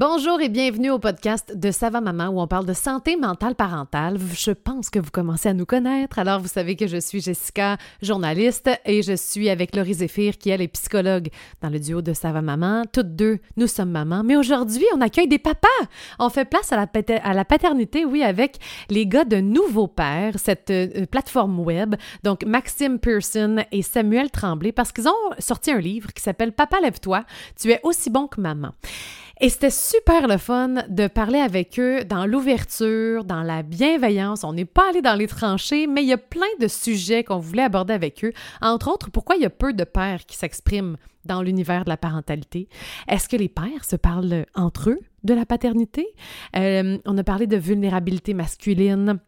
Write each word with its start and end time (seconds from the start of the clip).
Bonjour 0.00 0.40
et 0.40 0.48
bienvenue 0.48 0.92
au 0.92 1.00
podcast 1.00 1.56
de 1.56 1.72
Sava 1.72 2.00
Maman 2.00 2.28
où 2.28 2.40
on 2.40 2.46
parle 2.46 2.66
de 2.66 2.72
santé 2.72 3.16
mentale 3.16 3.56
parentale. 3.56 4.16
Je 4.32 4.52
pense 4.52 4.90
que 4.90 5.00
vous 5.00 5.10
commencez 5.10 5.48
à 5.48 5.54
nous 5.54 5.66
connaître. 5.66 6.20
Alors, 6.20 6.38
vous 6.38 6.46
savez 6.46 6.76
que 6.76 6.86
je 6.86 6.98
suis 6.98 7.20
Jessica, 7.20 7.78
journaliste, 8.00 8.70
et 8.84 9.02
je 9.02 9.16
suis 9.16 9.48
avec 9.48 9.74
Laurie 9.74 9.94
Zéphir, 9.94 10.38
qui 10.38 10.50
elle 10.50 10.62
est 10.62 10.68
psychologue 10.68 11.30
dans 11.62 11.68
le 11.68 11.80
duo 11.80 12.00
de 12.00 12.12
Sava 12.12 12.42
Maman. 12.42 12.84
Toutes 12.92 13.16
deux, 13.16 13.40
nous 13.56 13.66
sommes 13.66 13.90
mamans. 13.90 14.22
Mais 14.22 14.36
aujourd'hui, 14.36 14.84
on 14.94 15.00
accueille 15.00 15.26
des 15.26 15.40
papas. 15.40 15.66
On 16.20 16.28
fait 16.28 16.44
place 16.44 16.70
à 16.70 16.76
la, 16.76 17.44
paternité, 17.44 18.04
oui, 18.04 18.22
avec 18.22 18.58
les 18.90 19.04
gars 19.04 19.24
de 19.24 19.38
Nouveau 19.38 19.88
Père, 19.88 20.34
cette 20.38 20.70
euh, 20.70 21.06
plateforme 21.06 21.58
web. 21.58 21.96
Donc, 22.22 22.44
Maxime 22.44 23.00
Pearson 23.00 23.64
et 23.72 23.82
Samuel 23.82 24.30
Tremblay, 24.30 24.70
parce 24.70 24.92
qu'ils 24.92 25.08
ont 25.08 25.34
sorti 25.40 25.72
un 25.72 25.80
livre 25.80 26.12
qui 26.12 26.22
s'appelle 26.22 26.52
Papa, 26.52 26.78
lève-toi. 26.80 27.24
Tu 27.60 27.72
es 27.72 27.80
aussi 27.82 28.10
bon 28.10 28.28
que 28.28 28.40
maman. 28.40 28.70
Et 29.40 29.50
c'était 29.50 29.70
super 29.70 30.26
le 30.26 30.36
fun 30.36 30.82
de 30.88 31.06
parler 31.06 31.38
avec 31.38 31.78
eux 31.78 32.02
dans 32.04 32.26
l'ouverture, 32.26 33.22
dans 33.22 33.42
la 33.42 33.62
bienveillance. 33.62 34.42
On 34.42 34.52
n'est 34.52 34.64
pas 34.64 34.88
allé 34.90 35.00
dans 35.00 35.14
les 35.14 35.28
tranchées, 35.28 35.86
mais 35.86 36.02
il 36.02 36.08
y 36.08 36.12
a 36.12 36.18
plein 36.18 36.46
de 36.58 36.66
sujets 36.66 37.22
qu'on 37.22 37.38
voulait 37.38 37.62
aborder 37.62 37.94
avec 37.94 38.24
eux. 38.24 38.32
Entre 38.60 38.88
autres, 38.90 39.10
pourquoi 39.12 39.36
il 39.36 39.42
y 39.42 39.46
a 39.46 39.50
peu 39.50 39.72
de 39.72 39.84
pères 39.84 40.26
qui 40.26 40.36
s'expriment 40.36 40.96
dans 41.24 41.40
l'univers 41.40 41.84
de 41.84 41.90
la 41.90 41.96
parentalité? 41.96 42.68
Est-ce 43.06 43.28
que 43.28 43.36
les 43.36 43.48
pères 43.48 43.84
se 43.84 43.94
parlent 43.94 44.44
entre 44.56 44.90
eux 44.90 45.00
de 45.22 45.34
la 45.34 45.46
paternité? 45.46 46.08
Euh, 46.56 46.98
on 47.06 47.16
a 47.16 47.22
parlé 47.22 47.46
de 47.46 47.56
vulnérabilité 47.56 48.34
masculine, 48.34 49.20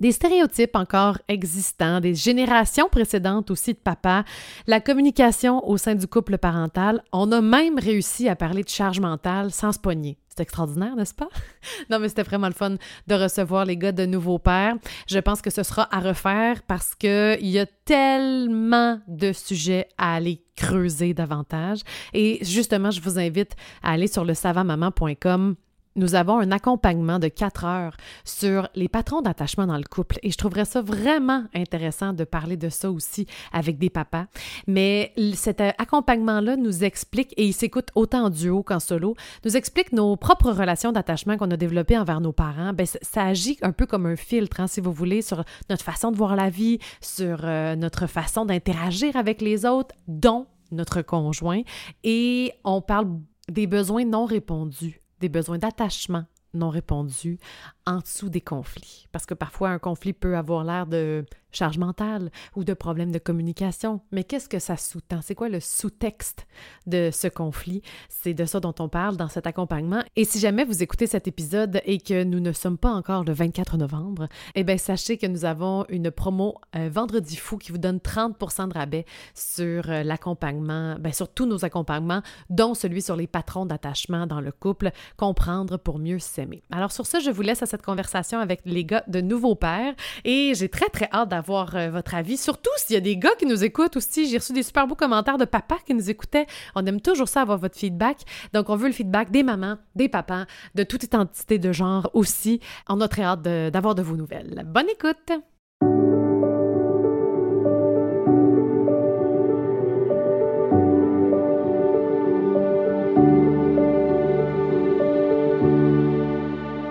des 0.00 0.12
stéréotypes 0.12 0.76
encore 0.76 1.18
existants, 1.28 2.00
des 2.00 2.14
générations 2.14 2.88
précédentes 2.88 3.50
aussi 3.50 3.72
de 3.72 3.78
papa, 3.78 4.24
la 4.66 4.80
communication 4.80 5.66
au 5.68 5.76
sein 5.76 5.94
du 5.94 6.06
couple 6.06 6.38
parental. 6.38 7.02
On 7.12 7.30
a 7.32 7.40
même 7.40 7.78
réussi 7.78 8.28
à 8.28 8.36
parler 8.36 8.62
de 8.62 8.68
charge 8.68 9.00
mentale 9.00 9.50
sans 9.50 9.72
se 9.72 9.78
pogner. 9.78 10.18
C'est 10.34 10.42
extraordinaire, 10.42 10.96
n'est-ce 10.96 11.14
pas? 11.14 11.28
non, 11.90 12.00
mais 12.00 12.08
c'était 12.08 12.24
vraiment 12.24 12.48
le 12.48 12.54
fun 12.54 12.74
de 13.06 13.14
recevoir 13.14 13.64
les 13.64 13.76
gars 13.76 13.92
de 13.92 14.04
Nouveau 14.04 14.38
Père. 14.38 14.74
Je 15.06 15.20
pense 15.20 15.40
que 15.40 15.50
ce 15.50 15.62
sera 15.62 15.88
à 15.94 16.00
refaire 16.00 16.62
parce 16.64 16.96
qu'il 16.96 17.46
y 17.46 17.58
a 17.58 17.66
tellement 17.84 18.98
de 19.06 19.32
sujets 19.32 19.88
à 19.96 20.16
aller 20.16 20.42
creuser 20.56 21.14
davantage. 21.14 21.80
Et 22.12 22.38
justement, 22.42 22.90
je 22.90 23.00
vous 23.00 23.18
invite 23.18 23.52
à 23.82 23.92
aller 23.92 24.08
sur 24.08 24.24
le 24.24 24.34
savamaman.com 24.34 25.54
nous 25.96 26.14
avons 26.14 26.38
un 26.38 26.50
accompagnement 26.50 27.18
de 27.18 27.28
quatre 27.28 27.64
heures 27.64 27.96
sur 28.24 28.68
les 28.74 28.88
patrons 28.88 29.22
d'attachement 29.22 29.66
dans 29.66 29.76
le 29.76 29.84
couple. 29.84 30.18
Et 30.22 30.30
je 30.30 30.36
trouverais 30.36 30.64
ça 30.64 30.82
vraiment 30.82 31.44
intéressant 31.54 32.12
de 32.12 32.24
parler 32.24 32.56
de 32.56 32.68
ça 32.68 32.90
aussi 32.90 33.26
avec 33.52 33.78
des 33.78 33.90
papas. 33.90 34.26
Mais 34.66 35.12
cet 35.34 35.60
accompagnement-là 35.60 36.56
nous 36.56 36.84
explique, 36.84 37.32
et 37.36 37.46
il 37.46 37.52
s'écoute 37.52 37.88
autant 37.94 38.24
en 38.24 38.30
duo 38.30 38.62
qu'en 38.62 38.80
solo, 38.80 39.14
nous 39.44 39.56
explique 39.56 39.92
nos 39.92 40.16
propres 40.16 40.50
relations 40.50 40.92
d'attachement 40.92 41.36
qu'on 41.36 41.50
a 41.50 41.56
développées 41.56 41.98
envers 41.98 42.20
nos 42.20 42.32
parents. 42.32 42.72
Bien, 42.72 42.86
ça 42.86 43.24
agit 43.24 43.58
un 43.62 43.72
peu 43.72 43.86
comme 43.86 44.06
un 44.06 44.16
filtre, 44.16 44.60
hein, 44.60 44.66
si 44.66 44.80
vous 44.80 44.92
voulez, 44.92 45.22
sur 45.22 45.44
notre 45.70 45.84
façon 45.84 46.10
de 46.10 46.16
voir 46.16 46.36
la 46.36 46.50
vie, 46.50 46.78
sur 47.00 47.40
euh, 47.44 47.76
notre 47.76 48.06
façon 48.06 48.44
d'interagir 48.44 49.16
avec 49.16 49.40
les 49.40 49.64
autres, 49.64 49.94
dont 50.08 50.46
notre 50.72 51.02
conjoint. 51.02 51.62
Et 52.02 52.52
on 52.64 52.80
parle 52.80 53.08
des 53.48 53.66
besoins 53.66 54.04
non 54.04 54.24
répondus 54.24 55.03
des 55.20 55.28
besoins 55.28 55.58
d'attachement 55.58 56.24
non 56.54 56.70
répondus 56.70 57.38
en 57.86 57.98
dessous 57.98 58.28
des 58.28 58.40
conflits. 58.40 59.08
Parce 59.12 59.26
que 59.26 59.34
parfois, 59.34 59.70
un 59.70 59.78
conflit 59.78 60.12
peut 60.12 60.36
avoir 60.36 60.64
l'air 60.64 60.86
de 60.86 61.24
charge 61.54 61.78
mentale 61.78 62.30
ou 62.56 62.64
de 62.64 62.74
problème 62.74 63.12
de 63.12 63.18
communication. 63.18 64.00
Mais 64.12 64.24
qu'est-ce 64.24 64.48
que 64.48 64.58
ça 64.58 64.76
sous-tend? 64.76 65.20
C'est 65.22 65.34
quoi 65.34 65.48
le 65.48 65.60
sous-texte 65.60 66.46
de 66.86 67.10
ce 67.12 67.28
conflit? 67.28 67.82
C'est 68.08 68.34
de 68.34 68.44
ça 68.44 68.60
dont 68.60 68.74
on 68.78 68.88
parle 68.88 69.16
dans 69.16 69.28
cet 69.28 69.46
accompagnement. 69.46 70.02
Et 70.16 70.24
si 70.24 70.38
jamais 70.38 70.64
vous 70.64 70.82
écoutez 70.82 71.06
cet 71.06 71.28
épisode 71.28 71.80
et 71.84 71.98
que 71.98 72.24
nous 72.24 72.40
ne 72.40 72.52
sommes 72.52 72.78
pas 72.78 72.90
encore 72.90 73.24
le 73.24 73.32
24 73.32 73.76
novembre, 73.76 74.28
eh 74.54 74.64
bien, 74.64 74.76
sachez 74.76 75.16
que 75.16 75.26
nous 75.26 75.44
avons 75.44 75.84
une 75.88 76.10
promo 76.10 76.56
euh, 76.76 76.88
Vendredi 76.92 77.36
fou 77.36 77.58
qui 77.58 77.72
vous 77.72 77.78
donne 77.78 77.98
30% 77.98 78.68
de 78.68 78.74
rabais 78.74 79.04
sur 79.34 79.90
euh, 79.90 80.02
l'accompagnement, 80.02 80.96
bien, 80.98 81.12
sur 81.12 81.28
tous 81.28 81.46
nos 81.46 81.64
accompagnements, 81.64 82.22
dont 82.50 82.74
celui 82.74 83.02
sur 83.02 83.16
les 83.16 83.26
patrons 83.26 83.66
d'attachement 83.66 84.26
dans 84.26 84.40
le 84.40 84.52
couple, 84.52 84.90
comprendre 85.16 85.76
pour 85.76 85.98
mieux 85.98 86.18
s'aimer. 86.18 86.62
Alors 86.70 86.92
sur 86.92 87.06
ça, 87.06 87.20
je 87.20 87.30
vous 87.30 87.42
laisse 87.42 87.62
à 87.62 87.66
cette 87.66 87.82
conversation 87.82 88.38
avec 88.38 88.60
les 88.64 88.84
gars 88.84 89.04
de 89.08 89.20
Nouveau 89.20 89.54
Père 89.54 89.94
et 90.24 90.52
j'ai 90.54 90.68
très 90.68 90.88
très 90.88 91.08
hâte 91.12 91.28
d'avoir 91.28 91.43
euh, 91.50 91.90
votre 91.90 92.14
avis, 92.14 92.36
surtout 92.36 92.70
s'il 92.76 92.94
y 92.94 92.96
a 92.96 93.00
des 93.00 93.16
gars 93.16 93.34
qui 93.38 93.46
nous 93.46 93.64
écoutent 93.64 93.96
aussi. 93.96 94.28
J'ai 94.28 94.38
reçu 94.38 94.52
des 94.52 94.62
super 94.62 94.86
beaux 94.86 94.94
commentaires 94.94 95.38
de 95.38 95.44
papas 95.44 95.78
qui 95.86 95.94
nous 95.94 96.10
écoutaient. 96.10 96.46
On 96.74 96.84
aime 96.86 97.00
toujours 97.00 97.28
ça 97.28 97.42
avoir 97.42 97.58
votre 97.58 97.76
feedback. 97.76 98.18
Donc 98.52 98.70
on 98.70 98.76
veut 98.76 98.88
le 98.88 98.92
feedback 98.92 99.30
des 99.30 99.42
mamans, 99.42 99.76
des 99.94 100.08
papas, 100.08 100.46
de 100.74 100.82
toute 100.82 101.04
identité 101.04 101.58
de 101.58 101.72
genre 101.72 102.10
aussi. 102.14 102.60
On 102.88 103.00
a 103.00 103.08
très 103.08 103.22
hâte 103.22 103.42
d'avoir 103.42 103.94
de 103.94 104.02
vos 104.02 104.16
nouvelles. 104.16 104.64
Bonne 104.66 104.88
écoute! 104.88 105.32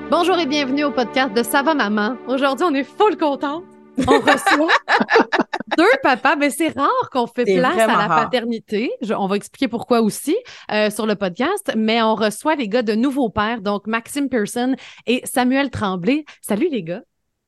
Bonjour 0.09 0.37
et 0.37 0.45
bienvenue 0.45 0.85
au 0.85 0.91
podcast 0.91 1.33
de 1.33 1.43
Ça 1.43 1.63
maman? 1.63 2.15
Aujourd'hui, 2.27 2.65
on 2.69 2.73
est 2.73 2.83
full 2.83 3.17
contente. 3.17 3.72
On 3.97 4.19
reçoit 4.19 4.73
deux 5.77 5.83
papas. 6.01 6.35
Mais 6.35 6.49
c'est 6.49 6.69
rare 6.69 7.09
qu'on 7.11 7.27
fait 7.27 7.45
place 7.45 7.77
à 7.77 7.87
la 7.87 8.07
paternité. 8.07 8.91
on 9.17 9.27
va 9.27 9.35
expliquer 9.35 9.67
pourquoi 9.67 10.01
aussi 10.01 10.35
euh, 10.71 10.89
sur 10.89 11.05
le 11.05 11.15
podcast. 11.15 11.73
Mais 11.77 12.01
on 12.01 12.15
reçoit 12.15 12.55
les 12.55 12.67
gars 12.67 12.81
de 12.81 12.93
Nouveau 12.93 13.29
Père, 13.29 13.61
donc 13.61 13.87
Maxime 13.87 14.29
Pearson 14.29 14.75
et 15.05 15.21
Samuel 15.25 15.69
Tremblay. 15.69 16.25
Salut 16.41 16.69
les 16.69 16.83
gars. 16.83 17.01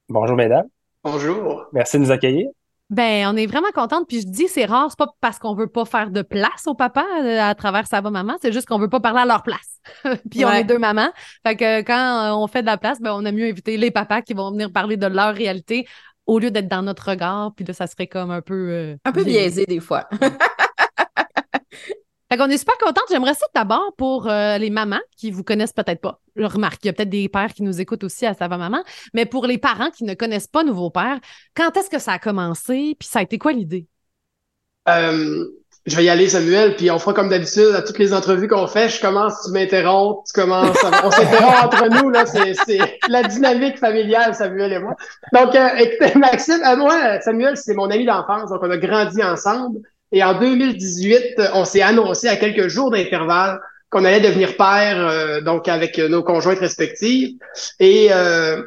Bonjour 0.09 0.35
mesdames. 0.35 0.67
Bonjour. 1.03 1.65
Merci 1.73 1.97
de 1.97 2.03
nous 2.03 2.11
accueillir. 2.11 2.47
Ben, 2.91 3.27
on 3.27 3.35
est 3.35 3.47
vraiment 3.47 3.71
contente. 3.73 4.07
Puis 4.07 4.21
je 4.21 4.27
dis, 4.27 4.47
c'est 4.47 4.65
rare, 4.65 4.87
c'est 4.89 4.97
pas 4.97 5.07
parce 5.19 5.39
qu'on 5.39 5.55
veut 5.55 5.67
pas 5.67 5.85
faire 5.85 6.11
de 6.11 6.21
place 6.21 6.67
au 6.67 6.75
papa 6.75 7.03
euh, 7.19 7.41
à 7.41 7.55
travers 7.55 7.87
sa 7.87 8.01
maman, 8.01 8.35
c'est 8.41 8.51
juste 8.51 8.67
qu'on 8.67 8.77
veut 8.77 8.89
pas 8.89 8.99
parler 8.99 9.21
à 9.21 9.25
leur 9.25 9.41
place. 9.41 9.81
puis 10.29 10.45
on 10.45 10.51
est 10.51 10.63
deux 10.63 10.77
mamans. 10.77 11.09
Fait 11.45 11.55
que 11.55 11.81
quand 11.81 12.25
euh, 12.25 12.35
on 12.35 12.45
fait 12.47 12.61
de 12.61 12.67
la 12.67 12.77
place, 12.77 13.01
ben, 13.01 13.13
on 13.15 13.25
a 13.25 13.31
mieux 13.31 13.45
inviter 13.45 13.77
les 13.77 13.89
papas 13.89 14.21
qui 14.21 14.33
vont 14.33 14.51
venir 14.51 14.71
parler 14.71 14.97
de 14.97 15.07
leur 15.07 15.33
réalité 15.33 15.87
au 16.25 16.39
lieu 16.39 16.51
d'être 16.51 16.67
dans 16.67 16.81
notre 16.81 17.09
regard. 17.09 17.53
Puis 17.55 17.65
là, 17.65 17.73
ça 17.73 17.87
serait 17.87 18.07
comme 18.07 18.31
un 18.31 18.41
peu. 18.41 18.69
Euh, 18.71 18.95
un 19.05 19.11
peu 19.11 19.23
biaisé 19.23 19.65
des 19.65 19.79
fois. 19.79 20.07
Fait 22.31 22.37
qu'on 22.37 22.49
est 22.49 22.57
super 22.57 22.77
contente. 22.79 23.05
J'aimerais 23.09 23.35
ça 23.35 23.45
d'abord 23.53 23.93
pour 23.97 24.27
euh, 24.27 24.57
les 24.57 24.71
mamans 24.71 24.99
qui 25.15 25.29
vous 25.29 25.43
connaissent 25.43 25.73
peut-être 25.73 26.01
pas. 26.01 26.19
Je 26.35 26.43
remarque, 26.43 26.83
il 26.83 26.87
y 26.87 26.89
a 26.89 26.93
peut-être 26.93 27.09
des 27.09 27.29
pères 27.29 27.53
qui 27.53 27.61
nous 27.61 27.79
écoutent 27.79 28.03
aussi 28.03 28.25
à 28.25 28.33
Ça 28.33 28.47
va 28.47 28.57
maman, 28.57 28.83
mais 29.13 29.25
pour 29.25 29.45
les 29.45 29.59
parents 29.59 29.91
qui 29.91 30.03
ne 30.03 30.15
connaissent 30.15 30.47
pas 30.47 30.63
Nouveau 30.63 30.89
Père, 30.89 31.19
quand 31.55 31.77
est-ce 31.77 31.89
que 31.89 31.99
ça 31.99 32.13
a 32.13 32.19
commencé? 32.19 32.95
Puis 32.99 33.07
ça 33.07 33.19
a 33.19 33.21
été 33.21 33.37
quoi 33.37 33.53
l'idée? 33.53 33.87
Euh, 34.87 35.45
je 35.85 35.95
vais 35.95 36.05
y 36.05 36.09
aller, 36.09 36.29
Samuel, 36.29 36.75
puis 36.75 36.89
on 36.89 36.97
fera 36.97 37.13
comme 37.13 37.29
d'habitude 37.29 37.73
à 37.75 37.81
toutes 37.81 37.99
les 37.99 38.13
entrevues 38.13 38.47
qu'on 38.47 38.67
fait. 38.67 38.89
Je 38.89 38.99
commence, 38.99 39.43
tu 39.45 39.51
m'interromps, 39.51 40.23
tu 40.27 40.39
commences, 40.39 40.77
on 41.03 41.11
s'interrompt 41.11 41.65
entre 41.65 41.89
nous, 42.03 42.09
là. 42.09 42.25
C'est 42.25 42.99
la 43.07 43.23
dynamique 43.23 43.77
familiale, 43.77 44.33
Samuel 44.33 44.73
et 44.73 44.79
moi. 44.79 44.95
Donc, 45.31 45.55
euh, 45.55 45.69
écoutez, 45.77 46.15
Maxime, 46.17 46.61
moi, 46.77 47.19
Samuel, 47.21 47.55
c'est 47.55 47.75
mon 47.75 47.89
ami 47.91 48.05
d'enfance, 48.05 48.49
donc 48.49 48.59
on 48.63 48.71
a 48.71 48.77
grandi 48.77 49.21
ensemble. 49.23 49.79
Et 50.11 50.23
en 50.23 50.39
2018, 50.39 51.41
on 51.53 51.65
s'est 51.65 51.81
annoncé 51.81 52.27
à 52.27 52.35
quelques 52.35 52.67
jours 52.67 52.89
d'intervalle 52.89 53.59
qu'on 53.89 54.05
allait 54.05 54.21
devenir 54.21 54.57
père, 54.57 55.07
euh, 55.07 55.41
donc 55.41 55.67
avec 55.67 55.97
nos 55.97 56.23
conjointes 56.23 56.59
respectives. 56.59 57.35
Et 57.79 58.09
euh, 58.11 58.61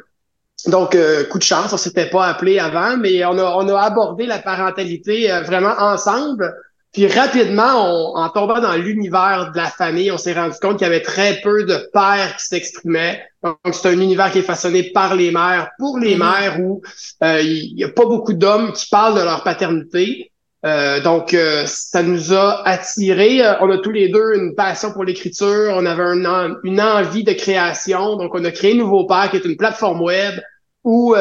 donc, 0.67 0.95
euh, 0.95 1.25
coup 1.25 1.37
de 1.37 1.43
chance, 1.43 1.71
on 1.71 1.77
s'était 1.77 2.09
pas 2.09 2.27
appelé 2.27 2.59
avant, 2.59 2.97
mais 2.97 3.23
on 3.25 3.37
a, 3.37 3.55
on 3.55 3.67
a 3.67 3.79
abordé 3.79 4.25
la 4.25 4.39
parentalité 4.39 5.27
vraiment 5.45 5.75
ensemble. 5.79 6.53
Puis 6.91 7.07
rapidement, 7.07 8.15
en 8.15 8.29
tombant 8.29 8.59
dans 8.59 8.75
l'univers 8.75 9.51
de 9.51 9.57
la 9.57 9.69
famille, 9.69 10.11
on 10.11 10.17
s'est 10.17 10.33
rendu 10.33 10.55
compte 10.59 10.77
qu'il 10.77 10.87
y 10.87 10.89
avait 10.89 11.01
très 11.01 11.39
peu 11.41 11.63
de 11.63 11.87
pères 11.93 12.35
qui 12.37 12.45
s'exprimaient. 12.45 13.23
Donc, 13.43 13.57
c'est 13.71 13.89
un 13.89 13.99
univers 13.99 14.31
qui 14.31 14.39
est 14.39 14.43
façonné 14.43 14.83
par 14.91 15.15
les 15.15 15.31
mères, 15.31 15.69
pour 15.77 15.99
les 15.99 16.15
mm-hmm. 16.15 16.41
mères, 16.41 16.59
où 16.59 16.81
il 17.21 17.75
n'y 17.75 17.83
a 17.83 17.89
pas 17.89 18.05
beaucoup 18.05 18.33
d'hommes 18.33 18.73
qui 18.73 18.87
parlent 18.89 19.19
de 19.19 19.23
leur 19.23 19.43
paternité. 19.43 20.31
Euh, 20.65 20.99
donc, 21.01 21.33
euh, 21.33 21.63
ça 21.65 22.03
nous 22.03 22.33
a 22.33 22.67
attirés. 22.67 23.45
Euh, 23.45 23.53
on 23.61 23.69
a 23.71 23.77
tous 23.77 23.91
les 23.91 24.09
deux 24.09 24.35
une 24.35 24.55
passion 24.55 24.91
pour 24.91 25.05
l'écriture. 25.05 25.73
On 25.75 25.85
avait 25.85 26.03
une 26.03 26.81
envie 26.81 27.23
de 27.23 27.33
création. 27.33 28.17
Donc, 28.17 28.35
on 28.35 28.43
a 28.43 28.51
créé 28.51 28.73
Nouveau 28.73 29.05
Père, 29.05 29.29
qui 29.31 29.37
est 29.37 29.45
une 29.45 29.57
plateforme 29.57 30.01
web 30.01 30.39
où, 30.83 31.13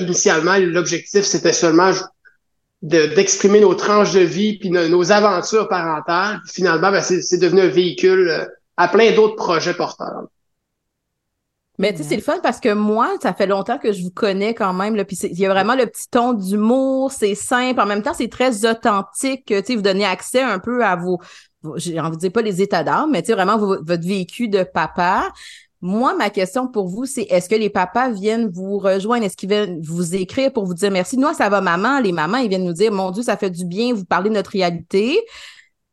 initialement, 0.00 0.56
l'objectif, 0.58 1.22
c'était 1.22 1.52
seulement 1.52 1.92
d'exprimer 2.82 3.60
nos 3.60 3.74
tranches 3.74 4.12
de 4.12 4.20
vie 4.20 4.58
puis 4.58 4.70
nos, 4.70 5.12
aventures 5.12 5.68
parentales. 5.68 6.40
finalement, 6.46 6.90
ben, 6.90 7.00
c'est 7.00 7.38
devenu 7.38 7.60
un 7.60 7.68
véhicule 7.68 8.48
à 8.76 8.88
plein 8.88 9.12
d'autres 9.12 9.36
projets 9.36 9.74
porteurs. 9.74 10.24
Mais 11.78 11.92
tu 11.92 11.98
sais, 11.98 12.10
c'est 12.10 12.16
le 12.16 12.22
fun 12.22 12.38
parce 12.42 12.60
que 12.60 12.72
moi, 12.72 13.14
ça 13.22 13.32
fait 13.32 13.46
longtemps 13.46 13.78
que 13.78 13.92
je 13.92 14.02
vous 14.02 14.10
connais 14.10 14.54
quand 14.54 14.72
même. 14.74 14.94
Là, 14.94 15.04
puis 15.04 15.16
il 15.22 15.38
y 15.38 15.46
a 15.46 15.48
vraiment 15.48 15.74
le 15.74 15.86
petit 15.86 16.08
ton 16.10 16.32
d'humour, 16.32 17.10
c'est 17.10 17.34
simple. 17.34 17.80
En 17.80 17.86
même 17.86 18.02
temps, 18.02 18.14
c'est 18.14 18.28
très 18.28 18.66
authentique. 18.66 19.46
Tu 19.46 19.54
sais, 19.64 19.74
vous 19.74 19.82
donnez 19.82 20.04
accès 20.04 20.42
un 20.42 20.58
peu 20.58 20.84
à 20.84 20.96
vos, 20.96 21.18
j'ai 21.76 21.98
envie 21.98 22.16
de 22.16 22.20
dire 22.20 22.32
pas 22.32 22.42
les 22.42 22.60
états 22.60 22.84
d'âme, 22.84 23.10
mais 23.10 23.22
tu 23.22 23.28
sais, 23.28 23.32
vraiment 23.32 23.56
votre 23.56 24.06
vécu 24.06 24.48
de 24.48 24.64
papa. 24.64 25.32
Moi, 25.84 26.14
ma 26.14 26.30
question 26.30 26.68
pour 26.68 26.86
vous, 26.86 27.06
c'est 27.06 27.22
est-ce 27.22 27.48
que 27.48 27.56
les 27.56 27.68
papas 27.68 28.08
viennent 28.10 28.48
vous 28.48 28.78
rejoindre? 28.78 29.24
Est-ce 29.24 29.36
qu'ils 29.36 29.48
viennent 29.48 29.82
vous 29.82 30.14
écrire 30.14 30.52
pour 30.52 30.64
vous 30.64 30.74
dire 30.74 30.92
merci? 30.92 31.18
Nous, 31.18 31.32
ça 31.34 31.48
va 31.48 31.60
maman. 31.60 31.98
Les 31.98 32.12
mamans, 32.12 32.38
ils 32.38 32.48
viennent 32.48 32.64
nous 32.64 32.72
dire, 32.72 32.92
mon 32.92 33.10
Dieu, 33.10 33.24
ça 33.24 33.36
fait 33.36 33.50
du 33.50 33.64
bien, 33.64 33.92
vous 33.92 34.04
parlez 34.04 34.30
de 34.30 34.34
notre 34.34 34.52
réalité. 34.52 35.20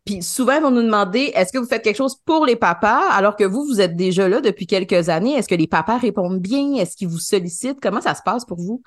Puis 0.05 0.21
souvent, 0.21 0.53
ils 0.53 0.61
vont 0.61 0.69
nous 0.69 0.83
demander, 0.83 1.31
est-ce 1.33 1.51
que 1.51 1.57
vous 1.57 1.65
faites 1.65 1.81
quelque 1.83 1.97
chose 1.97 2.15
pour 2.23 2.45
les 2.45 2.55
papas? 2.55 3.01
Alors 3.11 3.35
que 3.35 3.43
vous, 3.43 3.65
vous 3.65 3.81
êtes 3.81 3.95
déjà 3.95 4.29
là 4.29 4.41
depuis 4.41 4.67
quelques 4.67 5.09
années? 5.09 5.33
Est-ce 5.33 5.47
que 5.47 5.55
les 5.55 5.67
papas 5.67 5.97
répondent 5.97 6.39
bien? 6.39 6.75
Est-ce 6.75 6.95
qu'ils 6.95 7.07
vous 7.07 7.17
sollicitent? 7.17 7.79
Comment 7.81 8.01
ça 8.01 8.13
se 8.13 8.21
passe 8.23 8.45
pour 8.45 8.57
vous? 8.59 8.83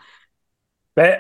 Ben, 0.97 1.19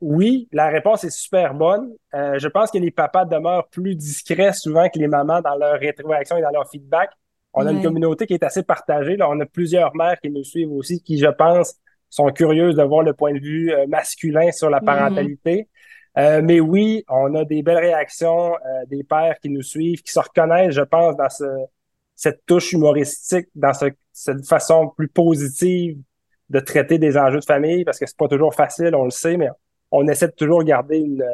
oui, 0.00 0.48
la 0.52 0.68
réponse 0.68 1.04
est 1.04 1.10
super 1.10 1.54
bonne. 1.54 1.92
Euh, 2.14 2.38
je 2.38 2.48
pense 2.48 2.70
que 2.70 2.78
les 2.78 2.90
papas 2.90 3.24
demeurent 3.26 3.68
plus 3.68 3.94
discrets 3.94 4.52
souvent 4.52 4.88
que 4.88 4.98
les 4.98 5.08
mamans 5.08 5.42
dans 5.42 5.56
leur 5.56 5.78
rétroaction 5.78 6.38
et 6.38 6.42
dans 6.42 6.50
leur 6.50 6.70
feedback. 6.70 7.10
On 7.52 7.66
a 7.66 7.72
une 7.72 7.82
communauté 7.82 8.26
qui 8.26 8.34
est 8.34 8.44
assez 8.44 8.62
partagée. 8.62 9.16
Là. 9.16 9.28
On 9.28 9.38
a 9.40 9.46
plusieurs 9.46 9.94
mères 9.96 10.18
qui 10.20 10.30
nous 10.30 10.44
suivent 10.44 10.72
aussi, 10.72 11.02
qui, 11.02 11.18
je 11.18 11.26
pense, 11.26 11.74
sont 12.08 12.30
curieuses 12.30 12.76
de 12.76 12.82
voir 12.82 13.02
le 13.02 13.12
point 13.12 13.32
de 13.32 13.40
vue 13.40 13.72
euh, 13.72 13.86
masculin 13.86 14.52
sur 14.52 14.70
la 14.70 14.80
mm-hmm. 14.80 14.84
parentalité. 14.84 15.68
Euh, 16.18 16.42
mais 16.42 16.60
oui, 16.60 17.04
on 17.08 17.34
a 17.34 17.44
des 17.44 17.62
belles 17.62 17.78
réactions 17.78 18.54
euh, 18.54 18.86
des 18.88 19.04
pères 19.04 19.38
qui 19.40 19.48
nous 19.48 19.62
suivent, 19.62 20.02
qui 20.02 20.12
se 20.12 20.18
reconnaissent, 20.18 20.74
je 20.74 20.82
pense, 20.82 21.16
dans 21.16 21.28
ce, 21.28 21.44
cette 22.16 22.44
touche 22.46 22.72
humoristique, 22.72 23.48
dans 23.54 23.72
cette 23.72 24.46
façon 24.46 24.88
plus 24.88 25.08
positive 25.08 25.98
de 26.48 26.60
traiter 26.60 26.98
des 26.98 27.16
enjeux 27.16 27.38
de 27.38 27.44
famille, 27.44 27.84
parce 27.84 27.98
que 27.98 28.06
c'est 28.06 28.16
pas 28.16 28.26
toujours 28.26 28.54
facile, 28.54 28.94
on 28.96 29.04
le 29.04 29.10
sait, 29.10 29.36
mais 29.36 29.48
on 29.92 30.06
essaie 30.08 30.26
de 30.26 30.32
toujours 30.32 30.64
garder 30.64 30.98
une, 30.98 31.24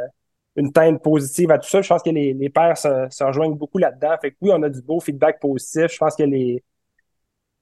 une 0.56 0.72
teinte 0.72 1.02
positive 1.02 1.50
à 1.50 1.58
tout 1.58 1.68
ça. 1.68 1.82
Je 1.82 1.88
pense 1.88 2.02
que 2.02 2.10
les, 2.10 2.32
les 2.32 2.48
pères 2.48 2.76
se, 2.76 3.24
rejoignent 3.24 3.54
beaucoup 3.54 3.78
là-dedans. 3.78 4.16
Fait 4.20 4.30
que 4.30 4.36
oui, 4.40 4.50
on 4.52 4.62
a 4.62 4.68
du 4.68 4.82
beau 4.82 5.00
feedback 5.00 5.38
positif. 5.38 5.92
Je 5.92 5.98
pense 5.98 6.16
que 6.16 6.22
les, 6.22 6.62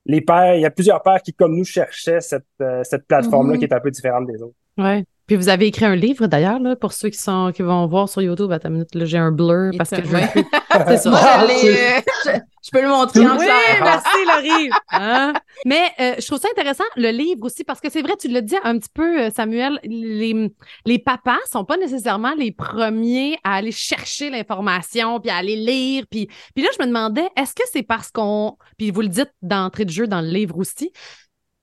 les 0.06 0.20
pères, 0.20 0.55
il 0.55 0.62
y 0.62 0.67
a 0.67 0.70
plusieurs 0.70 1.02
pères 1.02 1.20
qui, 1.20 1.32
comme 1.35 1.56
nous, 1.56 1.64
cherchaient 1.64 2.20
cette, 2.20 2.46
euh, 2.62 2.82
cette 2.85 3.06
plateforme-là 3.06 3.56
mm-hmm. 3.56 3.58
qui 3.58 3.64
est 3.64 3.75
un 3.75 3.81
peu 3.81 3.91
différente 3.91 4.26
des 4.26 4.41
autres. 4.43 4.56
Ouais. 4.79 5.05
Puis 5.26 5.37
vous 5.37 5.49
avez 5.49 5.67
écrit 5.69 5.87
un 5.87 5.97
livre 5.97 6.26
d'ailleurs, 6.26 6.59
là, 6.59 6.76
pour 6.76 6.93
ceux 6.93 7.09
qui 7.09 7.19
sont 7.19 7.50
qui 7.55 7.62
vont 7.62 7.87
voir 7.87 8.11
sur 8.11 8.21
YouTube. 8.21 8.53
Attends 8.53 8.69
une 8.69 8.75
minute, 8.75 8.94
là, 8.94 9.06
j'ai 9.06 9.17
un 9.17 9.32
blur 9.32 9.73
parce 9.79 9.88
que 9.88 10.05
je 10.05 10.11
C'est 10.87 10.99
ça. 10.99 11.11
Moi, 11.11 11.21
ah, 11.23 11.47
je, 11.47 12.71
peux 12.71 12.82
le 12.82 12.88
montrer 12.88 13.26
en 13.26 13.38
Oui, 13.38 13.47
merci 13.82 14.25
Laurie. 14.26 14.71
Hein? 14.91 15.32
Mais 15.65 15.85
euh, 15.99 16.15
je 16.19 16.26
trouve 16.26 16.41
ça 16.41 16.49
intéressant, 16.50 16.85
le 16.97 17.11
livre 17.11 17.44
aussi, 17.44 17.65
parce 17.65 17.81
que 17.81 17.91
c'est 17.91 18.03
vrai, 18.03 18.15
tu 18.19 18.29
l'as 18.29 18.43
dit 18.43 18.56
un 18.65 18.79
petit 18.79 18.91
peu, 18.93 19.23
euh, 19.23 19.31
Samuel, 19.31 19.79
les, 19.85 20.53
les 20.85 20.99
papas 20.99 21.38
sont 21.50 21.65
pas 21.65 21.76
nécessairement 21.79 22.35
les 22.37 22.53
premiers 22.53 23.38
à 23.44 23.55
aller 23.55 23.73
chercher 23.73 24.29
l'information, 24.29 25.21
puis 25.21 25.31
à 25.31 25.37
aller 25.37 25.56
lire. 25.56 26.05
Puis, 26.11 26.29
puis 26.55 26.65
là, 26.65 26.71
je 26.76 26.82
me 26.82 26.88
demandais, 26.88 27.29
est-ce 27.37 27.55
que 27.55 27.62
c'est 27.73 27.82
parce 27.82 28.11
qu'on, 28.11 28.59
puis 28.76 28.91
vous 28.91 29.00
le 29.00 29.09
dites 29.09 29.32
d'entrée 29.43 29.85
de 29.85 29.91
jeu 29.91 30.06
dans 30.06 30.21
le 30.21 30.29
livre 30.29 30.59
aussi, 30.59 30.93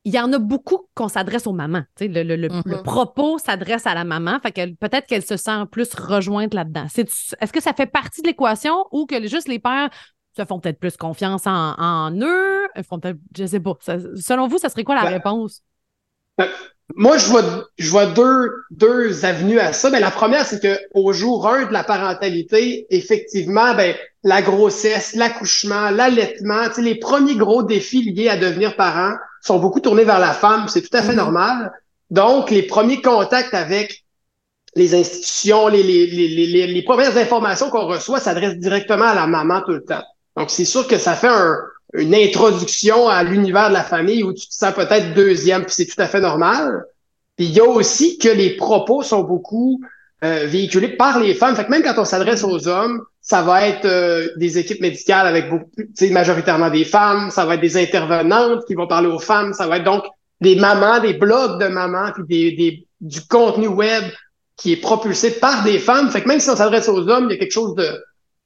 il 0.03 0.13
y 0.13 0.19
en 0.19 0.33
a 0.33 0.39
beaucoup 0.39 0.88
qu'on 0.95 1.07
s'adresse 1.07 1.45
aux 1.45 1.53
mamans. 1.53 1.83
Le, 2.00 2.24
le, 2.24 2.36
le, 2.36 2.48
mm-hmm. 2.48 2.81
propos 2.81 3.38
s'adresse 3.38 3.86
à 3.86 3.94
la 3.94 4.03
maman, 4.03 4.39
fait 4.42 4.51
que 4.51 4.74
peut-être 4.75 5.06
qu'elle 5.06 5.24
se 5.24 5.38
sent 5.38 5.65
plus 5.71 5.94
rejointe 5.94 6.53
là-dedans. 6.53 6.86
Est-ce 6.95 7.53
que 7.53 7.62
ça 7.62 7.74
fait 7.74 7.86
partie 7.86 8.21
de 8.21 8.27
l'équation 8.27 8.86
ou 8.92 9.06
que 9.06 9.27
juste 9.27 9.48
les 9.48 9.59
pères 9.59 9.89
se 10.36 10.45
font 10.45 10.59
peut-être 10.59 10.80
plus 10.80 10.98
confiance 10.98 11.45
en, 11.45 11.75
en 11.77 12.12
eux? 12.19 12.68
Font 12.88 13.00
je 13.38 13.45
sais 13.45 13.59
pas. 13.59 13.77
selon 13.81 14.48
vous, 14.48 14.57
ça 14.57 14.69
serait 14.69 14.83
quoi 14.83 14.95
la 14.95 15.03
ben, 15.03 15.13
réponse? 15.13 15.62
Ben, 16.38 16.48
moi, 16.95 17.18
je 17.18 17.27
vois, 17.27 17.44
je 17.77 17.89
vois 17.89 18.07
deux, 18.07 18.51
deux 18.71 19.24
avenues 19.24 19.59
à 19.59 19.71
ça. 19.71 19.92
Ben, 19.92 20.00
la 20.00 20.12
première, 20.12 20.45
c'est 20.45 20.62
que 20.62 20.80
au 20.95 21.13
jour 21.13 21.48
1 21.48 21.68
de 21.68 21.74
la 21.74 21.83
parentalité, 21.83 22.88
effectivement, 22.89 23.75
ben, 23.75 23.95
la 24.24 24.42
grossesse, 24.42 25.13
l'accouchement, 25.15 25.92
l'allaitement, 25.92 26.68
les 26.77 26.95
premiers 26.95 27.36
gros 27.36 27.62
défis 27.62 28.12
liés 28.12 28.30
à 28.30 28.38
devenir 28.38 28.75
parent 28.75 29.15
sont 29.41 29.59
beaucoup 29.59 29.79
tournés 29.79 30.03
vers 30.03 30.19
la 30.19 30.33
femme. 30.33 30.67
C'est 30.67 30.81
tout 30.81 30.95
à 30.95 31.01
fait 31.01 31.13
mm-hmm. 31.13 31.15
normal. 31.15 31.71
Donc, 32.09 32.51
les 32.51 32.63
premiers 32.63 33.01
contacts 33.01 33.53
avec 33.53 34.03
les 34.75 34.95
institutions, 34.95 35.67
les, 35.67 35.83
les, 35.83 36.07
les, 36.07 36.67
les 36.67 36.83
premières 36.83 37.17
informations 37.17 37.69
qu'on 37.69 37.88
reçoit 37.88 38.19
s'adressent 38.19 38.57
directement 38.57 39.05
à 39.05 39.15
la 39.15 39.27
maman 39.27 39.61
tout 39.61 39.71
le 39.73 39.83
temps. 39.83 40.03
Donc, 40.38 40.49
c'est 40.49 40.65
sûr 40.65 40.88
que 40.88 40.97
ça 40.97 41.13
fait 41.13 41.27
un, 41.27 41.57
une 41.93 42.15
introduction 42.15 43.07
à 43.07 43.23
l'univers 43.23 43.69
de 43.69 43.73
la 43.73 43.83
famille 43.83 44.23
où 44.23 44.33
tu 44.33 44.47
te 44.47 44.53
sens 44.53 44.73
peut-être 44.73 45.13
deuxième, 45.13 45.65
puis 45.65 45.73
c'est 45.73 45.85
tout 45.85 46.01
à 46.01 46.07
fait 46.07 46.21
normal. 46.21 46.85
Puis 47.35 47.47
il 47.47 47.51
y 47.51 47.59
a 47.59 47.65
aussi 47.65 48.17
que 48.17 48.29
les 48.29 48.55
propos 48.55 49.03
sont 49.03 49.23
beaucoup 49.23 49.81
euh, 50.23 50.45
véhiculés 50.45 50.95
par 50.95 51.19
les 51.19 51.33
femmes. 51.33 51.55
Fait 51.55 51.65
que 51.65 51.71
même 51.71 51.83
quand 51.83 51.97
on 51.97 52.05
s'adresse 52.05 52.43
aux 52.43 52.67
hommes, 52.67 53.01
ça 53.21 53.41
va 53.44 53.68
être 53.68 53.85
euh, 53.85 54.29
des 54.38 54.57
équipes 54.57 54.81
médicales 54.81 55.27
avec 55.27 55.50
beaucoup, 55.50 55.69
majoritairement 56.12 56.69
des 56.69 56.85
femmes, 56.85 57.29
ça 57.29 57.45
va 57.45 57.56
être 57.56 57.62
des 57.62 57.77
intervenantes 57.77 58.65
qui 58.65 58.73
vont 58.73 58.88
parler 58.88 59.07
aux 59.07 59.19
femmes, 59.19 59.53
ça 59.53 59.68
va 59.68 59.77
être 59.77 59.83
donc 59.83 60.03
des 60.41 60.56
mamans, 60.56 61.00
des 61.00 61.13
blogs 61.13 61.59
de 61.62 61.68
mamans, 61.68 62.12
puis 62.13 62.23
des, 62.27 62.56
des, 62.56 62.88
du 63.00 63.21
contenu 63.21 63.68
web 63.68 64.03
qui 64.57 64.73
est 64.73 64.81
propulsé 64.81 65.31
par 65.31 65.63
des 65.63 65.79
femmes. 65.79 66.09
Fait 66.09 66.21
que 66.21 66.27
même 66.27 66.39
si 66.39 66.50
on 66.50 66.56
s'adresse 66.56 66.89
aux 66.89 67.07
hommes, 67.07 67.27
il 67.29 67.33
y 67.33 67.35
a 67.35 67.38
quelque 67.38 67.51
chose 67.51 67.75
de, 67.75 68.03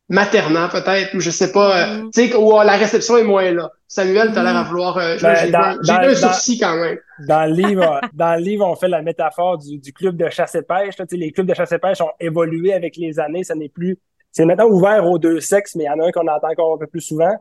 maternant 0.09 0.69
peut-être, 0.69 1.15
ou 1.15 1.19
je 1.19 1.31
sais 1.31 1.51
pas, 1.51 1.77
euh, 1.77 2.03
mm. 2.03 2.11
tu 2.11 2.27
sais, 2.27 2.35
où 2.35 2.51
la 2.51 2.73
réception 2.73 3.17
est 3.17 3.23
moins 3.23 3.51
là. 3.51 3.71
Samuel, 3.87 4.31
t'as 4.33 4.43
l'air 4.43 4.55
à 4.55 4.63
mm. 4.63 4.67
vouloir... 4.67 4.97
Euh, 4.97 5.17
ben, 5.21 5.77
j'ai 5.81 5.91
un 5.91 6.15
souci 6.15 6.59
quand 6.59 6.75
même. 6.75 6.97
Dans 7.27 7.45
le 7.45 7.53
livre, 7.67 8.01
dans 8.13 8.35
le 8.35 8.41
livre, 8.41 8.67
on 8.67 8.75
fait 8.75 8.87
la 8.87 9.01
métaphore 9.01 9.57
du, 9.57 9.77
du 9.77 9.93
club 9.93 10.15
de 10.15 10.29
chasse 10.29 10.55
et 10.55 10.61
pêche. 10.61 10.97
Là, 10.97 11.05
les 11.11 11.31
clubs 11.31 11.47
de 11.47 11.53
chasse 11.53 11.71
et 11.71 11.79
pêche 11.79 12.01
ont 12.01 12.11
évolué 12.19 12.73
avec 12.73 12.97
les 12.97 13.19
années. 13.19 13.43
Ça 13.43 13.55
n'est 13.55 13.69
plus... 13.69 13.97
C'est 14.35 14.43
maintenant 14.43 14.67
ouvert 14.67 15.05
aux 15.05 15.17
deux 15.17 15.39
sexes, 15.39 15.75
mais 15.75 15.85
il 15.85 15.87
y 15.87 15.89
en 15.89 15.97
a 15.97 16.07
un 16.07 16.11
qu'on 16.11 16.27
entend 16.27 16.49
encore 16.49 16.73
un 16.73 16.77
peu 16.77 16.87
plus 16.87 16.99
souvent. 16.99 17.33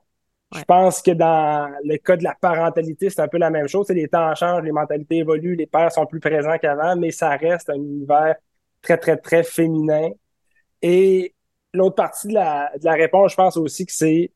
Je 0.55 0.63
pense 0.63 1.03
que 1.03 1.11
dans 1.11 1.69
le 1.83 1.97
cas 1.97 2.17
de 2.17 2.23
la 2.23 2.37
parentalité, 2.41 3.11
c'est 3.11 3.21
un 3.21 3.27
peu 3.27 3.39
la 3.39 3.51
même 3.51 3.67
chose. 3.67 3.89
les 3.89 4.07
temps 4.07 4.33
changent, 4.37 4.63
les 4.63 4.71
mentalités 4.71 5.17
évoluent, 5.17 5.57
les 5.57 5.67
pères 5.67 5.91
sont 5.91 6.07
plus 6.07 6.21
présents 6.21 6.57
qu'avant, 6.57 6.95
mais 6.95 7.11
ça 7.11 7.31
reste 7.31 7.69
un 7.71 7.75
univers 7.75 8.37
très, 8.81 8.97
très, 8.97 9.17
très 9.17 9.43
féminin. 9.43 10.11
Et 10.83 11.35
l'autre 11.73 11.97
partie 11.97 12.29
de 12.29 12.35
la, 12.35 12.71
de 12.79 12.85
la 12.85 12.93
réponse, 12.93 13.33
je 13.33 13.37
pense 13.37 13.57
aussi 13.57 13.87
que 13.87 13.93
c'est 13.93 14.31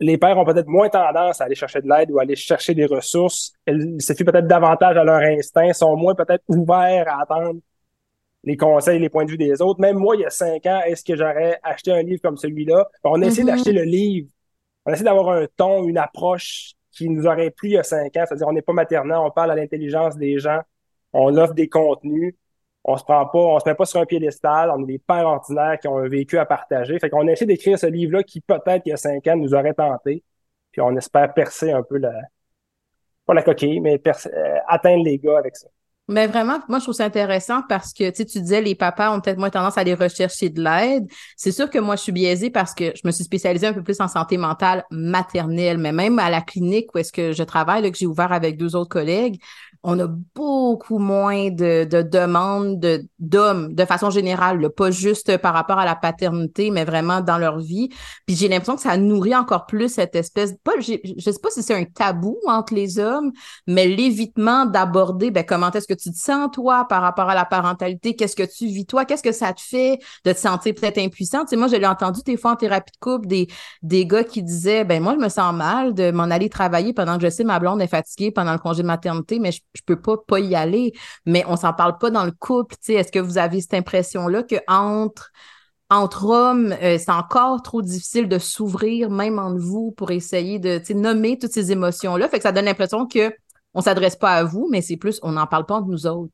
les 0.00 0.18
pères 0.18 0.36
ont 0.36 0.44
peut-être 0.44 0.68
moins 0.68 0.90
tendance 0.90 1.40
à 1.40 1.44
aller 1.44 1.54
chercher 1.54 1.80
de 1.80 1.88
l'aide 1.88 2.10
ou 2.10 2.18
à 2.18 2.22
aller 2.22 2.36
chercher 2.36 2.74
des 2.74 2.84
ressources. 2.84 3.54
Ils 3.66 4.02
se 4.02 4.12
fient 4.12 4.24
peut-être 4.24 4.46
davantage 4.46 4.98
à 4.98 5.04
leur 5.04 5.20
instinct, 5.20 5.72
sont 5.72 5.96
moins 5.96 6.14
peut-être 6.14 6.44
ouverts 6.48 7.08
à 7.08 7.22
attendre 7.22 7.60
les 8.44 8.56
conseils, 8.56 8.98
les 8.98 9.08
points 9.08 9.24
de 9.24 9.30
vue 9.30 9.38
des 9.38 9.60
autres. 9.60 9.80
Même 9.80 9.96
moi, 9.96 10.16
il 10.16 10.22
y 10.22 10.24
a 10.24 10.30
cinq 10.30 10.66
ans, 10.66 10.80
est-ce 10.86 11.02
que 11.02 11.16
j'aurais 11.16 11.58
acheté 11.62 11.92
un 11.92 12.02
livre 12.02 12.22
comme 12.22 12.36
celui-là? 12.36 12.88
On 13.02 13.20
a 13.22 13.26
essayé 13.26 13.42
mm-hmm. 13.42 13.46
d'acheter 13.46 13.72
le 13.72 13.82
livre. 13.82 14.28
On 14.86 14.90
a 14.90 14.94
essayé 14.94 15.04
d'avoir 15.04 15.30
un 15.30 15.46
ton, 15.56 15.88
une 15.88 15.98
approche 15.98 16.74
qui 16.92 17.08
nous 17.08 17.26
aurait 17.26 17.50
plu 17.50 17.70
il 17.70 17.72
y 17.72 17.78
a 17.78 17.82
cinq 17.82 18.16
ans. 18.16 18.24
C'est-à-dire, 18.26 18.46
on 18.46 18.52
n'est 18.52 18.62
pas 18.62 18.72
maternel, 18.72 19.16
on 19.18 19.30
parle 19.30 19.50
à 19.50 19.56
l'intelligence 19.56 20.16
des 20.16 20.38
gens, 20.38 20.60
on 21.12 21.36
offre 21.36 21.54
des 21.54 21.68
contenus 21.68 22.34
on 22.84 22.96
se 22.98 23.04
prend 23.04 23.26
pas, 23.26 23.38
on 23.38 23.58
se 23.58 23.68
met 23.68 23.74
pas 23.74 23.86
sur 23.86 24.00
un 24.00 24.04
piédestal, 24.04 24.70
on 24.70 24.82
est 24.82 24.86
des 24.86 24.98
pères 24.98 25.26
ordinaires 25.26 25.78
qui 25.80 25.88
ont 25.88 25.96
un 25.96 26.08
vécu 26.08 26.36
à 26.38 26.44
partager. 26.44 26.98
Fait 26.98 27.08
qu'on 27.08 27.26
a 27.26 27.32
essayé 27.32 27.46
d'écrire 27.46 27.78
ce 27.78 27.86
livre-là 27.86 28.22
qui, 28.22 28.40
peut-être, 28.42 28.82
il 28.84 28.90
y 28.90 28.92
a 28.92 28.98
cinq 28.98 29.26
ans, 29.26 29.36
nous 29.36 29.54
aurait 29.54 29.72
tenté. 29.72 30.22
Puis 30.70 30.82
on 30.82 30.94
espère 30.96 31.32
percer 31.32 31.72
un 31.72 31.82
peu 31.82 31.96
la, 31.96 32.12
pas 33.26 33.34
la 33.34 33.42
coquille, 33.42 33.80
mais 33.80 34.00
euh, 34.06 34.58
atteindre 34.68 35.04
les 35.04 35.18
gars 35.18 35.38
avec 35.38 35.56
ça. 35.56 35.68
Mais 36.06 36.26
vraiment, 36.26 36.58
moi, 36.68 36.80
je 36.80 36.84
trouve 36.84 36.94
ça 36.94 37.06
intéressant 37.06 37.62
parce 37.66 37.94
que, 37.94 38.10
tu 38.10 38.16
sais, 38.16 38.24
tu 38.26 38.38
disais, 38.38 38.60
les 38.60 38.74
papas 38.74 39.10
ont 39.16 39.22
peut-être 39.22 39.38
moins 39.38 39.48
tendance 39.48 39.78
à 39.78 39.80
aller 39.80 39.94
rechercher 39.94 40.50
de 40.50 40.62
l'aide. 40.62 41.06
C'est 41.34 41.50
sûr 41.50 41.70
que 41.70 41.78
moi, 41.78 41.96
je 41.96 42.02
suis 42.02 42.12
biaisée 42.12 42.50
parce 42.50 42.74
que 42.74 42.92
je 42.94 43.00
me 43.04 43.10
suis 43.10 43.24
spécialisée 43.24 43.68
un 43.68 43.72
peu 43.72 43.82
plus 43.82 43.98
en 44.00 44.08
santé 44.08 44.36
mentale 44.36 44.84
maternelle, 44.90 45.78
mais 45.78 45.92
même 45.92 46.18
à 46.18 46.28
la 46.28 46.42
clinique 46.42 46.94
où 46.94 46.98
est-ce 46.98 47.12
que 47.12 47.32
je 47.32 47.42
travaille, 47.42 47.82
là, 47.82 47.90
que 47.90 47.96
j'ai 47.96 48.06
ouvert 48.06 48.32
avec 48.32 48.58
deux 48.58 48.76
autres 48.76 48.90
collègues, 48.90 49.40
on 49.84 49.98
a 50.00 50.06
beaucoup 50.34 50.98
moins 50.98 51.50
de, 51.50 51.84
de 51.84 52.02
demandes 52.02 52.80
de, 52.80 53.06
d'hommes 53.18 53.74
de 53.74 53.84
façon 53.84 54.08
générale, 54.08 54.70
pas 54.70 54.90
juste 54.90 55.36
par 55.38 55.52
rapport 55.52 55.78
à 55.78 55.84
la 55.84 55.94
paternité, 55.94 56.70
mais 56.70 56.84
vraiment 56.84 57.20
dans 57.20 57.36
leur 57.36 57.58
vie. 57.58 57.90
Puis 58.26 58.34
j'ai 58.34 58.48
l'impression 58.48 58.76
que 58.76 58.82
ça 58.82 58.96
nourrit 58.96 59.36
encore 59.36 59.66
plus 59.66 59.90
cette 59.90 60.16
espèce, 60.16 60.54
pas, 60.64 60.72
je 60.80 60.94
sais 61.18 61.38
pas 61.42 61.50
si 61.50 61.62
c'est 61.62 61.74
un 61.74 61.84
tabou 61.84 62.38
entre 62.46 62.74
les 62.74 62.98
hommes, 62.98 63.30
mais 63.66 63.86
l'évitement 63.86 64.64
d'aborder, 64.64 65.30
ben, 65.30 65.44
comment 65.44 65.70
est-ce 65.70 65.86
que 65.86 65.94
tu 65.94 66.10
te 66.10 66.18
sens 66.18 66.48
toi 66.52 66.86
par 66.88 67.02
rapport 67.02 67.28
à 67.28 67.34
la 67.34 67.44
parentalité, 67.44 68.16
qu'est-ce 68.16 68.36
que 68.36 68.42
tu 68.42 68.66
vis 68.66 68.86
toi, 68.86 69.04
qu'est-ce 69.04 69.22
que 69.22 69.32
ça 69.32 69.52
te 69.52 69.60
fait 69.60 69.98
de 70.24 70.32
te 70.32 70.38
sentir 70.38 70.74
peut-être 70.74 70.98
impuissante? 70.98 71.48
Tu 71.48 71.56
moi, 71.56 71.68
je 71.68 71.76
l'ai 71.76 71.86
entendu 71.86 72.20
des 72.24 72.38
fois 72.38 72.52
en 72.52 72.56
thérapie 72.56 72.92
de 72.92 72.98
couple, 72.98 73.26
des, 73.26 73.48
des 73.82 74.06
gars 74.06 74.24
qui 74.24 74.42
disaient, 74.42 74.84
ben 74.84 75.02
moi, 75.02 75.14
je 75.14 75.22
me 75.22 75.28
sens 75.28 75.54
mal 75.54 75.92
de 75.92 76.10
m'en 76.10 76.24
aller 76.24 76.48
travailler 76.48 76.94
pendant 76.94 77.18
que 77.18 77.24
je 77.24 77.30
sais 77.30 77.44
ma 77.44 77.58
blonde 77.58 77.82
est 77.82 77.86
fatiguée 77.86 78.30
pendant 78.30 78.52
le 78.52 78.58
congé 78.58 78.82
de 78.82 78.86
maternité, 78.86 79.38
mais 79.38 79.52
je 79.52 79.73
je 79.74 79.82
peux 79.84 80.00
pas 80.00 80.16
pas 80.16 80.40
y 80.40 80.54
aller, 80.54 80.92
mais 81.26 81.44
on 81.46 81.56
s'en 81.56 81.72
parle 81.72 81.98
pas 81.98 82.10
dans 82.10 82.24
le 82.24 82.32
couple. 82.32 82.76
Est-ce 82.88 83.12
que 83.12 83.18
vous 83.18 83.38
avez 83.38 83.60
cette 83.60 83.74
impression-là 83.74 84.42
que 84.42 84.56
entre 84.68 85.30
entre 85.90 86.24
hommes, 86.24 86.74
euh, 86.82 86.98
c'est 86.98 87.12
encore 87.12 87.62
trop 87.62 87.82
difficile 87.82 88.28
de 88.28 88.38
s'ouvrir, 88.38 89.10
même 89.10 89.38
entre 89.38 89.60
vous, 89.60 89.92
pour 89.92 90.10
essayer 90.10 90.58
de 90.58 90.80
nommer 90.94 91.38
toutes 91.38 91.52
ces 91.52 91.72
émotions-là? 91.72 92.28
Fait 92.28 92.38
que 92.38 92.42
ça 92.42 92.52
donne 92.52 92.64
l'impression 92.64 93.06
que 93.06 93.32
on 93.74 93.80
s'adresse 93.80 94.16
pas 94.16 94.32
à 94.32 94.44
vous, 94.44 94.68
mais 94.70 94.82
c'est 94.82 94.96
plus, 94.96 95.18
on 95.22 95.32
n'en 95.32 95.46
parle 95.46 95.66
pas 95.66 95.74
entre 95.74 95.88
nous 95.88 96.06
autres. 96.06 96.32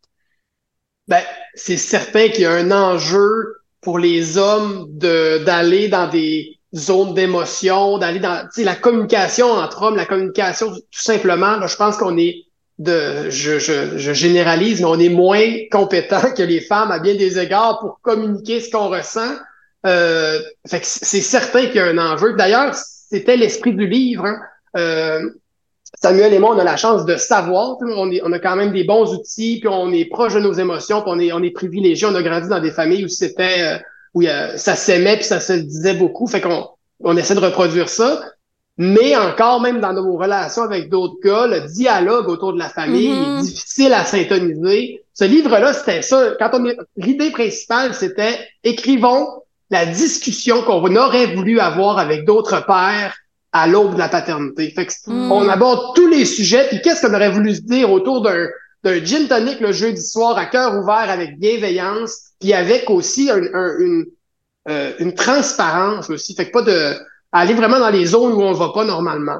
Ben, 1.08 1.22
c'est 1.54 1.76
certain 1.76 2.28
qu'il 2.28 2.42
y 2.42 2.46
a 2.46 2.52
un 2.52 2.70
enjeu 2.70 3.56
pour 3.80 3.98
les 3.98 4.38
hommes 4.38 4.86
d'aller 4.90 5.88
dans 5.88 6.08
des 6.08 6.60
zones 6.74 7.14
d'émotion, 7.14 7.98
d'aller 7.98 8.20
dans 8.20 8.46
la 8.58 8.76
communication 8.76 9.50
entre 9.50 9.82
hommes, 9.82 9.96
la 9.96 10.06
communication 10.06 10.70
tout 10.70 10.82
simplement. 10.92 11.66
Je 11.66 11.76
pense 11.76 11.96
qu'on 11.96 12.16
est 12.16 12.44
de, 12.80 13.28
je, 13.28 14.14
généralise, 14.14 14.80
mais 14.80 14.86
on 14.86 14.98
est 14.98 15.10
moins 15.10 15.44
compétent 15.70 16.32
que 16.34 16.42
les 16.42 16.62
femmes 16.62 16.90
à 16.90 16.98
bien 16.98 17.14
des 17.14 17.38
égards 17.38 17.78
pour 17.78 18.00
communiquer 18.00 18.60
ce 18.60 18.70
qu'on 18.70 18.88
ressent. 18.88 19.36
Euh, 19.86 20.40
c'est 20.64 21.20
certain 21.20 21.66
qu'il 21.66 21.76
y 21.76 21.80
a 21.80 21.86
un 21.86 21.98
enjeu. 21.98 22.32
D'ailleurs, 22.32 22.74
c'était 22.74 23.36
l'esprit 23.36 23.74
du 23.74 23.86
livre. 23.86 24.24
Hein. 24.24 24.40
Euh, 24.78 25.30
Samuel 26.02 26.32
et 26.32 26.38
moi, 26.38 26.54
on 26.54 26.58
a 26.58 26.64
la 26.64 26.78
chance 26.78 27.04
de 27.04 27.16
savoir. 27.16 27.76
On 27.82 28.32
a 28.32 28.38
quand 28.38 28.56
même 28.56 28.72
des 28.72 28.84
bons 28.84 29.12
outils, 29.12 29.58
puis 29.60 29.68
on 29.68 29.92
est 29.92 30.06
proche 30.06 30.32
de 30.32 30.40
nos 30.40 30.54
émotions, 30.54 31.02
puis 31.02 31.12
on 31.14 31.18
est, 31.18 31.32
on 31.32 31.42
est 31.42 31.50
privilégié. 31.50 32.08
On 32.10 32.14
a 32.14 32.22
grandi 32.22 32.48
dans 32.48 32.60
des 32.60 32.70
familles 32.70 33.04
où 33.04 33.08
c'était 33.08 33.62
euh, 33.62 33.78
où 34.14 34.22
ça 34.22 34.74
s'aimait, 34.74 35.16
puis 35.16 35.24
ça 35.24 35.38
se 35.38 35.52
disait 35.52 35.94
beaucoup. 35.94 36.26
Fait 36.26 36.40
qu'on 36.40 36.66
on 37.00 37.16
essaie 37.18 37.34
de 37.34 37.40
reproduire 37.40 37.90
ça. 37.90 38.22
Mais 38.82 39.14
encore, 39.14 39.60
même 39.60 39.78
dans 39.78 39.92
nos 39.92 40.16
relations 40.16 40.62
avec 40.62 40.88
d'autres 40.88 41.20
gars, 41.22 41.46
le 41.46 41.68
dialogue 41.68 42.30
autour 42.30 42.54
de 42.54 42.58
la 42.58 42.70
famille 42.70 43.08
est 43.08 43.14
mm-hmm. 43.14 43.42
difficile 43.42 43.92
à 43.92 44.06
syntoniser. 44.06 45.02
Ce 45.12 45.24
livre-là, 45.24 45.74
c'était 45.74 46.00
ça. 46.00 46.30
Quand 46.38 46.48
on 46.54 46.64
l'idée 46.96 47.30
principale, 47.30 47.92
c'était 47.92 48.38
écrivons 48.64 49.28
la 49.68 49.84
discussion 49.84 50.62
qu'on 50.62 50.96
aurait 50.96 51.34
voulu 51.34 51.60
avoir 51.60 51.98
avec 51.98 52.24
d'autres 52.24 52.64
pères 52.64 53.14
à 53.52 53.66
l'aube 53.66 53.96
de 53.96 53.98
la 53.98 54.08
paternité. 54.08 54.70
Fait 54.70 54.86
que 54.86 54.92
mm. 55.08 55.30
On 55.30 55.46
aborde 55.46 55.94
tous 55.94 56.08
les 56.08 56.24
sujets, 56.24 56.66
puis 56.68 56.80
qu'est-ce 56.80 57.06
qu'on 57.06 57.12
aurait 57.12 57.30
voulu 57.30 57.54
se 57.54 57.60
dire 57.60 57.92
autour 57.92 58.22
d'un 58.22 58.48
d'un 58.82 59.04
gin 59.04 59.28
tonic 59.28 59.60
le 59.60 59.72
jeudi 59.72 60.00
soir 60.00 60.38
à 60.38 60.46
cœur 60.46 60.74
ouvert 60.74 61.10
avec 61.10 61.38
bienveillance, 61.38 62.16
puis 62.40 62.54
avec 62.54 62.88
aussi 62.88 63.30
un, 63.30 63.42
une, 63.78 64.06
euh, 64.70 64.92
une 65.00 65.12
transparence 65.12 66.08
aussi. 66.08 66.34
Fait 66.34 66.46
que 66.46 66.52
pas 66.52 66.62
de 66.62 66.94
aller 67.32 67.54
vraiment 67.54 67.78
dans 67.78 67.90
les 67.90 68.06
zones 68.06 68.32
où 68.32 68.42
on 68.42 68.52
va 68.52 68.70
pas 68.70 68.84
normalement. 68.84 69.38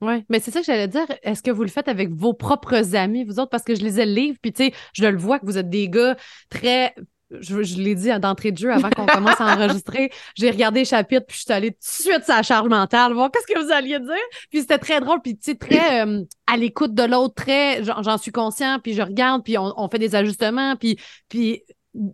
Oui, 0.00 0.24
mais 0.28 0.40
c'est 0.40 0.50
ça 0.50 0.60
que 0.60 0.66
j'allais 0.66 0.88
dire. 0.88 1.06
Est-ce 1.22 1.42
que 1.42 1.50
vous 1.50 1.62
le 1.62 1.68
faites 1.68 1.88
avec 1.88 2.10
vos 2.10 2.34
propres 2.34 2.96
amis, 2.96 3.24
vous 3.24 3.38
autres? 3.38 3.50
Parce 3.50 3.62
que 3.62 3.74
je 3.74 3.82
lisais 3.82 4.04
le 4.04 4.12
livre, 4.12 4.38
puis 4.42 4.52
tu 4.52 4.64
sais, 4.64 4.72
je 4.94 5.06
le 5.06 5.16
vois 5.16 5.38
que 5.38 5.46
vous 5.46 5.58
êtes 5.58 5.70
des 5.70 5.88
gars 5.88 6.16
très 6.50 6.94
je, 7.40 7.80
l'ai 7.80 7.94
dit 7.94 8.10
d'entrée 8.20 8.52
de 8.52 8.58
jeu 8.58 8.72
avant 8.72 8.90
qu'on 8.90 9.06
commence 9.06 9.40
à 9.40 9.54
enregistrer. 9.54 10.10
J'ai 10.36 10.50
regardé 10.50 10.80
le 10.80 10.86
chapitre, 10.86 11.24
puis 11.26 11.36
je 11.36 11.42
suis 11.42 11.52
allée 11.52 11.70
tout 11.70 11.78
de 11.78 11.84
suite 11.84 12.24
sur 12.24 12.34
la 12.34 12.42
charge 12.42 12.68
mentale, 12.68 13.12
voir 13.12 13.30
qu'est-ce 13.30 13.46
que 13.46 13.58
vous 13.58 13.72
alliez 13.72 13.98
dire. 13.98 14.14
Puis 14.50 14.60
c'était 14.60 14.78
très 14.78 15.00
drôle, 15.00 15.20
puis 15.22 15.36
tu 15.36 15.52
sais, 15.52 15.54
très 15.54 16.06
euh, 16.06 16.22
à 16.46 16.56
l'écoute 16.56 16.94
de 16.94 17.04
l'autre, 17.04 17.34
très, 17.34 17.82
j'en 17.82 18.18
suis 18.18 18.32
conscient, 18.32 18.78
puis 18.82 18.94
je 18.94 19.02
regarde, 19.02 19.42
puis 19.42 19.56
on, 19.58 19.72
on 19.76 19.88
fait 19.88 19.98
des 19.98 20.14
ajustements, 20.14 20.76
puis, 20.76 20.98
puis 21.28 21.62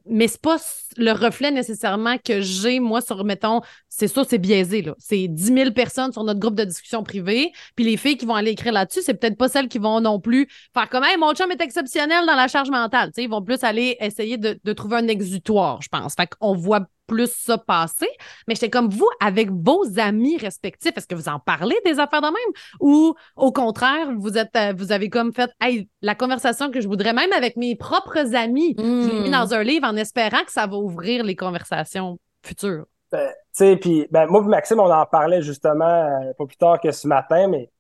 mais 0.07 0.27
c'est 0.27 0.41
pas 0.41 0.59
le 0.97 1.13
reflet 1.13 1.51
nécessairement 1.51 2.17
que 2.19 2.41
j'ai, 2.41 2.81
moi, 2.81 3.01
sur, 3.01 3.25
mettons, 3.25 3.61
c'est 3.89 4.09
ça, 4.09 4.25
c'est 4.29 4.39
biaisé, 4.39 4.83
là. 4.83 4.95
C'est 4.99 5.29
10 5.29 5.55
000 5.55 5.71
personnes 5.73 6.13
sur 6.13 6.25
notre 6.25 6.41
groupe 6.41 6.57
de 6.57 6.65
discussion 6.65 7.03
privée, 7.03 7.53
puis 7.77 7.85
les 7.85 7.97
filles 7.97 8.17
qui 8.17 8.27
vont 8.27 8.35
aller 8.35 8.51
écrire 8.51 8.73
là-dessus, 8.73 9.03
c'est 9.03 9.15
peut-être 9.15 9.37
pas 9.37 9.49
celles 9.49 9.69
qui 9.69 9.79
vont 9.79 10.01
non 10.01 10.21
plus 10.21 10.49
faire 10.75 10.89
comme, 10.89 11.05
hey, 11.05 11.17
mon 11.17 11.33
chum 11.35 11.51
est 11.53 11.61
exceptionnel 11.61 12.27
dans 12.27 12.35
la 12.35 12.49
charge 12.49 12.71
mentale. 12.71 13.11
sais 13.15 13.23
ils 13.23 13.31
vont 13.31 13.43
plus 13.43 13.63
aller 13.63 13.97
essayer 14.01 14.37
de, 14.37 14.59
de 14.63 14.73
trouver 14.73 14.97
un 14.97 15.09
exutoire, 15.09 15.81
je 15.83 15.89
pense. 15.89 16.15
Fait 16.15 16.27
qu'on 16.27 16.55
voit 16.55 16.89
plus 17.09 17.33
ça 17.33 17.59
passer. 17.59 18.09
Mais 18.47 18.55
j'étais 18.55 18.71
comme 18.71 18.89
vous, 18.89 19.09
avec 19.21 19.51
vos 19.51 19.99
amis 19.99 20.37
respectifs, 20.37 20.93
est-ce 20.97 21.07
que 21.09 21.17
vous 21.17 21.29
en 21.29 21.41
parlez 21.41 21.77
des 21.85 21.99
affaires 21.99 22.21
de 22.21 22.27
même? 22.27 22.55
Ou 22.81 23.15
au 23.37 23.51
contraire, 23.51 24.13
vous 24.17 24.39
êtes 24.39 24.55
euh, 24.55 24.73
vous 24.77 24.93
avez 24.93 25.11
comme 25.11 25.33
fait 25.33 25.51
hey, 25.61 25.89
la 26.03 26.15
conversation 26.15 26.71
que 26.71 26.81
je 26.81 26.87
voudrais 26.87 27.13
même 27.13 27.33
avec 27.33 27.57
mes 27.57 27.75
propres 27.75 28.37
amis. 28.37 28.77
Je 28.79 29.11
l'ai 29.11 29.21
mis 29.23 29.31
dans 29.31 29.53
un 29.55 29.63
livre 29.65 29.89
en 29.89 29.97
espérant 29.97 30.45
que 30.45 30.53
ça 30.53 30.67
va 30.67 30.77
ouvrir 30.77 31.25
les 31.25 31.35
conversations 31.35 32.19
futures. 32.45 32.87
Ben, 33.11 33.29
tu 33.29 33.35
sais, 33.53 33.77
puis 33.77 34.07
ben, 34.11 34.27
moi 34.27 34.43
et 34.45 34.49
Maxime, 34.49 34.81
on 34.81 34.93
en 34.93 35.07
parlait 35.07 35.41
justement 35.41 35.85
euh, 35.85 36.33
pas 36.37 36.47
plus 36.47 36.59
tard 36.59 36.79
que 36.81 36.93
ce 36.93 37.09
matin, 37.09 37.49
mais 37.49 37.71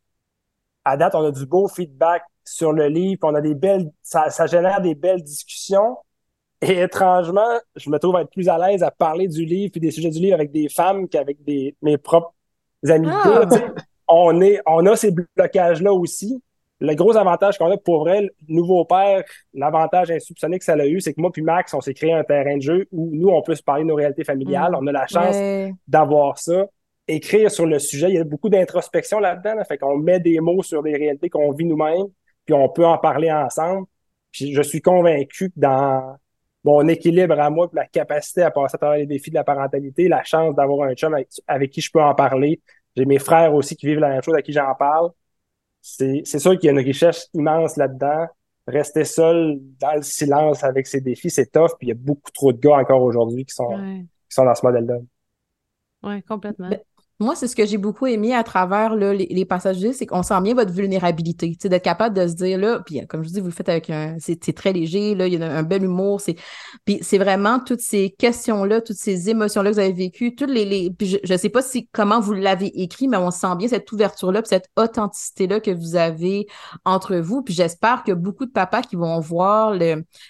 à 0.85 0.97
date, 0.97 1.15
on 1.15 1.25
a 1.25 1.31
du 1.31 1.45
beau 1.45 1.69
feedback 1.69 2.23
sur 2.45 2.73
le 2.73 2.87
livre, 2.89 3.21
on 3.25 3.35
a 3.35 3.43
des 3.43 3.55
belles, 3.55 3.91
ça, 4.03 4.31
ça 4.31 4.47
génère 4.47 4.81
des 4.81 4.95
belles 4.95 5.23
discussions. 5.23 5.99
Et 6.61 6.81
étrangement, 6.81 7.59
je 7.77 7.89
me 7.89 7.99
trouve 7.99 8.17
être 8.17 8.31
plus 8.31 8.49
à 8.49 8.59
l'aise 8.59 8.83
à 8.83 8.91
parler 8.91 9.29
du 9.29 9.45
livre 9.45 9.73
et 9.77 9.81
des 9.81 9.91
sujets 9.91 10.11
du 10.11 10.19
livre 10.19 10.35
avec 10.35 10.51
des 10.51 10.69
femmes 10.69 11.09
qu'avec 11.09 11.43
des, 11.45 11.77
mes 11.83 11.99
propres 11.99 12.35
amis 12.89 13.09
ah. 13.11 13.45
On, 14.11 14.41
est, 14.41 14.61
on 14.67 14.87
a 14.87 14.97
ces 14.97 15.11
blocages-là 15.11 15.93
aussi. 15.93 16.43
Le 16.81 16.95
gros 16.95 17.17
avantage 17.17 17.59
qu'on 17.59 17.71
a 17.71 17.77
pour 17.77 18.01
vrai, 18.01 18.23
le 18.23 18.31
nouveau 18.49 18.85
père, 18.85 19.23
l'avantage 19.53 20.11
insoupçonné 20.11 20.59
que 20.59 20.65
ça 20.65 20.73
a 20.73 20.87
eu, 20.87 21.01
c'est 21.01 21.13
que 21.13 21.21
moi 21.21 21.31
puis 21.31 21.43
Max, 21.43 21.75
on 21.75 21.81
s'est 21.81 21.93
créé 21.93 22.13
un 22.13 22.25
terrain 22.25 22.57
de 22.57 22.63
jeu 22.63 22.89
où 22.91 23.11
nous, 23.13 23.29
on 23.29 23.43
peut 23.43 23.55
se 23.55 23.63
parler 23.63 23.83
de 23.83 23.89
nos 23.89 23.97
réalités 23.97 24.25
familiales. 24.25 24.73
Mm. 24.73 24.77
On 24.81 24.87
a 24.87 24.93
la 24.93 25.07
chance 25.07 25.37
d'avoir 25.87 26.39
ça. 26.39 26.67
Écrire 27.07 27.51
sur 27.51 27.67
le 27.67 27.79
sujet, 27.79 28.09
il 28.09 28.15
y 28.15 28.19
a 28.19 28.25
beaucoup 28.25 28.49
d'introspection 28.49 29.19
là-dedans. 29.19 29.55
Là, 29.57 29.65
fait 29.65 29.79
qu'on 29.79 29.97
met 29.99 30.21
des 30.21 30.41
mots 30.41 30.63
sur 30.63 30.83
des 30.83 30.95
réalités 30.95 31.29
qu'on 31.29 31.53
vit 31.53 31.65
nous-mêmes, 31.65 32.07
puis 32.45 32.55
on 32.55 32.69
peut 32.69 32.87
en 32.87 32.99
parler 32.99 33.31
ensemble. 33.31 33.87
Puis 34.31 34.55
je 34.55 34.63
suis 34.63 34.81
convaincu 34.81 35.51
que 35.51 35.55
dans 35.57 36.17
mon 36.65 36.87
équilibre 36.89 37.39
à 37.39 37.51
moi, 37.51 37.69
la 37.73 37.87
capacité 37.87 38.43
à 38.43 38.51
passer 38.51 38.75
à 38.75 38.79
travers 38.79 38.99
les 38.99 39.07
défis 39.07 39.31
de 39.31 39.37
la 39.37 39.45
parentalité, 39.45 40.09
la 40.09 40.25
chance 40.25 40.55
d'avoir 40.55 40.89
un 40.89 40.95
chum 40.95 41.17
avec, 41.47 41.71
qui 41.71 41.81
je 41.81 41.91
peux 41.91 42.03
en 42.03 42.15
parler. 42.15 42.61
J'ai 42.97 43.05
mes 43.05 43.19
frères 43.19 43.55
aussi 43.55 43.77
qui 43.77 43.87
vivent 43.87 44.01
la 44.01 44.09
même 44.09 44.23
chose, 44.23 44.35
à 44.35 44.43
qui 44.43 44.53
j'en 44.53 44.75
parle. 44.75 45.11
C'est 45.81 46.25
sûr 46.25 46.59
qu'il 46.59 46.67
y 46.67 46.69
a 46.69 46.73
une 46.73 46.85
richesse 46.85 47.29
immense 47.33 47.77
là-dedans. 47.77 48.27
Rester 48.67 49.05
seul 49.05 49.59
dans 49.81 49.95
le 49.95 50.03
silence 50.03 50.63
avec 50.63 50.87
ses 50.87 51.01
défis, 51.01 51.31
c'est 51.31 51.51
tough. 51.51 51.71
Puis 51.79 51.87
il 51.87 51.89
y 51.89 51.93
a 51.93 51.95
beaucoup 51.95 52.31
trop 52.33 52.53
de 52.53 52.59
gars 52.59 52.77
encore 52.77 53.03
aujourd'hui 53.03 53.47
qui 53.47 53.55
sont, 53.55 53.79
qui 54.29 54.35
sont 54.35 54.45
dans 54.45 54.55
ce 54.55 54.67
modèle-là. 54.67 54.97
Oui, 56.03 56.23
complètement. 56.23 56.71
Moi, 57.21 57.35
c'est 57.35 57.49
ce 57.49 57.57
que 57.57 57.67
j'ai 57.67 57.79
beaucoup 57.79 58.07
aimé 58.07 58.33
à 58.33 58.45
travers 58.45 58.95
les, 58.95 59.27
les, 59.29 59.45
passages 59.45 59.79
c'est 59.93 60.07
qu'on 60.07 60.23
sent 60.23 60.41
bien 60.41 60.55
votre 60.55 60.73
vulnérabilité, 60.73 61.57
d'être 61.65 61.83
capable 61.83 62.15
de 62.17 62.29
se 62.29 62.35
dire 62.35 62.59
là, 62.59 62.81
puis 62.87 63.05
comme 63.09 63.25
je 63.25 63.31
dis, 63.31 63.41
vous 63.41 63.47
le 63.47 63.53
faites 63.53 63.69
avec 63.69 63.91
un, 63.91 64.17
c'est 64.21 64.55
très 64.55 64.73
léger, 64.73 65.17
là, 65.17 65.27
il 65.27 65.35
y 65.35 65.43
a 65.43 65.51
un, 65.51 65.65
bel 65.65 65.83
humour, 65.83 66.21
c'est, 66.21 66.37
puis 66.85 66.99
c'est 67.03 67.19
vraiment 67.19 67.59
toutes 67.59 67.81
ces 67.81 68.11
questions-là, 68.11 68.83
toutes 68.83 68.99
ces 68.99 69.31
émotions-là 69.31 69.71
que 69.71 69.75
vous 69.75 69.81
avez 69.81 69.93
vécues, 69.93 70.37
toutes 70.37 70.51
les, 70.51 70.95
je, 71.01 71.17
je 71.25 71.37
sais 71.37 71.49
pas 71.49 71.61
si 71.61 71.89
comment 71.93 72.21
vous 72.21 72.35
l'avez 72.35 72.71
écrit, 72.81 73.09
mais 73.09 73.17
on 73.17 73.33
sent 73.33 73.57
bien 73.57 73.67
cette 73.67 73.91
ouverture-là, 73.91 74.43
cette 74.45 74.71
authenticité-là 74.77 75.59
que 75.59 75.73
vous 75.73 75.97
avez 75.97 76.47
entre 76.85 77.17
vous, 77.17 77.43
puis 77.43 77.53
j'espère 77.53 78.05
que 78.05 78.13
beaucoup 78.13 78.47
de 78.47 78.53
papas 78.53 78.83
qui 78.83 78.95
vont 78.95 79.19
voir 79.19 79.77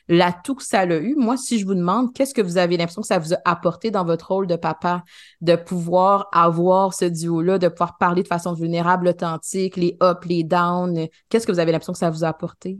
l'atout 0.09 0.55
que 0.55 0.65
ça 0.65 0.81
a 0.81 0.87
eu. 0.87 1.17
Moi, 1.17 1.37
si 1.37 1.59
je 1.59 1.67
vous 1.67 1.75
demande, 1.75 2.15
qu'est-ce 2.15 2.33
que 2.33 2.43
vous 2.43 2.57
avez 2.57 2.79
l'impression 2.79 3.03
que 3.03 3.09
ça 3.09 3.19
vous 3.19 3.35
a 3.35 3.39
apporté 3.45 3.91
dans 3.91 4.07
votre 4.07 4.29
rôle 4.29 4.47
de 4.47 4.57
papa, 4.57 5.03
de 5.43 5.55
pouvoir 5.55 6.29
avoir 6.33 6.78
ce 6.91 7.05
duo-là, 7.05 7.59
de 7.59 7.69
pouvoir 7.69 7.99
parler 7.99 8.23
de 8.23 8.29
façon 8.29 8.53
vulnérable, 8.53 9.09
authentique, 9.09 9.77
les 9.77 9.97
ups, 10.03 10.27
les 10.27 10.45
downs. 10.45 11.09
Qu'est-ce 11.29 11.47
que 11.47 11.53
vous 11.53 11.61
avez 11.61 11.73
l'impression 11.73 11.93
que 11.93 11.99
ça 11.99 12.11
vous 12.11 12.25
a 12.25 12.29
apporté? 12.29 12.79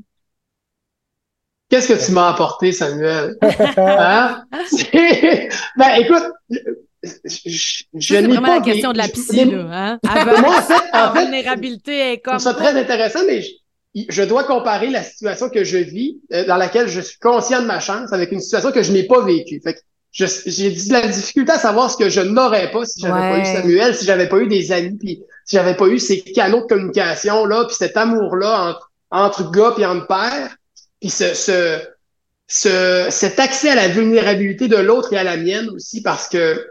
Qu'est-ce 1.69 1.89
que 1.89 2.07
tu 2.07 2.13
m'as 2.13 2.31
apporté, 2.31 2.73
Samuel? 2.73 3.37
hein? 3.43 4.45
ben, 5.77 5.95
écoute, 5.99 6.25
je, 7.03 7.85
je 7.95 8.15
n'ai 8.17 8.27
vraiment 8.27 8.55
la 8.55 8.61
question 8.61 8.93
de 8.93 8.99
la 8.99 9.09
piscine, 9.09 9.55
là. 9.55 9.99
Hein? 10.03 10.25
Moi, 10.41 10.59
en 10.59 10.63
fait, 10.63 10.97
en 10.97 11.13
vulnérabilité 11.13 12.13
est 12.13 12.19
comme. 12.19 12.39
C'est 12.39 12.55
très 12.55 12.79
intéressant, 12.79 13.21
mais 13.27 13.43
je, 13.95 14.23
dois 14.23 14.45
comparer 14.45 14.91
la 14.91 15.03
situation 15.03 15.49
que 15.49 15.65
je 15.65 15.79
vis, 15.79 16.21
euh, 16.33 16.47
dans 16.47 16.57
laquelle 16.57 16.89
je 16.89 17.01
suis 17.01 17.19
conscient 17.19 17.61
de 17.61 17.67
ma 17.67 17.81
chance, 17.81 18.13
avec 18.13 18.33
une 18.33 18.41
situation 18.41 18.73
que 18.73 18.83
je 18.83 18.93
n'ai 18.93 19.05
pas 19.05 19.25
vécue. 19.25 19.61
Fait 19.63 19.77
j'ai 20.19 20.71
de 20.71 20.93
la 20.93 21.07
difficulté 21.07 21.53
à 21.53 21.59
savoir 21.59 21.91
ce 21.91 21.97
que 21.97 22.09
je 22.09 22.21
n'aurais 22.21 22.71
pas 22.71 22.85
si 22.85 23.01
j'avais 23.01 23.21
pas 23.21 23.39
eu 23.39 23.45
Samuel, 23.45 23.95
si 23.95 24.05
j'avais 24.05 24.29
pas 24.29 24.39
eu 24.39 24.49
des 24.49 24.73
amis, 24.73 24.97
puis 24.99 25.23
si 25.45 25.57
j'avais 25.57 25.77
pas 25.77 25.87
eu 25.87 25.99
ces 25.99 26.23
canaux 26.23 26.63
de 26.63 26.67
communication 26.67 27.45
là, 27.45 27.65
puis 27.67 27.77
cet 27.77 27.97
amour 27.97 28.37
là 28.37 28.71
entre, 28.71 28.91
entre 29.11 29.51
gars 29.53 29.73
puis 29.77 29.85
entre 29.85 30.07
pères, 30.09 30.57
puis 31.01 31.11
ce, 31.11 31.35
ce, 31.35 31.79
ce, 32.49 33.07
cet 33.11 33.39
accès 33.39 33.71
à 33.71 33.77
la 33.77 33.89
vulnérabilité 33.89 34.67
de 34.67 34.77
l'autre 34.77 35.13
et 35.13 35.19
à 35.19 35.25
la 35.25 35.37
mienne 35.37 35.69
aussi 35.71 36.03
parce 36.03 36.29
que 36.29 36.67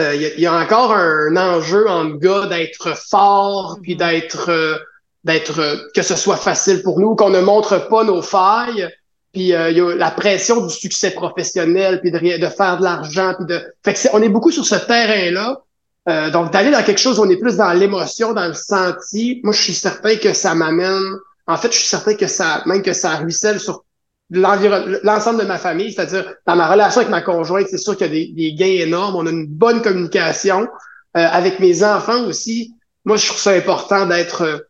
euh, 0.00 0.14
il 0.14 0.40
y, 0.40 0.46
a 0.46 0.54
encore 0.54 0.92
un, 0.92 1.36
enjeu 1.36 1.88
en 1.88 2.10
gars 2.10 2.46
d'être 2.46 2.96
fort 2.96 3.78
puis 3.82 3.94
mm-hmm. 3.94 4.10
d'être 4.10 4.50
euh, 4.50 4.76
d'être 5.24 5.90
que 5.94 6.02
ce 6.02 6.16
soit 6.16 6.36
facile 6.36 6.82
pour 6.82 7.00
nous 7.00 7.16
qu'on 7.16 7.30
ne 7.30 7.40
montre 7.40 7.88
pas 7.88 8.04
nos 8.04 8.22
failles 8.22 8.88
puis 9.32 9.54
euh, 9.54 9.70
il 9.70 9.76
y 9.76 9.80
a 9.80 9.94
la 9.94 10.10
pression 10.10 10.64
du 10.66 10.72
succès 10.72 11.10
professionnel, 11.10 12.00
puis 12.00 12.10
de, 12.10 12.18
de 12.18 12.46
faire 12.46 12.78
de 12.78 12.84
l'argent, 12.84 13.34
puis 13.36 13.46
de. 13.46 13.62
Fait 13.84 13.94
que 13.94 13.98
on 14.12 14.22
est 14.22 14.28
beaucoup 14.28 14.50
sur 14.50 14.64
ce 14.64 14.74
terrain-là. 14.74 15.60
Euh, 16.08 16.30
donc 16.30 16.52
d'aller 16.52 16.70
dans 16.70 16.82
quelque 16.82 17.00
chose 17.00 17.18
où 17.18 17.22
on 17.22 17.28
est 17.28 17.36
plus 17.36 17.56
dans 17.56 17.72
l'émotion, 17.72 18.32
dans 18.32 18.46
le 18.46 18.54
senti. 18.54 19.40
Moi, 19.44 19.52
je 19.52 19.60
suis 19.60 19.74
certain 19.74 20.16
que 20.16 20.32
ça 20.32 20.54
m'amène. 20.54 21.18
En 21.46 21.56
fait, 21.56 21.70
je 21.70 21.78
suis 21.78 21.88
certain 21.88 22.14
que 22.14 22.26
ça, 22.26 22.62
même 22.66 22.82
que 22.82 22.94
ça 22.94 23.16
ruisselle 23.16 23.60
sur 23.60 23.84
l'ensemble 24.30 25.40
de 25.40 25.46
ma 25.46 25.58
famille, 25.58 25.92
c'est-à-dire 25.92 26.34
dans 26.46 26.56
ma 26.56 26.68
relation 26.68 27.00
avec 27.00 27.10
ma 27.10 27.22
conjointe, 27.22 27.66
c'est 27.70 27.78
sûr 27.78 27.96
qu'il 27.96 28.06
y 28.06 28.10
a 28.10 28.12
des, 28.12 28.32
des, 28.34 28.52
gains 28.54 28.84
énormes. 28.86 29.16
On 29.16 29.26
a 29.26 29.30
une 29.30 29.46
bonne 29.46 29.82
communication. 29.82 30.68
Euh, 31.16 31.26
avec 31.30 31.58
mes 31.58 31.82
enfants 31.82 32.24
aussi, 32.26 32.74
moi, 33.04 33.16
je 33.16 33.26
trouve 33.26 33.40
ça 33.40 33.52
important 33.52 34.06
d'être 34.06 34.67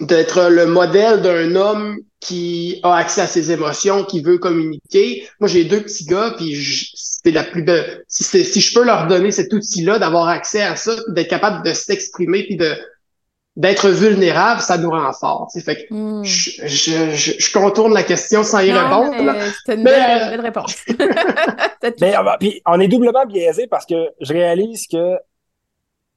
d'être 0.00 0.48
le 0.50 0.66
modèle 0.66 1.22
d'un 1.22 1.54
homme 1.54 1.96
qui 2.20 2.80
a 2.82 2.96
accès 2.96 3.20
à 3.20 3.26
ses 3.26 3.52
émotions, 3.52 4.04
qui 4.04 4.20
veut 4.20 4.38
communiquer. 4.38 5.28
Moi, 5.40 5.48
j'ai 5.48 5.64
deux 5.64 5.80
petits 5.80 6.04
gars, 6.04 6.34
puis 6.36 6.90
c'est 6.94 7.30
la 7.30 7.44
plus 7.44 7.62
belle. 7.62 8.04
Si, 8.08 8.24
si 8.24 8.60
je 8.60 8.74
peux 8.74 8.84
leur 8.84 9.06
donner 9.06 9.30
cet 9.30 9.52
outil-là, 9.52 9.98
d'avoir 9.98 10.28
accès 10.28 10.62
à 10.62 10.76
ça, 10.76 10.96
d'être 11.08 11.28
capable 11.28 11.64
de 11.64 11.72
s'exprimer, 11.72 12.44
puis 12.44 12.56
de 12.56 12.74
d'être 13.56 13.88
vulnérable, 13.88 14.60
ça 14.60 14.76
nous 14.76 14.90
rend 14.90 15.12
fort. 15.14 15.50
Fait 15.64 15.76
que 15.76 15.94
hmm. 15.94 16.22
je, 16.24 16.66
je, 16.66 17.14
je, 17.38 17.52
contourne 17.52 17.94
la 17.94 18.02
question 18.02 18.42
sans 18.42 18.60
y 18.60 18.70
répondre. 18.70 19.14
C'est 19.64 19.76
une 19.76 19.82
belle, 19.84 20.40
réponse. 20.42 20.76
mais, 22.00 22.14
puis, 22.38 22.60
on 22.66 22.78
est 22.80 22.88
doublement 22.88 23.24
biaisé 23.24 23.66
parce 23.66 23.86
que 23.86 23.94
je 24.20 24.32
réalise 24.34 24.86
que 24.86 25.16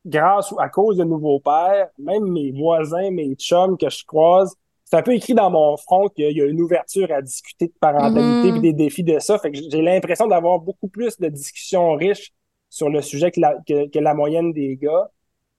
grâce 0.06 0.52
ou 0.52 0.60
à 0.60 0.70
cause 0.70 0.98
de 0.98 1.04
nouveaux 1.04 1.40
pères, 1.40 1.90
même 1.98 2.26
mes 2.26 2.52
voisins, 2.52 3.12
mes 3.12 3.36
chums 3.36 3.78
que 3.78 3.90
je 3.90 4.04
croise, 4.06 4.56
c'est 4.90 4.98
un 4.98 5.04
peu 5.04 5.14
écrit 5.14 5.36
dans 5.36 5.52
mon 5.52 5.78
front 5.78 6.10
qu'il 6.10 6.36
y 6.36 6.42
a 6.42 6.46
une 6.46 6.62
ouverture 6.62 7.12
à 7.12 7.22
discuter 7.22 7.68
de 7.68 7.74
parentalité 7.80 8.48
et 8.48 8.52
mm-hmm. 8.52 8.62
des 8.62 8.74
défis 8.74 9.04
de 9.04 9.20
ça. 9.20 9.38
Fait 9.38 9.52
que 9.52 9.58
j'ai 9.58 9.82
l'impression 9.84 10.26
d'avoir 10.26 10.60
beaucoup 10.60 10.88
plus 10.88 11.16
de 11.20 11.28
discussions 11.28 11.94
riches 11.94 12.32
sur 12.70 12.90
le 12.90 13.02
sujet 13.02 13.30
que 13.30 13.40
la, 13.40 13.56
que, 13.68 14.00
la 14.00 14.14
moyenne 14.16 14.52
des 14.52 14.78
gars. 14.78 15.10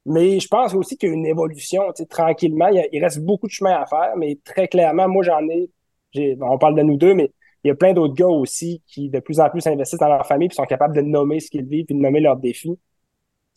Mais 0.06 0.40
je 0.40 0.48
pense 0.48 0.74
aussi 0.74 0.96
qu'il 0.96 1.10
y 1.10 1.12
a 1.12 1.14
une 1.14 1.26
évolution, 1.26 1.82
tranquillement. 2.08 2.68
Il, 2.68 3.00
reste 3.04 3.20
beaucoup 3.20 3.46
de 3.46 3.52
chemin 3.52 3.80
à 3.80 3.86
faire, 3.86 4.14
mais 4.16 4.38
très 4.44 4.66
clairement, 4.66 5.08
moi, 5.08 5.22
j'en 5.22 5.46
ai, 5.48 5.70
j'ai, 6.12 6.36
on 6.40 6.58
parle 6.58 6.74
de 6.74 6.82
nous 6.82 6.96
deux, 6.96 7.14
mais 7.14 7.30
il 7.62 7.68
y 7.68 7.70
a 7.70 7.74
plein 7.74 7.92
d'autres 7.92 8.14
gars 8.14 8.26
aussi 8.26 8.82
qui 8.86 9.10
de 9.10 9.20
plus 9.20 9.38
en 9.38 9.50
plus 9.50 9.66
investissent 9.66 10.00
dans 10.00 10.08
leur 10.08 10.26
famille 10.26 10.48
et 10.50 10.54
sont 10.54 10.64
capables 10.64 10.96
de 10.96 11.02
nommer 11.02 11.38
ce 11.40 11.50
qu'ils 11.50 11.66
vivent 11.66 11.86
et 11.88 11.94
de 11.94 11.98
nommer 12.00 12.20
leurs 12.20 12.36
défis. 12.36 12.78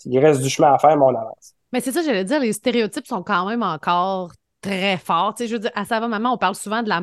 Il 0.05 0.19
reste 0.19 0.41
du 0.41 0.49
chemin 0.49 0.73
à 0.73 0.79
faire, 0.79 0.95
mais 0.97 1.03
on 1.03 1.09
avance. 1.09 1.53
Mais 1.71 1.81
c'est 1.81 1.91
ça, 1.91 2.03
j'allais 2.03 2.25
dire, 2.25 2.39
les 2.39 2.53
stéréotypes 2.53 3.07
sont 3.07 3.23
quand 3.23 3.47
même 3.47 3.63
encore 3.63 4.31
très 4.63 4.97
fort. 4.97 5.35
Tu 5.35 5.43
sais, 5.43 5.47
je 5.49 5.53
veux 5.53 5.59
dire, 5.59 5.71
à 5.75 5.83
Sava 5.83 6.07
Maman, 6.07 6.33
on 6.33 6.37
parle 6.37 6.55
souvent 6.55 6.81
de 6.81 6.89
la 6.89 7.01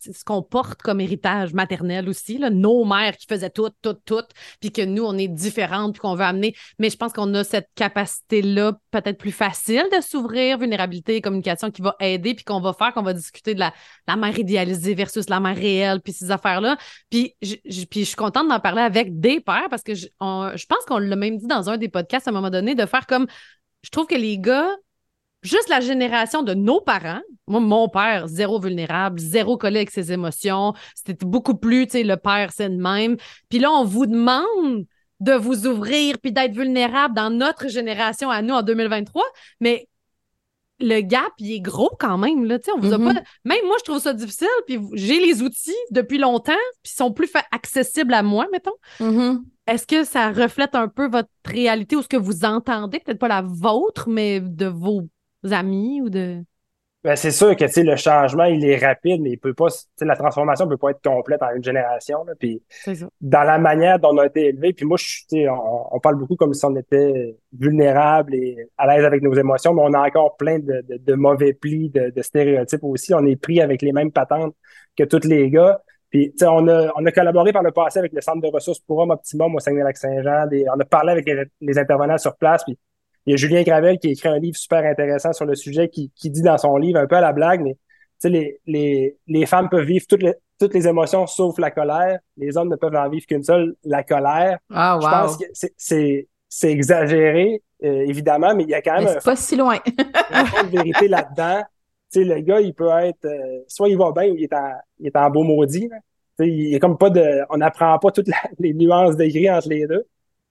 ce 0.00 0.24
qu'on 0.24 0.42
porte 0.42 0.82
comme 0.82 1.00
héritage 1.00 1.52
maternel 1.52 2.08
aussi, 2.08 2.38
là, 2.38 2.48
nos 2.48 2.84
mères 2.84 3.16
qui 3.16 3.26
faisaient 3.28 3.50
tout, 3.50 3.68
tout, 3.82 3.92
tout, 3.92 4.24
puis 4.60 4.72
que 4.72 4.82
nous, 4.82 5.04
on 5.04 5.16
est 5.18 5.28
différentes, 5.28 5.92
puis 5.92 6.00
qu'on 6.00 6.14
veut 6.14 6.24
amener. 6.24 6.56
Mais 6.78 6.88
je 6.88 6.96
pense 6.96 7.12
qu'on 7.12 7.32
a 7.34 7.44
cette 7.44 7.68
capacité-là, 7.74 8.72
peut-être 8.90 9.18
plus 9.18 9.30
facile 9.30 9.84
de 9.94 10.00
s'ouvrir, 10.00 10.58
vulnérabilité, 10.58 11.20
communication, 11.20 11.70
qui 11.70 11.82
va 11.82 11.94
aider, 12.00 12.34
puis 12.34 12.44
qu'on 12.44 12.60
va 12.60 12.72
faire, 12.72 12.94
qu'on 12.94 13.02
va 13.02 13.12
discuter 13.12 13.54
de 13.54 13.60
la, 13.60 13.74
la 14.08 14.16
mère 14.16 14.36
idéalisée 14.38 14.94
versus 14.94 15.28
la 15.28 15.38
mère 15.38 15.56
réelle, 15.56 16.00
puis 16.00 16.14
ces 16.14 16.30
affaires-là. 16.30 16.78
Puis 17.10 17.36
je, 17.42 17.56
suis 17.66 18.16
contente 18.16 18.48
d'en 18.48 18.60
parler 18.60 18.82
avec 18.82 19.20
des 19.20 19.40
pères 19.40 19.68
parce 19.68 19.82
que 19.82 19.94
je 19.94 20.08
pense 20.18 20.84
qu'on 20.88 20.98
l'a 20.98 21.16
même 21.16 21.36
dit 21.36 21.46
dans 21.46 21.68
un 21.68 21.76
des 21.76 21.90
podcasts 21.90 22.26
à 22.26 22.30
un 22.30 22.34
moment 22.34 22.50
donné, 22.50 22.74
de 22.74 22.86
faire 22.86 23.06
comme. 23.06 23.26
Je 23.82 23.90
trouve 23.90 24.06
que 24.06 24.14
les 24.14 24.38
gars, 24.38 24.70
juste 25.42 25.68
la 25.68 25.80
génération 25.80 26.42
de 26.42 26.54
nos 26.54 26.80
parents, 26.80 27.20
moi, 27.46 27.60
mon 27.60 27.88
père, 27.88 28.28
zéro 28.28 28.60
vulnérable, 28.60 29.18
zéro 29.18 29.56
collé 29.56 29.78
avec 29.78 29.90
ses 29.90 30.12
émotions, 30.12 30.72
c'était 30.94 31.26
beaucoup 31.26 31.56
plus, 31.56 31.86
tu 31.86 31.92
sais, 31.92 32.04
le 32.04 32.16
père, 32.16 32.50
c'est 32.52 32.68
le 32.68 32.76
même. 32.76 33.16
Puis 33.48 33.58
là, 33.58 33.70
on 33.70 33.84
vous 33.84 34.06
demande 34.06 34.86
de 35.20 35.32
vous 35.32 35.66
ouvrir 35.66 36.18
puis 36.18 36.32
d'être 36.32 36.54
vulnérable 36.54 37.14
dans 37.14 37.30
notre 37.30 37.68
génération 37.68 38.30
à 38.30 38.42
nous 38.42 38.54
en 38.54 38.62
2023, 38.62 39.22
mais 39.60 39.88
le 40.80 41.00
gap, 41.00 41.30
il 41.38 41.52
est 41.52 41.60
gros 41.60 41.92
quand 41.98 42.18
même. 42.18 42.44
Là, 42.44 42.58
on 42.74 42.80
vous 42.80 42.92
a 42.92 42.98
mm-hmm. 42.98 43.14
pas... 43.14 43.22
Même 43.44 43.64
moi, 43.66 43.76
je 43.78 43.84
trouve 43.84 44.00
ça 44.00 44.12
difficile, 44.12 44.48
puis 44.66 44.80
j'ai 44.94 45.24
les 45.24 45.42
outils 45.42 45.70
depuis 45.90 46.18
longtemps, 46.18 46.52
puis 46.82 46.92
ils 46.92 46.96
sont 46.96 47.12
plus 47.12 47.30
accessibles 47.52 48.14
à 48.14 48.22
moi, 48.22 48.46
mettons. 48.52 48.74
Mm-hmm. 49.00 49.42
Est-ce 49.68 49.86
que 49.86 50.02
ça 50.02 50.32
reflète 50.32 50.74
un 50.74 50.88
peu 50.88 51.08
votre 51.08 51.28
réalité 51.44 51.94
ou 51.94 52.02
ce 52.02 52.08
que 52.08 52.16
vous 52.16 52.44
entendez, 52.44 52.98
peut-être 52.98 53.20
pas 53.20 53.28
la 53.28 53.42
vôtre, 53.42 54.08
mais 54.08 54.40
de 54.40 54.66
vos 54.66 55.08
amis 55.50 56.00
ou 56.00 56.10
de. 56.10 56.44
Ben, 57.04 57.16
c'est 57.16 57.32
sûr 57.32 57.56
que 57.56 57.64
le 57.80 57.96
changement, 57.96 58.44
il 58.44 58.64
est 58.64 58.76
rapide, 58.76 59.22
mais 59.22 59.30
il 59.30 59.36
peut 59.36 59.54
pas, 59.54 59.66
la 60.02 60.14
transformation 60.14 60.68
peut 60.68 60.76
pas 60.76 60.90
être 60.90 61.02
complète 61.02 61.42
en 61.42 61.50
une 61.50 61.64
génération. 61.64 62.22
Là, 62.24 62.34
puis 62.38 62.62
dans 63.20 63.42
la 63.42 63.58
manière 63.58 63.98
dont 63.98 64.10
on 64.12 64.18
a 64.18 64.26
été 64.26 64.46
élevé, 64.50 64.72
puis 64.72 64.86
moi, 64.86 64.96
je, 65.00 65.48
on, 65.48 65.96
on 65.96 65.98
parle 65.98 66.14
beaucoup 66.14 66.36
comme 66.36 66.54
si 66.54 66.64
on 66.64 66.76
était 66.76 67.36
vulnérable 67.58 68.36
et 68.36 68.68
à 68.78 68.86
l'aise 68.86 69.04
avec 69.04 69.20
nos 69.20 69.34
émotions, 69.34 69.74
mais 69.74 69.82
on 69.84 69.92
a 69.94 70.06
encore 70.06 70.36
plein 70.36 70.60
de, 70.60 70.84
de, 70.88 71.14
mauvais 71.14 71.54
plis, 71.54 71.90
de, 71.90 72.10
de, 72.10 72.22
stéréotypes 72.22 72.84
aussi. 72.84 73.12
On 73.14 73.26
est 73.26 73.34
pris 73.34 73.60
avec 73.60 73.82
les 73.82 73.92
mêmes 73.92 74.12
patentes 74.12 74.54
que 74.96 75.02
tous 75.02 75.26
les 75.26 75.50
gars. 75.50 75.82
Puis, 76.10 76.32
on 76.42 76.68
a, 76.68 76.92
on 76.96 77.04
a 77.04 77.10
collaboré 77.10 77.52
par 77.52 77.64
le 77.64 77.72
passé 77.72 77.98
avec 77.98 78.12
le 78.12 78.20
Centre 78.20 78.42
de 78.42 78.54
ressources 78.54 78.78
pour 78.78 78.98
hommes 78.98 79.10
Optimum 79.10 79.52
au 79.56 79.58
Saguenay-Lac-Saint-Jean. 79.58 80.46
On 80.72 80.78
a 80.78 80.84
parlé 80.84 81.12
avec 81.12 81.26
les, 81.26 81.46
les 81.60 81.78
intervenants 81.78 82.18
sur 82.18 82.36
place. 82.36 82.62
Puis, 82.62 82.78
il 83.26 83.30
y 83.30 83.34
a 83.34 83.36
Julien 83.36 83.62
Gravel 83.62 83.98
qui 83.98 84.08
a 84.08 84.10
écrit 84.10 84.28
un 84.28 84.38
livre 84.38 84.56
super 84.56 84.84
intéressant 84.84 85.32
sur 85.32 85.44
le 85.44 85.54
sujet 85.54 85.88
qui, 85.88 86.10
qui 86.16 86.30
dit 86.30 86.42
dans 86.42 86.58
son 86.58 86.76
livre, 86.76 86.98
un 86.98 87.06
peu 87.06 87.16
à 87.16 87.20
la 87.20 87.32
blague, 87.32 87.62
mais 87.62 87.76
les, 88.24 88.60
les, 88.66 89.16
les 89.26 89.46
femmes 89.46 89.68
peuvent 89.68 89.84
vivre 89.84 90.04
toutes 90.08 90.22
les, 90.22 90.34
toutes 90.58 90.74
les 90.74 90.86
émotions 90.86 91.26
sauf 91.26 91.58
la 91.58 91.70
colère. 91.70 92.18
Les 92.36 92.56
hommes 92.56 92.68
ne 92.68 92.76
peuvent 92.76 92.94
en 92.94 93.08
vivre 93.08 93.26
qu'une 93.26 93.42
seule, 93.42 93.74
la 93.84 94.02
colère. 94.02 94.58
Ah, 94.72 94.96
wow. 94.96 95.02
Je 95.02 95.08
pense 95.08 95.36
que 95.36 95.44
c'est, 95.76 96.28
c'est 96.48 96.70
exagéré, 96.70 97.62
euh, 97.84 98.04
évidemment, 98.06 98.54
mais 98.54 98.64
il 98.64 98.70
y 98.70 98.74
a 98.74 98.82
quand 98.82 98.98
même. 98.98 99.08
C'est 99.08 99.24
pas 99.24 99.36
si 99.36 99.56
loin. 99.56 99.78
une 100.62 100.68
vérité 100.68 101.08
là-dedans. 101.08 101.62
Tu 102.12 102.20
sais, 102.20 102.24
le 102.24 102.40
gars, 102.40 102.60
il 102.60 102.74
peut 102.74 102.90
être, 102.90 103.24
euh, 103.24 103.62
soit 103.66 103.88
il 103.88 103.96
va 103.96 104.12
bien 104.12 104.30
ou 104.30 104.36
il 104.36 104.44
est 104.44 104.52
en, 104.52 104.72
il 104.98 105.06
est 105.06 105.16
en 105.16 105.30
beau 105.30 105.42
maudit. 105.42 105.88
Là. 105.88 105.96
Tu 106.38 106.44
sais, 106.44 106.50
il 106.50 106.68
y 106.70 106.76
a 106.76 106.78
comme 106.78 106.98
pas 106.98 107.10
de, 107.10 107.40
on 107.50 107.56
n'apprend 107.56 107.98
pas 107.98 108.10
toutes 108.10 108.28
les 108.58 108.74
nuances 108.74 109.16
de 109.16 109.24
gris 109.26 109.50
entre 109.50 109.68
les 109.68 109.86
deux. 109.86 110.04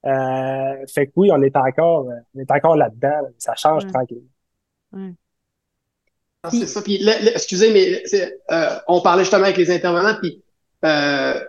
Euh, 0.05 0.85
fait 0.93 1.07
que 1.07 1.11
oui, 1.15 1.29
on 1.31 1.41
est 1.41 1.55
encore, 1.55 2.07
on 2.35 2.39
est 2.39 2.51
encore 2.51 2.75
là-dedans. 2.75 3.29
Ça 3.37 3.55
change 3.55 3.85
tranquillement. 3.87 4.27
C'est 6.49 6.65
ça. 6.65 6.81
Puis, 6.81 7.07
excusez, 7.33 7.71
mais 7.71 8.03
euh, 8.51 8.79
on 8.87 9.01
parlait 9.01 9.23
justement 9.23 9.43
avec 9.43 9.57
les 9.57 9.69
intervenants, 9.69 10.15
puis, 10.19 10.41
euh, 10.83 11.39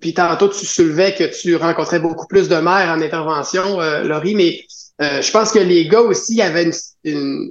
puis 0.00 0.14
tantôt 0.14 0.48
tu 0.48 0.66
soulevais 0.66 1.14
que 1.14 1.24
tu 1.40 1.54
rencontrais 1.54 2.00
beaucoup 2.00 2.26
plus 2.26 2.48
de 2.48 2.56
mères 2.56 2.88
en 2.90 3.00
intervention, 3.00 3.80
euh, 3.80 4.02
Laurie, 4.02 4.34
mais 4.34 4.60
euh, 5.00 5.22
je 5.22 5.30
pense 5.30 5.52
que 5.52 5.60
les 5.60 5.86
gars 5.86 6.00
aussi 6.00 6.42
avaient 6.42 6.64
une, 6.64 6.72
une, 7.04 7.50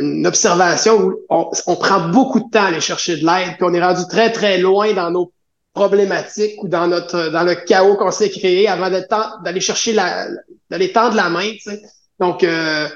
une 0.00 0.26
observation 0.26 1.00
où 1.00 1.14
on, 1.30 1.50
on, 1.68 1.76
prend 1.76 2.08
beaucoup 2.08 2.40
de 2.40 2.50
temps 2.50 2.64
à 2.64 2.66
aller 2.66 2.80
chercher 2.80 3.16
de 3.16 3.24
l'aide, 3.24 3.54
puis 3.56 3.62
on 3.62 3.72
est 3.72 3.82
rendu 3.82 4.02
très 4.08 4.32
très 4.32 4.58
loin 4.58 4.92
dans 4.94 5.12
nos 5.12 5.32
problématique 5.74 6.62
ou 6.62 6.68
dans 6.68 6.86
notre 6.86 7.28
dans 7.28 7.42
le 7.42 7.56
chaos 7.56 7.96
qu'on 7.96 8.12
s'est 8.12 8.30
créé 8.30 8.68
avant 8.68 8.90
d'aller 8.90 9.60
chercher 9.60 9.92
la 9.92 10.28
d'aller 10.70 10.92
tendre 10.92 11.16
la 11.16 11.28
main. 11.28 11.50
Tu 11.52 11.70
sais. 11.70 11.82
Donc 12.20 12.44
euh, 12.44 12.88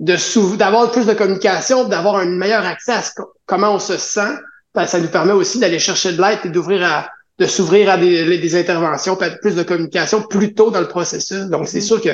de 0.00 0.56
d'avoir 0.56 0.90
plus 0.90 1.06
de 1.06 1.14
communication, 1.14 1.84
d'avoir 1.84 2.16
un 2.16 2.26
meilleur 2.26 2.66
accès 2.66 2.92
à 2.92 3.02
comment 3.46 3.74
on 3.74 3.78
se 3.78 3.96
sent, 3.96 4.34
ben, 4.74 4.86
ça 4.86 4.98
nous 4.98 5.08
permet 5.08 5.32
aussi 5.32 5.58
d'aller 5.58 5.78
chercher 5.78 6.12
de 6.12 6.20
l'aide 6.20 6.40
et 6.44 6.48
d'ouvrir 6.50 6.84
à 6.84 7.08
de 7.38 7.46
s'ouvrir 7.46 7.90
à 7.90 7.98
des, 7.98 8.38
des 8.38 8.56
interventions, 8.56 9.14
peut-être 9.14 9.40
plus 9.40 9.54
de 9.54 9.62
communication 9.62 10.22
plus 10.22 10.54
tôt 10.54 10.70
dans 10.70 10.80
le 10.80 10.88
processus. 10.88 11.44
Donc 11.46 11.68
c'est 11.68 11.78
mm-hmm. 11.78 11.82
sûr 11.82 12.00
que 12.00 12.10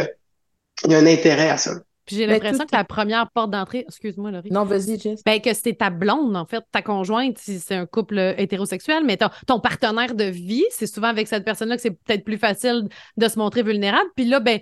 il 0.85 0.93
y 0.93 0.95
a 0.95 0.99
un 0.99 1.07
intérêt 1.07 1.49
à 1.49 1.57
ça. 1.57 1.73
Puis 2.13 2.19
j'ai 2.19 2.27
ben, 2.27 2.35
l'impression 2.35 2.67
que 2.67 2.77
la 2.77 2.85
première 2.85 3.31
porte 3.31 3.51
d'entrée, 3.51 3.87
excuse-moi, 3.89 4.31
Laurie. 4.31 4.51
Non, 4.51 4.65
vas-y, 4.65 5.01
Jess. 5.01 5.25
Ben, 5.25 5.41
que 5.41 5.55
c'était 5.55 5.73
ta 5.73 5.89
blonde, 5.89 6.37
en 6.37 6.45
fait, 6.45 6.63
ta 6.71 6.83
conjointe, 6.83 7.39
si 7.39 7.59
c'est 7.59 7.75
un 7.75 7.87
couple 7.87 8.35
hétérosexuel, 8.37 9.03
mais 9.07 9.17
ton, 9.17 9.31
ton 9.47 9.61
partenaire 9.61 10.15
de 10.15 10.25
vie, 10.25 10.65
c'est 10.69 10.87
souvent 10.87 11.09
avec 11.09 11.27
cette 11.27 11.43
personne-là 11.43 11.77
que 11.77 11.83
c'est 11.83 11.93
peut-être 11.93 12.25
plus 12.25 12.37
facile 12.37 12.89
de 13.17 13.29
se 13.29 13.39
montrer 13.39 13.63
vulnérable. 13.63 14.11
Puis 14.15 14.27
là, 14.27 14.41
ben, 14.41 14.61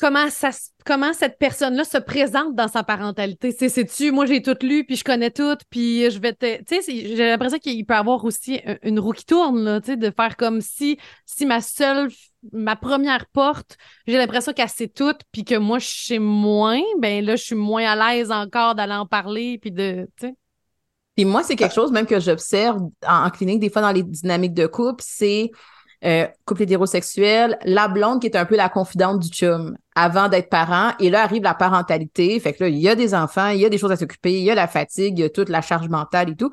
comment 0.00 0.30
ça 0.30 0.50
comment 0.84 1.12
cette 1.12 1.38
personne-là 1.38 1.84
se 1.84 1.98
présente 1.98 2.54
dans 2.54 2.68
sa 2.68 2.82
parentalité? 2.82 3.52
C'est-tu, 3.52 4.12
moi 4.12 4.26
j'ai 4.26 4.42
tout 4.42 4.56
lu, 4.62 4.84
puis 4.84 4.96
je 4.96 5.04
connais 5.04 5.30
tout, 5.30 5.56
puis 5.68 6.10
je 6.10 6.18
vais 6.18 6.32
te. 6.32 6.58
Tu 6.64 6.82
sais, 6.82 7.06
j'ai 7.06 7.28
l'impression 7.28 7.58
qu'il 7.58 7.84
peut 7.84 7.94
avoir 7.94 8.24
aussi 8.24 8.60
une 8.82 8.98
roue 8.98 9.12
qui 9.12 9.26
tourne, 9.26 9.62
là, 9.62 9.80
tu 9.80 9.92
sais, 9.92 9.96
de 9.96 10.10
faire 10.10 10.36
comme 10.36 10.60
si, 10.60 10.98
si 11.26 11.46
ma 11.46 11.60
seule, 11.60 12.10
ma 12.52 12.76
première 12.76 13.26
porte, 13.26 13.76
j'ai 14.06 14.16
l'impression 14.16 14.52
qu'elle 14.52 14.68
sait 14.68 14.88
tout, 14.88 15.14
puis 15.32 15.44
que 15.44 15.56
moi 15.56 15.78
je 15.78 15.88
sais 15.88 16.18
moins, 16.18 16.80
ben 16.98 17.24
là 17.24 17.36
je 17.36 17.44
suis 17.44 17.54
moins 17.54 17.84
à 17.84 18.14
l'aise 18.14 18.30
encore 18.30 18.74
d'aller 18.74 18.94
en 18.94 19.06
parler, 19.06 19.58
puis 19.58 19.70
de. 19.70 20.08
Tu 20.16 20.28
sais. 20.28 20.34
Puis 21.16 21.24
moi, 21.24 21.42
c'est 21.42 21.56
quelque 21.56 21.74
chose 21.74 21.92
même 21.92 22.06
que 22.06 22.18
j'observe 22.18 22.80
en 23.06 23.28
clinique, 23.30 23.60
des 23.60 23.68
fois 23.68 23.82
dans 23.82 23.92
les 23.92 24.02
dynamiques 24.02 24.54
de 24.54 24.66
couple, 24.66 25.04
c'est 25.06 25.50
euh, 26.04 26.26
couple 26.46 26.62
hétérosexuel, 26.62 27.58
la 27.64 27.88
blonde 27.88 28.20
qui 28.20 28.26
est 28.26 28.36
un 28.36 28.46
peu 28.46 28.56
la 28.56 28.68
confidente 28.68 29.20
du 29.20 29.28
chum 29.28 29.76
avant 29.94 30.28
d'être 30.28 30.48
parent. 30.48 30.92
Et 30.98 31.10
là 31.10 31.22
arrive 31.22 31.42
la 31.42 31.54
parentalité. 31.54 32.38
Fait 32.40 32.52
que 32.52 32.64
là, 32.64 32.68
il 32.70 32.78
y 32.78 32.88
a 32.88 32.94
des 32.94 33.14
enfants, 33.14 33.48
il 33.48 33.60
y 33.60 33.64
a 33.66 33.68
des 33.68 33.78
choses 33.78 33.92
à 33.92 33.96
s'occuper, 33.96 34.32
il 34.32 34.44
y 34.44 34.50
a 34.50 34.54
la 34.54 34.66
fatigue, 34.66 35.18
il 35.18 35.22
y 35.22 35.24
a 35.24 35.30
toute 35.30 35.48
la 35.48 35.60
charge 35.60 35.88
mentale 35.88 36.30
et 36.30 36.36
tout. 36.36 36.50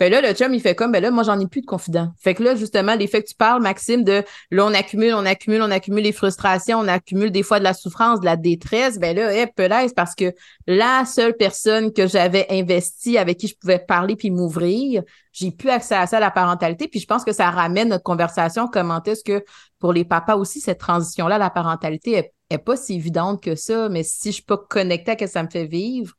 Fait 0.00 0.08
là, 0.08 0.22
le 0.22 0.32
chum, 0.32 0.54
il 0.54 0.62
fait 0.62 0.74
comme, 0.74 0.92
ben 0.92 1.02
là, 1.02 1.10
moi, 1.10 1.24
j'en 1.24 1.38
ai 1.38 1.46
plus 1.46 1.60
de 1.60 1.66
confident. 1.66 2.10
Fait 2.18 2.32
que 2.32 2.42
là, 2.42 2.54
justement, 2.54 2.94
l'effet 2.94 3.22
que 3.22 3.28
tu 3.28 3.34
parles, 3.34 3.60
Maxime, 3.60 4.02
de 4.02 4.24
là, 4.50 4.64
on 4.64 4.72
accumule, 4.72 5.12
on 5.12 5.26
accumule, 5.26 5.60
on 5.60 5.70
accumule 5.70 6.02
les 6.02 6.12
frustrations, 6.12 6.78
on 6.78 6.88
accumule 6.88 7.30
des 7.30 7.42
fois 7.42 7.58
de 7.58 7.64
la 7.64 7.74
souffrance, 7.74 8.18
de 8.20 8.24
la 8.24 8.38
détresse, 8.38 8.98
ben 8.98 9.14
là, 9.14 9.30
eh, 9.34 9.46
peut-être 9.46 9.94
parce 9.94 10.14
que 10.14 10.32
la 10.66 11.04
seule 11.04 11.36
personne 11.36 11.92
que 11.92 12.06
j'avais 12.06 12.46
investie, 12.48 13.18
avec 13.18 13.36
qui 13.36 13.48
je 13.48 13.54
pouvais 13.54 13.78
parler 13.78 14.16
puis 14.16 14.30
m'ouvrir, 14.30 15.02
j'ai 15.34 15.50
plus 15.50 15.68
accès 15.68 15.96
à 15.96 16.06
ça, 16.06 16.16
à 16.16 16.20
la 16.20 16.30
parentalité. 16.30 16.88
Puis 16.88 17.00
je 17.00 17.06
pense 17.06 17.22
que 17.22 17.34
ça 17.34 17.50
ramène 17.50 17.90
notre 17.90 18.04
conversation. 18.04 18.68
Comment 18.68 19.02
est-ce 19.02 19.22
que 19.22 19.44
pour 19.78 19.92
les 19.92 20.06
papas 20.06 20.36
aussi, 20.36 20.60
cette 20.60 20.80
transition-là, 20.80 21.36
la 21.36 21.50
parentalité 21.50 22.32
est, 22.48 22.58
pas 22.58 22.76
si 22.78 22.94
évidente 22.94 23.42
que 23.42 23.54
ça. 23.54 23.90
Mais 23.90 24.02
si 24.02 24.28
je 24.30 24.36
suis 24.36 24.44
pas 24.44 24.56
connectée 24.56 25.10
à 25.10 25.14
ce 25.14 25.24
que 25.24 25.30
ça 25.30 25.42
me 25.42 25.50
fait 25.50 25.66
vivre, 25.66 26.14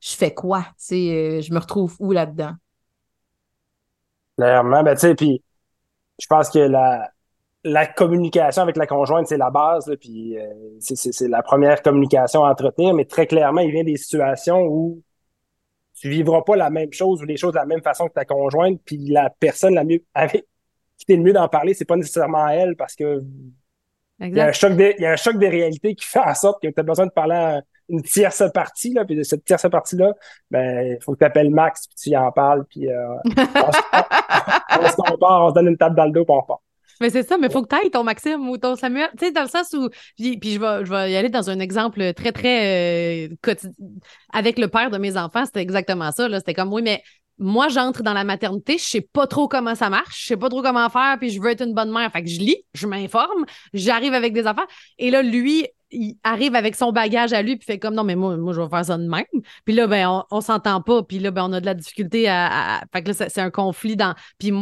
je 0.00 0.14
fais 0.14 0.34
quoi? 0.34 0.66
Tu 0.72 0.74
sais, 0.76 1.10
euh, 1.10 1.40
je 1.40 1.54
me 1.54 1.58
retrouve 1.58 1.96
où 2.00 2.12
là-dedans? 2.12 2.52
Clairement, 4.36 4.82
ben 4.82 4.94
tu 4.94 5.00
sais, 5.00 5.14
puis 5.14 5.42
je 6.20 6.26
pense 6.26 6.50
que 6.50 6.58
la, 6.58 7.10
la 7.64 7.86
communication 7.86 8.62
avec 8.62 8.76
la 8.76 8.86
conjointe, 8.86 9.26
c'est 9.26 9.38
la 9.38 9.50
base, 9.50 9.90
puis 10.00 10.38
euh, 10.38 10.44
c'est 10.80 11.28
la 11.28 11.42
première 11.42 11.82
communication 11.82 12.44
à 12.44 12.50
entretenir, 12.50 12.94
mais 12.94 13.06
très 13.06 13.26
clairement, 13.26 13.62
il 13.62 13.70
vient 13.70 13.84
des 13.84 13.96
situations 13.96 14.62
où 14.62 15.02
tu 15.94 16.08
vivras 16.10 16.42
pas 16.42 16.56
la 16.56 16.70
même 16.70 16.92
chose 16.92 17.22
ou 17.22 17.24
les 17.24 17.36
choses 17.36 17.52
de 17.52 17.58
la 17.58 17.66
même 17.66 17.82
façon 17.82 18.08
que 18.08 18.12
ta 18.12 18.24
conjointe, 18.24 18.80
puis 18.84 18.98
la 19.08 19.30
personne 19.30 19.74
la 19.74 19.84
mieux 19.84 20.02
avec 20.14 20.46
qui 20.96 21.06
t'est 21.06 21.16
le 21.16 21.22
mieux 21.22 21.32
d'en 21.32 21.48
parler, 21.48 21.74
c'est 21.74 21.84
pas 21.84 21.96
nécessairement 21.96 22.48
elle 22.48 22.76
parce 22.76 22.94
que 22.94 23.22
il 24.20 24.36
y, 24.36 24.40
a 24.40 24.46
un 24.46 24.52
choc 24.52 24.76
des, 24.76 24.94
il 24.96 25.02
y 25.02 25.06
a 25.06 25.12
un 25.12 25.16
choc 25.16 25.36
des 25.38 25.48
réalités 25.48 25.94
qui 25.96 26.06
fait 26.06 26.20
en 26.20 26.34
sorte 26.34 26.62
que 26.62 26.68
tu 26.68 26.78
as 26.78 26.84
besoin 26.84 27.06
de 27.06 27.10
parler 27.10 27.34
à 27.34 27.62
une 27.88 28.02
tierce 28.02 28.42
partie, 28.52 28.92
là, 28.92 29.04
puis 29.04 29.16
de 29.16 29.22
cette 29.22 29.44
tierce 29.44 29.68
partie-là, 29.70 30.12
ben, 30.50 30.96
il 30.98 31.02
faut 31.02 31.12
que 31.12 31.18
tu 31.18 31.24
appelles 31.24 31.50
Max, 31.50 31.86
puis 31.86 31.96
tu 31.96 32.10
y 32.10 32.16
en 32.16 32.30
parles, 32.32 32.64
puis 32.68 32.88
euh, 32.88 33.14
on, 33.24 33.72
se 33.72 34.94
on, 35.20 35.48
se 35.48 35.54
donne 35.54 35.68
une 35.68 35.76
table 35.76 35.96
dans 35.96 36.06
le 36.06 36.12
dos, 36.12 36.24
puis 36.24 36.34
on 36.34 36.42
part. 36.42 36.60
Mais 37.00 37.10
c'est 37.10 37.26
ça, 37.26 37.36
mais 37.38 37.48
il 37.48 37.52
faut 37.52 37.62
que 37.62 37.68
tu 37.68 37.74
ailles 37.74 37.90
ton 37.90 38.04
Maxime 38.04 38.48
ou 38.48 38.56
ton 38.56 38.76
Samuel. 38.76 39.08
Tu 39.18 39.26
sais, 39.26 39.32
dans 39.32 39.42
le 39.42 39.48
sens 39.48 39.72
où. 39.74 39.88
Puis, 40.16 40.38
je, 40.44 40.60
vais, 40.60 40.84
je 40.84 40.90
vais 40.90 41.10
y 41.10 41.16
aller 41.16 41.28
dans 41.28 41.50
un 41.50 41.58
exemple 41.58 42.12
très, 42.14 42.30
très 42.30 43.26
euh, 43.26 43.34
quotidien. 43.42 43.72
Avec 44.32 44.58
le 44.58 44.68
père 44.68 44.90
de 44.90 44.98
mes 44.98 45.16
enfants, 45.16 45.44
c'était 45.44 45.60
exactement 45.60 46.12
ça. 46.12 46.28
C'était 46.38 46.54
comme, 46.54 46.72
oui, 46.72 46.82
mais 46.82 47.02
moi, 47.38 47.68
j'entre 47.68 48.02
dans 48.02 48.12
la 48.12 48.24
maternité, 48.24 48.78
je 48.78 48.84
sais 48.84 49.00
pas 49.00 49.26
trop 49.26 49.48
comment 49.48 49.74
ça 49.74 49.90
marche, 49.90 50.22
je 50.22 50.26
sais 50.28 50.36
pas 50.36 50.48
trop 50.48 50.62
comment 50.62 50.88
faire, 50.88 51.16
puis 51.18 51.30
je 51.30 51.40
veux 51.40 51.50
être 51.50 51.62
une 51.62 51.74
bonne 51.74 51.90
mère. 51.90 52.10
Fait 52.12 52.22
que 52.22 52.28
je 52.28 52.38
lis, 52.38 52.64
je 52.74 52.86
m'informe, 52.86 53.44
j'arrive 53.72 54.14
avec 54.14 54.32
des 54.32 54.46
affaires. 54.46 54.66
Et 54.98 55.10
là, 55.10 55.22
lui, 55.22 55.66
il 55.94 56.16
arrive 56.24 56.54
avec 56.54 56.74
son 56.74 56.92
bagage 56.92 57.32
à 57.32 57.42
lui, 57.42 57.56
puis 57.56 57.66
fait 57.66 57.78
comme 57.78 57.94
non, 57.94 58.04
mais 58.04 58.16
moi, 58.16 58.36
moi 58.36 58.52
je 58.52 58.60
vais 58.60 58.68
faire 58.68 58.84
ça 58.84 58.98
de 58.98 59.08
même. 59.08 59.24
Puis 59.64 59.74
là, 59.74 59.86
ben, 59.86 60.24
on, 60.30 60.40
s'entend 60.40 60.80
pas, 60.80 61.02
puis 61.02 61.18
là, 61.18 61.30
ben, 61.30 61.44
on 61.44 61.52
a 61.52 61.60
de 61.60 61.66
la 61.66 61.74
difficulté 61.74 62.28
à. 62.28 62.82
Fait 62.92 63.02
que 63.02 63.08
là, 63.08 63.28
c'est 63.28 63.40
un 63.40 63.50
conflit 63.50 63.96
dans. 63.96 64.14
Puis 64.38 64.52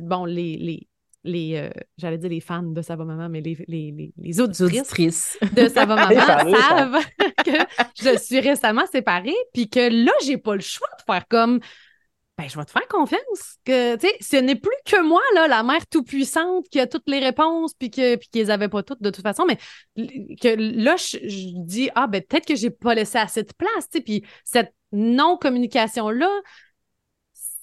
bon, 0.00 0.24
les, 0.24 0.56
les, 0.56 0.88
les 1.24 1.56
euh, 1.56 1.70
j'allais 1.98 2.18
dire 2.18 2.30
les 2.30 2.40
fans 2.40 2.62
de 2.62 2.82
Sava 2.82 3.04
Maman, 3.04 3.28
mais 3.28 3.40
les, 3.40 3.56
les, 3.66 4.12
les, 4.16 4.40
auditrices, 4.40 5.38
de 5.54 5.68
Sava 5.68 5.96
Maman 5.96 6.20
savent 6.26 7.04
que 7.44 7.50
je 8.00 8.18
suis 8.18 8.40
récemment 8.40 8.86
séparée, 8.86 9.36
puis 9.52 9.68
que 9.68 10.04
là, 10.04 10.12
j'ai 10.24 10.38
pas 10.38 10.54
le 10.54 10.60
choix 10.60 10.88
de 10.98 11.12
faire 11.12 11.26
comme 11.28 11.60
ben, 12.38 12.48
je 12.48 12.56
vais 12.56 12.64
te 12.64 12.70
faire 12.70 12.86
confiance. 12.88 13.58
Que, 13.64 13.96
ce 14.20 14.36
n'est 14.36 14.56
plus 14.56 14.76
que 14.84 15.02
moi, 15.02 15.22
là, 15.34 15.48
la 15.48 15.62
mère 15.62 15.86
tout-puissante 15.86 16.68
qui 16.68 16.78
a 16.80 16.86
toutes 16.86 17.08
les 17.08 17.18
réponses 17.18 17.72
puis 17.74 17.90
que 17.90 18.16
puis 18.16 18.28
qu'ils 18.28 18.50
avaient 18.50 18.68
pas 18.68 18.82
toutes 18.82 19.00
de 19.00 19.10
toute 19.10 19.22
façon, 19.22 19.46
mais 19.46 19.56
que 19.96 20.54
là, 20.82 20.96
je, 20.96 21.18
dis, 21.64 21.88
ah, 21.94 22.06
ben, 22.06 22.22
peut-être 22.22 22.46
que 22.46 22.54
j'ai 22.54 22.70
pas 22.70 22.94
laissé 22.94 23.18
assez 23.18 23.42
de 23.42 23.52
place, 23.56 23.88
puis 24.04 24.24
cette 24.44 24.74
non-communication-là, 24.92 26.28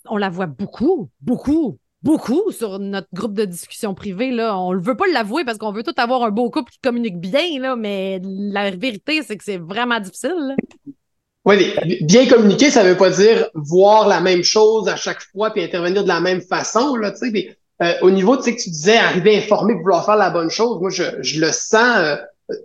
on 0.06 0.18
la 0.18 0.30
voit 0.30 0.48
beaucoup, 0.48 1.10
beaucoup, 1.22 1.80
beaucoup 2.02 2.52
sur 2.52 2.80
notre 2.80 3.08
groupe 3.14 3.34
de 3.34 3.46
discussion 3.46 3.94
privée. 3.94 4.32
Là. 4.32 4.58
On 4.58 4.74
ne 4.74 4.80
veut 4.80 4.98
pas 4.98 5.08
l'avouer 5.08 5.46
parce 5.46 5.58
qu'on 5.58 5.72
veut 5.72 5.84
tout 5.84 5.94
avoir 5.98 6.24
un 6.24 6.32
beau 6.32 6.50
couple 6.50 6.72
qui 6.72 6.80
communique 6.80 7.20
bien, 7.20 7.60
là, 7.60 7.76
mais 7.76 8.20
la 8.24 8.72
vérité, 8.72 9.22
c'est 9.22 9.38
que 9.38 9.44
c'est 9.44 9.58
vraiment 9.58 10.00
difficile. 10.00 10.56
Oui, 11.46 11.74
bien 12.02 12.26
communiquer, 12.28 12.72
ça 12.72 12.84
veut 12.84 12.96
pas 12.96 13.10
dire 13.10 13.50
voir 13.54 14.08
la 14.08 14.22
même 14.22 14.44
chose 14.44 14.88
à 14.88 14.96
chaque 14.96 15.22
fois 15.32 15.52
puis 15.52 15.62
intervenir 15.62 16.04
de 16.04 16.08
la 16.08 16.22
même 16.22 16.42
façon. 16.42 16.96
Là, 16.96 17.12
tu 17.12 17.32
sais, 17.32 17.58
euh, 17.82 17.94
au 18.02 18.12
niveau, 18.12 18.38
tu 18.38 18.44
sais, 18.44 18.56
que 18.56 18.62
tu 18.62 18.70
disais 18.70 18.98
arriver 18.98 19.38
informé, 19.38 19.74
vouloir 19.74 20.06
faire 20.06 20.16
la 20.16 20.30
bonne 20.30 20.50
chose, 20.50 20.80
moi, 20.80 20.90
je, 20.90 21.04
je 21.22 21.42
le 21.42 21.52
sens 21.52 21.98
euh, 21.98 22.16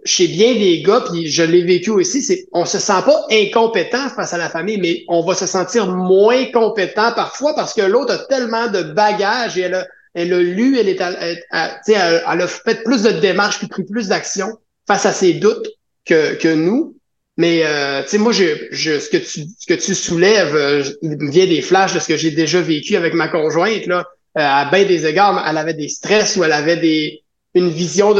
chez 0.04 0.28
bien 0.28 0.54
des 0.54 0.82
gars, 0.82 1.02
puis 1.10 1.28
je 1.28 1.42
l'ai 1.42 1.62
vécu 1.62 1.90
aussi, 1.90 2.22
c'est 2.22 2.46
on 2.52 2.64
se 2.64 2.78
sent 2.78 3.02
pas 3.04 3.26
incompétent 3.30 4.08
face 4.10 4.32
à 4.32 4.38
la 4.38 4.48
famille, 4.48 4.78
mais 4.78 5.02
on 5.08 5.24
va 5.24 5.34
se 5.34 5.46
sentir 5.46 5.88
moins 5.88 6.44
compétent 6.52 7.12
parfois 7.12 7.54
parce 7.54 7.74
que 7.74 7.82
l'autre 7.82 8.14
a 8.14 8.18
tellement 8.18 8.68
de 8.68 8.82
bagages 8.82 9.58
et 9.58 9.62
elle 9.62 9.74
a, 9.74 9.86
elle 10.14 10.32
a 10.32 10.38
lu, 10.40 10.78
elle 10.78 10.88
est, 10.88 11.00
elle, 11.00 11.42
elle, 11.50 12.22
elle 12.28 12.42
a 12.42 12.46
fait 12.46 12.82
plus 12.84 13.02
de 13.02 13.10
démarches 13.10 13.58
puis 13.58 13.68
pris 13.68 13.84
plus 13.84 14.08
d'actions 14.08 14.52
face 14.86 15.06
à 15.06 15.12
ses 15.12 15.34
doutes 15.34 15.68
que, 16.04 16.34
que 16.34 16.54
nous. 16.54 16.97
Mais 17.38 17.62
euh, 17.64 18.02
tu 18.02 18.08
sais, 18.08 18.18
moi, 18.18 18.32
je, 18.32 18.66
je, 18.72 18.98
ce 18.98 19.08
que 19.08 19.16
tu 19.16 19.46
ce 19.58 19.66
que 19.66 19.74
tu 19.74 19.94
soulèves, 19.94 20.56
euh, 20.56 20.82
me 21.02 21.30
vient 21.30 21.46
des 21.46 21.62
flashs 21.62 21.94
de 21.94 22.00
ce 22.00 22.08
que 22.08 22.16
j'ai 22.16 22.32
déjà 22.32 22.60
vécu 22.60 22.96
avec 22.96 23.14
ma 23.14 23.28
conjointe. 23.28 23.86
Là, 23.86 24.04
euh, 24.36 24.40
à 24.42 24.68
bien 24.70 24.84
des 24.84 25.06
égards, 25.06 25.42
elle 25.48 25.56
avait 25.56 25.74
des 25.74 25.88
stress 25.88 26.36
ou 26.36 26.42
elle 26.42 26.52
avait 26.52 26.76
des 26.76 27.22
une 27.54 27.70
vision 27.70 28.12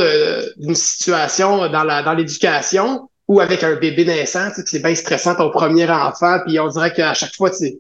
d'une 0.57 0.74
situation 0.76 1.68
dans 1.68 1.83
la 1.83 2.02
dans 2.04 2.14
l'éducation 2.14 3.11
ou 3.26 3.40
avec 3.40 3.64
un 3.64 3.74
bébé 3.74 4.04
naissant. 4.04 4.50
Tu 4.50 4.61
sais, 4.61 4.62
c'est 4.66 4.83
bien 4.83 4.94
stressant 4.94 5.35
ton 5.35 5.50
premier 5.50 5.90
enfant, 5.90 6.38
puis 6.46 6.61
on 6.61 6.68
dirait 6.68 6.92
qu'à 6.92 7.12
chaque 7.12 7.35
fois, 7.35 7.50
tu, 7.50 7.72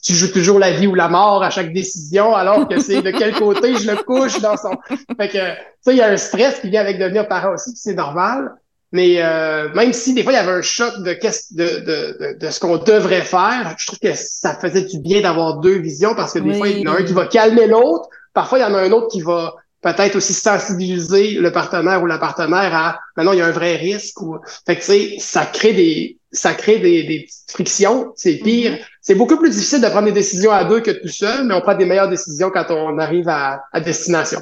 tu 0.00 0.12
joues 0.14 0.32
toujours 0.32 0.60
la 0.60 0.70
vie 0.70 0.86
ou 0.86 0.94
la 0.94 1.08
mort 1.08 1.42
à 1.42 1.50
chaque 1.50 1.72
décision, 1.72 2.36
alors 2.36 2.68
que 2.68 2.78
c'est 2.78 3.02
de 3.02 3.10
quel 3.10 3.34
côté 3.34 3.76
je 3.76 3.90
le 3.90 3.96
couche 3.96 4.40
dans 4.40 4.56
son. 4.56 4.76
Fait 5.18 5.28
que 5.28 5.38
ça, 5.80 5.92
il 5.92 5.96
y 5.96 6.02
a 6.02 6.08
un 6.08 6.16
stress 6.16 6.60
qui 6.60 6.70
vient 6.70 6.82
avec 6.82 7.00
devenir 7.00 7.26
parent 7.26 7.52
aussi, 7.54 7.72
c'est 7.74 7.94
normal. 7.94 8.52
Mais 8.94 9.20
euh, 9.20 9.74
même 9.74 9.92
si 9.92 10.14
des 10.14 10.22
fois 10.22 10.30
il 10.30 10.36
y 10.36 10.38
avait 10.38 10.52
un 10.52 10.62
choc 10.62 10.98
de, 10.98 11.14
de, 11.14 11.80
de, 11.80 12.38
de, 12.38 12.50
ce 12.50 12.60
qu'on 12.60 12.76
devrait 12.76 13.22
faire, 13.22 13.74
je 13.76 13.86
trouve 13.88 13.98
que 13.98 14.14
ça 14.14 14.54
faisait 14.54 14.84
du 14.84 15.00
bien 15.00 15.20
d'avoir 15.20 15.58
deux 15.58 15.78
visions 15.78 16.14
parce 16.14 16.32
que 16.32 16.38
des 16.38 16.54
fois, 16.54 16.68
il 16.68 16.78
y 16.78 16.88
en 16.88 16.92
a 16.92 17.00
un 17.00 17.02
qui 17.02 17.12
va 17.12 17.26
calmer 17.26 17.66
l'autre. 17.66 18.08
Parfois, 18.34 18.60
il 18.60 18.62
y 18.62 18.64
en 18.64 18.72
a 18.72 18.78
un 18.78 18.92
autre 18.92 19.08
qui 19.08 19.20
va 19.20 19.56
peut-être 19.80 20.14
aussi 20.14 20.32
sensibiliser 20.32 21.32
le 21.32 21.50
partenaire 21.50 22.04
ou 22.04 22.06
la 22.06 22.18
partenaire 22.18 22.72
à 22.72 23.00
maintenant 23.16 23.32
il 23.32 23.40
y 23.40 23.42
a 23.42 23.46
un 23.46 23.50
vrai 23.50 23.74
risque 23.74 24.20
ou 24.22 24.38
fait 24.64 24.76
que 24.76 24.80
tu 24.80 24.86
sais 24.86 25.16
ça 25.18 25.44
crée 25.44 25.72
des 25.72 26.20
ça 26.30 26.54
crée 26.54 26.78
des, 26.78 27.02
des 27.02 27.26
frictions. 27.48 28.12
C'est 28.14 28.36
pire. 28.36 28.74
Mm-hmm. 28.74 28.86
c'est 29.00 29.14
beaucoup 29.16 29.36
plus 29.38 29.50
difficile 29.50 29.80
de 29.80 29.88
prendre 29.88 30.06
des 30.06 30.12
décisions 30.12 30.52
à 30.52 30.62
deux 30.62 30.80
que 30.80 30.92
tout 30.92 31.08
seul 31.08 31.48
mais 31.48 31.54
on 31.54 31.60
prend 31.62 31.74
des 31.74 31.84
meilleures 31.84 32.08
décisions 32.08 32.50
quand 32.52 32.66
on 32.70 32.96
arrive 32.98 33.28
à, 33.28 33.64
à 33.72 33.80
destination. 33.80 34.38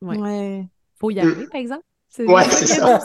Ouais. 0.00 0.64
faut 0.98 1.10
y 1.10 1.20
arriver 1.20 1.46
par 1.52 1.60
exemple 1.60 1.84
Ouais, 2.18 2.44
c'est 2.44 2.66
ça. 2.66 2.94
Un 2.94 2.98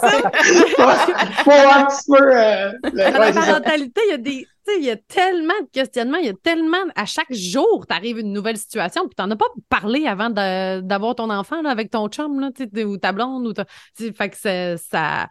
petit 1.86 2.06
peu. 2.08 2.38
Euh, 2.38 2.72
la 2.94 3.34
parentalité, 3.34 4.02
il 4.08 4.12
y 4.12 4.14
a 4.14 4.18
des. 4.18 4.48
Il 4.78 4.86
y 4.86 4.92
a 4.92 4.96
tellement 4.96 5.60
de 5.60 5.68
questionnements, 5.72 6.18
il 6.18 6.28
y 6.28 6.30
a 6.30 6.34
tellement. 6.34 6.78
À 6.96 7.06
chaque 7.06 7.34
jour, 7.34 7.86
tu 7.88 7.94
arrives 7.94 8.20
une 8.20 8.32
nouvelle 8.32 8.58
situation, 8.58 9.08
puis 9.08 9.16
tu 9.18 9.24
n'en 9.24 9.32
as 9.32 9.36
pas 9.36 9.50
parlé 9.70 10.08
avant 10.08 10.30
d'avoir 10.30 11.16
ton 11.16 11.30
enfant 11.30 11.62
là, 11.62 11.72
avec 11.72 11.92
ton 11.92 12.08
chum 12.08 12.40
là, 12.40 12.52
ou 12.86 12.98
ta 12.98 13.12
blonde. 13.12 13.48
Ou 13.48 13.54
ta... 13.54 13.66
Fait 13.96 14.30
que 14.30 14.38
ça, 14.38 14.78
ça, 14.78 15.28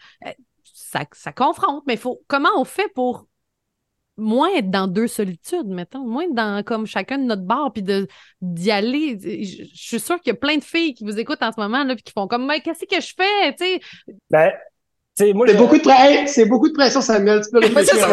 ça, 0.64 1.04
ça 1.12 1.32
confronte. 1.32 1.84
Mais 1.86 1.96
faut, 1.96 2.20
comment 2.26 2.50
on 2.56 2.64
fait 2.64 2.92
pour 2.94 3.26
moins 4.20 4.54
être 4.54 4.70
dans 4.70 4.86
deux 4.86 5.08
solitudes, 5.08 5.66
mettons, 5.66 6.06
moins 6.06 6.24
être 6.24 6.34
dans 6.34 6.62
comme 6.62 6.86
chacun 6.86 7.18
de 7.18 7.24
notre 7.24 7.42
bar, 7.42 7.72
puis 7.72 7.82
d'y 8.40 8.70
aller. 8.70 9.18
Je, 9.20 9.64
suis 9.74 10.00
sûre 10.00 10.20
qu'il 10.20 10.32
y 10.32 10.36
a 10.36 10.38
plein 10.38 10.56
de 10.56 10.64
filles 10.64 10.94
qui 10.94 11.04
vous 11.04 11.18
écoutent 11.18 11.42
en 11.42 11.52
ce 11.52 11.60
moment, 11.60 11.84
là, 11.84 11.94
puis 11.94 12.04
qui 12.04 12.12
font 12.12 12.26
comme, 12.26 12.46
mais 12.46 12.60
qu'est-ce 12.60 12.84
que 12.84 13.00
je 13.00 13.14
fais, 13.16 13.54
tu 13.58 13.64
sais? 13.64 13.80
Ben, 14.30 14.52
c'est 15.14 15.34
beaucoup, 15.34 15.76
de 15.76 16.28
c'est 16.28 16.46
beaucoup 16.46 16.68
de 16.68 16.72
pression, 16.72 17.02
Samuel. 17.02 17.42
Tu 17.42 17.50
peux 17.50 17.58
réfléchir. 17.58 18.08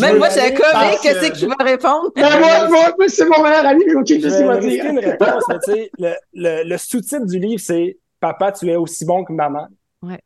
Même 0.00 0.18
moi, 0.18 0.28
j'ai 0.28 0.40
un 0.40 0.50
comique. 0.50 1.00
Qu'est-ce 1.02 1.30
que 1.30 1.38
tu 1.38 1.46
vas 1.46 1.64
répondre? 1.64 2.10
Ben, 2.14 2.38
moi, 2.38 2.94
moi, 2.98 3.08
c'est 3.08 3.24
mon 3.24 3.42
meilleur 3.42 3.64
ami. 3.64 3.84
OK, 3.94 4.06
je 4.08 4.28
sais 4.28 4.44
pas 4.44 4.58
dire. 4.58 4.84
une 4.84 4.98
réponse. 4.98 5.44
le, 5.98 6.14
le, 6.34 6.68
le 6.68 6.76
sous-titre 6.76 7.24
du 7.24 7.38
livre, 7.38 7.60
c'est 7.60 7.96
Papa, 8.20 8.52
tu 8.52 8.68
es 8.70 8.76
aussi 8.76 9.04
bon 9.04 9.24
que 9.24 9.32
maman. 9.32 9.66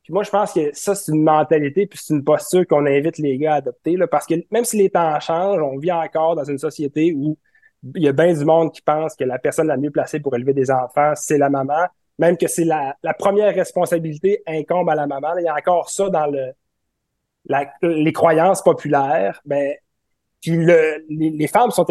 Puis 0.03 0.13
moi, 0.13 0.23
je 0.23 0.31
pense 0.31 0.53
que 0.53 0.71
ça, 0.73 0.95
c'est 0.95 1.13
une 1.13 1.23
mentalité, 1.23 1.87
puis 1.87 1.99
c'est 2.03 2.15
une 2.15 2.25
posture 2.25 2.67
qu'on 2.67 2.87
invite 2.87 3.19
les 3.19 3.37
gars 3.37 3.55
à 3.55 3.57
adopter, 3.57 3.97
là, 3.97 4.07
parce 4.07 4.27
que 4.27 4.35
même 4.51 4.65
si 4.65 4.79
les 4.79 4.89
temps 4.89 5.21
changent, 5.21 5.61
on 5.61 5.79
vit 5.79 5.93
encore 5.93 6.35
dans 6.35 6.45
une 6.45 6.59
société 6.59 7.13
où 7.15 7.37
il 7.95 8.03
y 8.03 8.09
a 8.09 8.13
bien 8.13 8.33
du 8.33 8.45
monde 8.45 8.73
qui 8.73 8.81
pense 8.81 9.15
que 9.15 9.25
la 9.25 9.39
personne 9.39 9.67
la 9.67 9.77
mieux 9.77 9.91
placée 9.91 10.19
pour 10.19 10.35
élever 10.35 10.55
des 10.55 10.71
enfants, 10.71 11.13
c'est 11.15 11.39
la 11.39 11.51
maman, 11.51 11.87
même 12.19 12.39
que 12.39 12.47
c'est 12.47 12.65
la, 12.65 12.97
première 13.19 13.55
responsabilité 13.55 14.43
incombe 14.47 14.89
à 14.89 14.95
la 14.95 15.07
maman. 15.07 15.37
il 15.39 15.45
y 15.45 15.49
a 15.49 15.55
encore 15.55 15.91
ça 15.91 16.09
dans 16.09 16.27
le, 16.27 16.53
la, 17.45 17.71
les 17.83 18.13
croyances 18.13 18.63
populaires. 18.63 19.41
Ben, 19.45 19.75
puis 20.41 20.53
le, 20.53 21.05
les, 21.11 21.31
les, 21.31 21.47
femmes 21.49 21.71
sont, 21.71 21.87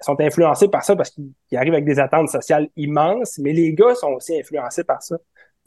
sont 0.00 0.20
influencées 0.20 0.68
par 0.68 0.84
ça 0.84 0.96
parce 0.96 1.10
qu'ils 1.10 1.32
arrivent 1.52 1.74
avec 1.74 1.84
des 1.84 1.98
attentes 1.98 2.30
sociales 2.30 2.68
immenses, 2.76 3.38
mais 3.38 3.52
les 3.52 3.74
gars 3.74 3.94
sont 3.94 4.12
aussi 4.12 4.38
influencés 4.38 4.84
par 4.84 5.02
ça. 5.02 5.16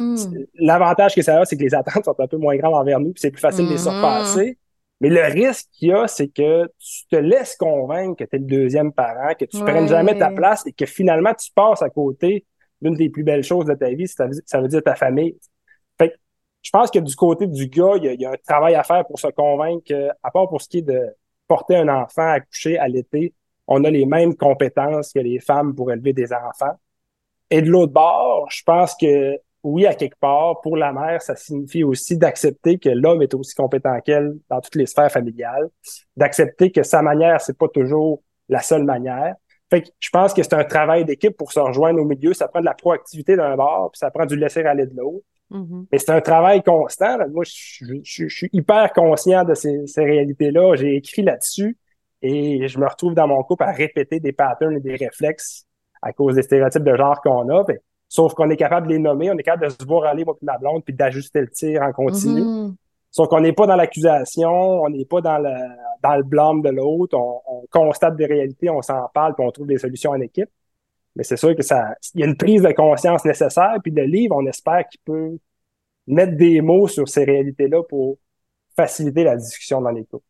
Hmm. 0.02 0.46
L'avantage 0.56 1.16
que 1.16 1.22
ça 1.22 1.40
a, 1.40 1.46
c'est 1.46 1.58
que 1.58 1.64
les 1.64 1.76
attentes 1.76 2.06
sont 2.06 2.20
un 2.20 2.28
peu 2.28 2.38
moins 2.38 2.56
grandes 2.58 2.76
envers 2.76 3.00
nous, 3.00 3.14
puis 3.14 3.22
c'est 3.22 3.32
plus 3.32 3.42
facile 3.42 3.66
de 3.66 3.72
les 3.72 3.76
hmm. 3.76 3.90
surpasser. 3.90 4.58
Mais 5.02 5.10
le 5.10 5.24
risque 5.24 5.68
qu'il 5.72 5.90
y 5.90 5.94
a, 5.94 6.08
c'est 6.08 6.28
que 6.28 6.66
tu 6.78 7.08
te 7.10 7.16
laisses 7.16 7.56
convaincre 7.56 8.24
que 8.24 8.30
tu 8.30 8.36
es 8.36 8.40
le 8.40 8.46
deuxième 8.46 8.94
parent, 8.94 9.34
que 9.34 9.46
tu 9.46 9.58
ne 9.58 9.64
prennes 9.64 9.88
jamais 9.88 10.16
ta 10.18 10.30
place 10.30 10.66
et 10.68 10.74
que 10.74 10.86
finalement 10.86 11.34
tu 11.34 11.52
passes 11.54 11.82
à 11.82 11.90
côté 11.90 12.46
d'une 12.82 12.94
des 12.94 13.10
plus 13.10 13.24
belles 13.24 13.44
choses 13.44 13.66
de 13.66 13.74
ta 13.74 13.90
vie, 13.90 14.08
ça 14.08 14.28
veut, 14.28 14.68
dire 14.68 14.84
ta 14.84 14.96
famille. 14.96 15.36
Fait 15.98 16.14
je 16.62 16.70
pense 16.70 16.92
que 16.92 17.00
du 17.00 17.16
côté 17.16 17.48
du 17.48 17.68
gars, 17.68 17.94
il 17.96 18.22
y, 18.22 18.26
a, 18.26 18.32
un 18.32 18.36
travail 18.48 18.76
à 18.76 18.84
faire 18.84 19.04
pour 19.08 19.20
se 19.20 19.28
convaincre 19.28 19.84
que, 19.88 20.10
à 20.22 20.30
part 20.30 20.48
pour 20.48 20.62
ce 20.62 20.70
qui 20.70 20.80
est 20.80 20.84
de 20.84 21.02
porter 21.48 21.78
un 21.78 21.88
enfant 21.90 22.34
à 22.34 22.40
coucher 22.40 22.78
à 22.78 22.88
l'été, 22.88 23.34
on 23.66 23.84
a 23.84 23.90
les 23.90 24.06
mêmes 24.06 24.36
compétences 24.36 25.14
que 25.14 25.20
les 25.20 25.40
femmes 25.40 25.74
pour 25.74 25.92
élever 25.92 26.14
des 26.14 26.32
enfants. 26.32 26.76
Et 27.50 27.64
de 27.64 27.70
l'autre 27.70 27.94
bord, 27.94 28.48
je 28.52 28.62
pense 28.64 28.96
que 28.96 29.36
oui, 29.64 29.86
à 29.86 29.94
quelque 29.94 30.18
part, 30.20 30.60
pour 30.62 30.76
la 30.76 30.92
mère, 30.92 31.22
ça 31.22 31.36
signifie 31.36 31.84
aussi 31.84 32.18
d'accepter 32.18 32.80
que 32.80 32.90
l'homme 32.90 33.22
est 33.22 33.34
aussi 33.34 33.54
compétent 33.54 34.00
qu'elle 34.02 34.36
dans 34.50 34.60
toutes 34.60 34.76
les 34.76 34.88
sphères 34.88 35.12
familiales, 35.12 35.70
d'accepter 36.16 36.72
que 36.72 36.84
sa 36.84 37.02
manière, 37.02 37.40
c'est 37.42 37.58
pas 37.58 37.68
toujours 37.68 38.24
la 38.50 38.62
seule 38.62 38.84
manière. 38.84 39.36
Fait 39.70 39.84
que 39.84 39.90
je 40.00 40.10
pense 40.10 40.34
que 40.34 40.42
c'est 40.44 40.54
un 40.54 40.64
travail 40.64 41.06
d'équipe 41.06 41.38
pour 41.38 41.52
se 41.52 41.60
rejoindre 41.60 42.02
au 42.02 42.06
milieu. 42.06 42.34
Ça 42.34 42.48
prend 42.48 42.60
de 42.60 42.66
la 42.66 42.74
proactivité 42.74 43.36
d'un 43.36 43.56
bord, 43.56 43.92
puis 43.92 44.00
ça 44.00 44.10
prend 44.12 44.26
du 44.26 44.36
laisser 44.36 44.64
aller 44.64 44.86
de 44.86 44.96
l'autre. 44.98 45.26
Mm-hmm. 45.52 45.86
Mais 45.92 45.98
c'est 46.00 46.12
un 46.12 46.22
travail 46.22 46.64
constant. 46.64 47.18
Moi, 47.30 47.44
je, 47.46 48.28
suis 48.28 48.50
hyper 48.52 48.92
conscient 48.94 49.44
de 49.44 49.54
ces, 49.54 49.86
ces 49.86 50.04
réalités-là. 50.04 50.76
J'ai 50.76 50.96
écrit 50.96 51.22
là-dessus 51.22 51.78
et 52.22 52.68
je 52.68 52.80
me 52.80 52.88
retrouve 52.88 53.14
dans 53.14 53.28
mon 53.28 53.44
couple 53.44 53.64
à 53.64 53.72
répéter 53.72 54.20
des 54.20 54.34
patterns 54.34 54.76
et 54.76 54.80
des 54.80 54.96
réflexes 54.96 55.66
à 56.02 56.14
cause 56.14 56.36
des 56.36 56.42
stéréotypes 56.42 56.84
de 56.84 56.96
genre 56.96 57.22
qu'on 57.22 57.48
a. 57.50 57.64
Sauf 58.12 58.34
qu'on 58.34 58.50
est 58.50 58.58
capable 58.58 58.88
de 58.88 58.92
les 58.92 59.00
nommer, 59.00 59.32
on 59.32 59.38
est 59.38 59.44
capable 59.44 59.68
de 59.68 59.70
se 59.70 59.86
voir 59.88 60.04
aller, 60.04 60.26
moi 60.26 60.36
et 60.42 60.46
ma 60.46 60.58
blonde, 60.58 60.84
puis 60.84 60.94
d'ajuster 60.94 61.40
le 61.40 61.48
tir 61.48 61.82
en 61.82 61.94
continu. 61.94 62.42
Mm-hmm. 62.42 62.76
Sauf 63.10 63.30
qu'on 63.30 63.40
n'est 63.40 63.54
pas 63.54 63.66
dans 63.68 63.78
l'accusation, 63.78 64.52
on 64.52 64.90
n'est 64.90 65.06
pas 65.06 65.22
dans 65.22 65.38
le, 65.38 65.54
dans 66.04 66.18
le 66.18 66.24
blâme 66.24 66.62
de 66.62 66.72
l'autre, 66.72 67.18
on, 67.18 67.66
constate 67.72 68.18
des 68.18 68.26
réalités, 68.26 68.70
on 68.70 68.82
s'en 68.82 69.08
parle, 69.14 69.34
puis 69.34 69.46
on 69.48 69.52
trouve 69.52 69.68
des 69.68 69.78
solutions 69.78 70.12
en 70.12 70.20
équipe. 70.20 70.50
Mais 71.16 71.24
c'est 71.24 71.38
sûr 71.38 71.56
que 71.56 71.64
ça, 71.64 71.96
il 72.14 72.20
y 72.20 72.24
a 72.24 72.26
une 72.26 72.36
prise 72.36 72.64
de 72.64 72.74
conscience 72.74 73.24
nécessaire, 73.24 73.78
puis 73.82 73.94
le 73.94 74.04
livre, 74.04 74.36
on 74.36 74.46
espère 74.46 74.86
qu'il 74.90 75.00
peut 75.06 75.38
mettre 76.06 76.36
des 76.36 76.60
mots 76.60 76.90
sur 76.90 77.08
ces 77.08 77.24
réalités-là 77.24 77.82
pour 77.84 78.18
faciliter 78.76 79.24
la 79.24 79.38
discussion 79.38 79.80
dans 79.80 79.92
les 79.92 80.04
couples. 80.04 80.26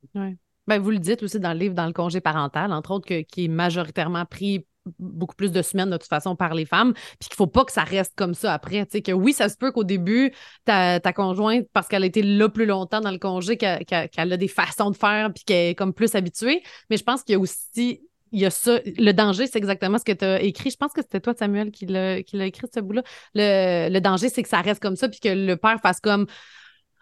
Ben, 0.67 0.80
vous 0.80 0.91
le 0.91 1.00
dites 1.00 1.24
aussi 1.24 1.39
dans 1.39 1.54
le 1.54 1.58
livre, 1.58 1.74
dans 1.74 1.88
le 1.88 1.94
congé 1.94 2.22
parental, 2.22 2.72
entre 2.74 2.91
autres, 2.91 3.08
que, 3.08 3.22
qui 3.22 3.46
est 3.46 3.48
majoritairement 3.48 4.26
pris 4.26 4.67
beaucoup 5.00 5.36
plus 5.36 5.52
de 5.52 5.62
semaines 5.62 5.89
de 5.89 5.98
toute 5.98 6.10
façon 6.10 6.36
par 6.36 6.54
les 6.54 6.65
femmes, 6.65 6.94
puis 7.20 7.30
qu'il 7.30 7.36
faut 7.36 7.48
pas 7.48 7.65
que 7.65 7.72
ça 7.72 7.84
reste 7.84 8.13
comme 8.15 8.34
ça 8.34 8.54
après. 8.54 8.86
Tu 8.86 8.94
sais, 8.94 9.02
que 9.02 9.12
oui, 9.12 9.34
ça 9.34 9.50
se 9.50 9.58
peut 9.58 9.72
qu'au 9.72 9.84
début, 9.84 10.34
ta, 10.65 11.00
conjointe, 11.13 11.67
parce 11.74 11.88
qu'elle 11.88 12.04
a 12.04 12.08
été 12.08 12.24
là 12.24 12.50
plus 12.50 12.65
longtemps 12.65 13.02
dans 13.02 13.12
le 13.12 13.20
congé, 13.20 13.58
qu'elle 13.58 13.84
a 14.15 14.38
des 14.38 14.48
façons 14.48 14.91
de 14.91 14.98
faire, 14.98 15.32
puis 15.34 15.44
qu'elle 15.44 15.72
est 15.72 15.76
comme 15.76 15.94
plus 15.94 16.15
habituée. 16.15 16.63
Mais 16.89 16.98
je 16.98 17.04
pense 17.04 17.24
qu'il 17.24 17.34
y 17.34 17.36
a 17.36 17.39
aussi 17.39 18.02
il 18.34 18.39
y 18.39 18.46
a 18.46 18.50
ça. 18.50 18.80
Le 18.86 19.12
danger, 19.12 19.46
c'est 19.46 19.58
exactement 19.58 19.98
ce 19.98 20.06
que 20.06 20.13
tu 20.13 20.24
as 20.24 20.41
écrit. 20.41 20.70
Je 20.70 20.78
pense 20.78 20.94
que 20.94 21.02
c'était 21.02 21.20
toi, 21.20 21.34
Samuel, 21.38 21.70
qui 21.70 21.86
l'a 21.86 22.17
écrit, 22.17 22.67
ce 22.74 22.80
bout-là. 22.80 23.04
Le, 23.36 23.89
le 23.89 24.00
danger, 24.00 24.30
c'est 24.30 24.41
que 24.41 24.48
ça 24.48 24.62
reste 24.62 24.82
comme 24.82 24.96
ça, 24.96 25.10
puis 25.10 25.20
que 25.20 25.30
le 25.30 25.58
père 25.58 25.80
fasse 25.82 26.00
comme 26.00 26.28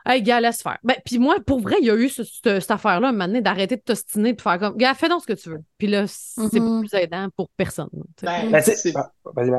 Hey, 0.10 0.24
gars, 0.24 0.41
laisse 0.41 0.63
faire. 0.63 0.80
Ben, 0.84 0.95
puis 1.06 1.19
moi, 1.19 1.36
pour 1.45 1.60
vrai, 1.60 1.76
il 1.82 1.86
y 1.86 1.91
a 1.91 1.95
eu 1.95 2.10
cette 2.10 2.72
affaire-là, 2.72 3.12
maintenant, 3.12 3.41
d'arrêter 3.41 3.76
de 3.76 3.82
t'ostiner 3.82 4.34
puis 4.34 4.41
faire 4.41 4.58
comme, 4.58 4.76
gars, 4.76 4.95
fais 4.95 5.08
donc 5.08 5.22
ce 5.22 5.28
que 5.28 5.39
tu 5.39 5.50
veux. 5.50 5.62
Puis 5.78 5.86
là, 5.86 6.06
c'est 6.08 6.41
mm-hmm. 6.41 6.80
plus 6.80 6.98
aidant 6.98 7.28
pour 7.38 7.48
personne. 7.56 7.89
Ben, 8.24 8.50
ben, 8.50 8.60
c'est... 8.60 8.91
Ah, 8.95 9.12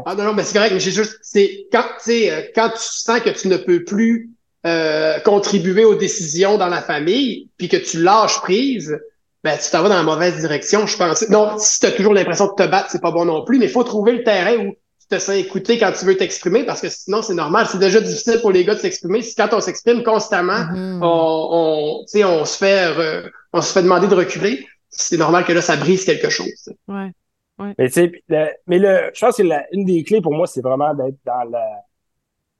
ah, 0.06 0.14
non, 0.16 0.24
non, 0.24 0.34
mais 0.34 0.42
c'est 0.42 0.54
correct, 0.54 0.72
mais 0.72 0.80
j'ai 0.80 0.90
juste, 0.90 1.20
c'est 1.22 1.68
quand, 1.70 1.84
euh, 2.08 2.42
quand 2.52 2.70
tu 2.70 2.82
sens 2.82 3.20
que 3.20 3.30
tu 3.30 3.46
ne 3.46 3.58
peux 3.58 3.84
plus 3.84 4.30
euh, 4.66 5.20
contribuer 5.20 5.84
aux 5.84 5.94
décisions 5.94 6.58
dans 6.58 6.68
la 6.68 6.82
famille, 6.82 7.48
puis 7.56 7.68
que 7.68 7.76
tu 7.76 8.02
lâches 8.02 8.40
prise, 8.40 8.98
ben, 9.44 9.56
tu 9.56 9.70
t'en 9.70 9.82
vas 9.82 9.88
dans 9.88 9.94
la 9.94 10.02
mauvaise 10.02 10.40
direction, 10.40 10.84
je 10.84 10.96
pense. 10.96 11.28
Non, 11.28 11.58
si 11.58 11.78
tu 11.78 11.86
as 11.86 11.92
toujours 11.92 12.12
l'impression 12.12 12.46
de 12.46 12.62
te 12.62 12.68
battre, 12.68 12.90
c'est 12.90 13.00
pas 13.00 13.12
bon 13.12 13.24
non 13.24 13.44
plus, 13.44 13.58
mais 13.58 13.66
il 13.66 13.70
faut 13.70 13.84
trouver 13.84 14.12
le 14.12 14.24
terrain 14.24 14.56
où 14.56 14.74
te 15.10 15.18
sens 15.18 15.36
écouter 15.36 15.78
quand 15.78 15.92
tu 15.92 16.04
veux 16.04 16.16
t'exprimer 16.16 16.64
parce 16.64 16.80
que 16.80 16.88
sinon 16.88 17.22
c'est 17.22 17.34
normal. 17.34 17.66
C'est 17.70 17.78
déjà 17.78 18.00
difficile 18.00 18.40
pour 18.40 18.52
les 18.52 18.64
gars 18.64 18.74
de 18.74 18.80
s'exprimer. 18.80 19.22
Si 19.22 19.34
quand 19.34 19.52
on 19.52 19.60
s'exprime 19.60 20.02
constamment, 20.02 20.52
mm-hmm. 20.52 21.00
on, 21.02 22.04
on, 22.22 22.40
on 22.40 22.44
se 22.44 22.56
fait 22.56 23.30
on 23.52 23.60
se 23.60 23.72
fait 23.72 23.82
demander 23.82 24.08
de 24.08 24.14
reculer, 24.14 24.66
c'est 24.88 25.16
normal 25.16 25.44
que 25.44 25.52
là, 25.52 25.60
ça 25.60 25.76
brise 25.76 26.04
quelque 26.04 26.30
chose. 26.30 26.72
Ouais. 26.88 27.10
Ouais. 27.58 27.74
Mais 27.78 27.88
tu 27.88 27.92
sais, 27.94 28.12
mais 28.66 28.78
le, 28.78 29.10
je 29.12 29.20
pense 29.20 29.36
que 29.36 29.42
la, 29.42 29.66
une 29.72 29.84
des 29.84 30.02
clés 30.02 30.22
pour 30.22 30.32
moi, 30.32 30.46
c'est 30.46 30.62
vraiment 30.62 30.94
d'être 30.94 31.18
dans 31.26 31.44
le 31.44 31.58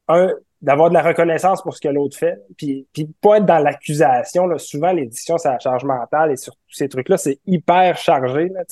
un, 0.09 0.33
d'avoir 0.61 0.91
de 0.91 0.95
la 0.95 1.03
reconnaissance 1.03 1.63
pour 1.63 1.75
ce 1.75 1.81
que 1.81 1.89
l'autre 1.89 2.19
fait, 2.19 2.39
puis, 2.57 2.87
puis 2.93 3.09
pas 3.21 3.39
être 3.39 3.47
dans 3.47 3.59
l'accusation. 3.59 4.47
Là. 4.47 4.59
Souvent, 4.59 4.93
l'édition, 4.93 5.39
c'est 5.39 5.49
la 5.49 5.59
charge 5.59 5.85
mentale 5.85 6.33
et 6.33 6.37
sur 6.37 6.53
tous 6.53 6.75
ces 6.75 6.89
trucs-là, 6.89 7.17
c'est 7.17 7.39
hyper 7.47 7.97
chargé. 7.97 8.51
Là. 8.51 8.63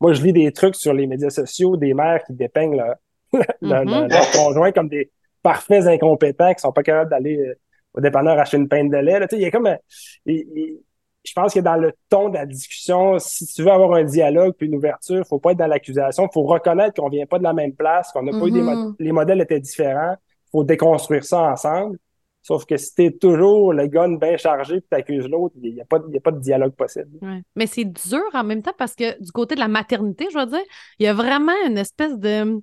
Moi, 0.00 0.12
je 0.12 0.22
lis 0.22 0.32
des 0.32 0.52
trucs 0.52 0.76
sur 0.76 0.92
les 0.92 1.06
médias 1.06 1.30
sociaux 1.30 1.76
des 1.76 1.94
mères 1.94 2.22
qui 2.24 2.32
dépeignent 2.32 2.76
leur, 2.76 2.96
mm-hmm. 3.62 4.36
conjoint 4.36 4.72
comme 4.72 4.88
des 4.88 5.10
parfaits 5.42 5.86
incompétents 5.86 6.52
qui 6.54 6.60
sont 6.60 6.72
pas 6.72 6.82
capables 6.82 7.10
d'aller 7.10 7.38
euh, 7.38 7.54
au 7.94 8.00
dépanneur 8.00 8.38
acheter 8.38 8.56
une 8.56 8.68
peine 8.68 8.90
de 8.90 8.96
lait. 8.98 9.20
Là. 9.20 9.26
Il 9.32 9.40
y 9.40 9.46
a 9.46 9.50
comme... 9.50 9.68
je 10.26 11.32
pense 11.34 11.54
que 11.54 11.60
dans 11.60 11.76
le 11.76 11.92
ton 12.08 12.28
de 12.28 12.34
la 12.34 12.46
discussion, 12.46 13.18
si 13.18 13.46
tu 13.46 13.62
veux 13.62 13.70
avoir 13.70 13.94
un 13.94 14.04
dialogue 14.04 14.54
puis 14.56 14.66
une 14.66 14.76
ouverture, 14.76 15.26
faut 15.26 15.38
pas 15.38 15.52
être 15.52 15.58
dans 15.58 15.66
l'accusation, 15.66 16.28
faut 16.32 16.44
reconnaître 16.44 17.00
qu'on 17.00 17.08
vient 17.08 17.26
pas 17.26 17.38
de 17.38 17.44
la 17.44 17.52
même 17.52 17.72
place, 17.72 18.12
qu'on 18.12 18.22
n'a 18.22 18.32
pas 18.32 18.46
eu 18.46 18.50
des 18.50 18.62
mm-hmm. 18.62 18.96
les 18.98 19.12
modèles 19.12 19.40
étaient 19.40 19.60
différents, 19.60 20.16
faut 20.52 20.64
déconstruire 20.64 21.24
ça 21.24 21.52
ensemble. 21.52 21.98
Sauf 22.46 22.64
que 22.64 22.76
si 22.76 22.94
t'es 22.94 23.10
toujours 23.10 23.72
le 23.72 23.88
gun 23.88 24.18
bien 24.18 24.36
chargé 24.36 24.80
tu 24.80 24.86
t'accuses 24.88 25.26
l'autre, 25.28 25.56
il 25.60 25.74
n'y 25.74 25.80
a, 25.80 25.84
pas, 25.84 25.96
a 25.96 26.20
pas 26.20 26.30
de 26.30 26.38
dialogue 26.38 26.76
possible. 26.76 27.18
Mais 27.56 27.66
c'est 27.66 27.84
dur 27.84 28.22
en 28.34 28.44
même 28.44 28.62
temps 28.62 28.74
parce 28.78 28.94
que 28.94 29.20
du 29.20 29.32
côté 29.32 29.56
de 29.56 29.60
la 29.60 29.66
maternité, 29.66 30.28
je 30.32 30.38
veux 30.38 30.46
dire, 30.46 30.62
il 31.00 31.06
y 31.06 31.08
a 31.08 31.12
vraiment 31.12 31.56
une 31.66 31.76
espèce 31.76 32.16
de. 32.16 32.62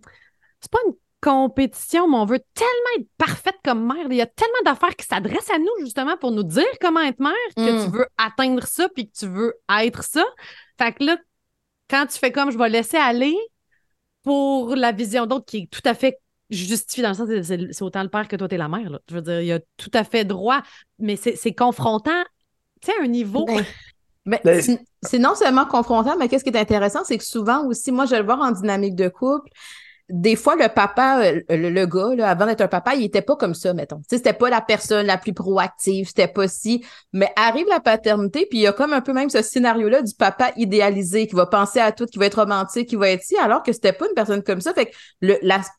C'est 0.61 0.71
pas 0.71 0.79
une 0.87 0.93
compétition, 1.19 2.07
mais 2.07 2.15
on 2.15 2.23
veut 2.23 2.39
tellement 2.53 3.01
être 3.01 3.09
parfaite 3.17 3.57
comme 3.65 3.85
mère. 3.85 4.07
Il 4.09 4.15
y 4.15 4.21
a 4.21 4.25
tellement 4.25 4.53
d'affaires 4.63 4.95
qui 4.95 5.05
s'adressent 5.05 5.51
à 5.51 5.59
nous 5.59 5.67
justement 5.81 6.15
pour 6.15 6.31
nous 6.31 6.43
dire 6.43 6.63
comment 6.79 7.01
être 7.01 7.19
mère, 7.19 7.33
que 7.57 7.83
tu 7.83 7.89
mm. 7.89 7.91
veux 7.91 8.07
atteindre 8.17 8.65
ça 8.65 8.87
puis 8.87 9.09
que 9.09 9.17
tu 9.17 9.27
veux 9.27 9.53
être 9.81 10.05
ça. 10.05 10.23
Fait 10.77 10.93
que 10.93 11.03
là, 11.03 11.17
quand 11.89 12.05
tu 12.05 12.17
fais 12.17 12.31
comme 12.31 12.51
je 12.51 12.57
vais 12.57 12.69
laisser 12.69 12.95
aller 12.95 13.35
pour 14.23 14.77
la 14.77 14.93
vision 14.93 15.25
d'autre 15.25 15.45
qui 15.45 15.63
est 15.63 15.69
tout 15.69 15.81
à 15.83 15.93
fait 15.93 16.17
je 16.55 16.65
justifie 16.65 17.01
dans 17.01 17.09
le 17.09 17.15
sens 17.15 17.27
que 17.27 17.41
c'est 17.41 17.81
autant 17.81 18.03
le 18.03 18.09
père 18.09 18.27
que 18.27 18.35
toi, 18.35 18.47
t'es 18.47 18.57
la 18.57 18.67
mère. 18.67 18.89
Là. 18.89 18.99
Je 19.09 19.15
veux 19.15 19.21
dire, 19.21 19.41
il 19.41 19.47
y 19.47 19.51
a 19.51 19.59
tout 19.77 19.91
à 19.93 20.03
fait 20.03 20.25
droit, 20.25 20.61
mais 20.99 21.15
c'est 21.15 21.53
confrontant, 21.53 22.23
tu 22.81 22.91
sais, 22.91 22.97
à 22.99 23.03
un 23.03 23.07
niveau. 23.07 23.45
Ben, 23.45 24.39
ben, 24.45 24.61
c'est 25.01 25.19
non 25.19 25.35
seulement 25.35 25.65
confrontant, 25.65 26.15
mais 26.17 26.29
qu'est-ce 26.29 26.43
qui 26.43 26.49
est 26.49 26.57
intéressant, 26.57 27.03
c'est 27.03 27.17
que 27.17 27.25
souvent 27.25 27.65
aussi, 27.65 27.91
moi, 27.91 28.05
je 28.05 28.11
vais 28.11 28.19
le 28.19 28.25
voir 28.25 28.39
en 28.39 28.51
dynamique 28.51 28.95
de 28.95 29.09
couple, 29.09 29.49
des 30.13 30.35
fois, 30.35 30.55
le 30.55 30.67
papa, 30.69 31.23
euh, 31.23 31.41
le, 31.49 31.85
gars, 31.87 32.13
là, 32.15 32.29
avant 32.29 32.45
d'être 32.45 32.61
un 32.61 32.67
papa, 32.67 32.93
il 32.93 33.03
était 33.03 33.23
pas 33.23 33.35
comme 33.35 33.55
ça, 33.55 33.73
mettons. 33.73 33.97
Tu 33.97 34.03
sais, 34.11 34.17
c'était 34.17 34.33
pas 34.33 34.47
la 34.47 34.61
personne 34.61 35.07
la 35.07 35.17
plus 35.17 35.33
proactive, 35.33 36.07
c'était 36.07 36.27
pas 36.27 36.47
si. 36.47 36.85
Mais 37.13 37.31
arrive 37.35 37.65
la 37.67 37.79
paternité, 37.79 38.45
puis 38.47 38.59
il 38.59 38.61
y 38.61 38.67
a 38.67 38.73
comme 38.73 38.93
un 38.93 39.01
peu 39.01 39.11
même 39.11 39.31
ce 39.31 39.41
scénario-là 39.41 40.03
du 40.03 40.13
papa 40.13 40.51
idéalisé 40.55 41.25
qui 41.25 41.33
va 41.33 41.47
penser 41.47 41.79
à 41.79 41.91
tout, 41.91 42.05
qui 42.05 42.19
va 42.19 42.27
être 42.27 42.39
romantique, 42.39 42.89
qui 42.89 42.95
va 42.95 43.09
être 43.09 43.23
si, 43.23 43.35
alors 43.37 43.63
que 43.63 43.73
c'était 43.73 43.91
pas 43.91 44.05
une 44.05 44.13
personne 44.13 44.43
comme 44.43 44.61
ça. 44.61 44.71
Fait 44.75 44.85
que 44.85 44.91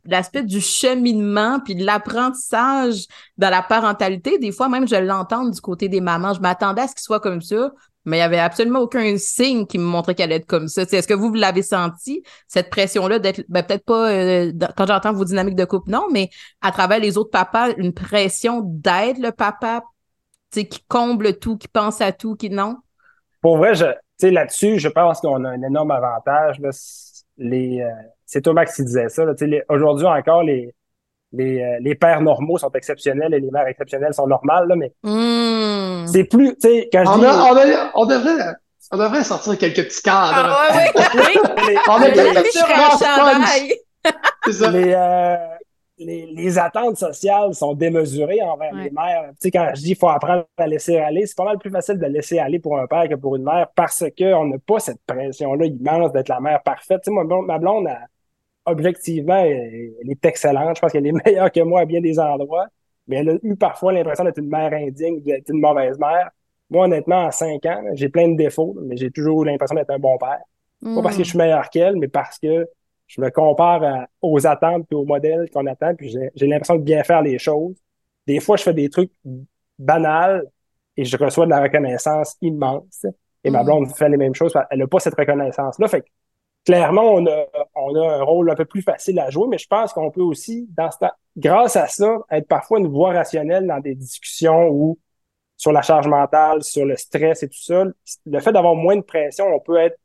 l'aspect 0.04 0.42
du 0.42 0.60
cheminement, 0.60 1.60
puis 1.64 1.76
de 1.76 1.84
l'apprentissage 1.84 3.04
dans 3.38 3.50
la 3.50 3.62
parentalité, 3.62 4.38
des 4.38 4.50
fois 4.50 4.68
même, 4.68 4.88
je 4.88 4.96
l'entends 4.96 5.44
du 5.44 5.60
côté 5.60 5.88
des 5.88 6.00
mamans. 6.00 6.34
Je 6.34 6.40
m'attendais 6.40 6.82
à 6.82 6.88
ce 6.88 6.94
qu'il 6.94 7.02
soit 7.02 7.20
comme 7.20 7.40
ça 7.40 7.70
mais 8.04 8.18
il 8.18 8.20
n'y 8.20 8.24
avait 8.24 8.38
absolument 8.38 8.80
aucun 8.80 9.16
signe 9.16 9.66
qui 9.66 9.78
me 9.78 9.84
montrait 9.84 10.14
qu'elle 10.14 10.26
allait 10.26 10.36
être 10.36 10.46
comme 10.46 10.68
ça. 10.68 10.82
Est-ce 10.82 11.08
que 11.08 11.14
vous, 11.14 11.32
l'avez 11.34 11.62
senti, 11.62 12.22
cette 12.48 12.70
pression-là 12.70 13.18
d'être, 13.18 13.42
ben, 13.48 13.62
peut-être 13.62 13.84
pas 13.84 14.10
euh, 14.10 14.52
quand 14.76 14.86
j'entends 14.86 15.12
vos 15.12 15.24
dynamiques 15.24 15.56
de 15.56 15.64
couple, 15.64 15.90
non, 15.90 16.06
mais 16.12 16.28
à 16.60 16.72
travers 16.72 17.00
les 17.00 17.16
autres 17.16 17.30
papas, 17.30 17.70
une 17.76 17.94
pression 17.94 18.60
d'être 18.64 19.18
le 19.18 19.32
papa 19.32 19.82
qui 20.50 20.84
comble 20.86 21.38
tout, 21.38 21.56
qui 21.56 21.68
pense 21.68 22.00
à 22.00 22.12
tout, 22.12 22.36
qui 22.36 22.50
non? 22.50 22.76
Pour 23.40 23.56
vrai, 23.56 23.74
je, 23.74 23.86
là-dessus, 24.22 24.78
je 24.78 24.88
pense 24.88 25.20
qu'on 25.20 25.44
a 25.44 25.50
un 25.50 25.62
énorme 25.62 25.90
avantage. 25.90 26.60
Là, 26.60 26.70
les, 27.36 27.80
euh, 27.80 27.90
c'est 28.24 28.42
Thomas 28.42 28.64
qui 28.64 28.84
disait 28.84 29.08
ça. 29.08 29.24
aujourd'hui 29.68 30.06
encore, 30.06 30.42
les, 30.42 30.74
les, 31.34 31.60
euh, 31.60 31.78
les 31.80 31.94
pères 31.94 32.20
normaux 32.20 32.58
sont 32.58 32.70
exceptionnels 32.70 33.32
et 33.34 33.40
les 33.40 33.50
mères 33.50 33.66
exceptionnelles 33.66 34.14
sont 34.14 34.26
normales, 34.26 34.68
là, 34.68 34.76
mais 34.76 34.92
hmm. 35.02 36.06
c'est 36.06 36.24
plus, 36.24 36.54
tu 36.54 36.68
sais, 36.68 36.88
quand 36.92 37.02
on, 37.06 37.14
je 37.14 37.20
dis... 37.20 37.26
on, 37.26 38.00
on, 38.02 38.06
devrait, 38.06 38.54
on 38.92 38.96
devrait 38.96 39.24
sortir 39.24 39.58
quelques 39.58 39.84
petits 39.84 40.02
cadres. 40.02 40.32
Ah, 40.34 40.68
ouais, 40.76 40.92
oui. 41.14 41.36
on 41.88 41.92
a 44.62 44.70
les, 44.70 44.94
euh, 44.94 45.36
les, 45.98 46.26
les, 46.26 46.58
attentes 46.58 46.98
sociales 46.98 47.54
sont 47.54 47.74
démesurées 47.74 48.42
envers 48.42 48.74
les 48.74 48.90
mères. 48.90 49.30
Tu 49.30 49.36
sais, 49.40 49.50
quand 49.50 49.70
je 49.74 49.80
dis 49.80 49.88
qu'il 49.88 49.96
faut 49.96 50.08
apprendre 50.08 50.44
à 50.56 50.66
laisser 50.66 50.98
aller, 50.98 51.26
c'est 51.26 51.36
pas 51.36 51.44
mal 51.44 51.58
plus 51.58 51.70
facile 51.70 51.98
de 51.98 52.06
laisser 52.06 52.38
aller 52.38 52.58
pour 52.58 52.78
un 52.78 52.86
père 52.86 53.06
que 53.08 53.14
pour 53.14 53.36
une 53.36 53.44
mère 53.44 53.68
parce 53.74 54.04
qu'on 54.18 54.46
n'a 54.46 54.58
pas 54.58 54.80
cette 54.80 55.00
pression-là 55.06 55.66
immense 55.66 56.12
d'être 56.12 56.28
la 56.28 56.40
mère 56.40 56.62
parfaite. 56.62 57.00
Tu 57.02 57.06
sais, 57.06 57.10
moi, 57.10 57.24
ma 57.24 57.58
blonde, 57.58 57.86
a 57.86 58.00
objectivement, 58.66 59.36
elle 59.36 60.10
est 60.10 60.24
excellente. 60.24 60.76
Je 60.76 60.80
pense 60.80 60.92
qu'elle 60.92 61.06
est 61.06 61.12
meilleure 61.26 61.50
que 61.50 61.60
moi 61.60 61.80
à 61.80 61.84
bien 61.84 62.00
des 62.00 62.18
endroits. 62.18 62.66
Mais 63.06 63.16
elle 63.16 63.30
a 63.30 63.34
eu 63.42 63.56
parfois 63.56 63.92
l'impression 63.92 64.24
d'être 64.24 64.38
une 64.38 64.48
mère 64.48 64.72
indigne, 64.72 65.22
d'être 65.22 65.50
une 65.50 65.60
mauvaise 65.60 65.98
mère. 65.98 66.30
moi, 66.70 66.86
honnêtement, 66.86 67.26
à 67.26 67.30
5 67.30 67.64
ans, 67.66 67.82
j'ai 67.92 68.08
plein 68.08 68.28
de 68.28 68.36
défauts, 68.36 68.74
mais 68.82 68.96
j'ai 68.96 69.10
toujours 69.10 69.42
eu 69.42 69.46
l'impression 69.46 69.76
d'être 69.76 69.90
un 69.90 69.98
bon 69.98 70.16
père. 70.18 70.40
Pas 70.82 71.02
parce 71.02 71.16
que 71.16 71.24
je 71.24 71.28
suis 71.28 71.38
meilleur 71.38 71.70
qu'elle, 71.70 71.96
mais 71.96 72.08
parce 72.08 72.38
que 72.38 72.66
je 73.06 73.20
me 73.20 73.30
compare 73.30 74.06
aux 74.20 74.46
attentes 74.46 74.86
et 74.90 74.94
aux 74.94 75.04
modèles 75.04 75.48
qu'on 75.50 75.66
attend, 75.66 75.94
puis 75.94 76.08
j'ai 76.08 76.46
l'impression 76.46 76.76
de 76.76 76.82
bien 76.82 77.02
faire 77.04 77.22
les 77.22 77.38
choses. 77.38 77.76
Des 78.26 78.40
fois, 78.40 78.56
je 78.56 78.64
fais 78.64 78.74
des 78.74 78.88
trucs 78.88 79.12
banals 79.78 80.44
et 80.96 81.04
je 81.04 81.16
reçois 81.16 81.46
de 81.46 81.50
la 81.50 81.60
reconnaissance 81.62 82.36
immense. 82.40 83.06
Et 83.42 83.50
ma 83.50 83.62
mm. 83.62 83.66
blonde 83.66 83.94
fait 83.94 84.08
les 84.08 84.16
mêmes 84.16 84.34
choses. 84.34 84.54
Elle 84.70 84.78
n'a 84.78 84.86
pas 84.86 85.00
cette 85.00 85.14
reconnaissance-là. 85.14 85.88
Fait 85.88 86.02
que, 86.02 86.06
clairement, 86.64 87.14
on 87.14 87.26
a, 87.26 87.46
on 87.74 87.94
a 87.94 88.16
un 88.16 88.22
rôle 88.22 88.50
un 88.50 88.54
peu 88.54 88.64
plus 88.64 88.82
facile 88.82 89.18
à 89.20 89.30
jouer, 89.30 89.46
mais 89.48 89.58
je 89.58 89.66
pense 89.66 89.92
qu'on 89.92 90.10
peut 90.10 90.22
aussi, 90.22 90.68
dans 90.76 90.90
ce 90.90 90.98
grâce 91.36 91.76
à 91.76 91.88
ça, 91.88 92.18
être 92.30 92.48
parfois 92.48 92.78
une 92.78 92.88
voix 92.88 93.12
rationnelle 93.12 93.66
dans 93.66 93.80
des 93.80 93.94
discussions 93.94 94.68
où 94.68 94.98
sur 95.56 95.72
la 95.72 95.82
charge 95.82 96.08
mentale, 96.08 96.62
sur 96.62 96.84
le 96.84 96.96
stress 96.96 97.42
et 97.42 97.48
tout 97.48 97.62
ça. 97.62 97.84
Le 98.26 98.40
fait 98.40 98.52
d'avoir 98.52 98.74
moins 98.74 98.96
de 98.96 99.02
pression, 99.02 99.46
on 99.46 99.60
peut 99.60 99.76
être 99.76 99.98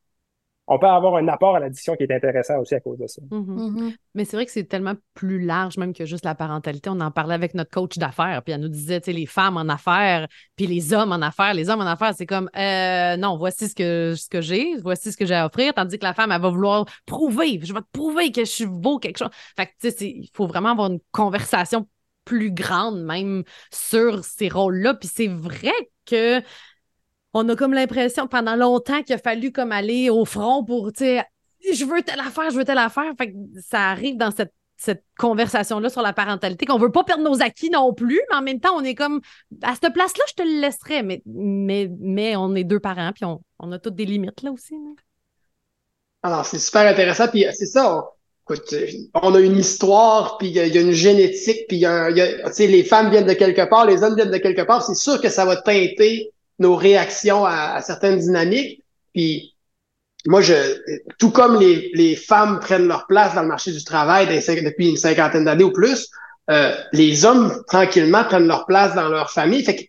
on 0.69 0.77
peut 0.77 0.87
avoir 0.87 1.15
un 1.15 1.27
apport 1.27 1.55
à 1.55 1.59
l'addition 1.59 1.95
qui 1.95 2.03
est 2.03 2.13
intéressant 2.13 2.59
aussi 2.59 2.75
à 2.75 2.79
cause 2.79 2.99
de 2.99 3.07
ça. 3.07 3.21
Mm-hmm. 3.31 3.71
Mm-hmm. 3.71 3.95
Mais 4.13 4.23
c'est 4.23 4.37
vrai 4.37 4.45
que 4.45 4.51
c'est 4.51 4.65
tellement 4.65 4.93
plus 5.15 5.43
large 5.43 5.77
même 5.77 5.93
que 5.93 6.05
juste 6.05 6.23
la 6.23 6.35
parentalité. 6.35 6.91
On 6.91 6.99
en 6.99 7.09
parlait 7.09 7.33
avec 7.33 7.55
notre 7.55 7.71
coach 7.71 7.97
d'affaires, 7.97 8.43
puis 8.43 8.53
elle 8.53 8.61
nous 8.61 8.69
disait, 8.69 9.01
tu 9.01 9.05
sais, 9.05 9.13
les 9.13 9.25
femmes 9.25 9.57
en 9.57 9.67
affaires, 9.67 10.27
puis 10.55 10.67
les 10.67 10.93
hommes 10.93 11.11
en 11.11 11.21
affaires. 11.21 11.55
Les 11.55 11.71
hommes 11.71 11.81
en 11.81 11.87
affaires, 11.87 12.13
c'est 12.15 12.27
comme, 12.27 12.51
euh, 12.55 13.17
non, 13.17 13.35
voici 13.35 13.67
ce 13.67 13.73
que, 13.73 14.13
ce 14.15 14.29
que 14.29 14.41
j'ai, 14.41 14.77
voici 14.77 15.11
ce 15.11 15.17
que 15.17 15.25
j'ai 15.25 15.35
à 15.35 15.47
offrir, 15.47 15.73
tandis 15.73 15.97
que 15.97 16.05
la 16.05 16.13
femme, 16.13 16.31
elle 16.31 16.41
va 16.41 16.49
vouloir 16.49 16.85
prouver, 17.07 17.59
je 17.63 17.73
vais 17.73 17.81
te 17.81 17.91
prouver 17.91 18.31
que 18.31 18.41
je 18.41 18.51
suis 18.51 18.67
beau 18.67 18.99
quelque 18.99 19.17
chose. 19.17 19.31
Fait 19.57 19.65
que, 19.65 19.71
tu 19.81 19.89
sais, 19.89 20.07
il 20.07 20.29
faut 20.35 20.45
vraiment 20.45 20.69
avoir 20.69 20.91
une 20.91 20.99
conversation 21.11 21.87
plus 22.25 22.51
grande 22.51 23.03
même 23.03 23.43
sur 23.71 24.23
ces 24.23 24.49
rôles-là. 24.49 24.93
Puis 24.93 25.09
c'est 25.11 25.27
vrai 25.27 25.73
que 26.05 26.41
on 27.33 27.47
a 27.49 27.55
comme 27.55 27.73
l'impression 27.73 28.27
pendant 28.27 28.55
longtemps 28.55 29.03
qu'il 29.03 29.15
a 29.15 29.17
fallu 29.17 29.51
comme 29.51 29.71
aller 29.71 30.09
au 30.09 30.25
front 30.25 30.63
pour, 30.63 30.91
tu 30.91 31.05
sais, 31.05 31.23
je 31.73 31.85
veux 31.85 32.01
telle 32.01 32.19
affaire, 32.19 32.49
je 32.49 32.55
veux 32.55 32.65
telle 32.65 32.77
affaire. 32.77 33.11
Fait 33.17 33.33
ça 33.61 33.89
arrive 33.89 34.17
dans 34.17 34.31
cette, 34.31 34.53
conversation-là 35.17 35.89
sur 35.89 36.01
la 36.01 36.13
parentalité 36.13 36.65
qu'on 36.65 36.77
veut 36.77 36.89
pas 36.89 37.03
perdre 37.03 37.21
nos 37.21 37.41
acquis 37.41 37.69
non 37.69 37.93
plus, 37.93 38.21
mais 38.29 38.37
en 38.37 38.41
même 38.41 38.61
temps, 38.61 38.77
on 38.77 38.81
est 38.81 38.95
comme, 38.95 39.19
à 39.61 39.73
cette 39.73 39.93
place-là, 39.93 40.23
je 40.29 40.35
te 40.35 40.41
le 40.41 40.61
laisserais, 40.61 41.03
mais, 41.03 41.21
mais, 41.25 41.91
mais 41.99 42.37
on 42.37 42.55
est 42.55 42.63
deux 42.63 42.79
parents, 42.79 43.11
puis 43.13 43.25
on, 43.25 43.41
on 43.59 43.73
a 43.73 43.79
toutes 43.79 43.95
des 43.95 44.05
limites 44.05 44.41
là 44.41 44.53
aussi. 44.53 44.75
Alors, 46.23 46.45
c'est 46.45 46.59
super 46.59 46.89
intéressant, 46.89 47.27
puis 47.27 47.45
c'est 47.51 47.65
ça. 47.65 48.09
écoute, 48.43 48.73
on 49.15 49.35
a 49.35 49.41
une 49.41 49.57
histoire, 49.57 50.37
puis 50.37 50.47
il 50.47 50.53
y, 50.53 50.77
a 50.77 50.81
une 50.81 50.93
génétique, 50.93 51.67
puis 51.67 51.75
y 51.75 51.85
a, 51.85 52.09
les 52.09 52.83
femmes 52.85 53.09
viennent 53.09 53.27
de 53.27 53.33
quelque 53.33 53.67
part, 53.69 53.85
les 53.85 54.01
hommes 54.01 54.15
viennent 54.15 54.31
de 54.31 54.37
quelque 54.37 54.61
part. 54.61 54.81
C'est 54.81 54.95
sûr 54.95 55.19
que 55.19 55.27
ça 55.27 55.43
va 55.43 55.57
teinter 55.57 56.31
nos 56.59 56.75
réactions 56.75 57.45
à, 57.45 57.81
certaines 57.81 58.19
dynamiques. 58.19 58.83
Puis 59.13 59.55
moi, 60.25 60.41
je, 60.41 60.53
tout 61.17 61.31
comme 61.31 61.59
les, 61.59 61.91
les 61.93 62.15
femmes 62.15 62.59
prennent 62.59 62.87
leur 62.87 63.07
place 63.07 63.35
dans 63.35 63.41
le 63.41 63.47
marché 63.47 63.71
du 63.71 63.83
travail 63.83 64.27
depuis 64.27 64.89
une 64.89 64.97
cinquantaine 64.97 65.45
d'années 65.45 65.63
ou 65.63 65.71
plus, 65.71 66.09
euh, 66.49 66.75
les 66.93 67.25
hommes 67.25 67.63
tranquillement 67.67 68.23
prennent 68.23 68.47
leur 68.47 68.65
place 68.65 68.95
dans 68.95 69.07
leur 69.07 69.31
famille. 69.31 69.63
Fait 69.63 69.75
que 69.75 69.83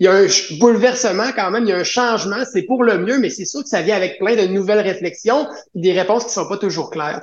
il 0.00 0.04
y 0.04 0.08
a 0.08 0.12
un 0.12 0.26
bouleversement 0.58 1.32
quand 1.34 1.50
même, 1.50 1.64
il 1.64 1.70
y 1.70 1.72
a 1.72 1.76
un 1.76 1.84
changement, 1.84 2.44
c'est 2.50 2.62
pour 2.62 2.84
le 2.84 2.98
mieux, 2.98 3.18
mais 3.18 3.30
c'est 3.30 3.44
sûr 3.44 3.62
que 3.62 3.68
ça 3.68 3.82
vient 3.82 3.96
avec 3.96 4.18
plein 4.18 4.36
de 4.36 4.46
nouvelles 4.46 4.80
réflexions, 4.80 5.48
des 5.74 5.92
réponses 5.92 6.26
qui 6.26 6.30
sont 6.30 6.48
pas 6.48 6.56
toujours 6.56 6.90
claires. 6.90 7.20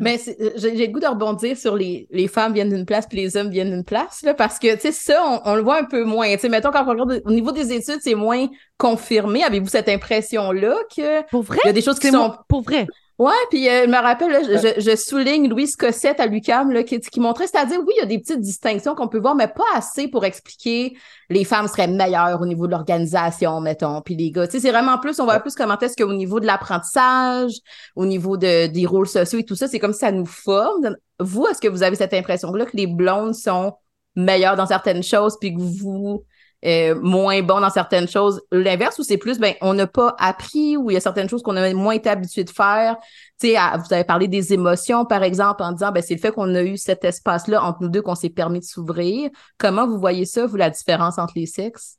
Mais 0.00 0.20
euh, 0.28 0.50
j'ai 0.56 0.86
le 0.86 0.92
goût 0.92 1.00
de 1.00 1.06
rebondir 1.06 1.56
sur 1.56 1.76
les, 1.76 2.06
les 2.10 2.28
femmes 2.28 2.52
viennent 2.52 2.68
d'une 2.68 2.84
place 2.84 3.06
puis 3.06 3.18
les 3.18 3.36
hommes 3.36 3.50
viennent 3.50 3.70
d'une 3.70 3.84
place, 3.84 4.22
là, 4.22 4.34
parce 4.34 4.58
que, 4.58 4.74
tu 4.74 4.80
sais, 4.80 4.92
ça, 4.92 5.40
on, 5.44 5.54
le 5.54 5.62
voit 5.62 5.80
un 5.80 5.84
peu 5.84 6.04
moins. 6.04 6.32
Tu 6.34 6.40
sais, 6.40 6.48
mettons, 6.48 6.70
quand 6.70 6.84
on 6.84 6.90
regarde 6.90 7.22
au 7.24 7.30
niveau 7.30 7.52
des 7.52 7.72
études, 7.72 8.00
c'est 8.00 8.14
moins 8.14 8.48
confirmé. 8.76 9.44
Avez-vous 9.44 9.68
cette 9.68 9.88
impression-là 9.88 10.76
que. 10.94 11.28
Pour 11.30 11.42
vrai? 11.42 11.58
Il 11.64 11.68
y 11.68 11.70
a 11.70 11.72
des 11.72 11.82
choses 11.82 11.98
qui 11.98 12.10
sont. 12.10 12.34
Pour 12.48 12.62
vrai. 12.62 12.86
Ouais, 13.22 13.30
puis 13.50 13.68
euh, 13.68 13.84
je 13.84 13.88
me 13.88 14.02
rappelle, 14.02 14.32
je, 14.44 14.80
je, 14.80 14.96
souligne 14.96 15.48
Louise 15.48 15.76
Cossette 15.76 16.18
à 16.18 16.26
l'UCAM 16.26 16.82
qui, 16.82 16.98
qui 16.98 17.20
montrait, 17.20 17.46
c'est-à-dire, 17.46 17.78
oui, 17.86 17.92
il 17.96 18.00
y 18.00 18.02
a 18.02 18.06
des 18.06 18.18
petites 18.18 18.40
distinctions 18.40 18.96
qu'on 18.96 19.06
peut 19.06 19.20
voir, 19.20 19.36
mais 19.36 19.46
pas 19.46 19.62
assez 19.76 20.08
pour 20.08 20.24
expliquer 20.24 20.96
les 21.30 21.44
femmes 21.44 21.68
seraient 21.68 21.86
meilleures 21.86 22.40
au 22.40 22.46
niveau 22.46 22.66
de 22.66 22.72
l'organisation, 22.72 23.60
mettons, 23.60 24.00
puis 24.00 24.16
les 24.16 24.32
gars. 24.32 24.48
Tu 24.48 24.54
sais, 24.54 24.60
c'est 24.60 24.72
vraiment 24.72 24.98
plus, 24.98 25.20
on 25.20 25.24
voit 25.24 25.38
plus 25.38 25.54
comment 25.54 25.78
est-ce 25.78 25.94
qu'au 25.94 26.12
niveau 26.12 26.40
de 26.40 26.46
l'apprentissage, 26.46 27.52
au 27.94 28.06
niveau 28.06 28.36
de, 28.36 28.66
des 28.66 28.86
rôles 28.86 29.06
sociaux 29.06 29.38
et 29.38 29.44
tout 29.44 29.54
ça, 29.54 29.68
c'est 29.68 29.78
comme 29.78 29.92
si 29.92 30.00
ça 30.00 30.10
nous 30.10 30.26
forme. 30.26 30.96
Vous, 31.20 31.46
est-ce 31.46 31.60
que 31.60 31.68
vous 31.68 31.84
avez 31.84 31.94
cette 31.94 32.14
impression-là 32.14 32.64
que 32.64 32.76
les 32.76 32.88
blondes 32.88 33.36
sont 33.36 33.74
meilleures 34.16 34.56
dans 34.56 34.66
certaines 34.66 35.04
choses, 35.04 35.36
puis 35.40 35.54
que 35.54 35.60
vous 35.60 36.24
euh, 36.64 36.94
moins 37.00 37.42
bon 37.42 37.60
dans 37.60 37.70
certaines 37.70 38.06
choses. 38.06 38.40
L'inverse, 38.52 38.98
ou 38.98 39.02
c'est 39.02 39.18
plus, 39.18 39.38
ben, 39.38 39.54
on 39.60 39.74
n'a 39.74 39.86
pas 39.86 40.14
appris 40.18 40.76
ou 40.76 40.90
il 40.90 40.94
y 40.94 40.96
a 40.96 41.00
certaines 41.00 41.28
choses 41.28 41.42
qu'on 41.42 41.56
a 41.56 41.72
moins 41.74 41.94
été 41.94 42.08
habitué 42.08 42.44
de 42.44 42.50
faire. 42.50 42.96
Tu 43.40 43.48
sais, 43.48 43.56
vous 43.78 43.92
avez 43.92 44.04
parlé 44.04 44.28
des 44.28 44.52
émotions, 44.52 45.04
par 45.04 45.22
exemple, 45.24 45.62
en 45.62 45.72
disant, 45.72 45.90
ben, 45.90 46.02
c'est 46.02 46.14
le 46.14 46.20
fait 46.20 46.30
qu'on 46.30 46.54
a 46.54 46.62
eu 46.62 46.76
cet 46.76 47.04
espace-là 47.04 47.62
entre 47.62 47.82
nous 47.82 47.88
deux 47.88 48.02
qu'on 48.02 48.14
s'est 48.14 48.30
permis 48.30 48.60
de 48.60 48.64
s'ouvrir. 48.64 49.30
Comment 49.58 49.86
vous 49.86 49.98
voyez 49.98 50.24
ça, 50.24 50.46
vous, 50.46 50.56
la 50.56 50.70
différence 50.70 51.18
entre 51.18 51.34
les 51.36 51.46
sexes? 51.46 51.98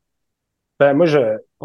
Ben, 0.80 0.94
moi, 0.94 1.06
je, 1.06 1.20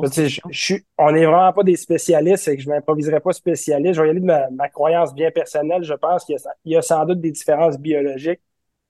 je, 0.05 0.41
suis, 0.51 0.85
on 0.99 1.13
n'est 1.13 1.25
vraiment 1.25 1.53
pas 1.53 1.63
des 1.63 1.77
spécialistes 1.77 2.49
et 2.49 2.57
que 2.57 2.63
je 2.63 2.69
m'improviserai 2.69 3.21
pas 3.21 3.33
spécialiste. 3.33 3.95
Je 3.95 4.03
vais 4.03 4.09
y 4.09 4.11
aller 4.11 4.21
de 4.21 4.27
ma, 4.27 4.51
ma 4.51 4.69
croyance 4.69 5.15
bien 5.15 5.31
personnelle. 5.31 5.83
Je 5.83 5.95
pense 5.95 6.25
qu'il 6.25 6.37
y, 6.65 6.71
y, 6.71 6.77
a 6.77 6.83
sans 6.83 7.05
doute 7.05 7.21
des 7.21 7.31
différences 7.31 7.79
biologiques 7.79 8.41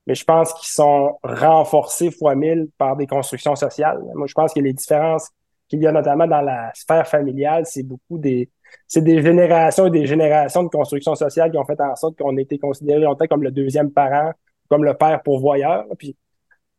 mais 0.09 0.14
je 0.14 0.25
pense 0.25 0.55
qu'ils 0.55 0.68
sont 0.68 1.18
renforcés 1.23 2.11
fois 2.11 2.35
mille 2.35 2.68
par 2.79 2.97
des 2.97 3.07
constructions 3.07 3.55
sociales. 3.55 4.01
Moi, 4.14 4.27
je 4.27 4.33
pense 4.33 4.55
que 4.55 4.61
les 4.61 4.73
différences 4.73 5.29
qu'il 5.68 5.83
y 5.83 5.87
a 5.87 5.92
notamment 5.92 6.27
dans 6.27 6.40
la 6.40 6.73
sphère 6.75 7.07
familiale, 7.07 7.66
c'est 7.66 7.83
beaucoup 7.83 8.16
des 8.16 8.51
c'est 8.87 9.03
des 9.03 9.23
générations 9.23 9.87
et 9.87 9.90
des 9.90 10.07
générations 10.07 10.62
de 10.62 10.68
constructions 10.68 11.14
sociales 11.14 11.51
qui 11.51 11.59
ont 11.59 11.64
fait 11.66 11.79
en 11.81 11.94
sorte 11.94 12.18
qu'on 12.18 12.37
été 12.38 12.59
considéré 12.59 13.01
longtemps 13.01 13.27
comme 13.27 13.42
le 13.42 13.51
deuxième 13.51 13.90
parent, 13.90 14.33
comme 14.71 14.83
le 14.83 14.94
père 14.94 15.23
pourvoyeur. 15.23 15.85
Puis 15.99 16.16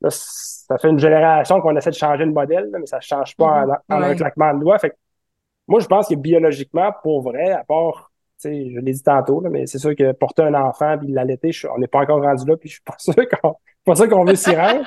là, 0.02 0.10
ça 0.12 0.80
fait 0.80 0.90
une 0.90 1.00
génération 1.00 1.62
qu'on 1.62 1.76
essaie 1.78 1.92
de 1.92 1.96
changer 1.96 2.26
le 2.26 2.32
modèle, 2.32 2.68
mais 2.72 2.88
ça 2.88 2.98
ne 2.98 3.02
change 3.02 3.36
pas 3.36 3.64
mm-hmm. 3.64 3.78
en, 3.90 4.02
un 4.02 4.16
claquement 4.16 4.56
de 4.56 4.60
doigts. 4.62 4.80
Fait 4.80 4.96
moi, 5.68 5.80
je 5.80 5.86
pense 5.86 6.08
que 6.08 6.16
biologiquement, 6.16 6.92
pour 7.04 7.22
vrai, 7.22 7.52
à 7.52 7.64
part 7.64 8.09
je 8.44 8.80
l'ai 8.80 8.94
dit 8.94 9.04
tantôt, 9.04 9.42
mais 9.42 9.68
c'est 9.68 9.80
sûr 9.80 9.96
que 9.96 10.12
porter 10.14 10.44
un 10.44 10.54
enfant 10.54 10.98
puis 10.98 11.12
l'allaiter, 11.12 11.52
on 11.74 11.80
n'est 11.80 11.88
pas 11.88 12.00
encore 12.00 12.22
rendu 12.22 12.46
là, 12.48 12.58
puis 12.58 12.70
je 12.70 12.76
suis 12.76 12.84
pas 12.84 12.96
sûr 12.98 13.16
qu'on 13.16 13.56
pas 13.86 13.96
sûr 13.96 14.10
qu'on 14.10 14.26
veut 14.26 14.36
s'y 14.36 14.56
rendre. 14.56 14.86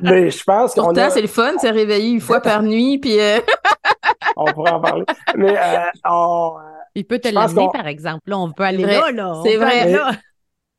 mais 0.00 0.30
je 0.30 0.44
pense 0.44 0.74
qu'on 0.74 0.84
Pourtant, 0.84 1.10
c'est 1.10 1.22
le 1.22 1.28
fun, 1.28 1.54
c'est 1.58 1.70
réveiller 1.70 2.10
une 2.10 2.20
fois 2.20 2.40
par 2.40 2.62
nuit, 2.62 2.98
puis... 2.98 3.18
Euh, 3.18 3.40
on 4.36 4.46
pourrait 4.46 4.72
en 4.72 4.80
parler. 4.80 5.04
Mais 5.36 5.56
euh, 5.56 5.90
on... 6.04 6.56
Il 6.94 7.06
peut 7.06 7.18
te 7.18 7.28
l'amener, 7.28 7.68
par 7.72 7.86
exemple. 7.86 8.22
Là, 8.26 8.38
on 8.38 8.52
peut 8.52 8.64
aller 8.64 8.84
là, 8.84 9.10
là. 9.12 9.40
C'est 9.44 9.56
vrai. 9.56 9.92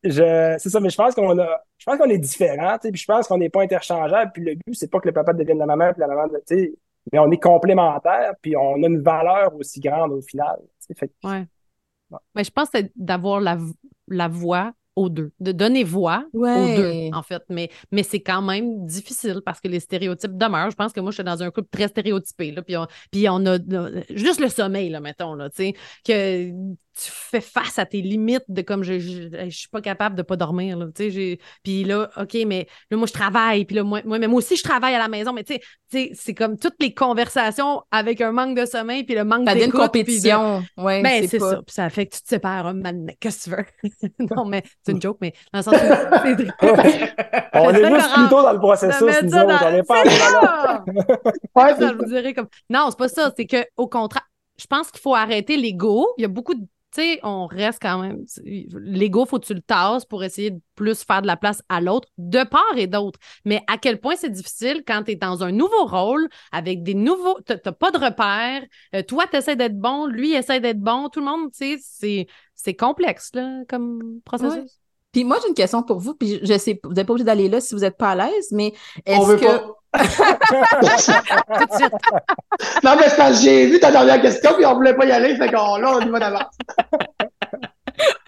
Je... 0.02 0.56
C'est 0.58 0.70
ça, 0.70 0.80
mais 0.80 0.90
je 0.90 0.96
pense 0.96 1.14
qu'on 1.14 1.38
a... 1.38 1.60
Je 1.78 1.84
pense 1.84 1.98
qu'on 1.98 2.10
est 2.10 2.18
différents, 2.18 2.76
puis 2.78 2.94
je 2.94 3.06
pense 3.06 3.26
qu'on 3.26 3.38
n'est 3.38 3.48
pas 3.50 3.62
interchangeable, 3.62 4.30
puis 4.32 4.44
le 4.44 4.54
but, 4.54 4.74
c'est 4.74 4.90
pas 4.90 5.00
que 5.00 5.08
le 5.08 5.12
papa 5.12 5.32
devienne 5.32 5.58
la 5.58 5.66
maman, 5.66 5.92
puis 5.92 6.00
la 6.00 6.08
maman, 6.08 6.28
tu 6.28 6.56
sais, 6.56 6.72
mais 7.12 7.18
on 7.18 7.30
est 7.30 7.42
complémentaires, 7.42 8.34
puis 8.42 8.56
on 8.56 8.82
a 8.82 8.86
une 8.86 9.02
valeur 9.02 9.54
aussi 9.56 9.80
grande 9.80 10.12
au 10.12 10.20
final. 10.20 10.58
Fait... 10.96 11.10
Ouais. 11.24 11.46
Mais 12.34 12.44
je 12.44 12.50
pense 12.50 12.70
que 12.70 12.78
c'est 12.78 12.92
d'avoir 12.96 13.40
la, 13.40 13.58
la 14.08 14.28
voix 14.28 14.72
aux 14.96 15.08
deux, 15.08 15.32
de 15.40 15.52
donner 15.52 15.84
voix 15.84 16.24
aux 16.32 16.44
deux, 16.76 17.10
en 17.12 17.22
fait. 17.22 17.42
Mais, 17.48 17.70
mais 17.90 18.02
c'est 18.02 18.20
quand 18.20 18.42
même 18.42 18.84
difficile 18.86 19.40
parce 19.44 19.60
que 19.60 19.68
les 19.68 19.80
stéréotypes 19.80 20.36
demeurent. 20.36 20.70
Je 20.70 20.76
pense 20.76 20.92
que 20.92 21.00
moi, 21.00 21.10
je 21.10 21.16
suis 21.16 21.24
dans 21.24 21.42
un 21.42 21.50
couple 21.50 21.68
très 21.70 21.88
stéréotypé. 21.88 22.50
Là, 22.50 22.62
puis, 22.62 22.76
on, 22.76 22.86
puis 23.10 23.28
on 23.28 23.46
a 23.46 23.58
juste 24.10 24.40
le 24.40 24.48
sommeil, 24.48 24.90
là, 24.90 25.00
mettons, 25.00 25.34
là, 25.34 25.48
tu 25.48 25.56
sais, 25.56 25.74
que 26.04 26.50
tu 27.02 27.10
fais 27.10 27.40
face 27.40 27.78
à 27.78 27.86
tes 27.86 28.02
limites 28.02 28.44
de 28.48 28.60
comme 28.62 28.82
je, 28.82 28.98
je, 28.98 29.48
suis 29.50 29.68
pas 29.68 29.80
capable 29.80 30.16
de 30.16 30.22
pas 30.22 30.36
dormir. 30.36 30.76
Là, 30.76 30.86
puis 31.62 31.84
là, 31.84 32.10
OK, 32.16 32.36
mais 32.46 32.66
là, 32.90 32.96
moi, 32.96 33.06
je 33.06 33.12
travaille. 33.12 33.64
Puis 33.64 33.76
là, 33.76 33.84
moi, 33.84 34.02
moi, 34.04 34.18
mais 34.18 34.26
moi 34.26 34.38
aussi, 34.38 34.56
je 34.56 34.62
travaille 34.62 34.94
à 34.94 34.98
la 34.98 35.08
maison. 35.08 35.32
Mais 35.32 35.44
tu 35.44 35.58
sais, 35.90 36.10
c'est 36.14 36.34
comme 36.34 36.58
toutes 36.58 36.76
les 36.80 36.92
conversations 36.92 37.82
avec 37.90 38.20
un 38.20 38.32
manque 38.32 38.58
de 38.58 38.66
sommeil 38.66 39.04
puis 39.04 39.14
le 39.14 39.24
manque 39.24 39.46
d'écoute. 39.46 39.60
Ça 39.60 39.66
une 39.66 39.72
compétition. 39.72 40.62
Ouais, 40.76 41.02
ben, 41.02 41.26
c'est 41.26 41.38
ça. 41.38 41.62
Puis 41.66 41.74
ça 41.74 41.88
fait 41.88 42.06
que 42.06 42.16
tu 42.16 42.22
te 42.22 42.28
sépares. 42.28 42.66
un 42.66 42.82
Qu'est-ce 43.18 43.50
que 43.50 43.56
tu 43.56 43.56
veux? 43.56 44.10
non, 44.36 44.44
mais 44.44 44.62
c'est 44.84 44.92
une 44.92 45.00
joke, 45.00 45.18
mais 45.20 45.32
dans 45.52 45.60
le 45.60 45.64
sens 45.64 45.74
où 45.74 45.78
On 47.52 47.70
est 47.70 47.94
juste 47.94 48.14
plutôt 48.14 48.42
dans 48.42 48.52
le 48.52 48.58
processus, 48.58 49.22
nous 49.22 49.34
autres. 49.34 49.64
On 49.64 49.72
n'est 49.72 49.82
pas 49.82 50.04
ouais, 51.54 51.74
ça, 51.78 51.92
vous 51.92 52.04
dirais 52.04 52.34
comme... 52.34 52.48
Non, 52.68 52.88
c'est 52.90 52.98
pas 52.98 53.08
ça. 53.08 53.32
C'est 53.36 53.46
qu'au 53.46 53.86
contraire, 53.86 54.26
je 54.60 54.66
pense 54.66 54.90
qu'il 54.90 55.00
faut 55.00 55.14
arrêter 55.14 55.56
l'ego. 55.56 56.12
Il 56.18 56.22
y 56.22 56.24
a 56.24 56.28
beaucoup 56.28 56.54
de 56.54 56.64
tu 56.92 57.02
sais, 57.02 57.20
on 57.22 57.46
reste 57.46 57.80
quand 57.80 57.98
même. 57.98 58.24
L'ego, 58.44 59.24
faut 59.24 59.38
que 59.38 59.46
tu 59.46 59.54
le 59.54 59.62
tasses 59.62 60.04
pour 60.04 60.24
essayer 60.24 60.50
de 60.50 60.60
plus 60.74 61.04
faire 61.04 61.22
de 61.22 61.26
la 61.26 61.36
place 61.36 61.62
à 61.68 61.80
l'autre, 61.80 62.08
de 62.18 62.42
part 62.42 62.76
et 62.76 62.86
d'autre. 62.86 63.18
Mais 63.44 63.62
à 63.68 63.78
quel 63.78 64.00
point 64.00 64.16
c'est 64.16 64.30
difficile 64.30 64.82
quand 64.86 65.04
tu 65.04 65.12
es 65.12 65.16
dans 65.16 65.44
un 65.44 65.52
nouveau 65.52 65.86
rôle, 65.86 66.28
avec 66.52 66.82
des 66.82 66.94
nouveaux. 66.94 67.38
Tu 67.46 67.52
n'as 67.52 67.72
pas 67.72 67.90
de 67.90 67.98
repères. 67.98 68.64
Euh, 68.94 69.02
toi, 69.02 69.26
tu 69.30 69.36
essaies 69.36 69.56
d'être 69.56 69.78
bon, 69.78 70.06
lui 70.06 70.32
essaie 70.32 70.60
d'être 70.60 70.80
bon. 70.80 71.08
Tout 71.08 71.20
le 71.20 71.26
monde, 71.26 71.52
tu 71.52 71.78
sais, 71.80 72.26
c'est 72.54 72.74
complexe, 72.74 73.30
là, 73.34 73.62
comme 73.68 74.20
processus. 74.24 74.80
Puis 75.12 75.24
moi, 75.24 75.38
j'ai 75.42 75.48
une 75.48 75.54
question 75.54 75.82
pour 75.82 75.98
vous, 75.98 76.14
puis 76.14 76.38
je 76.42 76.58
sais, 76.58 76.80
vous 76.84 76.92
n'êtes 76.92 77.06
pas 77.06 77.12
obligé 77.12 77.24
d'aller 77.24 77.48
là 77.48 77.60
si 77.60 77.74
vous 77.74 77.80
n'êtes 77.80 77.96
pas 77.96 78.10
à 78.10 78.14
l'aise, 78.14 78.48
mais 78.52 78.72
est-ce 79.04 79.36
que. 79.36 79.44
pas. 79.44 79.76
Non, 82.84 82.94
mais 82.96 83.08
c'est 83.08 83.16
parce 83.16 83.38
que 83.38 83.42
j'ai 83.42 83.66
vu 83.66 83.80
ta 83.80 83.90
dernière 83.90 84.22
question, 84.22 84.52
puis 84.54 84.64
on 84.64 84.74
voulait 84.74 84.94
pas 84.94 85.04
y 85.06 85.10
aller, 85.10 85.34
fait 85.36 85.50
qu'on 85.50 85.76
là, 85.76 85.96
on 85.96 86.00
y 86.00 86.08
va 86.08 86.20
d'avance. 86.20 86.56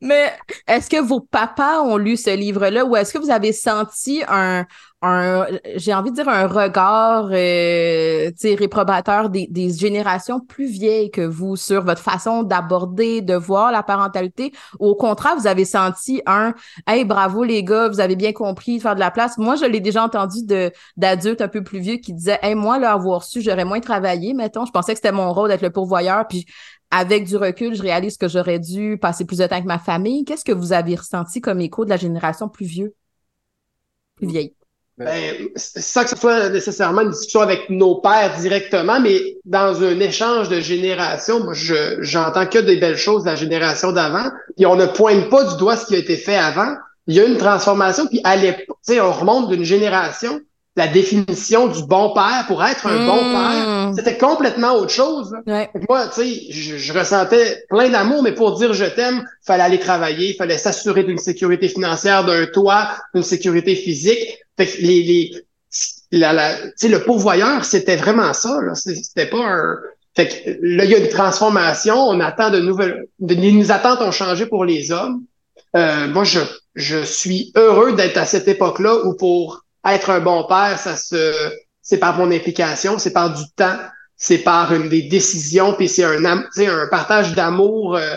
Mais 0.00 0.32
est-ce 0.66 0.88
que 0.88 1.00
vos 1.00 1.20
papas 1.20 1.82
ont 1.82 1.96
lu 1.96 2.16
ce 2.16 2.34
livre-là 2.34 2.84
ou 2.84 2.96
est-ce 2.96 3.12
que 3.12 3.18
vous 3.18 3.30
avez 3.30 3.52
senti 3.52 4.22
un, 4.28 4.66
un 5.02 5.46
j'ai 5.76 5.94
envie 5.94 6.10
de 6.10 6.16
dire 6.16 6.28
un 6.28 6.46
regard 6.46 7.28
euh, 7.32 8.30
réprobateur 8.58 9.28
des, 9.30 9.46
des 9.50 9.72
générations 9.72 10.40
plus 10.40 10.66
vieilles 10.66 11.10
que 11.10 11.20
vous 11.20 11.56
sur 11.56 11.84
votre 11.84 12.00
façon 12.02 12.42
d'aborder, 12.42 13.20
de 13.20 13.34
voir 13.34 13.72
la 13.72 13.82
parentalité? 13.82 14.52
Ou 14.78 14.88
au 14.88 14.94
contraire, 14.94 15.36
vous 15.36 15.46
avez 15.46 15.64
senti 15.64 16.22
un 16.26 16.54
Hey, 16.86 17.04
bravo 17.04 17.44
les 17.44 17.62
gars, 17.62 17.88
vous 17.88 18.00
avez 18.00 18.16
bien 18.16 18.32
compris 18.32 18.78
de 18.78 18.82
faire 18.82 18.94
de 18.94 19.00
la 19.00 19.10
place? 19.10 19.38
Moi, 19.38 19.56
je 19.56 19.64
l'ai 19.64 19.80
déjà 19.80 20.02
entendu 20.02 20.38
d'adultes 20.96 21.40
un 21.40 21.48
peu 21.48 21.62
plus 21.62 21.80
vieux 21.80 21.96
qui 21.96 22.12
disaient 22.14 22.38
Hey, 22.42 22.54
moi, 22.54 22.78
là, 22.78 22.92
avoir 22.92 23.24
su, 23.24 23.40
j'aurais 23.42 23.64
moins 23.64 23.80
travaillé, 23.80 24.34
mettons. 24.34 24.64
Je 24.64 24.72
pensais 24.72 24.92
que 24.92 24.98
c'était 24.98 25.12
mon 25.12 25.32
rôle 25.32 25.48
d'être 25.48 25.62
le 25.62 25.70
pourvoyeur, 25.70 26.26
puis 26.26 26.46
avec 26.90 27.24
du 27.26 27.36
recul, 27.36 27.74
je 27.74 27.82
réalise 27.82 28.16
que 28.16 28.26
j'aurais 28.28 28.58
dû 28.58 28.98
passer 29.00 29.24
plus 29.30 29.38
de 29.38 29.46
temps 29.46 29.54
avec 29.54 29.64
ma 29.64 29.78
famille. 29.78 30.24
Qu'est-ce 30.24 30.44
que 30.44 30.50
vous 30.50 30.72
avez 30.72 30.96
ressenti 30.96 31.40
comme 31.40 31.60
écho 31.60 31.84
de 31.84 31.90
la 31.90 31.96
génération 31.96 32.48
plus 32.48 32.66
vieux, 32.66 32.94
plus 34.16 34.26
vieille? 34.26 34.54
Ben, 34.98 35.48
ça 35.54 36.02
que 36.02 36.10
ce 36.10 36.16
soit 36.16 36.48
nécessairement 36.48 37.02
une 37.02 37.10
discussion 37.10 37.40
avec 37.40 37.70
nos 37.70 38.00
pères 38.00 38.36
directement, 38.40 39.00
mais 39.00 39.36
dans 39.44 39.82
un 39.84 40.00
échange 40.00 40.48
de 40.48 40.58
génération, 40.60 41.44
moi, 41.44 41.54
je, 41.54 42.02
j'entends 42.02 42.44
que 42.46 42.58
des 42.58 42.76
belles 42.76 42.98
choses 42.98 43.22
de 43.22 43.28
la 43.28 43.36
génération 43.36 43.92
d'avant, 43.92 44.28
puis 44.56 44.66
on 44.66 44.74
ne 44.74 44.86
pointe 44.86 45.30
pas 45.30 45.44
du 45.44 45.56
doigt 45.58 45.76
ce 45.76 45.86
qui 45.86 45.94
a 45.94 45.98
été 45.98 46.16
fait 46.16 46.36
avant. 46.36 46.74
Il 47.06 47.14
y 47.14 47.20
a 47.20 47.24
une 47.24 47.38
transformation, 47.38 48.08
puis 48.08 48.20
à 48.24 48.34
l'époque, 48.34 48.78
tu 48.84 48.94
sais, 48.94 49.00
on 49.00 49.12
remonte 49.12 49.48
d'une 49.48 49.64
génération, 49.64 50.40
la 50.80 50.88
définition 50.88 51.66
du 51.68 51.82
bon 51.84 52.12
père 52.14 52.44
pour 52.48 52.64
être 52.64 52.86
un 52.86 53.06
bon 53.06 53.18
père, 53.36 53.66
Mmh. 53.68 53.94
c'était 53.96 54.16
complètement 54.18 54.72
autre 54.74 54.90
chose. 54.92 55.32
Ouais. 55.46 55.68
Moi, 55.88 56.06
tu 56.08 56.22
sais, 56.22 56.40
je, 56.50 56.76
je 56.76 56.92
ressentais 56.92 57.64
plein 57.68 57.88
d'amour, 57.88 58.22
mais 58.22 58.32
pour 58.32 58.58
dire 58.58 58.72
je 58.72 58.84
t'aime, 58.86 59.24
fallait 59.46 59.62
aller 59.62 59.78
travailler, 59.78 60.34
fallait 60.34 60.58
s'assurer 60.58 61.02
d'une 61.04 61.18
sécurité 61.18 61.68
financière, 61.68 62.24
d'un 62.24 62.46
toit, 62.46 62.88
d'une 63.14 63.22
sécurité 63.22 63.74
physique. 63.74 64.38
Fait 64.56 64.66
que 64.66 64.76
les, 64.82 65.02
les, 65.10 65.30
la, 66.12 66.32
la, 66.32 66.54
tu 66.56 66.72
sais, 66.76 66.88
le 66.88 67.02
pourvoyeur, 67.04 67.64
c'était 67.64 67.96
vraiment 67.96 68.32
ça. 68.32 68.58
C'était 68.74 69.26
pas 69.26 69.38
un. 69.44 69.76
Fait 70.16 70.28
que 70.28 70.50
là, 70.62 70.84
il 70.84 70.90
y 70.90 70.94
a 70.94 70.98
une 70.98 71.08
transformation. 71.08 71.96
On 71.96 72.18
attend 72.20 72.50
de 72.50 72.58
nouvelles. 72.60 73.04
de- 73.20 73.34
les 73.34 73.70
attentes 73.70 74.00
ont 74.02 74.10
changé 74.10 74.46
pour 74.46 74.64
les 74.64 74.90
hommes. 74.92 75.22
Euh, 75.76 76.08
moi, 76.08 76.24
je, 76.24 76.40
je 76.74 77.02
suis 77.04 77.52
heureux 77.54 77.92
d'être 77.92 78.16
à 78.16 78.26
cette 78.26 78.48
époque-là 78.48 78.94
où 79.06 79.14
pour 79.14 79.62
être 79.86 80.10
un 80.10 80.20
bon 80.20 80.44
père, 80.44 80.78
ça 80.78 80.96
se, 80.96 81.32
c'est 81.82 81.98
par 81.98 82.16
mon 82.18 82.30
implication, 82.30 82.98
c'est 82.98 83.12
par 83.12 83.32
du 83.32 83.42
temps, 83.56 83.76
c'est 84.16 84.38
par 84.38 84.72
une 84.74 84.88
des 84.88 85.02
décisions, 85.02 85.74
puis 85.74 85.88
c'est 85.88 86.04
un, 86.04 86.24
un 86.24 86.86
partage 86.90 87.34
d'amour. 87.34 87.96
euh, 87.96 88.16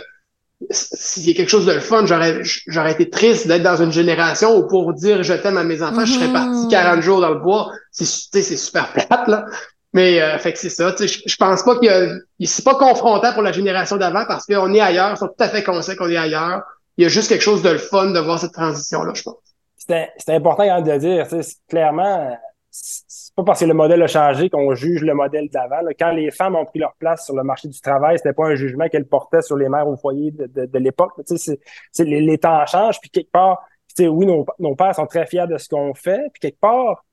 s'il 0.71 1.27
y 1.27 1.31
a 1.31 1.33
quelque 1.33 1.49
chose 1.49 1.65
de 1.65 1.73
le 1.73 1.81
fun, 1.81 2.05
j'aurais, 2.05 2.41
j'aurais 2.67 2.93
été 2.93 3.09
triste 3.09 3.47
d'être 3.47 3.63
dans 3.63 3.81
une 3.81 3.91
génération 3.91 4.55
où 4.57 4.67
pour 4.67 4.93
dire 4.93 5.21
je 5.23 5.33
t'aime 5.33 5.57
à 5.57 5.63
mes 5.63 5.81
enfants, 5.81 6.05
je 6.05 6.13
serais 6.13 6.27
Mhm. 6.27 6.33
parti 6.33 6.67
40 6.69 7.01
jours 7.01 7.19
dans 7.21 7.29
le 7.31 7.39
bois. 7.39 7.71
C'est, 7.91 8.05
tu 8.05 8.11
sais, 8.33 8.41
c'est 8.41 8.57
super 8.57 8.91
plate, 8.93 9.27
là. 9.27 9.45
Mais, 9.93 10.21
euh, 10.21 10.37
fait 10.39 10.53
que 10.53 10.59
c'est 10.59 10.69
ça, 10.69 10.91
tu 10.93 11.07
sais, 11.07 11.07
je, 11.07 11.21
je 11.25 11.35
pense 11.35 11.63
pas 11.63 11.77
qu'il 11.77 11.87
y 11.87 11.91
a, 11.91 12.07
c'est 12.45 12.63
pas 12.65 12.75
confrontant 12.75 13.33
pour 13.33 13.43
la 13.43 13.51
génération 13.51 13.97
d'avant 13.97 14.25
parce 14.27 14.45
qu'on 14.45 14.73
est 14.73 14.79
ailleurs, 14.79 15.11
ils 15.11 15.17
sont 15.17 15.27
tout 15.27 15.33
à 15.43 15.49
fait 15.49 15.63
conscients 15.63 15.95
qu'on 15.95 16.09
est 16.09 16.17
ailleurs. 16.17 16.61
Il 16.97 17.03
y 17.03 17.05
a 17.05 17.09
juste 17.09 17.29
quelque 17.29 17.41
chose 17.43 17.61
de 17.61 17.69
le 17.69 17.77
fun 17.77 18.11
de 18.11 18.19
voir 18.19 18.39
cette 18.39 18.53
transition-là, 18.53 19.11
je 19.15 19.23
pense. 19.23 19.35
C'était 19.87 20.33
important 20.33 20.63
quand 20.63 20.81
même 20.81 20.83
de 20.83 20.97
dire, 20.97 21.25
c'est- 21.27 21.57
clairement, 21.67 22.35
c'est 22.71 23.03
c'est 23.07 23.35
pas 23.35 23.43
parce 23.43 23.61
que 23.61 23.65
le 23.65 23.73
modèle 23.73 24.01
a 24.03 24.07
changé 24.07 24.49
qu'on 24.49 24.75
juge 24.75 25.01
le 25.03 25.13
modèle 25.15 25.49
d'avant. 25.49 25.79
Quand 25.99 26.11
les 26.11 26.29
femmes 26.29 26.55
ont 26.55 26.65
pris 26.65 26.77
leur 26.79 26.93
place 26.95 27.25
sur 27.25 27.35
le 27.35 27.41
marché 27.43 27.67
du 27.67 27.79
travail, 27.81 28.17
c'était 28.17 28.33
pas 28.33 28.45
un 28.47 28.55
jugement 28.55 28.87
qu'elles 28.89 29.07
portaient 29.07 29.41
sur 29.41 29.57
les 29.57 29.69
mères 29.69 29.87
au 29.87 29.95
foyer 29.97 30.29
de, 30.31 30.45
de, 30.45 30.65
de 30.67 30.79
l'époque. 30.79 31.13
C'est- 31.25 31.59
c'est- 31.91 32.03
les, 32.03 32.21
les 32.21 32.37
temps 32.37 32.63
changent, 32.67 32.99
puis 32.99 33.09
quelque 33.09 33.31
part, 33.31 33.63
oui, 33.99 34.25
nos, 34.27 34.45
nos 34.59 34.75
pères 34.75 34.93
sont 34.95 35.07
très 35.07 35.25
fiers 35.25 35.47
de 35.47 35.57
ce 35.57 35.67
qu'on 35.69 35.93
fait, 35.95 36.21
puis 36.33 36.39
quelque 36.41 36.59
part, 36.59 37.03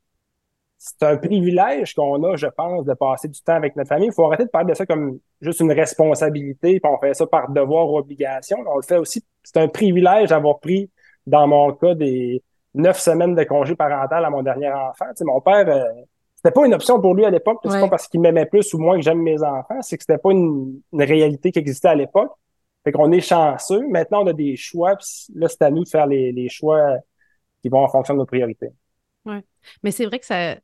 c'est 0.78 1.02
un 1.02 1.16
privilège 1.18 1.94
qu'on 1.94 2.22
a, 2.24 2.36
je 2.36 2.46
pense, 2.46 2.84
de 2.86 2.94
passer 2.94 3.28
du 3.28 3.40
temps 3.42 3.54
avec 3.54 3.76
notre 3.76 3.88
famille. 3.88 4.08
Il 4.08 4.12
faut 4.14 4.24
arrêter 4.24 4.44
de 4.46 4.50
parler 4.50 4.72
de 4.72 4.76
ça 4.76 4.86
comme 4.86 5.18
juste 5.40 5.60
une 5.60 5.72
responsabilité, 5.72 6.80
puis 6.80 6.90
on 6.92 6.98
fait 6.98 7.14
ça 7.14 7.26
par 7.26 7.50
devoir 7.50 7.90
ou 7.90 7.98
obligation. 7.98 8.58
On 8.66 8.76
le 8.76 8.82
fait 8.82 8.96
aussi, 8.96 9.22
c'est 9.42 9.58
un 9.58 9.68
privilège 9.68 10.30
d'avoir 10.30 10.58
pris, 10.60 10.90
dans 11.26 11.46
mon 11.46 11.72
cas, 11.74 11.94
des 11.94 12.42
neuf 12.74 12.98
semaines 13.00 13.34
de 13.34 13.44
congé 13.44 13.74
parental 13.74 14.24
à 14.24 14.30
mon 14.30 14.42
dernier 14.42 14.70
enfant. 14.72 15.06
Tu 15.10 15.16
sais, 15.16 15.24
mon 15.24 15.40
père, 15.40 15.68
euh, 15.68 15.84
c'était 16.36 16.50
pas 16.52 16.66
une 16.66 16.74
option 16.74 17.00
pour 17.00 17.14
lui 17.14 17.24
à 17.24 17.30
l'époque. 17.30 17.58
C'est 17.64 17.70
Ouais. 17.70 17.80
pas 17.80 17.88
parce 17.88 18.08
qu'il 18.08 18.20
m'aimait 18.20 18.46
plus 18.46 18.72
ou 18.74 18.78
moins 18.78 18.96
que 18.96 19.02
j'aime 19.02 19.20
mes 19.22 19.42
enfants, 19.42 19.80
c'est 19.82 19.96
que 19.98 20.02
c'était 20.04 20.18
pas 20.18 20.30
une, 20.32 20.80
une 20.92 21.02
réalité 21.02 21.52
qui 21.52 21.58
existait 21.58 21.88
à 21.88 21.94
l'époque. 21.94 22.32
Fait 22.84 22.92
qu'on 22.92 23.12
est 23.12 23.20
chanceux. 23.20 23.86
Maintenant, 23.88 24.22
on 24.22 24.26
a 24.28 24.32
des 24.32 24.56
choix, 24.56 24.96
puis 24.96 25.06
là, 25.34 25.48
c'est 25.48 25.62
à 25.62 25.70
nous 25.70 25.84
de 25.84 25.88
faire 25.88 26.06
les, 26.06 26.32
les 26.32 26.48
choix 26.48 26.96
qui 27.62 27.68
vont 27.68 27.84
en 27.84 27.88
fonction 27.88 28.14
de 28.14 28.20
nos 28.20 28.26
priorités. 28.26 28.70
Mais 29.82 29.90
c'est 29.90 30.06
vrai 30.06 30.18
que 30.18 30.26
ça, 30.26 30.56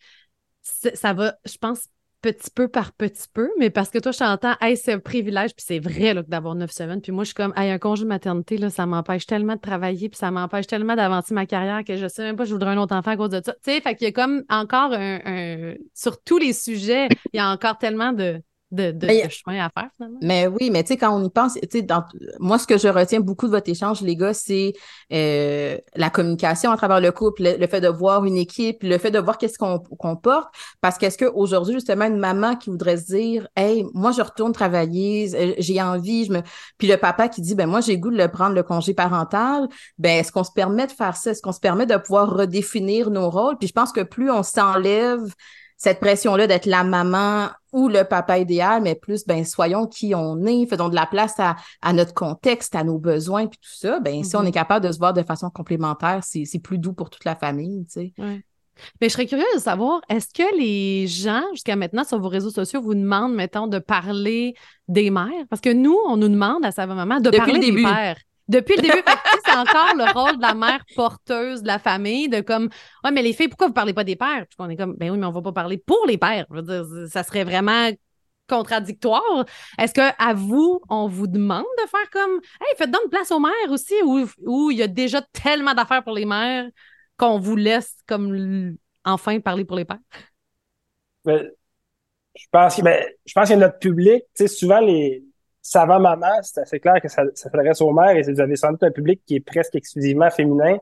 ça 0.62 1.12
va, 1.12 1.36
je 1.44 1.56
pense, 1.58 1.88
petit 2.22 2.50
peu 2.50 2.68
par 2.68 2.92
petit 2.92 3.26
peu, 3.32 3.50
mais 3.58 3.70
parce 3.70 3.90
que 3.90 3.98
toi, 3.98 4.10
je 4.12 4.18
t'entends, 4.18 4.54
c'est 4.74 4.92
un 4.92 4.98
privilège, 4.98 5.54
puis 5.54 5.64
c'est 5.66 5.78
vrai 5.78 6.14
d'avoir 6.26 6.54
neuf 6.54 6.72
semaines. 6.72 7.00
Puis 7.00 7.12
moi, 7.12 7.24
je 7.24 7.28
suis 7.28 7.34
comme, 7.34 7.52
hey, 7.56 7.70
un 7.70 7.78
congé 7.78 8.02
de 8.02 8.08
maternité, 8.08 8.56
là, 8.58 8.70
ça 8.70 8.84
m'empêche 8.86 9.26
tellement 9.26 9.54
de 9.54 9.60
travailler, 9.60 10.08
puis 10.08 10.18
ça 10.18 10.30
m'empêche 10.30 10.66
tellement 10.66 10.96
d'avancer 10.96 11.34
ma 11.34 11.46
carrière 11.46 11.84
que 11.84 11.96
je 11.96 12.08
sais 12.08 12.22
même 12.22 12.36
pas 12.36 12.44
je 12.44 12.52
voudrais 12.52 12.70
un 12.70 12.78
autre 12.78 12.94
enfant 12.96 13.12
à 13.12 13.16
cause 13.16 13.30
de 13.30 13.40
ça. 13.44 13.52
Tu 13.52 13.72
sais, 13.72 13.80
fait 13.80 13.94
qu'il 13.94 14.06
y 14.06 14.08
a 14.08 14.12
comme 14.12 14.42
encore 14.48 14.92
un- 14.92 15.74
Sur 15.94 16.22
tous 16.22 16.38
les 16.38 16.52
sujets, 16.52 17.08
il 17.32 17.36
y 17.36 17.40
a 17.40 17.50
encore 17.50 17.78
tellement 17.78 18.12
de, 18.12 18.40
de, 18.72 18.90
de, 18.90 19.06
Mais- 19.06 19.24
de 19.24 19.30
chemin 19.30 19.64
à 19.64 19.70
faire, 19.70 19.88
finalement. 19.96 20.18
Mais 20.22 20.48
oui, 20.48 20.70
mais 20.70 20.82
tu 20.82 20.88
sais, 20.88 20.96
quand 20.96 21.16
on 21.16 21.24
y 21.24 21.30
pense, 21.30 21.54
tu 21.54 21.60
sais, 21.70 21.82
dans, 21.82 22.04
moi, 22.40 22.58
ce 22.58 22.66
que 22.66 22.76
je 22.78 22.88
retiens 22.88 23.20
beaucoup 23.20 23.46
de 23.46 23.52
votre 23.52 23.70
échange, 23.70 24.00
les 24.02 24.16
gars, 24.16 24.34
c'est 24.34 24.72
euh, 25.12 25.78
la 25.94 26.10
communication 26.10 26.72
à 26.72 26.76
travers 26.76 27.00
le 27.00 27.12
couple, 27.12 27.44
le, 27.44 27.56
le 27.58 27.66
fait 27.68 27.80
de 27.80 27.88
voir 27.88 28.24
une 28.24 28.36
équipe, 28.36 28.82
le 28.82 28.98
fait 28.98 29.10
de 29.12 29.18
voir 29.20 29.38
qu'est-ce 29.38 29.56
qu'on 29.58 29.78
qu'on 29.78 30.16
porte. 30.16 30.48
Parce 30.80 30.98
qu'est-ce 30.98 31.16
qu'aujourd'hui, 31.18 31.74
justement, 31.74 32.06
une 32.06 32.18
maman 32.18 32.56
qui 32.56 32.70
voudrait 32.70 32.96
se 32.96 33.06
dire, 33.06 33.46
hey, 33.56 33.84
moi, 33.94 34.10
je 34.10 34.22
retourne 34.22 34.52
travailler, 34.52 35.30
euh, 35.34 35.54
j'ai 35.58 35.80
envie, 35.80 36.24
je 36.24 36.32
me. 36.32 36.40
Puis 36.78 36.88
le 36.88 36.96
papa 36.96 37.28
qui 37.28 37.40
dit, 37.42 37.54
ben 37.54 37.66
moi, 37.68 37.80
j'ai 37.80 37.98
goût 37.98 38.10
de 38.10 38.16
le 38.18 38.28
prendre 38.28 38.54
le 38.54 38.62
congé 38.64 38.94
parental, 38.94 39.68
ben 39.98 40.18
est-ce 40.18 40.32
qu'on 40.32 40.44
se 40.44 40.52
permet 40.52 40.86
de 40.88 40.92
faire 40.92 41.16
ça? 41.16 41.30
Est-ce 41.30 41.40
qu'on 41.42 41.52
se 41.52 41.60
permet 41.60 41.86
de 41.86 41.96
pouvoir 41.96 42.34
redéfinir 42.34 43.10
nos 43.10 43.30
rôles? 43.30 43.56
Puis 43.58 43.68
je 43.68 43.72
pense 43.72 43.92
que 43.92 44.00
plus 44.02 44.30
on 44.30 44.42
s'enlève 44.42 45.22
cette 45.76 46.00
pression-là 46.00 46.46
d'être 46.46 46.66
la 46.66 46.84
maman 46.84 47.48
ou 47.72 47.88
le 47.88 48.04
papa 48.04 48.38
idéal, 48.38 48.82
mais 48.82 48.94
plus, 48.94 49.26
ben, 49.26 49.44
soyons 49.44 49.86
qui 49.86 50.14
on 50.14 50.44
est, 50.46 50.66
faisons 50.66 50.88
de 50.88 50.94
la 50.94 51.04
place 51.06 51.38
à, 51.38 51.56
à 51.82 51.92
notre 51.92 52.14
contexte, 52.14 52.74
à 52.74 52.84
nos 52.84 52.98
besoins, 52.98 53.46
puis 53.46 53.58
tout 53.58 53.68
ça, 53.74 54.00
ben, 54.00 54.24
si 54.24 54.34
on 54.36 54.40
Mhm. 54.40 54.46
est 54.46 54.52
capable 54.52 54.86
de 54.86 54.92
se 54.92 54.98
voir 54.98 55.12
de 55.12 55.22
façon 55.22 55.50
complémentaire, 55.50 56.20
c'est 56.22 56.58
plus 56.62 56.78
doux 56.78 56.92
pour 56.94 57.10
toute 57.10 57.24
la 57.24 57.36
famille, 57.36 57.84
tu 57.86 57.92
sais. 57.92 58.12
Mais 59.00 59.08
je 59.08 59.14
serais 59.14 59.26
curieuse 59.26 59.46
de 59.54 59.60
savoir, 59.60 60.00
est-ce 60.10 60.28
que 60.34 60.56
les 60.58 61.06
gens, 61.06 61.42
jusqu'à 61.52 61.76
maintenant, 61.76 62.04
sur 62.04 62.18
vos 62.20 62.28
réseaux 62.28 62.50
sociaux, 62.50 62.82
vous 62.82 62.94
demandent, 62.94 63.34
mettons, 63.34 63.66
de 63.66 63.78
parler 63.78 64.54
des 64.86 65.10
mères? 65.10 65.46
Parce 65.48 65.62
que 65.62 65.72
nous, 65.72 65.96
on 66.06 66.16
nous 66.18 66.28
demande 66.28 66.64
à 66.64 66.72
sa 66.72 66.86
maman 66.86 67.16
de 67.16 67.24
Depuis 67.30 67.38
parler 67.38 67.54
le 67.54 67.74
des 67.74 67.82
pères. 67.82 68.18
Depuis 68.48 68.76
le 68.76 68.82
début, 68.82 69.02
Encore 69.56 69.94
le 69.96 70.12
rôle 70.12 70.36
de 70.36 70.42
la 70.42 70.54
mère 70.54 70.84
porteuse 70.94 71.62
de 71.62 71.66
la 71.66 71.78
famille, 71.78 72.28
de 72.28 72.40
comme, 72.40 72.68
ouais, 73.04 73.10
mais 73.10 73.22
les 73.22 73.32
filles, 73.32 73.48
pourquoi 73.48 73.68
vous 73.68 73.72
parlez 73.72 73.94
pas 73.94 74.04
des 74.04 74.16
pères? 74.16 74.44
Puis 74.46 74.72
est 74.72 74.76
comme, 74.76 74.94
ben 74.96 75.10
oui, 75.10 75.18
mais 75.18 75.26
on 75.26 75.32
va 75.32 75.42
pas 75.42 75.52
parler 75.52 75.78
pour 75.78 76.04
les 76.06 76.18
pères. 76.18 76.46
Ça 77.08 77.22
serait 77.22 77.44
vraiment 77.44 77.90
contradictoire. 78.48 79.44
Est-ce 79.78 79.94
que 79.94 80.12
à 80.18 80.34
vous, 80.34 80.80
on 80.88 81.08
vous 81.08 81.26
demande 81.26 81.64
de 81.82 81.88
faire 81.88 82.10
comme, 82.12 82.40
hey, 82.60 82.76
faites 82.76 82.90
donc 82.90 83.10
place 83.10 83.32
aux 83.32 83.40
mères 83.40 83.70
aussi, 83.70 83.94
où 84.02 84.70
il 84.70 84.78
y 84.78 84.82
a 84.82 84.88
déjà 84.88 85.20
tellement 85.32 85.74
d'affaires 85.74 86.04
pour 86.04 86.14
les 86.14 86.26
mères 86.26 86.68
qu'on 87.16 87.38
vous 87.38 87.56
laisse 87.56 87.96
comme 88.06 88.76
enfin 89.04 89.40
parler 89.40 89.64
pour 89.64 89.76
les 89.76 89.84
pères? 89.84 89.98
Ben, 91.24 91.50
je 92.36 92.44
pense 92.52 92.76
que, 92.76 92.82
ben, 92.82 93.04
je 93.24 93.32
pense 93.32 93.48
que 93.48 93.54
notre 93.54 93.78
public, 93.78 94.22
tu 94.34 94.46
sais, 94.46 94.48
souvent 94.48 94.80
les 94.80 95.24
savants 95.70 96.00
mamans, 96.00 96.40
c'est 96.42 96.60
assez 96.60 96.80
clair 96.80 97.00
que 97.00 97.08
ça, 97.08 97.22
s'adresse 97.34 97.80
aux 97.80 97.92
mères 97.92 98.16
et 98.16 98.22
vous 98.22 98.40
avez 98.40 98.56
sans 98.56 98.70
doute 98.72 98.82
un 98.84 98.90
public 98.90 99.22
qui 99.26 99.36
est 99.36 99.40
presque 99.40 99.74
exclusivement 99.74 100.30
féminin. 100.30 100.78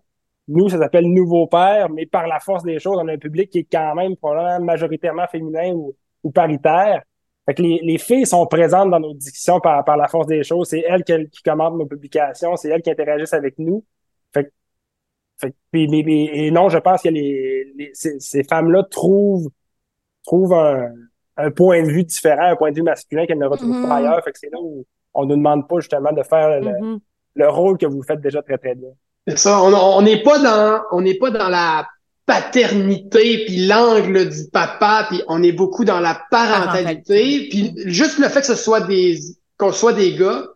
Nous, 0.48 0.68
ça 0.68 0.78
s'appelle 0.78 1.06
Nouveau 1.06 1.46
Père, 1.46 1.88
mais 1.90 2.06
par 2.06 2.26
la 2.26 2.38
force 2.40 2.62
des 2.64 2.78
choses, 2.78 2.98
on 3.00 3.08
a 3.08 3.12
un 3.14 3.18
public 3.18 3.50
qui 3.50 3.60
est 3.60 3.68
quand 3.70 3.94
même 3.94 4.16
probablement 4.16 4.64
majoritairement 4.64 5.26
féminin 5.26 5.72
ou, 5.72 5.94
ou 6.22 6.30
paritaire. 6.30 7.02
Fait 7.46 7.54
que 7.54 7.62
les, 7.62 7.80
les 7.82 7.98
filles 7.98 8.26
sont 8.26 8.46
présentes 8.46 8.90
dans 8.90 9.00
nos 9.00 9.14
discussions 9.14 9.60
par, 9.60 9.84
par 9.84 9.96
la 9.96 10.08
force 10.08 10.26
des 10.26 10.42
choses. 10.44 10.68
C'est 10.68 10.80
elles 10.86 11.04
qui, 11.04 11.14
commentent 11.42 11.76
nos 11.78 11.86
publications, 11.86 12.56
c'est 12.56 12.68
elles 12.68 12.82
qui 12.82 12.90
interagissent 12.90 13.32
avec 13.34 13.58
nous. 13.58 13.84
Fait 14.32 14.44
que 14.44 14.50
fait 15.38 15.50
que- 15.50 15.56
et 15.74 16.50
non, 16.50 16.68
je 16.68 16.78
pense 16.78 17.02
que 17.02 17.08
les, 17.08 17.72
les- 17.76 17.90
ces, 17.94 18.20
ces 18.20 18.44
femmes-là 18.44 18.84
trouvent, 18.90 19.50
trouvent 20.24 20.54
un, 20.54 20.92
un 21.36 21.50
point 21.50 21.82
de 21.82 21.88
vue 21.88 22.04
différent, 22.04 22.50
un 22.50 22.56
point 22.56 22.70
de 22.70 22.76
vue 22.76 22.82
masculin 22.82 23.26
qu'elles 23.26 23.38
ne 23.38 23.46
retrouvent 23.46 23.70
Mhm. 23.76 23.88
pas 23.88 23.96
ailleurs. 23.96 24.22
Fait 24.24 24.32
que 24.32 24.38
c'est 24.38 24.50
là 24.52 24.58
où 24.60 24.84
on 25.14 25.24
ne 25.24 25.30
nous 25.30 25.36
demande 25.36 25.68
pas 25.68 25.80
justement 25.80 26.12
de 26.12 26.22
faire 26.22 26.60
le, 26.60 26.70
Mhm. 26.80 26.98
le 27.36 27.48
rôle 27.48 27.78
que 27.78 27.86
vous 27.86 28.02
faites 28.02 28.20
déjà 28.20 28.42
très, 28.42 28.58
très 28.58 28.74
bien. 28.74 28.90
C'est 29.26 29.38
ça. 29.38 29.60
On 29.62 30.02
n'est 30.02 30.22
pas 30.22 30.38
dans, 30.38 30.82
on 30.92 31.00
n'est 31.00 31.14
pas 31.18 31.30
dans 31.30 31.48
la 31.48 31.86
paternité 32.26 33.44
puis 33.46 33.66
l'angle 33.66 34.28
du 34.28 34.48
papa 34.52 35.06
puis 35.10 35.22
on 35.28 35.42
est 35.42 35.52
beaucoup 35.52 35.84
dans 35.84 36.00
la 36.00 36.20
parentalité 36.30 37.48
puis 37.50 37.74
juste 37.86 38.18
le 38.18 38.28
fait 38.28 38.40
que 38.40 38.46
ce 38.46 38.54
soit 38.54 38.80
des 38.80 39.18
qu'on 39.58 39.72
soit 39.72 39.92
des 39.92 40.14
gars 40.14 40.46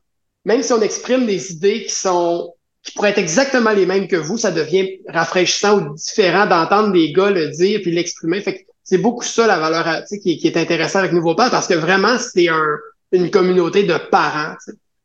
même 0.44 0.62
si 0.62 0.72
on 0.72 0.80
exprime 0.80 1.26
des 1.26 1.52
idées 1.52 1.82
qui 1.84 1.94
sont 1.94 2.54
qui 2.82 2.92
pourraient 2.92 3.10
être 3.10 3.18
exactement 3.18 3.70
les 3.72 3.84
mêmes 3.84 4.08
que 4.08 4.16
vous 4.16 4.38
ça 4.38 4.50
devient 4.50 4.98
rafraîchissant 5.08 5.78
ou 5.78 5.94
différent 5.94 6.46
d'entendre 6.46 6.92
des 6.92 7.12
gars 7.12 7.30
le 7.30 7.48
dire 7.48 7.80
puis 7.82 7.90
l'exprimer 7.92 8.40
fait 8.40 8.54
que 8.64 8.67
c'est 8.88 8.98
beaucoup 8.98 9.22
ça 9.22 9.46
la 9.46 9.58
valeur 9.58 10.04
qui, 10.22 10.38
qui 10.38 10.46
est 10.46 10.56
intéressant 10.56 11.00
avec 11.00 11.12
Nouveau 11.12 11.34
Père 11.34 11.50
parce 11.50 11.66
que 11.66 11.74
vraiment 11.74 12.16
c'est 12.18 12.48
un 12.48 12.64
une 13.12 13.30
communauté 13.30 13.84
de 13.84 13.96
parents 14.10 14.54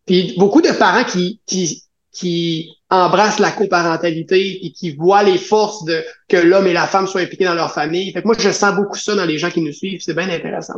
puis 0.06 0.36
beaucoup 0.38 0.62
de 0.62 0.72
parents 0.72 1.04
qui 1.04 1.42
qui 1.46 1.84
qui 2.14 2.78
embrassent 2.90 3.40
la 3.40 3.52
coparentalité 3.52 4.66
et 4.66 4.72
qui 4.72 4.96
voient 4.96 5.24
les 5.24 5.38
forces 5.38 5.84
de 5.84 6.02
que 6.30 6.38
l'homme 6.38 6.68
et 6.68 6.74
la 6.74 6.88
femme 6.88 7.08
soient 7.08 7.22
impliqués 7.22 7.46
dans 7.46 7.56
leur 7.56 7.74
famille. 7.74 8.14
Fait 8.14 8.22
que 8.22 8.28
moi, 8.28 8.36
je 8.38 8.52
sens 8.52 8.76
beaucoup 8.76 8.98
ça 8.98 9.16
dans 9.16 9.26
les 9.26 9.40
gens 9.40 9.50
qui 9.50 9.62
nous 9.62 9.72
suivent. 9.72 10.00
C'est 10.00 10.14
bien 10.14 10.30
intéressant. 10.30 10.76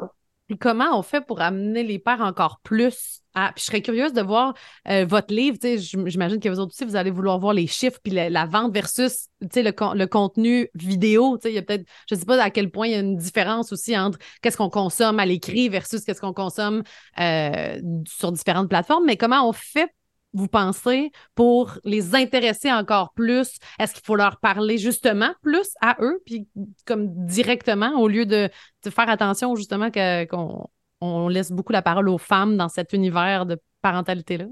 Comment 0.61 0.97
on 0.97 1.01
fait 1.01 1.19
pour 1.19 1.41
amener 1.41 1.83
les 1.83 1.99
pères 1.99 2.21
encore 2.21 2.61
plus 2.63 3.21
à... 3.35 3.51
Puis 3.53 3.61
je 3.61 3.65
serais 3.65 3.81
curieuse 3.81 4.13
de 4.13 4.21
voir 4.21 4.53
euh, 4.87 5.05
votre 5.05 5.33
livre. 5.33 5.57
J'imagine 5.61 6.39
que 6.39 6.49
vous 6.49 6.59
autres 6.59 6.73
aussi, 6.73 6.85
vous 6.85 6.95
allez 6.95 7.11
vouloir 7.11 7.39
voir 7.39 7.53
les 7.53 7.67
chiffres 7.67 7.99
puis 8.03 8.13
la, 8.13 8.45
vente 8.45 8.73
versus 8.73 9.27
le, 9.41 9.95
le 9.95 10.05
contenu 10.05 10.69
vidéo. 10.73 11.37
Il 11.45 11.51
y 11.51 11.57
a 11.57 11.61
peut-être, 11.61 11.85
je 12.09 12.15
ne 12.15 12.19
sais 12.19 12.25
pas 12.25 12.41
à 12.41 12.49
quel 12.49 12.71
point 12.71 12.87
il 12.87 12.91
y 12.93 12.95
a 12.95 12.99
une 12.99 13.17
différence 13.17 13.71
aussi 13.71 13.97
entre 13.97 14.17
qu'est-ce 14.41 14.57
qu'on 14.57 14.69
consomme 14.69 15.19
à 15.19 15.25
l'écrit 15.25 15.69
versus 15.69 16.01
qu'est-ce 16.03 16.21
qu'on 16.21 16.33
consomme 16.33 16.83
euh, 17.19 17.79
sur 18.07 18.31
différentes 18.31 18.69
plateformes. 18.69 19.05
Mais 19.05 19.17
comment 19.17 19.47
on 19.47 19.53
fait 19.53 19.91
vous 20.35 20.47
pensez, 20.49 21.11
pour 21.33 21.79
les 21.85 22.13
intéresser 22.13 22.71
encore 22.71 23.13
plus? 23.13 23.57
Est-ce 23.79 23.93
qu'il 23.93 24.03
faut 24.03 24.17
leur 24.17 24.39
parler 24.39 24.77
justement 24.77 25.33
plus 25.41 25.69
à 25.81 25.95
eux, 26.01 26.21
puis 26.25 26.47
comme 26.85 27.07
directement, 27.25 27.97
au 27.97 28.07
lieu 28.07 28.25
de, 28.25 28.49
faire 28.83 29.09
attention 29.09 29.55
justement 29.55 29.89
qu'on 29.89 30.69
on 31.01 31.27
laisse 31.27 31.51
beaucoup 31.51 31.73
la 31.73 31.81
parole 31.81 32.09
aux 32.09 32.17
femmes 32.17 32.57
dans 32.57 32.69
cet 32.69 32.93
univers 32.93 33.45
de 33.45 33.59
parentalité-là? 33.81 34.45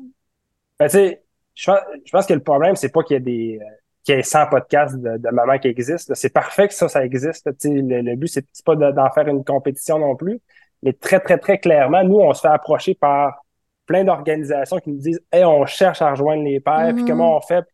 Ben, 0.80 0.88
tu 0.88 0.98
sais, 0.98 1.24
je, 1.56 1.72
pense 2.12 2.26
que 2.26 2.34
le 2.34 2.44
problème, 2.44 2.76
c'est 2.76 2.92
pas 2.92 3.04
qu'il 3.04 3.16
y 3.16 3.18
ait 3.18 3.22
des 3.22 3.60
qu'il 4.04 4.16
y 4.16 4.18
ait 4.18 4.24
100 4.24 4.48
podcasts 4.48 4.98
de, 4.98 5.18
de 5.18 5.30
mamans 5.30 5.58
qui 5.60 5.70
existent. 5.70 6.14
C'est 6.14 6.34
parfait 6.34 6.68
que 6.68 6.74
ça, 6.74 6.90
ça 6.90 7.06
existe. 7.06 7.50
Le, 7.64 8.02
le 8.02 8.16
but, 8.18 8.28
c'est 8.28 8.46
pas 8.66 8.76
d'en 8.76 9.10
faire 9.12 9.28
une 9.30 9.46
compétition 9.46 9.98
non 9.98 10.18
plus. 10.18 10.42
Mais 10.82 10.92
très, 10.92 11.22
très, 11.22 11.38
très 11.38 11.58
clairement, 11.58 12.04
nous, 12.04 12.18
on 12.20 12.34
se 12.34 12.42
fait 12.42 12.50
approcher 12.50 12.96
par 12.96 13.46
plein 13.86 14.04
d'organisations 14.04 14.80
qui 14.80 14.90
nous 14.90 15.00
disent 15.00 15.22
Hey, 15.32 15.46
on 15.46 15.66
cherche 15.66 16.02
à 16.02 16.12
rejoindre 16.12 16.44
les 16.44 16.60
pères, 16.60 16.94
puis 16.94 17.06
comment 17.06 17.38
mm-hmm. 17.38 17.38
on 17.38 17.42
fait? 17.42 17.66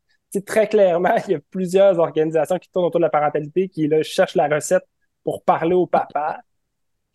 très 0.46 0.68
clairement, 0.68 1.16
il 1.28 1.32
y 1.32 1.36
a 1.36 1.40
plusieurs 1.50 1.98
organisations 1.98 2.60
qui 2.60 2.70
tournent 2.70 2.86
autour 2.86 3.00
de 3.00 3.06
la 3.06 3.10
parentalité 3.10 3.68
qui 3.68 3.88
là, 3.88 4.04
cherchent 4.04 4.36
la 4.36 4.48
recette 4.48 4.84
pour 5.24 5.44
parler 5.44 5.74
au 5.74 5.88
papa. 5.88 6.40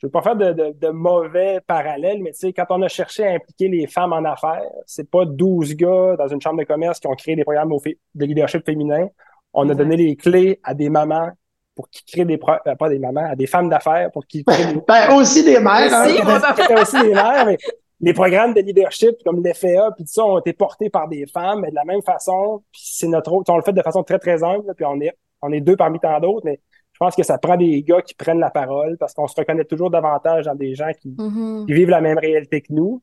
Je 0.04 0.08
ne 0.08 0.10
veux 0.10 0.20
pas 0.20 0.34
faire 0.34 0.36
de, 0.36 0.74
de, 0.78 0.88
mauvais 0.90 1.60
parallèles, 1.66 2.22
mais 2.22 2.32
quand 2.52 2.66
on 2.68 2.82
a 2.82 2.88
cherché 2.88 3.26
à 3.26 3.30
impliquer 3.30 3.68
les 3.68 3.86
femmes 3.86 4.12
en 4.12 4.22
affaires, 4.26 4.60
c'est 4.84 5.10
pas 5.10 5.24
12 5.24 5.76
gars 5.76 6.16
dans 6.18 6.28
une 6.28 6.42
chambre 6.42 6.58
de 6.58 6.64
commerce 6.64 7.00
qui 7.00 7.06
ont 7.06 7.14
créé 7.14 7.36
des 7.36 7.42
programmes 7.42 7.70
de 8.14 8.26
leadership 8.26 8.66
féminin. 8.66 9.08
On 9.54 9.66
a 9.70 9.74
donné 9.74 9.96
les 9.96 10.14
clés 10.14 10.60
à 10.62 10.74
des 10.74 10.90
mamans 10.90 11.30
pour 11.74 11.88
qu'ils 11.88 12.04
créent 12.04 12.26
des 12.26 12.38
euh, 12.66 12.74
pas 12.74 12.90
des 12.90 12.98
mamans, 12.98 13.30
à 13.30 13.34
des 13.34 13.46
femmes 13.46 13.70
d'affaires 13.70 14.10
pour 14.12 14.26
qu'ils 14.26 14.44
créent 14.44 14.74
des... 14.74 14.80
ben, 14.86 15.16
aussi 15.16 15.42
des 15.42 15.58
mères. 15.58 15.94
Hein? 15.94 16.06
aussi 16.82 17.00
des 17.00 17.14
mères, 17.14 17.46
mais 17.46 17.56
les 17.98 18.12
programmes 18.12 18.52
de 18.52 18.60
leadership 18.60 19.14
comme 19.24 19.42
l'FA 19.42 19.90
puis 19.96 20.04
tout 20.04 20.12
ça 20.12 20.22
ont 20.22 20.38
été 20.38 20.52
portés 20.52 20.90
par 20.90 21.08
des 21.08 21.24
femmes, 21.32 21.60
mais 21.62 21.70
de 21.70 21.76
la 21.76 21.84
même 21.86 22.02
façon, 22.02 22.62
puis 22.70 22.82
c'est 22.84 23.08
notre 23.08 23.32
autre, 23.32 23.50
on 23.50 23.56
le 23.56 23.62
fait 23.62 23.72
de 23.72 23.80
façon 23.80 24.02
très 24.02 24.18
très 24.18 24.44
humble, 24.44 24.74
puis 24.76 24.84
on 24.84 25.00
est 25.00 25.16
on 25.40 25.50
est 25.50 25.60
deux 25.60 25.76
parmi 25.76 25.98
tant 25.98 26.20
d'autres, 26.20 26.44
mais 26.44 26.60
je 26.94 26.98
pense 26.98 27.16
que 27.16 27.24
ça 27.24 27.38
prend 27.38 27.56
des 27.56 27.82
gars 27.82 28.00
qui 28.02 28.14
prennent 28.14 28.38
la 28.38 28.50
parole 28.50 28.96
parce 28.98 29.12
qu'on 29.14 29.26
se 29.26 29.34
reconnaît 29.36 29.64
toujours 29.64 29.90
davantage 29.90 30.44
dans 30.44 30.54
des 30.54 30.74
gens 30.76 30.92
qui, 30.98 31.10
mm-hmm. 31.10 31.66
vivent 31.66 31.90
la 31.90 32.00
même 32.00 32.18
réalité 32.18 32.60
que 32.60 32.72
nous. 32.72 33.02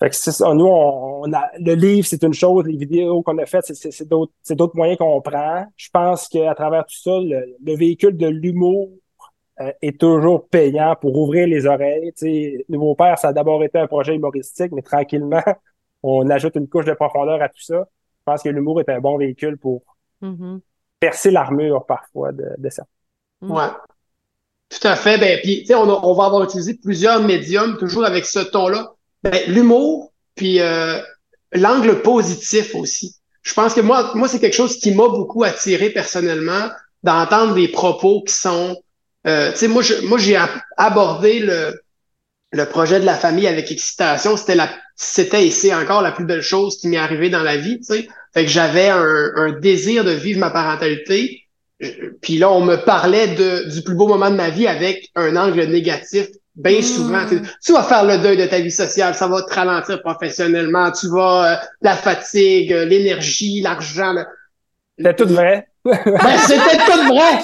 Fait 0.00 0.08
que 0.08 0.16
c'est 0.16 0.32
ça. 0.32 0.52
Nous, 0.54 0.66
on, 0.66 1.30
a 1.32 1.50
le 1.60 1.74
livre, 1.74 2.06
c'est 2.06 2.24
une 2.24 2.32
chose, 2.32 2.64
les 2.66 2.76
vidéos 2.76 3.22
qu'on 3.22 3.36
a 3.38 3.46
faites, 3.46 3.66
c'est 3.66 4.08
d'autres, 4.08 4.32
c'est 4.42 4.56
d'autres 4.56 4.74
moyens 4.74 4.98
qu'on 4.98 5.20
prend. 5.20 5.66
Je 5.76 5.90
pense 5.92 6.28
qu'à 6.28 6.54
travers 6.54 6.86
tout 6.86 6.96
ça, 6.96 7.18
le 7.20 7.76
véhicule 7.76 8.16
de 8.16 8.26
l'humour 8.26 8.90
euh, 9.60 9.70
est 9.82 10.00
toujours 10.00 10.48
payant 10.48 10.96
pour 10.98 11.16
ouvrir 11.16 11.46
les 11.46 11.66
oreilles. 11.66 12.10
sais, 12.16 12.64
Nouveau 12.70 12.94
Père, 12.94 13.18
ça 13.18 13.28
a 13.28 13.32
d'abord 13.34 13.62
été 13.62 13.78
un 13.78 13.86
projet 13.86 14.14
humoristique, 14.14 14.72
mais 14.72 14.80
tranquillement, 14.80 15.42
on 16.02 16.28
ajoute 16.30 16.56
une 16.56 16.68
couche 16.68 16.86
de 16.86 16.94
profondeur 16.94 17.42
à 17.42 17.50
tout 17.50 17.60
ça. 17.60 17.84
Je 17.84 18.24
pense 18.24 18.42
que 18.42 18.48
l'humour 18.48 18.80
est 18.80 18.88
un 18.88 19.00
bon 19.00 19.18
véhicule 19.18 19.58
pour 19.58 19.82
mm-hmm. 20.22 20.60
Percer 21.02 21.32
l'armure 21.32 21.84
parfois 21.84 22.30
de, 22.30 22.46
de 22.56 22.70
ça. 22.70 22.84
Mm. 23.40 23.50
Ouais. 23.50 23.70
Tout 24.68 24.86
à 24.86 24.94
fait. 24.94 25.18
Ben, 25.18 25.40
puis, 25.42 25.66
on, 25.74 25.88
on 25.88 26.14
va 26.14 26.26
avoir 26.26 26.44
utilisé 26.44 26.74
plusieurs 26.74 27.20
médiums, 27.24 27.76
toujours 27.76 28.04
avec 28.04 28.24
ce 28.24 28.38
ton-là. 28.38 28.92
Ben, 29.24 29.36
l'humour, 29.48 30.12
puis 30.36 30.60
euh, 30.60 31.00
l'angle 31.52 32.02
positif 32.02 32.76
aussi. 32.76 33.16
Je 33.42 33.52
pense 33.52 33.74
que 33.74 33.80
moi, 33.80 34.12
moi, 34.14 34.28
c'est 34.28 34.38
quelque 34.38 34.54
chose 34.54 34.76
qui 34.78 34.94
m'a 34.94 35.08
beaucoup 35.08 35.42
attiré 35.42 35.90
personnellement, 35.90 36.70
d'entendre 37.02 37.54
des 37.54 37.66
propos 37.66 38.22
qui 38.22 38.34
sont 38.34 38.76
euh, 39.26 39.50
tu 39.52 39.58
sais, 39.58 39.68
moi, 39.68 39.82
moi, 40.04 40.18
j'ai 40.18 40.38
abordé 40.76 41.40
le, 41.40 41.80
le 42.52 42.66
projet 42.66 43.00
de 43.00 43.06
la 43.06 43.14
famille 43.14 43.46
avec 43.46 43.70
excitation. 43.72 44.36
C'était 44.36 44.54
la, 44.54 44.68
c'était 44.94 45.46
et 45.46 45.50
c'est 45.50 45.74
encore 45.74 46.02
la 46.02 46.12
plus 46.12 46.24
belle 46.24 46.42
chose 46.42 46.78
qui 46.78 46.88
m'est 46.88 46.98
arrivée 46.98 47.30
dans 47.30 47.42
la 47.42 47.56
vie, 47.56 47.78
tu 47.78 47.84
sais. 47.84 48.08
Fait 48.34 48.44
que 48.44 48.50
j'avais 48.50 48.88
un, 48.88 49.32
un, 49.36 49.52
désir 49.52 50.04
de 50.04 50.10
vivre 50.10 50.40
ma 50.40 50.50
parentalité. 50.50 51.46
Puis 52.22 52.38
là, 52.38 52.50
on 52.50 52.64
me 52.64 52.76
parlait 52.76 53.28
de, 53.28 53.70
du 53.70 53.82
plus 53.82 53.94
beau 53.94 54.06
moment 54.06 54.30
de 54.30 54.36
ma 54.36 54.50
vie 54.50 54.66
avec 54.66 55.10
un 55.16 55.36
angle 55.36 55.64
négatif 55.64 56.28
bien 56.54 56.78
mmh. 56.78 56.82
souvent. 56.82 57.26
Tu 57.64 57.72
vas 57.72 57.82
faire 57.82 58.04
le 58.04 58.18
deuil 58.18 58.36
de 58.36 58.46
ta 58.46 58.60
vie 58.60 58.70
sociale, 58.70 59.14
ça 59.14 59.26
va 59.26 59.42
te 59.42 59.52
ralentir 59.52 60.00
professionnellement, 60.02 60.90
tu 60.92 61.08
vas 61.08 61.52
euh, 61.52 61.56
la 61.80 61.96
fatigue, 61.96 62.72
l'énergie, 62.72 63.60
l'argent. 63.60 64.14
C'est 65.02 65.16
tout 65.16 65.28
vrai? 65.28 65.68
Ben, 65.84 65.98
c'était 66.46 66.76
tout 66.76 67.08
vrai. 67.08 67.42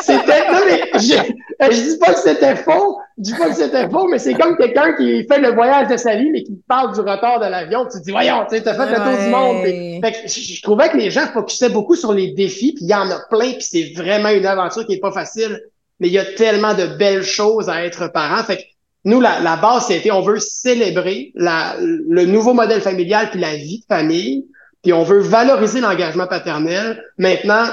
C'était, 0.00 0.50
non, 0.50 0.58
mais 0.66 0.90
je, 0.98 1.14
euh, 1.14 1.70
je 1.70 1.90
dis 1.90 1.98
pas 1.98 2.14
que 2.14 2.18
c'était 2.18 2.56
faux. 2.56 2.98
Je 3.16 3.22
dis 3.22 3.34
pas 3.34 3.48
que 3.48 3.54
c'était 3.54 3.88
faux, 3.88 4.08
mais 4.08 4.18
c'est 4.18 4.34
comme 4.34 4.56
quelqu'un 4.56 4.92
qui 4.96 5.24
fait 5.24 5.38
le 5.38 5.50
voyage 5.50 5.86
de 5.88 5.96
sa 5.96 6.16
vie, 6.16 6.28
mais 6.30 6.42
qui 6.42 6.60
parle 6.66 6.92
du 6.94 7.00
retard 7.00 7.38
de 7.38 7.46
l'avion. 7.46 7.84
Tu 7.84 7.98
te 7.98 8.04
dis, 8.04 8.10
voyons, 8.10 8.44
tu 8.48 8.56
as 8.56 8.60
fait 8.60 8.90
le 8.90 8.96
tour 8.96 9.22
du 9.22 9.28
monde. 9.28 9.62
fait 10.02 10.12
que 10.12 10.28
je, 10.28 10.62
trouvais 10.62 10.88
que 10.88 10.96
les 10.96 11.12
gens 11.12 11.26
focusaient 11.32 11.68
beaucoup 11.68 11.94
sur 11.94 12.12
les 12.12 12.32
défis, 12.32 12.72
puis 12.74 12.86
il 12.86 12.90
y 12.90 12.94
en 12.94 13.08
a 13.08 13.20
plein, 13.30 13.52
puis 13.52 13.62
c'est 13.62 13.92
vraiment 13.94 14.30
une 14.30 14.46
aventure 14.46 14.84
qui 14.84 14.94
est 14.94 15.00
pas 15.00 15.12
facile. 15.12 15.60
Mais 16.00 16.08
il 16.08 16.12
y 16.12 16.18
a 16.18 16.24
tellement 16.24 16.74
de 16.74 16.86
belles 16.98 17.22
choses 17.22 17.70
à 17.70 17.84
être 17.84 18.08
parent. 18.08 18.42
Fait 18.42 18.56
que 18.56 18.62
nous, 19.04 19.20
la, 19.20 19.38
la 19.38 19.56
base, 19.56 19.86
c'était 19.86 20.10
on 20.10 20.22
veut 20.22 20.40
célébrer 20.40 21.30
la, 21.36 21.76
le 21.78 22.24
nouveau 22.26 22.52
modèle 22.52 22.80
familial 22.80 23.30
puis 23.30 23.38
la 23.38 23.54
vie 23.54 23.78
de 23.78 23.94
famille 23.94 24.44
puis 24.86 24.92
on 24.92 25.02
veut 25.02 25.18
valoriser 25.18 25.80
l'engagement 25.80 26.28
paternel. 26.28 27.02
Maintenant, 27.18 27.64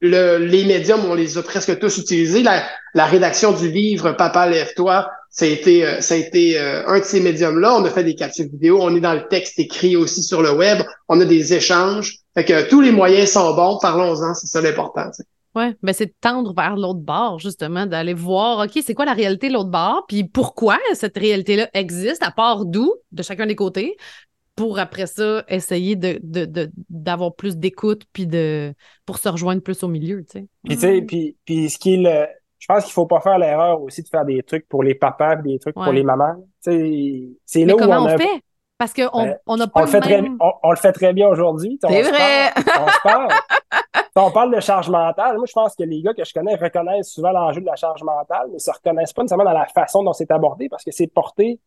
le, 0.00 0.38
les 0.38 0.64
médiums, 0.64 1.04
on 1.04 1.12
les 1.12 1.36
a 1.36 1.42
presque 1.42 1.78
tous 1.78 1.98
utilisés. 1.98 2.42
La, 2.42 3.04
rédaction 3.04 3.52
du 3.52 3.70
livre 3.70 4.12
Papa 4.12 4.48
lève-toi, 4.48 5.06
ça 5.28 5.44
a 5.44 5.48
été, 5.48 5.86
euh, 5.86 6.00
ça 6.00 6.14
a 6.14 6.16
été 6.16 6.58
euh, 6.58 6.86
un 6.86 7.00
de 7.00 7.04
ces 7.04 7.20
médiums-là. 7.20 7.74
On 7.74 7.84
a 7.84 7.90
fait 7.90 8.04
des 8.04 8.14
captures 8.14 8.46
vidéo, 8.46 8.78
on 8.80 8.96
est 8.96 9.00
dans 9.00 9.12
le 9.12 9.28
texte 9.28 9.58
écrit 9.58 9.96
aussi 9.96 10.22
sur 10.22 10.40
le 10.40 10.52
web, 10.52 10.78
on 11.10 11.20
a 11.20 11.26
des 11.26 11.52
échanges. 11.52 12.20
Fait 12.32 12.46
que 12.46 12.66
tous 12.70 12.80
les 12.80 12.90
moyens 12.90 13.32
sont 13.32 13.54
bons, 13.54 13.78
parlons-en, 13.82 14.32
c'est 14.32 14.46
ça 14.46 14.62
l'important. 14.62 15.10
Oui, 15.56 15.74
mais 15.82 15.92
c'est 15.92 16.06
de 16.06 16.14
tendre 16.20 16.54
vers 16.54 16.76
l'autre 16.76 17.00
bord, 17.00 17.38
justement, 17.38 17.86
d'aller 17.86 18.12
voir, 18.12 18.64
OK, 18.64 18.82
c'est 18.82 18.92
quoi 18.94 19.04
la 19.06 19.14
réalité 19.14 19.48
de 19.48 19.54
l'autre 19.54 19.70
bord, 19.70 20.04
puis 20.06 20.24
pourquoi 20.24 20.78
cette 20.92 21.16
réalité-là 21.16 21.68
existe, 21.72 22.22
à 22.22 22.30
part 22.30 22.66
d'où, 22.66 22.94
de 23.12 23.22
chacun 23.22 23.46
des 23.46 23.56
côtés, 23.56 23.96
pour 24.56 24.78
après 24.78 25.06
ça 25.06 25.44
essayer 25.48 25.94
de, 25.94 26.18
d'avoir 26.88 27.34
plus 27.34 27.56
d'écoute 27.58 28.04
puis 28.12 28.26
de 28.26 28.74
pour 29.04 29.18
se 29.18 29.28
rejoindre 29.28 29.62
plus 29.62 29.82
au 29.82 29.88
milieu, 29.88 30.24
tu 30.24 30.40
sais. 30.40 30.46
Puis 30.64 30.74
tu 30.74 30.80
sais, 30.80 31.02
puis, 31.02 31.36
puis 31.44 31.70
ce 31.70 31.78
qui 31.78 31.94
est 31.94 32.28
je 32.58 32.66
pense 32.66 32.84
qu'il 32.84 32.94
faut 32.94 33.06
pas 33.06 33.20
faire 33.20 33.38
l'erreur 33.38 33.80
aussi 33.82 34.02
de 34.02 34.08
faire 34.08 34.24
des 34.24 34.42
trucs 34.42 34.66
pour 34.68 34.82
les 34.82 34.94
papas, 34.94 35.36
des 35.36 35.58
trucs 35.58 35.74
pour 35.74 35.92
les 35.92 36.02
mamans. 36.02 36.34
Tu 36.64 37.36
c'est 37.44 37.64
là 37.64 37.74
comment 37.78 38.04
où 38.04 38.08
on, 38.08 38.18
fait? 38.18 38.42
Parce 38.78 38.92
qu'on 38.92 39.24
ben, 39.24 39.36
on 39.46 39.56
n'a 39.56 39.66
pas 39.66 39.82
on 39.82 39.84
le, 39.84 39.90
fait 39.90 40.00
très, 40.00 40.22
on, 40.62 40.70
le 40.70 40.76
fait 40.76 40.92
très 40.92 41.12
bien 41.12 41.28
aujourd'hui. 41.28 41.78
C'est 41.80 42.02
vrai. 42.02 42.52
on 42.56 42.88
se 42.88 43.02
parle. 43.02 43.28
on 44.16 44.30
parle 44.30 44.54
de 44.54 44.60
charge 44.60 44.88
mentale. 44.88 45.36
Moi, 45.36 45.46
je 45.46 45.52
pense 45.52 45.74
que 45.74 45.84
les 45.84 46.02
gars 46.02 46.14
que 46.14 46.24
je 46.24 46.32
connais 46.32 46.56
reconnaissent 46.56 47.10
souvent 47.10 47.30
l'enjeu 47.30 47.60
de 47.60 47.66
la 47.66 47.76
charge 47.76 48.02
mentale, 48.02 48.48
mais 48.52 48.58
se 48.58 48.70
reconnaissent 48.70 49.12
pas 49.12 49.22
nécessairement 49.22 49.44
dans 49.44 49.58
la 49.58 49.66
façon 49.66 50.02
dont 50.02 50.12
c'est 50.12 50.30
abordé 50.30 50.68
parce 50.68 50.84
que 50.84 50.90
c'est 50.90 51.06
porté 51.06 51.60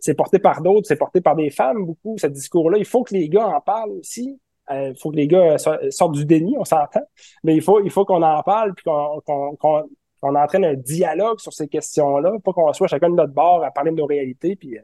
c'est 0.00 0.14
porté 0.14 0.38
par 0.38 0.62
d'autres, 0.62 0.86
c'est 0.86 0.96
porté 0.96 1.20
par 1.20 1.36
des 1.36 1.50
femmes 1.50 1.84
beaucoup, 1.84 2.16
ce 2.18 2.26
discours-là. 2.26 2.78
Il 2.78 2.84
faut 2.84 3.02
que 3.02 3.14
les 3.14 3.28
gars 3.28 3.46
en 3.46 3.60
parlent 3.60 3.92
aussi. 3.92 4.40
Euh, 4.70 4.92
il 4.94 5.00
faut 5.00 5.10
que 5.10 5.16
les 5.16 5.26
gars 5.26 5.56
sortent 5.58 6.12
du 6.12 6.24
déni, 6.24 6.56
on 6.58 6.64
s'entend. 6.64 7.02
Mais 7.42 7.54
il 7.56 7.62
faut, 7.62 7.80
il 7.80 7.90
faut 7.90 8.04
qu'on 8.04 8.22
en 8.22 8.42
parle 8.42 8.74
puis 8.74 8.84
qu'on 8.84 9.20
qu'on 10.20 10.34
entraîne 10.34 10.64
un 10.64 10.74
dialogue 10.74 11.40
sur 11.40 11.52
ces 11.52 11.68
questions-là, 11.68 12.32
pas 12.44 12.52
qu'on 12.52 12.72
soit 12.72 12.88
chacun 12.88 13.08
de 13.10 13.14
notre 13.14 13.32
bord 13.32 13.64
à 13.64 13.70
parler 13.70 13.90
de 13.90 13.96
nos 13.96 14.06
réalités, 14.06 14.54
puis 14.54 14.76
euh, 14.76 14.82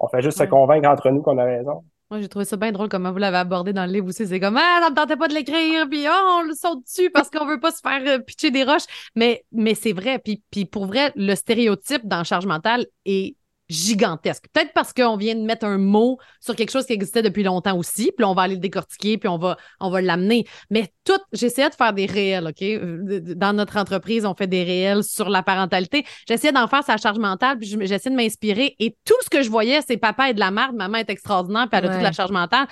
on 0.00 0.08
fait 0.08 0.22
juste 0.22 0.38
se 0.38 0.44
convaincre 0.44 0.88
entre 0.88 1.10
nous 1.10 1.22
qu'on 1.22 1.38
a 1.38 1.44
raison. 1.44 1.84
Moi, 2.10 2.20
j'ai 2.20 2.28
trouvé 2.28 2.44
ça 2.44 2.58
bien 2.58 2.72
drôle 2.72 2.90
comment 2.90 3.10
vous 3.10 3.18
l'avez 3.18 3.38
abordé 3.38 3.72
dans 3.72 3.86
le 3.86 3.92
livre 3.92 4.08
aussi. 4.08 4.26
C'est 4.26 4.38
comme, 4.38 4.58
ah, 4.58 4.80
ça 4.82 4.90
me 4.90 4.94
tentait 4.94 5.16
pas 5.16 5.28
de 5.28 5.34
l'écrire, 5.34 5.88
puis 5.88 6.04
oh, 6.06 6.40
on 6.40 6.42
le 6.42 6.52
saute 6.54 6.82
dessus 6.82 7.10
parce 7.10 7.30
qu'on 7.30 7.46
veut 7.46 7.58
pas 7.58 7.70
se 7.70 7.80
faire 7.80 8.02
euh, 8.06 8.18
pitcher 8.18 8.50
des 8.50 8.64
roches. 8.64 8.84
Mais, 9.14 9.44
mais 9.50 9.74
c'est 9.74 9.94
vrai. 9.94 10.18
Puis, 10.18 10.42
puis 10.50 10.66
pour 10.66 10.84
vrai, 10.84 11.12
le 11.16 11.34
stéréotype 11.34 12.06
dans 12.06 12.22
charge 12.22 12.44
mentale 12.44 12.86
est 13.06 13.36
gigantesque. 13.72 14.44
Peut-être 14.52 14.72
parce 14.72 14.92
qu'on 14.92 15.16
vient 15.16 15.34
de 15.34 15.42
mettre 15.42 15.64
un 15.64 15.78
mot 15.78 16.18
sur 16.40 16.54
quelque 16.54 16.70
chose 16.70 16.86
qui 16.86 16.92
existait 16.92 17.22
depuis 17.22 17.42
longtemps 17.42 17.76
aussi, 17.76 18.12
puis 18.16 18.24
on 18.24 18.34
va 18.34 18.42
aller 18.42 18.54
le 18.54 18.60
décortiquer, 18.60 19.18
puis 19.18 19.28
on 19.28 19.38
va, 19.38 19.56
on 19.80 19.90
va 19.90 20.00
l'amener. 20.00 20.44
Mais 20.70 20.92
tout, 21.04 21.18
j'essayais 21.32 21.70
de 21.70 21.74
faire 21.74 21.92
des 21.92 22.06
réels, 22.06 22.46
OK? 22.48 23.34
Dans 23.36 23.52
notre 23.52 23.76
entreprise, 23.76 24.24
on 24.24 24.34
fait 24.34 24.46
des 24.46 24.62
réels 24.62 25.02
sur 25.02 25.28
la 25.28 25.42
parentalité. 25.42 26.04
J'essayais 26.28 26.52
d'en 26.52 26.68
faire 26.68 26.84
sa 26.84 26.96
charge 26.96 27.18
mentale, 27.18 27.58
puis 27.58 27.68
j'essayais 27.68 28.14
de 28.14 28.16
m'inspirer. 28.16 28.76
Et 28.78 28.96
tout 29.04 29.14
ce 29.22 29.30
que 29.30 29.42
je 29.42 29.50
voyais, 29.50 29.80
c'est 29.86 29.96
papa 29.96 30.30
est 30.30 30.34
de 30.34 30.40
la 30.40 30.50
merde, 30.50 30.76
maman 30.76 30.98
est 30.98 31.10
extraordinaire, 31.10 31.68
puis 31.68 31.78
elle 31.78 31.86
a 31.86 31.94
toute 31.94 32.02
la 32.02 32.12
charge 32.12 32.30
mentale. 32.30 32.66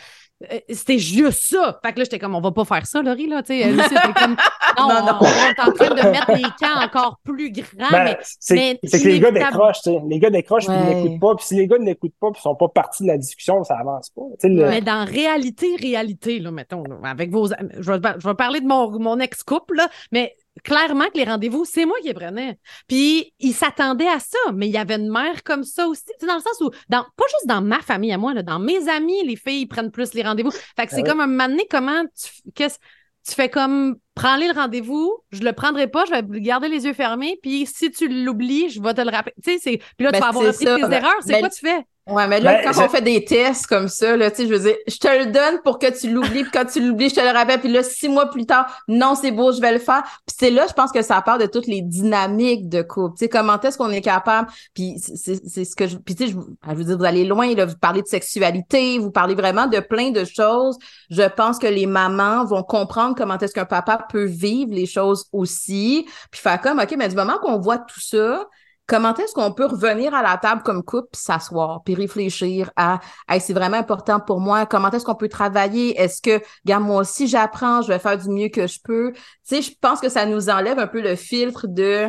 Euh, 0.51 0.59
c'était 0.71 0.99
juste 0.99 1.51
ça. 1.51 1.79
Fait 1.85 1.93
que 1.93 1.99
là, 1.99 2.05
j'étais 2.05 2.19
comme, 2.19 2.35
on 2.35 2.41
va 2.41 2.51
pas 2.51 2.65
faire 2.65 2.87
ça, 2.87 3.03
Laurie, 3.03 3.27
là, 3.27 3.43
tu 3.43 3.61
sais. 3.61 3.71
comme, 4.15 4.37
non, 4.79 4.89
non, 4.89 5.07
non, 5.07 5.19
on 5.21 5.27
est 5.27 5.61
en 5.61 5.73
train 5.73 5.91
de 5.91 6.11
mettre 6.11 6.33
les 6.33 6.43
camps 6.59 6.83
encore 6.83 7.21
plus 7.23 7.53
grands. 7.53 7.91
Ben, 7.91 8.17
c'est 8.23 8.79
que 8.83 9.09
les 9.09 9.21
gars 9.21 9.31
décrochent, 9.31 9.83
tu 9.83 9.91
sais. 9.91 10.01
Les 10.09 10.19
gars 10.19 10.31
décrochent, 10.31 10.67
puis 10.67 10.75
ils 10.75 10.97
n'écoutent 10.97 11.21
pas. 11.21 11.35
Puis 11.37 11.47
si 11.47 11.57
les 11.57 11.67
gars 11.67 11.79
n'écoutent 11.79 12.15
pas, 12.19 12.31
puis 12.31 12.41
sont 12.41 12.55
pas 12.55 12.69
partis 12.69 13.03
de 13.03 13.09
la 13.09 13.19
discussion, 13.19 13.63
ça 13.65 13.77
avance 13.79 14.11
pas. 14.11 14.23
Mais 14.45 14.81
dans 14.81 15.05
réalité, 15.05 15.77
réalité, 15.79 16.39
là, 16.39 16.51
mettons, 16.51 16.85
avec 17.05 17.31
vos. 17.31 17.49
Je 17.49 17.93
vais, 17.93 18.09
je 18.19 18.29
vais 18.29 18.35
parler 18.35 18.61
de 18.61 18.67
mon, 18.67 18.99
mon 18.99 19.19
ex-couple, 19.21 19.77
là, 19.77 19.89
mais 20.11 20.37
clairement 20.65 21.07
que 21.07 21.17
les 21.17 21.25
rendez-vous, 21.25 21.65
c'est 21.65 21.87
moi 21.87 21.97
qui 22.01 22.09
les 22.09 22.15
prenais. 22.15 22.59
Puis 22.87 23.33
il 23.39 23.53
s'attendait 23.53 24.09
à 24.09 24.19
ça, 24.19 24.39
mais 24.55 24.69
il 24.69 24.73
y 24.73 24.79
avait 24.79 24.97
une 24.97 25.11
mère 25.11 25.43
comme 25.43 25.65
ça 25.65 25.87
aussi. 25.87 26.03
C'est 26.19 26.27
dans 26.27 26.35
le 26.35 26.41
sens 26.41 26.61
où, 26.61 26.71
dans, 26.89 27.05
pas 27.17 27.25
juste 27.31 27.47
dans 27.47 27.63
ma 27.63 27.81
famille 27.81 28.13
à 28.13 28.19
moi, 28.19 28.35
là, 28.35 28.43
dans 28.43 28.59
mes 28.59 28.89
amis, 28.89 29.25
les 29.25 29.37
filles 29.37 29.67
prennent 29.67 29.91
plus 29.91 30.15
les 30.15 30.23
rendez-vous. 30.23 30.51
Fait 30.51 30.87
que 30.87 30.93
c'est 30.93 31.03
ah 31.05 31.09
comme 31.09 31.21
un 31.21 31.27
moment 31.27 31.49
donné, 31.49 31.67
comment 31.71 32.03
tu, 32.05 32.53
qu'est-ce, 32.55 32.79
tu 33.27 33.35
fais 33.35 33.49
comme, 33.49 33.97
prends-les 34.15 34.49
le 34.49 34.55
rendez-vous, 34.55 35.19
je 35.31 35.43
le 35.43 35.53
prendrai 35.53 35.87
pas, 35.89 36.05
je 36.07 36.13
vais 36.13 36.41
garder 36.41 36.69
les 36.69 36.87
yeux 36.87 36.95
fermés, 36.95 37.39
puis 37.43 37.67
si 37.67 37.91
tu 37.91 38.09
l'oublies, 38.09 38.71
je 38.71 38.81
vais 38.83 38.95
te 38.95 39.01
le 39.03 39.11
rappeler. 39.11 39.35
Tu 39.45 39.53
sais, 39.53 39.59
c'est, 39.59 39.77
puis 39.97 40.05
là, 40.05 40.13
tu 40.13 40.13
ben, 40.13 40.21
vas 40.21 40.29
avoir 40.29 40.49
appris 40.49 40.65
tes 40.65 40.71
erreurs. 40.71 41.21
C'est 41.21 41.33
ben, 41.33 41.41
quoi 41.41 41.51
tu 41.51 41.61
fais? 41.61 41.85
Ouais, 42.07 42.27
mais 42.27 42.41
là, 42.41 42.55
ben, 42.55 42.73
quand 42.73 42.85
on 42.85 42.89
fait 42.89 43.03
des 43.03 43.25
tests 43.25 43.67
comme 43.67 43.89
ça, 43.89 44.17
là, 44.17 44.31
tu 44.31 44.39
sais, 44.39 44.49
je 44.49 44.53
veux 44.53 44.59
dire, 44.59 44.77
je 44.89 44.97
te 44.97 45.07
le 45.07 45.27
donne 45.27 45.61
pour 45.63 45.79
que 45.79 45.87
tu 45.97 46.11
l'oublies, 46.11 46.43
puis 46.43 46.51
quand 46.51 46.65
tu 46.65 46.81
l'oublies, 46.81 47.11
je 47.11 47.15
te 47.15 47.21
le 47.21 47.31
rappelle, 47.31 47.61
puis 47.61 47.71
là, 47.71 47.83
six 47.83 48.09
mois 48.09 48.27
plus 48.31 48.47
tard, 48.47 48.67
non, 48.89 49.15
c'est 49.15 49.31
beau, 49.31 49.53
je 49.53 49.61
vais 49.61 49.73
le 49.73 49.79
faire. 49.79 50.03
Puis 50.27 50.37
c'est 50.39 50.51
là, 50.51 50.67
je 50.69 50.73
pense 50.73 50.91
que 50.91 51.03
ça 51.03 51.21
part 51.23 51.39
de 51.39 51.47
toutes 51.47 51.67
les 51.67 51.83
dynamiques 51.83 52.69
de 52.69 52.83
couple. 52.83 53.17
Tu 53.17 53.25
sais, 53.25 53.29
comment 53.29 53.61
est-ce 53.61 53.79
qu'on 53.79 53.91
est 53.91 54.01
capable, 54.01 54.49
puis 54.75 54.97
c'est 54.99 55.65
ce 55.65 55.77
que 55.77 55.87
je... 55.87 55.99
Puis 55.99 56.15
tu 56.15 56.27
sais, 56.27 56.33
je, 56.33 56.37
je, 56.69 56.75
veux 56.75 56.85
dire, 56.85 56.99
vous 56.99 57.05
allez 57.05 57.25
loin, 57.25 57.55
là, 57.55 57.67
vous 57.67 57.79
parlez 57.81 58.03
de 58.03 58.09
sexualité, 58.09 58.99
vous 58.99 59.11
parlez 59.11 59.35
vraiment 59.35 59.67
de 59.67 59.79
plein 59.79 60.11
de 60.11 60.25
choses. 60.25 60.79
Je 61.11 61.29
pense 61.29 61.59
que 61.59 61.67
les 61.67 61.87
mamans 61.87 62.45
vont 62.45 62.63
comprendre 62.63 63.15
comment 63.15 63.39
est-ce 63.39 63.55
qu'un 63.55 63.67
papa 63.67 64.07
peut 64.11 64.25
vivre 64.25 64.73
les 64.73 64.87
choses 64.87 65.27
aussi, 65.33 66.07
puis 66.31 66.41
faire 66.41 66.61
comme, 66.61 66.81
OK, 66.81 66.95
mais 66.97 67.09
du 67.09 67.15
moment 67.15 67.39
qu'on 67.41 67.59
voit 67.61 67.79
tout 67.79 68.01
ça, 68.01 68.47
comment 68.91 69.15
est-ce 69.15 69.35
qu'on 69.35 69.53
peut 69.53 69.67
revenir 69.67 70.13
à 70.15 70.23
la 70.23 70.37
table 70.37 70.65
comme 70.65 70.83
couple, 70.83 71.11
s'asseoir, 71.13 71.81
puis 71.85 71.95
réfléchir 71.95 72.73
à 72.75 72.99
c'est 73.39 73.53
vraiment 73.53 73.77
important 73.77 74.19
pour 74.19 74.41
moi, 74.41 74.67
comment 74.67 74.91
est-ce 74.91 75.05
qu'on 75.05 75.15
peut 75.15 75.29
travailler? 75.29 75.97
Est-ce 75.97 76.21
que, 76.21 76.43
regarde, 76.65 76.83
moi 76.83 77.03
aussi, 77.03 77.29
j'apprends, 77.29 77.83
je 77.83 77.89
vais 77.89 78.01
faire 78.01 78.19
du 78.19 78.29
mieux 78.29 78.49
que 78.49 78.67
je 78.67 78.81
peux? 78.83 79.13
Tu 79.13 79.21
sais, 79.45 79.63
je 79.63 79.71
pense 79.81 80.01
que 80.01 80.09
ça 80.09 80.27
nous 80.27 80.51
enlève 80.51 80.81
un 80.81 80.89
peu 80.89 81.01
le 81.01 81.15
filtre 81.15 81.69
de 81.69 82.09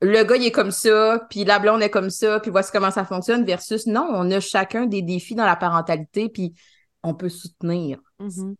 le 0.00 0.22
gars, 0.24 0.36
il 0.36 0.46
est 0.46 0.50
comme 0.50 0.70
ça, 0.70 1.26
puis 1.28 1.44
la 1.44 1.58
blonde 1.58 1.82
est 1.82 1.90
comme 1.90 2.08
ça, 2.08 2.40
puis 2.40 2.50
voici 2.50 2.70
comment 2.72 2.90
ça 2.90 3.04
fonctionne, 3.04 3.44
versus 3.44 3.86
non, 3.86 4.08
on 4.10 4.30
a 4.30 4.40
chacun 4.40 4.86
des 4.86 5.02
défis 5.02 5.34
dans 5.34 5.44
la 5.44 5.56
parentalité, 5.56 6.30
puis 6.30 6.54
on 7.02 7.14
peut 7.14 7.28
soutenir. 7.28 7.98
Mm-hmm. 8.18 8.54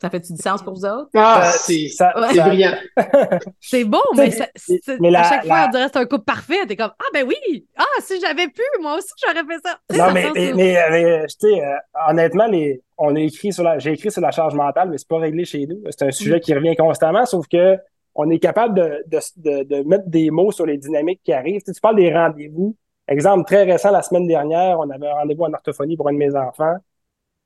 Ça 0.00 0.08
fait-tu 0.08 0.32
du 0.32 0.40
sens 0.40 0.62
pour 0.62 0.72
vous 0.72 0.86
autres? 0.86 1.10
Ah, 1.14 1.50
c'est 1.52 1.88
brillant. 2.34 2.72
c'est 3.60 3.84
bon, 3.84 4.00
mais, 4.16 4.30
ça, 4.30 4.44
à 4.44 5.22
chaque 5.24 5.46
fois, 5.46 5.66
on 5.66 5.70
dirait 5.70 5.86
que 5.86 5.90
c'est 5.92 5.98
un 5.98 6.06
couple 6.06 6.24
parfait. 6.24 6.66
T'es 6.66 6.74
comme, 6.74 6.92
ah 6.98 7.04
ben 7.12 7.26
oui, 7.28 7.66
ah, 7.76 7.84
si 8.00 8.18
j'avais 8.18 8.48
pu, 8.48 8.62
moi 8.80 8.96
aussi, 8.96 9.12
j'aurais 9.22 9.44
fait 9.44 9.60
ça. 9.62 9.78
Non, 9.94 10.12
mais, 10.14 10.30
mais, 10.34 10.52
mais, 10.54 11.26
tu 11.26 11.48
sais, 11.50 11.62
euh, 11.62 11.76
honnêtement, 12.08 12.46
les, 12.46 12.82
on 12.96 13.14
a 13.14 13.20
écrit 13.20 13.52
sur 13.52 13.62
la, 13.62 13.78
j'ai 13.78 13.92
écrit 13.92 14.10
sur 14.10 14.22
la 14.22 14.30
charge 14.30 14.54
mentale, 14.54 14.88
mais 14.88 14.96
c'est 14.96 15.08
pas 15.08 15.18
réglé 15.18 15.44
chez 15.44 15.66
nous. 15.66 15.82
C'est 15.90 16.06
un 16.06 16.10
sujet 16.10 16.38
mm. 16.38 16.40
qui 16.40 16.54
revient 16.54 16.76
constamment, 16.76 17.26
sauf 17.26 17.46
que 17.46 17.76
on 18.14 18.30
est 18.30 18.38
capable 18.38 18.74
de, 18.74 19.04
de, 19.06 19.18
de, 19.36 19.62
de, 19.64 19.88
mettre 19.88 20.08
des 20.08 20.30
mots 20.30 20.50
sur 20.50 20.64
les 20.64 20.78
dynamiques 20.78 21.20
qui 21.22 21.32
arrivent. 21.34 21.62
Tu, 21.62 21.72
tu 21.72 21.80
parles 21.80 21.96
des 21.96 22.12
rendez-vous. 22.12 22.74
Exemple 23.06 23.44
très 23.44 23.64
récent, 23.64 23.90
la 23.90 24.02
semaine 24.02 24.26
dernière, 24.26 24.78
on 24.78 24.88
avait 24.88 25.08
un 25.08 25.14
rendez-vous 25.14 25.44
en 25.44 25.52
orthophonie 25.52 25.96
pour 25.96 26.08
un 26.08 26.12
de 26.12 26.18
mes 26.18 26.34
enfants 26.34 26.76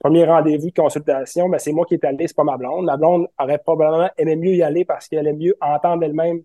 premier 0.01 0.25
rendez-vous 0.25 0.69
de 0.69 0.75
consultation, 0.75 1.49
ben, 1.49 1.59
c'est 1.59 1.73
moi 1.73 1.87
qui 1.87 1.95
est 1.95 2.05
allé, 2.05 2.27
c'est 2.27 2.37
pas 2.37 2.45
ma 2.45 2.57
blonde. 2.57 2.85
Ma 2.85 2.97
blonde 2.97 3.27
aurait 3.39 3.59
probablement 3.59 4.11
aimé 4.19 4.37
mieux 4.37 4.55
y 4.55 4.63
aller 4.63 4.85
parce 4.85 5.09
qu'elle 5.09 5.27
aime 5.27 5.39
mieux 5.39 5.57
entendre 5.61 6.05
elle-même 6.05 6.43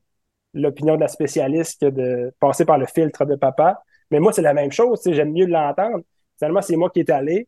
l'opinion 0.54 0.96
de 0.96 1.02
la 1.02 1.08
spécialiste 1.08 1.82
que 1.82 1.90
de 1.90 2.34
passer 2.40 2.66
par 2.66 2.78
le 2.78 2.86
filtre 2.86 3.26
de 3.26 3.36
papa. 3.36 3.84
Mais 4.12 4.20
moi, 4.20 4.34
c'est 4.34 4.42
la 4.42 4.54
même 4.54 4.72
chose, 4.72 5.02
j'aime 5.06 5.32
mieux 5.32 5.46
l'entendre. 5.46 6.04
Finalement, 6.38 6.62
c'est 6.62 6.76
moi 6.76 6.90
qui 6.90 7.02
est 7.02 7.10
allé. 7.10 7.48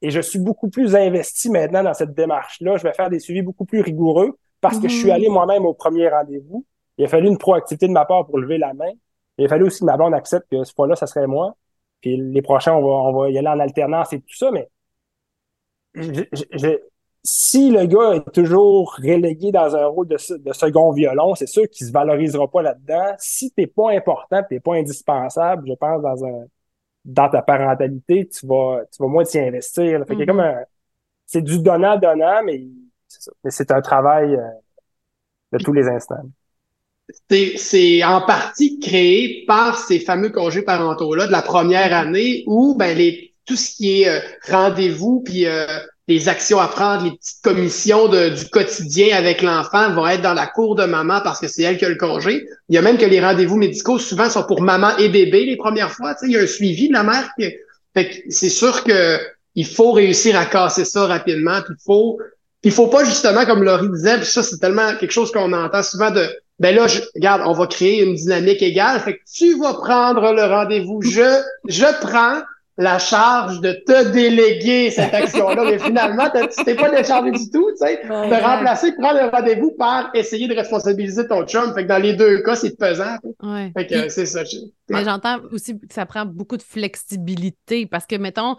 Et 0.00 0.10
je 0.10 0.20
suis 0.20 0.38
beaucoup 0.38 0.68
plus 0.68 0.94
investi 0.94 1.50
maintenant 1.50 1.82
dans 1.82 1.94
cette 1.94 2.14
démarche-là. 2.14 2.76
Je 2.76 2.84
vais 2.84 2.92
faire 2.92 3.10
des 3.10 3.18
suivis 3.18 3.42
beaucoup 3.42 3.64
plus 3.64 3.80
rigoureux 3.80 4.38
parce 4.60 4.78
que 4.78 4.88
je 4.88 4.94
suis 4.94 5.08
mm-hmm. 5.08 5.12
allé 5.12 5.28
moi-même 5.28 5.66
au 5.66 5.74
premier 5.74 6.08
rendez-vous. 6.08 6.64
Il 6.98 7.04
a 7.04 7.08
fallu 7.08 7.28
une 7.28 7.38
proactivité 7.38 7.88
de 7.88 7.92
ma 7.92 8.04
part 8.04 8.26
pour 8.26 8.38
lever 8.38 8.58
la 8.58 8.74
main. 8.74 8.90
Il 9.38 9.44
a 9.46 9.48
fallu 9.48 9.64
aussi 9.64 9.80
que 9.80 9.84
ma 9.84 9.96
blonde 9.96 10.14
accepte 10.14 10.48
que 10.50 10.62
ce 10.62 10.72
fois-là, 10.72 10.94
ça 10.94 11.06
serait 11.06 11.26
moi. 11.26 11.56
Puis 12.00 12.16
les 12.16 12.42
prochains, 12.42 12.74
on 12.74 12.82
va, 12.82 12.88
on 12.88 13.12
va 13.12 13.30
y 13.30 13.38
aller 13.38 13.48
en 13.48 13.58
alternance 13.58 14.12
et 14.12 14.20
tout 14.20 14.36
ça. 14.36 14.50
Mais 14.52 14.68
si 17.22 17.70
le 17.70 17.86
gars 17.86 18.14
est 18.14 18.32
toujours 18.32 18.96
relégué 18.96 19.52
dans 19.52 19.76
un 19.76 19.86
rôle 19.86 20.08
de, 20.08 20.16
second 20.16 20.92
violon, 20.92 21.34
c'est 21.34 21.48
sûr 21.48 21.68
qu'il 21.68 21.86
se 21.86 21.92
valorisera 21.92 22.50
pas 22.50 22.62
là-dedans. 22.62 23.14
Si 23.18 23.50
t'es 23.50 23.66
pas 23.66 23.90
important, 23.90 24.42
t'es 24.48 24.60
pas 24.60 24.76
indispensable, 24.76 25.68
je 25.68 25.74
pense, 25.74 26.02
dans 26.02 26.24
un 26.24 26.44
dans 27.04 27.28
ta 27.30 27.40
parentalité, 27.40 28.28
tu 28.28 28.46
vas, 28.46 28.82
tu 28.92 29.02
vas 29.02 29.08
moins 29.08 29.24
t'y 29.24 29.38
investir. 29.38 30.04
Fait 30.06 30.26
comme 30.26 30.40
mm-hmm. 30.40 30.64
c'est 31.26 31.42
du 31.42 31.60
donnant-donnant, 31.60 32.42
mais 32.44 32.66
c'est 33.48 33.70
un 33.70 33.80
travail 33.80 34.34
euh, 34.34 34.42
de 35.52 35.64
tous 35.64 35.72
les 35.72 35.88
instants. 35.88 36.22
C'est 37.56 38.04
en 38.04 38.20
partie 38.20 38.78
créé 38.78 39.44
par 39.46 39.78
ces 39.78 40.00
fameux 40.00 40.28
congés 40.28 40.62
parentaux-là 40.62 41.26
de 41.26 41.32
la 41.32 41.40
première 41.40 41.94
année 41.94 42.44
où 42.46 42.74
ben, 42.74 42.96
les 42.96 43.34
tout 43.48 43.56
ce 43.56 43.74
qui 43.74 44.02
est 44.02 44.08
euh, 44.08 44.20
rendez-vous, 44.48 45.22
puis 45.24 45.46
euh, 45.46 45.66
les 46.06 46.28
actions 46.28 46.60
à 46.60 46.68
prendre, 46.68 47.04
les 47.04 47.12
petites 47.12 47.42
commissions 47.42 48.08
de, 48.08 48.28
du 48.28 48.48
quotidien 48.50 49.16
avec 49.16 49.42
l'enfant 49.42 49.92
vont 49.92 50.06
être 50.06 50.22
dans 50.22 50.34
la 50.34 50.46
cour 50.46 50.74
de 50.74 50.84
maman 50.84 51.20
parce 51.22 51.40
que 51.40 51.48
c'est 51.48 51.62
elle 51.62 51.78
qui 51.78 51.84
a 51.84 51.88
le 51.88 51.96
congé. 51.96 52.46
Il 52.68 52.74
y 52.74 52.78
a 52.78 52.82
même 52.82 52.98
que 52.98 53.06
les 53.06 53.20
rendez-vous 53.20 53.56
médicaux 53.56 53.98
souvent 53.98 54.28
sont 54.30 54.44
pour 54.44 54.60
maman 54.60 54.96
et 54.98 55.08
bébé 55.08 55.46
les 55.46 55.56
premières 55.56 55.90
fois. 55.90 56.14
Il 56.22 56.32
y 56.32 56.36
a 56.36 56.42
un 56.42 56.46
suivi 56.46 56.88
de 56.88 56.92
la 56.92 57.02
mère. 57.02 57.30
Fait 57.94 58.24
c'est 58.28 58.48
sûr 58.50 58.84
que 58.84 59.18
il 59.54 59.66
faut 59.66 59.92
réussir 59.92 60.38
à 60.38 60.46
casser 60.46 60.84
ça 60.84 61.06
rapidement. 61.06 61.58
il 61.68 61.76
faut, 61.84 62.18
il 62.62 62.70
faut 62.70 62.86
pas 62.86 63.04
justement 63.04 63.44
comme 63.44 63.64
Laurie 63.64 63.88
disait, 63.90 64.18
puis 64.18 64.26
ça 64.26 64.42
c'est 64.42 64.58
tellement 64.58 64.94
quelque 64.96 65.10
chose 65.10 65.32
qu'on 65.32 65.52
entend 65.52 65.82
souvent 65.82 66.10
de 66.10 66.28
ben 66.58 66.74
là, 66.74 66.88
je, 66.88 67.00
regarde, 67.14 67.42
on 67.44 67.52
va 67.52 67.66
créer 67.66 68.02
une 68.02 68.14
dynamique 68.14 68.62
égale. 68.62 68.98
Fait 69.00 69.14
que 69.14 69.22
tu 69.32 69.58
vas 69.60 69.74
prendre 69.74 70.32
le 70.32 70.42
rendez-vous. 70.42 71.02
Je, 71.02 71.40
je 71.68 71.86
prends 72.00 72.40
la 72.78 73.00
charge 73.00 73.60
de 73.60 73.72
te 73.72 74.12
déléguer 74.12 74.92
cette 74.92 75.12
action-là, 75.12 75.64
mais 75.64 75.80
finalement, 75.80 76.30
tu 76.30 76.64
t'es 76.64 76.76
pas 76.76 76.88
déchargé 76.90 77.32
du 77.32 77.50
tout, 77.50 77.68
tu 77.72 77.84
sais. 77.84 78.00
de 78.04 78.42
remplacer, 78.42 78.92
prendre 78.92 79.20
le 79.20 79.28
rendez-vous 79.28 79.72
par 79.72 80.10
essayer 80.14 80.46
de 80.46 80.54
responsabiliser 80.54 81.26
ton 81.26 81.44
chum. 81.44 81.74
Fait 81.74 81.82
que 81.82 81.88
dans 81.88 82.00
les 82.00 82.14
deux 82.14 82.40
cas, 82.42 82.54
c'est 82.54 82.78
pesant. 82.78 83.16
Ouais. 83.42 83.72
Fait 83.76 83.86
que 83.88 84.08
c'est 84.08 84.26
ça. 84.26 84.44
Mais 84.90 85.04
j'entends 85.04 85.38
aussi 85.50 85.76
que 85.76 85.92
ça 85.92 86.06
prend 86.06 86.24
beaucoup 86.24 86.56
de 86.56 86.62
flexibilité 86.62 87.86
parce 87.86 88.06
que, 88.06 88.14
mettons, 88.14 88.54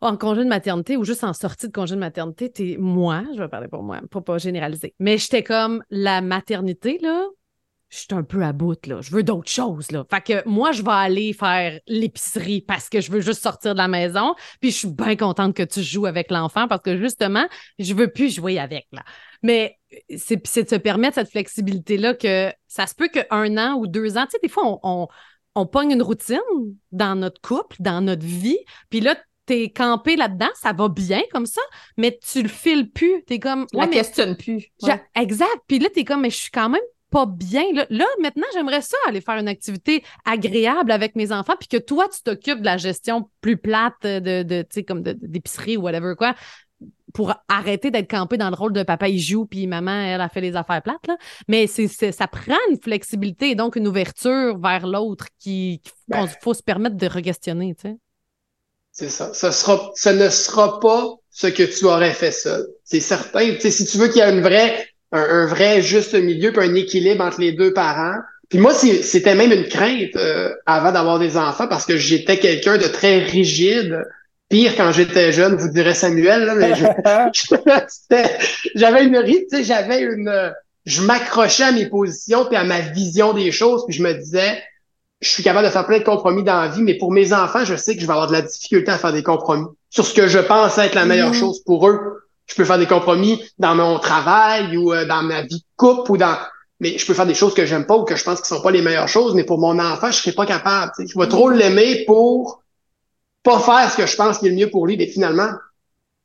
en 0.00 0.16
congé 0.16 0.42
de 0.42 0.48
maternité 0.48 0.96
ou 0.96 1.04
juste 1.04 1.22
en 1.22 1.34
sortie 1.34 1.66
de 1.68 1.72
congé 1.72 1.94
de 1.96 2.00
maternité, 2.00 2.50
t'es 2.50 2.76
moi, 2.78 3.24
je 3.34 3.42
vais 3.42 3.48
parler 3.48 3.68
pour 3.68 3.82
moi, 3.82 4.00
pour 4.10 4.24
pas 4.24 4.38
généraliser. 4.38 4.94
Mais 4.98 5.18
j'étais 5.18 5.42
comme 5.42 5.82
la 5.90 6.22
maternité, 6.22 6.98
là, 7.02 7.26
je 7.94 8.00
suis 8.00 8.08
un 8.10 8.24
peu 8.24 8.42
à 8.42 8.52
bout, 8.52 8.86
là. 8.88 9.00
Je 9.00 9.12
veux 9.12 9.22
d'autres 9.22 9.50
choses, 9.50 9.92
là. 9.92 10.04
Fait 10.10 10.20
que 10.20 10.48
moi, 10.48 10.72
je 10.72 10.82
vais 10.82 10.90
aller 10.90 11.32
faire 11.32 11.78
l'épicerie 11.86 12.60
parce 12.60 12.88
que 12.88 13.00
je 13.00 13.12
veux 13.12 13.20
juste 13.20 13.40
sortir 13.40 13.74
de 13.74 13.78
la 13.78 13.86
maison. 13.86 14.34
Puis 14.60 14.72
je 14.72 14.78
suis 14.78 14.88
bien 14.88 15.14
contente 15.14 15.54
que 15.54 15.62
tu 15.62 15.80
joues 15.80 16.06
avec 16.06 16.32
l'enfant 16.32 16.66
parce 16.66 16.82
que 16.82 16.96
justement, 16.96 17.46
je 17.78 17.94
veux 17.94 18.08
plus 18.08 18.34
jouer 18.34 18.58
avec, 18.58 18.88
là. 18.90 19.04
Mais 19.42 19.78
c'est 20.16 20.36
de 20.36 20.68
se 20.68 20.74
permettre 20.74 21.14
cette 21.14 21.30
flexibilité-là 21.30 22.14
que 22.14 22.52
ça 22.66 22.88
se 22.88 22.94
peut 22.96 23.08
qu'un 23.08 23.56
an 23.58 23.74
ou 23.74 23.86
deux 23.86 24.16
ans, 24.16 24.24
tu 24.24 24.32
sais, 24.32 24.38
des 24.42 24.48
fois, 24.48 24.80
on, 24.82 25.06
on, 25.54 25.66
pogne 25.66 25.92
une 25.92 26.02
routine 26.02 26.40
dans 26.90 27.14
notre 27.14 27.40
couple, 27.40 27.76
dans 27.78 28.00
notre 28.00 28.26
vie. 28.26 28.58
Puis 28.90 29.00
là, 29.00 29.14
t'es 29.46 29.70
campé 29.70 30.16
là-dedans, 30.16 30.48
ça 30.54 30.72
va 30.72 30.88
bien 30.88 31.22
comme 31.30 31.46
ça, 31.46 31.60
mais 31.96 32.18
tu 32.18 32.42
le 32.42 32.48
files 32.48 32.90
plus. 32.90 33.22
T'es 33.24 33.38
comme. 33.38 33.66
La 33.72 33.86
questionne 33.86 34.36
plus. 34.36 34.72
Exact. 35.14 35.60
Puis 35.68 35.78
là, 35.78 35.88
t'es 35.94 36.04
comme, 36.04 36.22
mais 36.22 36.30
je 36.30 36.38
suis 36.38 36.50
quand 36.50 36.70
même 36.70 36.82
pas 37.14 37.26
bien. 37.26 37.62
Là, 37.90 38.06
maintenant, 38.20 38.46
j'aimerais 38.54 38.82
ça 38.82 38.96
aller 39.06 39.20
faire 39.20 39.36
une 39.36 39.46
activité 39.46 40.02
agréable 40.24 40.90
avec 40.90 41.14
mes 41.14 41.30
enfants, 41.30 41.54
puis 41.56 41.68
que 41.68 41.76
toi, 41.76 42.08
tu 42.08 42.22
t'occupes 42.22 42.58
de 42.58 42.64
la 42.64 42.76
gestion 42.76 43.30
plus 43.40 43.56
plate 43.56 44.02
de, 44.02 44.42
de 44.42 44.62
tu 44.62 44.68
sais, 44.70 44.82
comme 44.82 45.02
d'épicerie 45.02 45.76
ou 45.76 45.82
whatever 45.82 46.14
quoi 46.16 46.34
pour 47.12 47.32
arrêter 47.48 47.92
d'être 47.92 48.10
campé 48.10 48.36
dans 48.36 48.50
le 48.50 48.56
rôle 48.56 48.72
de 48.72 48.82
papa, 48.82 49.08
il 49.08 49.20
joue, 49.20 49.46
puis 49.46 49.68
maman, 49.68 49.92
elle 49.92 50.20
a 50.20 50.28
fait 50.28 50.40
les 50.40 50.56
affaires 50.56 50.82
plates. 50.82 51.06
Là. 51.06 51.16
Mais 51.46 51.68
c'est, 51.68 51.86
ça 51.86 52.26
prend 52.26 52.56
une 52.68 52.80
flexibilité 52.82 53.50
et 53.50 53.54
donc 53.54 53.76
une 53.76 53.86
ouverture 53.86 54.58
vers 54.58 54.84
l'autre 54.84 55.26
qui, 55.38 55.80
qu'il 55.84 55.92
ben. 56.08 56.26
faut 56.42 56.54
se 56.54 56.62
permettre 56.64 56.96
de 56.96 57.06
re-questionner. 57.06 57.76
Tu 57.76 57.82
sais. 57.82 57.96
C'est 58.90 59.10
ça. 59.10 59.32
Ça, 59.32 59.52
sera, 59.52 59.92
ça 59.94 60.12
ne 60.12 60.28
sera 60.28 60.80
pas 60.80 61.14
ce 61.30 61.46
que 61.46 61.62
tu 61.62 61.84
aurais 61.84 62.12
fait 62.12 62.32
seul. 62.32 62.66
C'est 62.82 62.98
certain. 62.98 63.54
Tu 63.54 63.60
sais, 63.60 63.70
si 63.70 63.86
tu 63.86 63.98
veux 63.98 64.08
qu'il 64.08 64.16
y 64.16 64.20
ait 64.20 64.32
une 64.32 64.42
vraie, 64.42 64.88
un, 65.14 65.46
vrai 65.46 65.80
juste 65.80 66.14
milieu 66.14 66.52
puis 66.52 66.66
un 66.66 66.74
équilibre 66.74 67.24
entre 67.24 67.40
les 67.40 67.52
deux 67.52 67.72
parents. 67.72 68.16
Puis 68.50 68.58
moi, 68.58 68.74
c'était 68.74 69.34
même 69.34 69.52
une 69.52 69.68
crainte 69.68 70.16
euh, 70.16 70.52
avant 70.66 70.92
d'avoir 70.92 71.18
des 71.18 71.36
enfants 71.36 71.66
parce 71.66 71.86
que 71.86 71.96
j'étais 71.96 72.38
quelqu'un 72.38 72.76
de 72.76 72.84
très 72.84 73.18
rigide 73.18 74.04
pire 74.48 74.76
quand 74.76 74.92
j'étais 74.92 75.32
jeune, 75.32 75.56
vous 75.56 75.70
direz 75.70 75.94
Samuel, 75.94 76.44
là, 76.44 76.54
mais 76.54 76.74
j'avais 78.74 79.04
une 79.04 79.16
rite, 79.16 79.48
tu 79.50 79.56
sais, 79.56 79.64
j'avais 79.64 80.02
une, 80.02 80.52
je 80.84 81.02
m'accrochais 81.02 81.64
à 81.64 81.72
mes 81.72 81.86
positions 81.86 82.44
puis 82.44 82.56
à 82.56 82.64
ma 82.64 82.80
vision 82.80 83.32
des 83.32 83.50
choses, 83.50 83.84
puis 83.86 83.96
je 83.96 84.02
me 84.02 84.12
disais, 84.12 84.62
je 85.22 85.28
suis 85.28 85.42
capable 85.42 85.66
de 85.66 85.72
faire 85.72 85.86
plein 85.86 85.98
de 85.98 86.04
compromis 86.04 86.44
dans 86.44 86.60
la 86.60 86.68
vie, 86.68 86.82
mais 86.82 86.94
pour 86.94 87.10
mes 87.10 87.32
enfants, 87.32 87.64
je 87.64 87.74
sais 87.74 87.94
que 87.94 88.02
je 88.02 88.06
vais 88.06 88.12
avoir 88.12 88.28
de 88.28 88.32
la 88.32 88.42
difficulté 88.42 88.90
à 88.92 88.98
faire 88.98 89.12
des 89.12 89.22
compromis 89.22 89.66
sur 89.88 90.04
ce 90.04 90.12
que 90.12 90.28
je 90.28 90.38
pense 90.38 90.76
être 90.76 90.94
la 90.94 91.06
meilleure 91.06 91.32
mm-hmm. 91.32 91.40
chose 91.40 91.62
pour 91.64 91.88
eux. 91.88 92.23
Je 92.46 92.54
peux 92.54 92.64
faire 92.64 92.78
des 92.78 92.86
compromis 92.86 93.42
dans 93.58 93.74
mon 93.74 93.98
travail 93.98 94.76
ou 94.76 94.92
euh, 94.92 95.06
dans 95.06 95.22
ma 95.22 95.42
vie 95.42 95.60
de 95.60 95.64
couple 95.76 96.12
ou 96.12 96.16
dans 96.16 96.36
mais 96.80 96.98
je 96.98 97.06
peux 97.06 97.14
faire 97.14 97.26
des 97.26 97.34
choses 97.34 97.54
que 97.54 97.64
j'aime 97.64 97.86
pas 97.86 97.96
ou 97.96 98.04
que 98.04 98.16
je 98.16 98.24
pense 98.24 98.40
qui 98.40 98.48
sont 98.48 98.60
pas 98.60 98.72
les 98.72 98.82
meilleures 98.82 99.08
choses, 99.08 99.34
mais 99.34 99.44
pour 99.44 99.58
mon 99.58 99.78
enfant, 99.78 100.10
je 100.10 100.16
serais 100.16 100.32
pas 100.32 100.44
capable. 100.44 100.92
Je 100.98 101.18
vais 101.18 101.28
trop 101.28 101.48
l'aimer 101.48 102.04
pour 102.04 102.62
pas 103.42 103.60
faire 103.60 103.90
ce 103.90 103.96
que 103.96 104.06
je 104.06 104.16
pense 104.16 104.38
qui 104.38 104.46
est 104.46 104.50
le 104.50 104.56
mieux 104.56 104.70
pour 104.70 104.86
lui, 104.86 104.96
mais 104.96 105.06
finalement, 105.06 105.48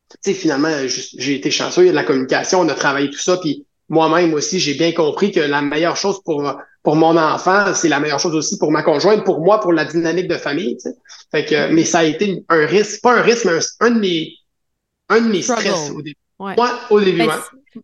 tu 0.09 0.17
sais, 0.21 0.33
finalement, 0.33 0.69
j'ai 0.87 1.35
été 1.35 1.51
chanceux, 1.51 1.83
il 1.83 1.85
y 1.85 1.89
a 1.89 1.91
de 1.91 1.95
la 1.95 2.03
communication, 2.03 2.61
on 2.61 2.67
a 2.67 2.73
travaillé 2.73 3.09
tout 3.09 3.19
ça, 3.19 3.37
puis 3.37 3.65
moi-même 3.89 4.33
aussi, 4.33 4.59
j'ai 4.59 4.73
bien 4.73 4.91
compris 4.91 5.31
que 5.31 5.39
la 5.39 5.61
meilleure 5.61 5.97
chose 5.97 6.21
pour 6.23 6.43
pour 6.81 6.95
mon 6.95 7.17
enfant, 7.17 7.73
c'est 7.73 7.89
la 7.89 7.99
meilleure 7.99 8.19
chose 8.19 8.33
aussi 8.35 8.57
pour 8.57 8.71
ma 8.71 8.83
conjointe, 8.83 9.25
pour 9.25 9.41
moi, 9.41 9.59
pour 9.59 9.73
la 9.73 9.85
dynamique 9.85 10.27
de 10.27 10.37
famille. 10.37 10.77
Tu 10.77 10.89
sais. 10.89 10.95
Fait 11.31 11.45
que, 11.45 11.71
mais 11.73 11.83
ça 11.83 11.99
a 11.99 12.03
été 12.05 12.43
un 12.47 12.65
risque, 12.65 13.01
pas 13.01 13.17
un 13.17 13.21
risque, 13.21 13.45
mais 13.45 13.59
un, 13.81 13.91
de 13.91 13.99
mes 13.99 14.31
un 15.09 15.21
de 15.21 15.27
mes 15.27 15.41
stress 15.41 15.91
au 15.91 16.01
début. 16.01 16.17
Ouais. 16.39 16.55
Moi, 16.55 16.71
au 16.89 17.01
début, 17.01 17.25
ben, 17.25 17.41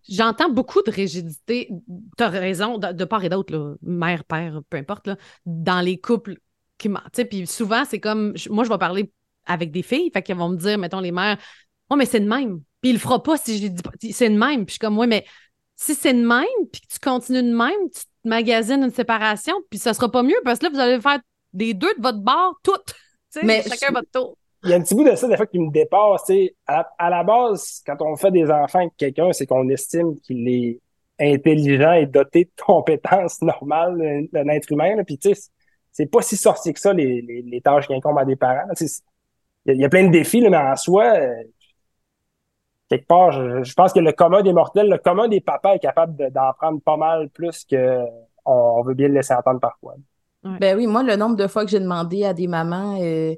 J'entends 0.07 0.49
beaucoup 0.49 0.81
de 0.81 0.91
rigidité, 0.91 1.69
tu 2.17 2.23
as 2.23 2.29
raison, 2.29 2.77
de, 2.77 3.05
part 3.05 3.23
et 3.23 3.29
d'autre, 3.29 3.77
mère, 3.81 4.23
père, 4.23 4.61
peu 4.69 4.77
importe, 4.77 5.07
là, 5.07 5.17
dans 5.45 5.81
les 5.81 5.97
couples 5.97 6.37
qui 6.77 6.89
Puis 7.29 7.47
souvent, 7.47 7.83
c'est 7.85 7.99
comme, 7.99 8.33
moi, 8.49 8.63
je 8.63 8.69
vais 8.69 8.77
parler 8.77 9.11
avec 9.45 9.71
des 9.71 9.83
filles, 9.83 10.09
fait 10.11 10.21
qu'elles 10.21 10.37
vont 10.37 10.49
me 10.49 10.57
dire, 10.57 10.77
mettons, 10.77 10.99
les 10.99 11.11
mères, 11.11 11.37
oh, 11.89 11.95
mais 11.95 12.05
c'est 12.05 12.19
de 12.19 12.27
même. 12.27 12.61
Puis 12.81 12.91
il 12.91 12.93
le 12.93 12.99
fera 12.99 13.21
pas 13.21 13.37
si 13.37 13.57
je 13.57 13.63
lui 13.63 13.69
dis 13.69 13.81
pas. 13.81 13.91
C'est 13.99 14.29
de 14.29 14.37
même. 14.37 14.65
Puis 14.65 14.67
je 14.67 14.71
suis 14.73 14.79
comme, 14.79 14.97
ouais, 14.97 15.07
mais 15.07 15.25
si 15.75 15.95
c'est 15.95 16.13
de 16.13 16.25
même, 16.25 16.45
puis 16.71 16.81
que 16.81 16.93
tu 16.93 16.99
continues 16.99 17.43
de 17.43 17.55
même, 17.55 17.89
tu 17.93 18.01
te 18.01 18.27
magasines 18.27 18.83
une 18.83 18.91
séparation, 18.91 19.55
puis 19.69 19.79
ça 19.79 19.93
sera 19.93 20.09
pas 20.09 20.23
mieux 20.23 20.39
parce 20.43 20.59
que 20.59 20.65
là, 20.65 20.69
vous 20.71 20.79
allez 20.79 21.01
faire 21.01 21.19
des 21.53 21.73
deux 21.73 21.93
de 21.97 22.01
votre 22.01 22.19
bord, 22.19 22.59
toutes. 22.63 22.93
Mais 23.43 23.63
chacun 23.63 23.91
votre 23.91 24.09
tour. 24.11 24.37
Il 24.65 24.71
y 24.71 24.73
a 24.73 24.77
un 24.77 24.81
petit 24.81 24.95
bout 24.95 25.03
de 25.03 25.15
ça, 25.15 25.27
des 25.27 25.37
fois, 25.37 25.45
qui 25.45 25.59
me 25.59 25.71
dépasse. 25.71 26.31
À, 26.67 26.91
à 26.97 27.09
la 27.09 27.23
base, 27.23 27.81
quand 27.85 28.01
on 28.01 28.15
fait 28.15 28.31
des 28.31 28.49
enfants 28.49 28.79
avec 28.79 28.97
quelqu'un, 28.97 29.31
c'est 29.31 29.45
qu'on 29.45 29.69
estime 29.69 30.19
qu'il 30.21 30.47
est 30.47 30.79
intelligent 31.19 31.93
et 31.93 32.07
doté 32.07 32.45
de 32.45 32.63
compétences 32.63 33.41
normales 33.41 34.27
d'un 34.33 34.47
être 34.49 34.71
humain. 34.71 35.03
Puis, 35.05 35.17
tu 35.17 35.33
sais, 35.33 35.49
c'est 35.91 36.07
pas 36.07 36.21
si 36.21 36.35
sorti 36.35 36.73
que 36.73 36.79
ça, 36.79 36.93
les, 36.93 37.21
les, 37.21 37.41
les 37.41 37.61
tâches 37.61 37.87
qui 37.87 37.93
incombent 37.93 38.19
à 38.19 38.25
des 38.25 38.35
parents 38.35 38.67
il 39.65 39.81
y, 39.81 39.85
a 39.85 39.89
plein 39.89 40.05
de 40.05 40.11
défis, 40.11 40.41
là, 40.41 40.49
mais 40.49 40.57
en 40.57 40.75
soi, 40.75 41.15
euh, 41.15 41.33
quelque 42.89 43.07
part, 43.07 43.31
je, 43.31 43.73
pense 43.73 43.93
que 43.93 43.99
le 43.99 44.11
commun 44.11 44.43
des 44.43 44.53
mortels, 44.53 44.89
le 44.89 44.97
commun 44.97 45.27
des 45.27 45.41
papas 45.41 45.75
est 45.75 45.79
capable 45.79 46.31
d'en 46.31 46.53
prendre 46.53 46.79
pas 46.81 46.97
mal 46.97 47.29
plus 47.29 47.65
que 47.65 47.99
on, 48.45 48.83
veut 48.83 48.93
bien 48.93 49.07
le 49.07 49.15
laisser 49.15 49.33
entendre 49.33 49.59
parfois. 49.59 49.95
Ben 50.43 50.77
oui, 50.77 50.85
moi, 50.85 51.01
le 51.01 51.15
nombre 51.15 51.35
de 51.35 51.47
fois 51.47 51.65
que 51.65 51.71
j'ai 51.71 51.79
demandé 51.79 52.23
à 52.23 52.33
des 52.33 52.45
mamans, 52.45 52.99
euh, 53.01 53.33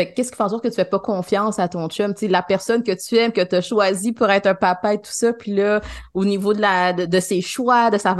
fait 0.00 0.14
qu'est-ce 0.14 0.30
qui 0.30 0.36
fait 0.36 0.42
en 0.42 0.48
sorte 0.48 0.62
que 0.62 0.68
tu 0.68 0.74
fais 0.74 0.84
pas 0.84 0.98
confiance 0.98 1.58
à 1.58 1.68
ton 1.68 1.88
chum? 1.88 2.14
sais, 2.16 2.28
la 2.28 2.42
personne 2.42 2.82
que 2.82 2.92
tu 2.92 3.16
aimes, 3.16 3.32
que 3.32 3.42
tu 3.42 3.54
as 3.56 3.60
choisi 3.60 4.12
pour 4.12 4.30
être 4.30 4.46
un 4.46 4.54
papa 4.54 4.94
et 4.94 4.98
tout 4.98 5.12
ça, 5.12 5.32
puis 5.32 5.52
là, 5.54 5.80
au 6.14 6.24
niveau 6.24 6.54
de 6.54 6.60
la 6.60 6.92
de, 6.92 7.20
ses 7.20 7.40
choix, 7.40 7.90
de 7.90 7.98
sa, 7.98 8.16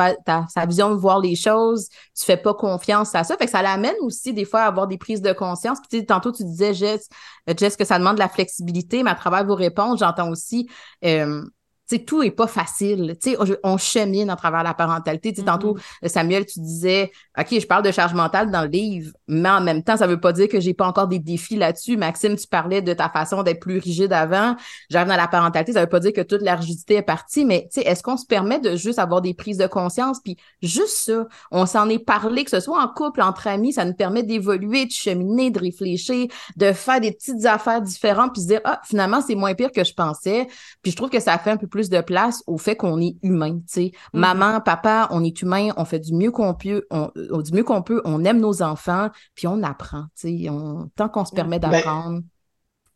sa 0.49 0.67
vision 0.67 0.91
de 0.91 0.95
voir 0.95 1.21
les 1.21 1.37
choses, 1.37 1.89
tu 2.17 2.25
fais 2.25 2.37
pas 2.37 2.55
confiance 2.55 3.15
à 3.15 3.25
ça. 3.25 3.37
Fait 3.37 3.47
que 3.47 3.51
ça 3.51 3.63
l'amène 3.63 3.95
aussi 4.03 4.33
des 4.33 4.45
fois 4.45 4.63
à 4.63 4.67
avoir 4.67 4.87
des 4.87 4.99
prises 4.99 5.23
de 5.23 5.33
conscience. 5.33 5.79
Puis 5.89 6.05
tantôt, 6.05 6.33
tu 6.33 6.45
disais, 6.45 6.75
Jess, 6.75 7.09
Jess, 7.57 7.77
que 7.77 7.85
ça 7.85 7.99
demande 7.99 8.17
de 8.17 8.21
la 8.21 8.29
flexibilité, 8.29 9.03
mais 9.03 9.11
à 9.11 9.15
travers 9.15 9.45
vos 9.45 9.55
réponses, 9.55 10.01
j'entends 10.01 10.31
aussi 10.31 10.69
euh, 11.05 11.43
tout 11.99 12.23
est 12.23 12.31
pas 12.31 12.47
facile. 12.47 13.17
on, 13.63 13.77
chemine 13.77 14.31
à 14.31 14.37
travers 14.37 14.63
la 14.63 14.75
parentalité. 14.75 15.33
Tantôt, 15.33 15.77
mm-hmm. 16.03 16.09
Samuel, 16.09 16.47
tu 16.47 16.61
disais, 16.61 17.11
OK, 17.39 17.49
je 17.51 17.67
parle 17.67 17.85
de 17.85 17.91
charge 17.91 18.15
mentale 18.15 18.51
dans 18.51 18.63
le 18.63 18.69
livre, 18.69 19.13
mais 19.29 19.49
en 19.49 19.61
même 19.61 19.83
temps, 19.83 19.97
ça 19.97 20.07
veut 20.07 20.21
pas 20.21 20.33
dire 20.33 20.49
que 20.49 20.61
j'ai 20.61 20.75
pas 20.75 20.87
encore 20.87 21.09
des 21.09 21.19
défis 21.19 21.57
là-dessus. 21.57 21.97
Maxime, 21.97 22.37
tu 22.37 22.47
parlais 22.47 22.83
de 22.83 22.93
ta 22.93 23.09
façon 23.09 23.43
d'être 23.43 23.61
plus 23.61 23.79
rigide 23.79 24.13
avant. 24.13 24.57
J'arrive 24.91 25.09
dans 25.09 25.17
la 25.17 25.29
parentalité, 25.29 25.73
ça 25.73 25.81
veut 25.81 25.89
pas 25.89 26.01
dire 26.01 26.13
que 26.13 26.21
toute 26.21 26.43
la 26.43 26.57
rigidité 26.57 26.97
est 26.97 27.03
partie, 27.03 27.45
mais 27.45 27.69
est-ce 27.77 28.03
qu'on 28.03 28.17
se 28.17 28.27
permet 28.27 28.61
de 28.61 28.77
juste 28.77 28.99
avoir 28.99 29.21
des 29.21 29.35
prises 29.35 29.59
de 29.59 29.67
conscience? 29.67 30.21
Puis 30.23 30.37
juste 30.63 30.97
ça, 30.97 31.27
on 31.51 31.67
s'en 31.67 31.89
est 31.89 31.99
parlé, 31.99 32.45
que 32.45 32.51
ce 32.51 32.61
soit 32.61 32.83
en 32.83 32.89
couple, 32.89 33.23
entre 33.23 33.47
amis, 33.47 33.73
ça 33.73 33.85
nous 33.85 33.95
permet 33.95 34.23
d'évoluer, 34.23 34.87
de 34.87 34.93
cheminer, 34.93 35.51
de 35.51 35.59
réfléchir, 35.59 36.27
de 36.57 36.73
faire 36.73 37.01
des 37.01 37.13
petites 37.13 37.45
affaires 37.47 37.81
différentes, 37.81 38.33
puis 38.33 38.43
se 38.43 38.49
dire, 38.49 38.61
ah, 38.65 38.81
finalement, 38.85 39.21
c'est 39.21 39.35
moins 39.35 39.55
pire 39.55 39.73
que 39.73 39.85
je 39.85 39.95
pensais. 39.95 40.47
Puis 40.83 40.93
je 40.93 40.97
trouve 40.97 41.11
que 41.11 41.21
ça 41.21 41.39
fait 41.39 41.51
un 41.51 41.57
peu 41.57 41.67
plus 41.67 41.80
de 41.89 42.01
place 42.01 42.43
au 42.47 42.59
fait 42.59 42.77
qu'on 42.77 43.01
est 43.01 43.17
humain. 43.23 43.59
tu 43.59 43.63
sais. 43.67 43.81
Mm-hmm. 43.81 44.19
Maman, 44.19 44.61
papa, 44.61 45.09
on 45.11 45.25
est 45.25 45.41
humain, 45.41 45.69
on 45.77 45.85
fait 45.85 46.01
du 46.01 46.13
mieux 46.13 46.31
qu'on 46.31 46.55
peut, 46.55 46.87
on, 46.91 47.11
du 47.41 47.53
mieux 47.53 47.65
qu'on 47.65 47.83
peut, 47.83 48.03
on 48.05 48.25
aime 48.25 48.41
nos 48.41 48.63
enfants, 48.63 49.09
puis 49.35 49.47
on 49.47 49.63
apprend. 49.63 50.05
tu 50.21 50.45
sais. 50.45 50.51
tant 50.97 51.09
qu'on 51.09 51.25
se 51.25 51.33
permet 51.33 51.59
ben, 51.59 51.71
d'apprendre. 51.71 52.21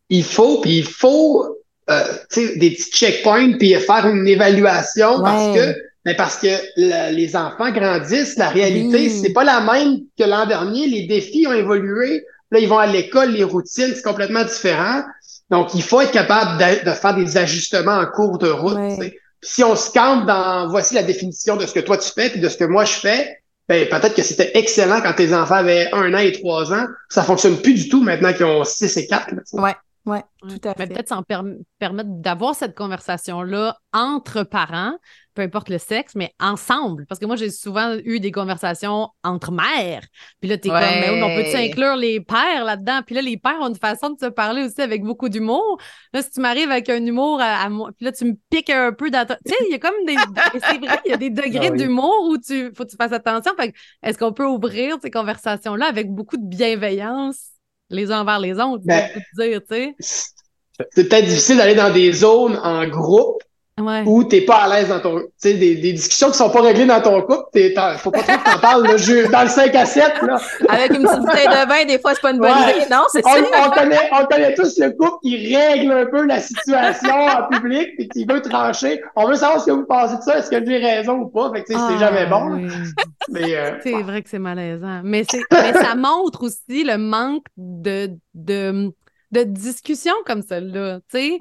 il 0.09 0.23
faut, 0.23 0.61
puis 0.61 0.79
il 0.79 0.85
faut 0.85 1.45
euh, 1.89 2.03
des 2.35 2.71
petits 2.71 2.91
checkpoints, 2.91 3.57
puis 3.57 3.73
faire 3.75 4.07
une 4.07 4.27
évaluation 4.27 5.21
parce 5.21 5.55
que 5.55 5.75
mais 6.05 6.13
ben, 6.13 6.17
parce 6.17 6.37
que 6.37 7.11
les 7.11 7.35
enfants 7.35 7.71
grandissent, 7.71 8.37
la 8.37 8.49
réalité, 8.49 9.09
c'est 9.09 9.33
pas 9.33 9.43
la 9.43 9.59
même 9.61 10.01
que 10.17 10.23
l'an 10.23 10.45
dernier. 10.45 10.87
Les 10.87 11.07
défis 11.07 11.47
ont 11.47 11.53
évolué. 11.53 12.23
Là, 12.51 12.59
ils 12.59 12.69
vont 12.69 12.77
à 12.77 12.85
l'école, 12.85 13.31
les 13.31 13.43
routines, 13.43 13.91
c'est 13.95 14.03
complètement 14.03 14.43
différent. 14.43 15.01
Donc, 15.49 15.73
il 15.75 15.83
faut 15.83 16.01
être 16.01 16.11
capable 16.11 16.57
de, 16.57 16.91
faire 16.91 17.15
des 17.15 17.37
ajustements 17.37 17.97
en 17.97 18.05
cours 18.05 18.37
de 18.37 18.49
route. 18.49 18.77
Si 19.41 19.63
on 19.63 19.75
se 19.75 19.91
campe 19.91 20.25
dans 20.25 20.67
voici 20.69 20.95
la 20.95 21.03
définition 21.03 21.55
de 21.55 21.65
ce 21.65 21.73
que 21.73 21.79
toi 21.79 21.97
tu 21.97 22.09
fais 22.09 22.35
et 22.35 22.39
de 22.39 22.49
ce 22.49 22.57
que 22.57 22.63
moi 22.63 22.83
je 22.83 22.93
fais, 22.93 23.37
ben, 23.67 23.87
peut-être 23.87 24.15
que 24.15 24.23
c'était 24.23 24.51
excellent 24.55 25.01
quand 25.01 25.13
tes 25.13 25.33
enfants 25.35 25.55
avaient 25.55 25.89
un 25.91 26.13
an 26.13 26.19
et 26.19 26.31
trois 26.31 26.73
ans. 26.73 26.85
Ça 27.09 27.23
fonctionne 27.23 27.57
plus 27.61 27.73
du 27.73 27.89
tout 27.89 28.01
maintenant 28.01 28.33
qu'ils 28.33 28.45
ont 28.45 28.63
six 28.63 28.95
et 28.97 29.05
quatre. 29.05 29.29
Oui, 29.53 29.69
ouais, 30.05 30.23
tout 30.41 30.67
à 30.67 30.73
fait. 30.73 30.87
Peut-être 30.87 31.09
s'en 31.09 31.23
permettre 31.23 32.09
d'avoir 32.09 32.55
cette 32.55 32.75
conversation-là 32.75 33.77
entre 33.93 34.43
parents 34.43 34.97
peu 35.35 35.41
importe 35.41 35.69
le 35.69 35.77
sexe, 35.77 36.15
mais 36.15 36.31
ensemble. 36.39 37.05
Parce 37.05 37.19
que 37.19 37.25
moi, 37.25 37.35
j'ai 37.35 37.51
souvent 37.51 37.95
eu 38.03 38.19
des 38.19 38.31
conversations 38.31 39.09
entre 39.23 39.51
mères. 39.51 40.01
Puis 40.39 40.49
là, 40.49 40.57
t'es 40.57 40.69
comme, 40.69 40.79
mais 40.79 41.21
on 41.21 41.35
peut-tu 41.35 41.55
inclure 41.55 41.95
les 41.97 42.21
pères 42.21 42.63
là-dedans? 42.63 43.01
Puis 43.05 43.13
là, 43.15 43.21
les 43.21 43.37
pères 43.37 43.59
ont 43.61 43.67
une 43.67 43.75
façon 43.75 44.11
de 44.11 44.19
se 44.19 44.27
parler 44.27 44.63
aussi 44.63 44.81
avec 44.81 45.03
beaucoup 45.03 45.29
d'humour. 45.29 45.77
Là, 46.13 46.21
si 46.21 46.31
tu 46.31 46.39
m'arrives 46.39 46.71
avec 46.71 46.89
un 46.89 47.05
humour 47.05 47.39
à, 47.41 47.69
moi, 47.69 47.91
puis 47.95 48.05
là, 48.05 48.11
tu 48.13 48.25
me 48.25 48.33
piques 48.49 48.69
un 48.69 48.93
peu 48.93 49.11
dans 49.11 49.25
Tu 49.25 49.33
sais, 49.45 49.55
il 49.67 49.71
y 49.71 49.75
a 49.75 49.79
comme 49.79 49.93
des. 50.07 50.15
c'est 50.53 50.79
vrai, 50.79 50.99
il 51.05 51.11
y 51.11 51.13
a 51.13 51.17
des 51.17 51.29
degrés 51.29 51.69
ah 51.71 51.75
d'humour 51.75 52.29
où 52.29 52.37
tu 52.37 52.71
faut 52.73 52.85
que 52.85 52.89
tu 52.89 52.95
fasses 52.95 53.11
attention. 53.11 53.51
Fait 53.59 53.73
est-ce 54.01 54.17
qu'on 54.17 54.33
peut 54.33 54.47
ouvrir 54.47 54.97
ces 55.01 55.11
conversations-là 55.11 55.85
avec 55.85 56.09
beaucoup 56.09 56.37
de 56.37 56.47
bienveillance 56.47 57.49
les 57.89 58.11
uns 58.11 58.21
envers 58.21 58.39
les 58.39 58.53
autres? 58.53 58.83
Ben, 58.85 59.09
dire, 59.37 59.61
tu 59.69 59.75
sais? 59.75 59.95
C'est 60.91 61.07
peut-être 61.09 61.25
difficile 61.25 61.57
d'aller 61.57 61.75
dans 61.75 61.91
des 61.91 62.11
zones 62.11 62.57
en 62.57 62.87
groupe 62.87 63.41
Ouais. 63.81 64.03
Ou 64.05 64.23
t'es 64.23 64.39
pas 64.39 64.55
à 64.55 64.69
l'aise 64.69 64.87
dans 64.87 65.01
ton. 65.01 65.19
Tu 65.19 65.27
sais, 65.35 65.53
des, 65.55 65.75
des, 65.75 65.91
discussions 65.91 66.31
qui 66.31 66.37
sont 66.37 66.49
pas 66.49 66.61
réglées 66.61 66.85
dans 66.85 67.01
ton 67.01 67.21
couple, 67.21 67.43
t'es, 67.51 67.73
faut 67.97 68.09
pas 68.09 68.23
trop 68.23 68.37
que 68.37 68.51
t'en 68.53 68.59
parles 68.59 68.87
le 68.87 68.97
jeu, 68.97 69.27
dans 69.27 69.41
le 69.41 69.49
5 69.49 69.75
à 69.75 69.85
7. 69.85 70.13
Là. 70.21 70.37
Avec 70.69 70.93
une 70.93 71.03
petite 71.03 71.19
bouteille 71.19 71.47
de 71.47 71.67
vin, 71.67 71.85
des 71.85 71.99
fois, 71.99 72.13
c'est 72.13 72.21
pas 72.21 72.31
une 72.31 72.39
bonne 72.39 72.51
idée. 72.51 72.85
Non, 72.89 73.03
c'est 73.09 73.21
ça. 73.21 73.31
On 73.33 73.69
connaît, 73.71 73.99
on 74.13 74.25
connaît 74.27 74.53
tous 74.53 74.79
le 74.79 74.91
couple 74.91 75.17
qui 75.23 75.53
règle 75.53 75.91
un 75.91 76.05
peu 76.05 76.25
la 76.25 76.39
situation 76.39 77.13
en 77.13 77.49
public 77.49 77.89
et 77.97 78.07
qui 78.07 78.23
veut 78.23 78.41
trancher. 78.41 79.01
On 79.17 79.27
veut 79.27 79.35
savoir 79.35 79.59
ce 79.59 79.65
que 79.65 79.71
vous 79.71 79.85
pensez 79.85 80.15
de 80.15 80.21
ça, 80.21 80.37
est-ce 80.37 80.49
que 80.49 80.65
j'ai 80.65 80.77
raison 80.77 81.15
ou 81.15 81.27
pas? 81.27 81.51
Fait 81.53 81.63
que, 81.63 81.67
tu 81.67 81.73
sais, 81.73 81.79
c'est 81.79 81.95
ah, 81.95 81.99
jamais 81.99 82.27
bon. 82.27 82.69
Mais, 83.29 83.57
euh, 83.57 83.71
c'est 83.83 84.01
vrai 84.03 84.21
que 84.21 84.29
c'est 84.29 84.39
malaisant. 84.39 85.01
Mais, 85.03 85.25
c'est, 85.29 85.41
mais 85.51 85.73
ça 85.73 85.95
montre 85.97 86.43
aussi 86.45 86.85
le 86.85 86.97
manque 86.97 87.43
de, 87.57 88.09
de 88.33 88.93
de 89.31 89.43
discussions 89.43 90.15
comme 90.25 90.41
celle-là, 90.41 90.99
tu 91.09 91.17
sais. 91.17 91.39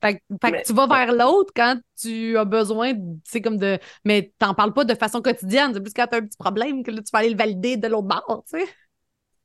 Fait, 0.00 0.16
que 0.18 0.66
tu 0.66 0.72
vas 0.72 0.86
vers 0.86 1.12
l'autre 1.12 1.52
quand 1.54 1.76
tu 2.00 2.36
as 2.36 2.44
besoin, 2.44 2.94
tu 3.30 3.40
comme 3.40 3.56
de... 3.56 3.78
Mais 4.04 4.32
t'en 4.38 4.54
parles 4.54 4.72
pas 4.72 4.84
de 4.84 4.94
façon 4.94 5.20
quotidienne, 5.20 5.72
c'est 5.74 5.80
plus 5.80 5.92
quand 5.92 6.06
t'as 6.06 6.18
un 6.18 6.26
petit 6.26 6.38
problème 6.38 6.82
que 6.82 6.90
là, 6.90 6.98
tu 6.98 7.10
vas 7.12 7.20
aller 7.20 7.30
le 7.30 7.36
valider 7.36 7.76
de 7.76 7.88
l'autre 7.88 8.08
bord, 8.08 8.44
tu 8.50 8.58
sais. 8.58 8.66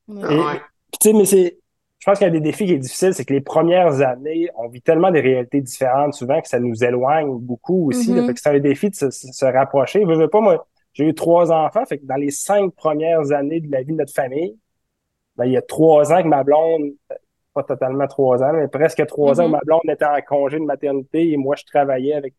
Ouais. 0.07 0.61
Tu 0.99 1.09
sais, 1.09 1.13
mais 1.13 1.25
c'est... 1.25 1.57
Je 1.99 2.05
pense 2.09 2.17
qu'il 2.17 2.25
y 2.25 2.29
a 2.29 2.33
des 2.33 2.41
défis 2.41 2.65
qui 2.65 2.73
est 2.73 2.79
difficile, 2.79 3.13
c'est 3.13 3.25
que 3.25 3.33
les 3.33 3.41
premières 3.41 4.01
années, 4.01 4.49
on 4.55 4.67
vit 4.67 4.81
tellement 4.81 5.11
des 5.11 5.21
réalités 5.21 5.61
différentes 5.61 6.15
souvent 6.15 6.41
que 6.41 6.47
ça 6.47 6.59
nous 6.59 6.83
éloigne 6.83 7.37
beaucoup 7.37 7.89
aussi. 7.89 8.11
Mm-hmm. 8.11 8.25
fait 8.25 8.33
que 8.33 8.39
c'est 8.39 8.49
un 8.49 8.59
défi 8.59 8.89
de 8.89 8.95
se, 8.95 9.45
rapprocher. 9.45 10.01
Je 10.01 10.11
veux 10.11 10.27
pas, 10.27 10.41
moi, 10.41 10.67
j'ai 10.93 11.05
eu 11.05 11.13
trois 11.13 11.51
enfants, 11.51 11.85
fait 11.85 11.99
que 11.99 12.05
dans 12.05 12.15
les 12.15 12.31
cinq 12.31 12.73
premières 12.73 13.31
années 13.31 13.59
de 13.59 13.71
la 13.71 13.83
vie 13.83 13.91
de 13.91 13.97
notre 13.97 14.13
famille, 14.13 14.57
ben, 15.35 15.45
il 15.45 15.51
y 15.51 15.57
a 15.57 15.61
trois 15.61 16.11
ans 16.11 16.23
que 16.23 16.27
ma 16.27 16.43
blonde, 16.43 16.89
pas 17.53 17.63
totalement 17.63 18.07
trois 18.07 18.41
ans, 18.43 18.53
mais 18.53 18.67
presque 18.67 19.05
trois 19.07 19.39
ans, 19.41 19.47
mm-hmm. 19.47 19.51
ma 19.51 19.59
blonde 19.65 19.81
était 19.89 20.05
en 20.05 20.21
congé 20.27 20.59
de 20.59 20.65
maternité 20.65 21.31
et 21.31 21.37
moi, 21.37 21.55
je 21.55 21.65
travaillais 21.65 22.13
avec 22.13 22.33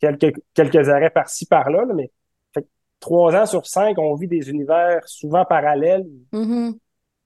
quelques, 0.00 0.34
quelques 0.54 0.88
arrêts 0.88 1.10
par-ci, 1.10 1.46
par-là, 1.46 1.84
mais 1.94 2.10
fait 2.54 2.66
trois 3.00 3.34
ans 3.36 3.46
sur 3.46 3.66
cinq, 3.66 3.98
on 3.98 4.14
vit 4.14 4.28
des 4.28 4.50
univers 4.50 5.06
souvent 5.06 5.44
parallèles. 5.44 6.06
Mm-hmm. 6.32 6.78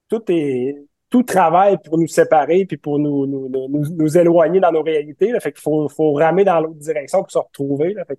Tout 0.09 0.23
est 0.29 0.77
tout 1.13 1.23
travaille 1.23 1.77
pour 1.85 1.99
nous 1.99 2.07
séparer 2.07 2.65
puis 2.65 2.79
pour 2.79 2.99
nous, 2.99 3.27
nous, 3.27 3.47
nous, 3.51 3.69
nous 3.69 4.19
éloigner 4.19 4.61
dans 4.61 4.73
nos 4.73 4.83
réalités. 4.83 5.31
Là. 5.31 5.41
Fait 5.41 5.53
qu'il 5.53 5.61
faut, 5.61 5.87
faut 5.91 6.15
ramer 6.15 6.43
dans 6.43 6.59
l'autre 6.59 6.79
direction 6.79 7.21
pour 7.21 7.31
se 7.31 7.39
retrouver. 7.39 7.93
Là. 7.93 8.07
Fait 8.07 8.19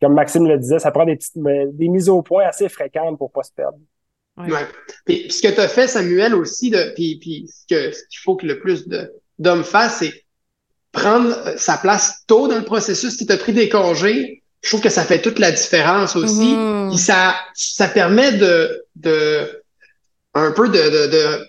comme 0.00 0.14
Maxime 0.14 0.46
le 0.46 0.56
disait, 0.56 0.78
ça 0.78 0.90
prend 0.90 1.04
des 1.04 1.16
petites 1.16 1.36
des 1.36 1.88
mises 1.88 2.08
au 2.08 2.22
point 2.22 2.44
assez 2.46 2.68
fréquentes 2.70 3.18
pour 3.18 3.30
pas 3.30 3.42
se 3.42 3.52
perdre. 3.52 3.78
Ouais. 4.38 4.66
Puis, 5.04 5.30
ce 5.30 5.42
que 5.42 5.48
tu 5.48 5.60
as 5.60 5.68
fait, 5.68 5.88
Samuel, 5.88 6.34
aussi, 6.34 6.70
de, 6.70 6.92
puis, 6.94 7.18
puis 7.20 7.48
ce 7.48 7.66
qu'il 7.66 7.92
ce 7.92 8.20
faut 8.22 8.36
que 8.36 8.46
le 8.46 8.60
plus 8.60 8.86
d'hommes 9.38 9.64
fassent, 9.64 9.98
c'est 9.98 10.24
prendre 10.92 11.36
euh, 11.46 11.56
sa 11.56 11.76
place 11.76 12.22
tôt 12.26 12.48
dans 12.48 12.58
le 12.58 12.64
processus. 12.64 13.16
Si 13.16 13.26
tu 13.26 13.32
as 13.32 13.36
pris 13.36 13.52
des 13.52 13.68
congés, 13.68 14.42
je 14.62 14.68
trouve 14.68 14.80
que 14.80 14.88
ça 14.88 15.04
fait 15.04 15.20
toute 15.20 15.38
la 15.38 15.52
différence 15.52 16.16
aussi. 16.16 16.54
Mm-hmm. 16.54 16.96
ça, 16.96 17.36
ça 17.54 17.88
permet 17.88 18.32
de, 18.32 18.84
de 18.96 19.62
un 20.34 20.52
peu 20.52 20.68
de, 20.68 20.72
de, 20.72 21.06
de 21.06 21.48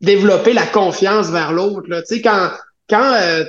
développer 0.00 0.52
la 0.52 0.66
confiance 0.66 1.28
vers 1.28 1.52
l'autre. 1.52 1.86
Tu 1.88 2.06
sais, 2.06 2.22
quand, 2.22 2.50
quand 2.88 3.14
euh, 3.14 3.44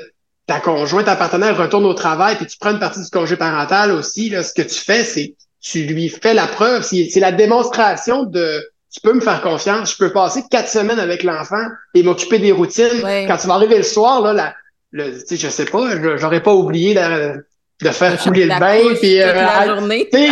ta 0.47 0.59
conjointe, 0.59 1.05
ta 1.05 1.15
partenaire 1.15 1.57
retourne 1.57 1.85
au 1.85 1.93
travail, 1.93 2.35
puis 2.35 2.47
tu 2.47 2.57
prends 2.57 2.71
une 2.71 2.79
partie 2.79 3.01
du 3.01 3.09
congé 3.09 3.35
parental 3.35 3.91
aussi, 3.91 4.29
là, 4.29 4.43
ce 4.43 4.53
que 4.53 4.63
tu 4.63 4.75
fais, 4.75 5.03
c'est 5.03 5.35
tu 5.61 5.83
lui 5.83 6.09
fais 6.09 6.33
la 6.33 6.47
preuve. 6.47 6.83
C'est 6.83 7.19
la 7.19 7.31
démonstration 7.31 8.23
de 8.23 8.61
tu 8.91 9.01
peux 9.01 9.13
me 9.13 9.21
faire 9.21 9.41
confiance, 9.41 9.91
je 9.93 9.97
peux 9.97 10.11
passer 10.11 10.43
quatre 10.49 10.67
semaines 10.69 10.99
avec 10.99 11.23
l'enfant 11.23 11.63
et 11.93 12.01
m'occuper 12.01 12.39
des 12.39 12.51
routines. 12.51 13.03
Quand 13.27 13.37
tu 13.37 13.47
vas 13.47 13.53
arriver 13.53 13.77
le 13.77 13.83
soir, 13.83 14.21
là, 14.21 14.33
la, 14.33 14.55
le, 14.91 15.11
tu 15.19 15.27
sais, 15.27 15.35
je 15.37 15.47
sais 15.47 15.65
pas, 15.65 15.89
j'aurais 16.17 16.41
pas 16.41 16.53
oublié 16.53 16.95
de, 16.95 17.45
de 17.81 17.89
faire 17.89 18.17
couler 18.21 18.45
le 18.45 18.59
bain, 18.59 18.79
puis 18.99 19.21
euh, 19.21 19.33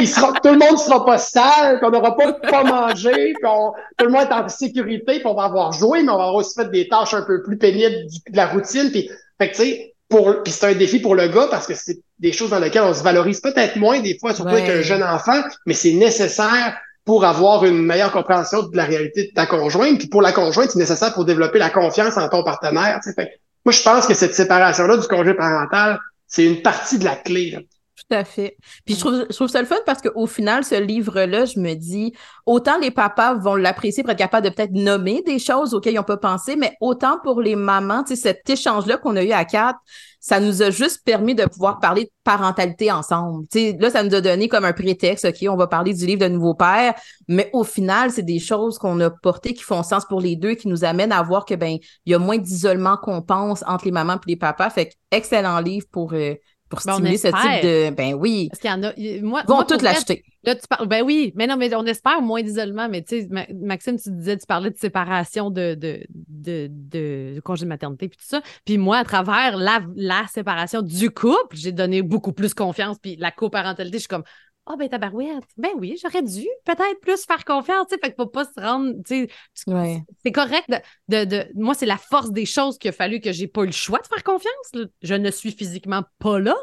il 0.02 0.08
sera, 0.08 0.34
tout 0.34 0.50
le 0.50 0.58
monde 0.58 0.80
sera 0.80 1.06
pas 1.06 1.20
sale, 1.20 1.80
qu'on 1.80 1.92
n'aura 1.92 2.18
pas 2.18 2.34
pas 2.34 2.64
mangé, 2.64 3.12
puis 3.12 3.50
tout 3.98 4.06
le 4.06 4.12
monde 4.12 4.28
est 4.30 4.34
en 4.34 4.50
sécurité, 4.50 5.20
puis 5.20 5.26
on 5.28 5.36
va 5.36 5.44
avoir 5.44 5.72
joué, 5.72 6.02
mais 6.02 6.10
on 6.10 6.18
va 6.18 6.24
avoir 6.24 6.36
aussi 6.36 6.56
fait 6.56 6.70
des 6.72 6.88
tâches 6.88 7.14
un 7.14 7.22
peu 7.22 7.44
plus 7.44 7.58
pénibles 7.58 8.08
de 8.30 8.36
la 8.36 8.48
routine, 8.48 8.90
puis 8.90 9.10
fait 9.40 9.52
que 9.52 9.56
tu 9.56 9.62
sais, 9.62 9.96
pour, 10.10 10.42
puis 10.42 10.52
c'est 10.52 10.66
un 10.66 10.74
défi 10.74 11.00
pour 11.00 11.16
le 11.16 11.28
gars 11.28 11.48
parce 11.52 11.68
que 11.68 11.76
c'est 11.76 12.00
des 12.20 12.32
choses 12.32 12.50
dans 12.50 12.60
lesquelles 12.60 12.84
on 12.84 12.94
se 12.94 13.04
valorise 13.04 13.40
peut-être 13.40 13.76
moins 13.76 14.00
des 14.00 14.18
fois, 14.20 14.34
surtout 14.34 14.52
avec 14.52 14.70
un 14.70 14.82
jeune 14.82 15.04
enfant, 15.04 15.42
mais 15.66 15.74
c'est 15.74 15.94
nécessaire 15.94 16.78
pour 17.06 17.24
avoir 17.24 17.64
une 17.64 17.82
meilleure 17.86 18.12
compréhension 18.12 18.64
de 18.64 18.76
la 18.76 18.84
réalité 18.84 19.28
de 19.28 19.34
ta 19.34 19.46
conjointe. 19.46 19.98
Puis 19.98 20.10
pour 20.10 20.22
la 20.22 20.34
conjointe, 20.34 20.72
c'est 20.72 20.80
nécessaire 20.80 21.14
pour 21.14 21.24
développer 21.24 21.58
la 21.58 21.70
confiance 21.70 22.18
en 22.18 22.28
ton 22.28 22.44
partenaire. 22.44 23.00
Fait. 23.16 23.40
Moi, 23.64 23.72
je 23.72 23.82
pense 23.82 24.06
que 24.06 24.14
cette 24.14 24.36
séparation-là 24.36 24.98
du 24.98 25.08
congé 25.08 25.34
parental, 25.34 26.00
c'est 26.28 26.46
une 26.46 26.62
partie 26.62 27.00
de 27.00 27.06
la 27.06 27.16
clé. 27.16 27.52
Là. 27.52 27.60
Tout 27.98 28.16
à 28.16 28.24
fait. 28.26 28.58
Puis 28.86 28.96
je 28.96 29.00
trouve, 29.00 29.26
je 29.30 29.36
trouve 29.36 29.48
ça 29.48 29.62
le 29.62 29.66
fun 29.66 29.78
parce 29.86 30.02
qu'au 30.02 30.28
final, 30.28 30.64
ce 30.64 30.76
livre-là, 30.76 31.46
je 31.46 31.60
me 31.60 31.74
dis, 31.74 32.14
autant 32.46 32.78
les 32.78 32.92
papas 32.92 33.36
vont 33.36 33.56
l'apprécier 33.56 34.04
pour 34.04 34.12
être 34.12 34.20
capables 34.20 34.48
de 34.48 34.54
peut-être 34.54 34.74
nommer 34.74 35.24
des 35.26 35.40
choses 35.40 35.74
auxquelles 35.74 35.94
ils 35.94 35.98
n'ont 35.98 36.04
pas 36.04 36.18
pensé, 36.18 36.56
mais 36.56 36.74
autant 36.80 37.20
pour 37.24 37.42
les 37.42 37.56
mamans, 37.56 38.04
tu 38.04 38.16
sais, 38.16 38.22
cet 38.22 38.50
échange-là 38.50 38.98
qu'on 38.98 39.16
a 39.16 39.24
eu 39.24 39.32
à 39.32 39.46
quatre, 39.46 39.80
ça 40.28 40.42
nous 40.42 40.62
a 40.62 40.72
juste 40.72 41.06
permis 41.06 41.36
de 41.36 41.46
pouvoir 41.46 41.80
parler 41.80 42.04
de 42.04 42.10
parentalité 42.26 42.92
ensemble. 42.92 43.48
Tu 43.50 43.60
sais, 43.60 43.78
là, 43.80 43.90
ça 43.90 44.04
nous 44.04 44.14
a 44.14 44.20
donné 44.20 44.50
comme 44.50 44.66
un 44.66 44.74
prétexte, 44.74 45.24
OK, 45.24 45.48
on 45.50 45.56
va 45.56 45.68
parler 45.68 45.94
du 45.94 46.06
livre 46.06 46.20
de 46.20 46.28
Nouveau 46.28 46.54
Père, 46.54 46.96
mais 47.30 47.50
au 47.54 47.64
final, 47.64 48.12
c'est 48.12 48.24
des 48.24 48.40
choses 48.40 48.78
qu'on 48.78 49.00
a 49.00 49.10
portées 49.10 49.54
qui 49.54 49.64
font 49.64 49.84
sens 49.84 50.04
pour 50.04 50.20
les 50.20 50.36
deux, 50.36 50.56
qui 50.56 50.68
nous 50.68 50.84
amènent 50.84 51.14
à 51.14 51.24
voir 51.24 51.46
que, 51.46 51.54
ben, 51.54 51.78
il 52.06 52.12
y 52.12 52.14
a 52.14 52.20
moins 52.20 52.38
d'isolement 52.38 52.98
qu'on 52.98 53.22
pense 53.22 53.64
entre 53.68 53.86
les 53.86 53.92
mamans 53.92 54.16
et 54.16 54.32
les 54.32 54.36
papas. 54.36 54.70
Fait 54.70 54.88
que, 54.88 54.96
excellent 55.12 55.62
livre 55.62 55.88
pour, 55.94 56.12
euh, 56.12 56.34
pour 56.70 56.80
ben, 56.86 56.94
stimuler 56.94 57.18
ce 57.18 57.28
type 57.28 57.64
de. 57.64 57.90
Ben 57.96 58.14
oui. 58.14 58.50
Parce 58.50 58.60
qu'il 58.60 58.70
y 58.70 58.74
en 58.74 58.84
a. 58.84 58.94
Moi, 59.22 59.44
vont 59.48 59.64
toutes 59.64 59.82
l'acheter. 59.82 60.24
Là, 60.44 60.56
tu 60.56 60.68
parles. 60.68 60.88
Ben 60.88 61.04
oui, 61.04 61.34
mais 61.36 61.48
non, 61.48 61.58
mais 61.58 61.74
on 61.76 61.86
espère 61.86 62.22
moins 62.22 62.42
d'isolement. 62.42 62.88
Mais 62.90 63.02
tu 63.04 63.22
sais, 63.22 63.30
Maxime, 63.54 64.00
tu 64.00 64.12
disais, 64.12 64.38
tu 64.38 64.46
parlais 64.46 64.70
de 64.70 64.78
séparation 64.78 65.50
de, 65.50 65.76
de, 65.76 66.06
de, 66.10 66.70
de 66.70 67.40
congé 67.44 67.66
de 67.66 67.70
maternité 67.70 68.08
puis 68.08 68.18
tout 68.18 68.28
ça. 68.28 68.42
Puis 68.66 68.78
moi, 68.78 68.98
à 68.98 69.04
travers 69.04 69.58
la, 69.58 69.82
la 69.96 70.26
séparation 70.28 70.82
du 70.82 71.10
couple, 71.10 71.56
j'ai 71.56 71.72
donné 71.72 72.02
beaucoup 72.02 72.34
plus 72.34 72.54
confiance. 72.54 72.98
Puis 73.02 73.16
la 73.18 73.32
coparentalité, 73.32 73.98
je 73.98 74.02
suis 74.02 74.08
comme 74.08 74.24
ah, 74.68 74.74
oh, 74.74 74.78
ben, 74.78 74.90
tabarouette. 74.90 75.46
Ben 75.56 75.70
oui, 75.78 75.98
j'aurais 76.02 76.22
dû 76.22 76.46
peut-être 76.66 77.00
plus 77.02 77.24
faire 77.26 77.46
confiance, 77.46 77.88
tu 77.88 77.96
sais. 77.96 78.02
Fait 78.02 78.08
qu'il 78.08 78.16
faut 78.16 78.30
pas 78.30 78.44
se 78.44 78.60
rendre, 78.60 78.96
tu 79.06 79.28
sais. 79.56 80.04
C'est 80.26 80.32
correct 80.34 80.70
de, 81.08 81.24
de, 81.24 81.46
Moi, 81.56 81.74
c'est 81.74 81.86
la 81.86 81.98
force 81.98 82.32
des 82.32 82.46
choses 82.46 82.78
qu'il 82.78 82.90
a 82.90 82.92
fallu 82.92 83.22
que 83.22 83.32
j'ai 83.32 83.48
pas 83.48 83.64
eu 83.64 83.68
le 83.68 83.72
choix 83.72 84.00
de 84.00 84.08
faire 84.08 84.24
confiance. 84.24 84.90
Je 85.02 85.16
ne 85.16 85.32
suis 85.32 85.52
physiquement 85.52 86.04
pas 86.20 86.40
là, 86.40 86.56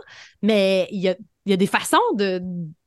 mais 0.43 0.87
il 0.91 1.01
y 1.01 1.09
a, 1.09 1.17
y 1.47 1.55
a 1.55 1.57
des 1.57 1.67
façons 1.67 1.97
de. 2.15 2.43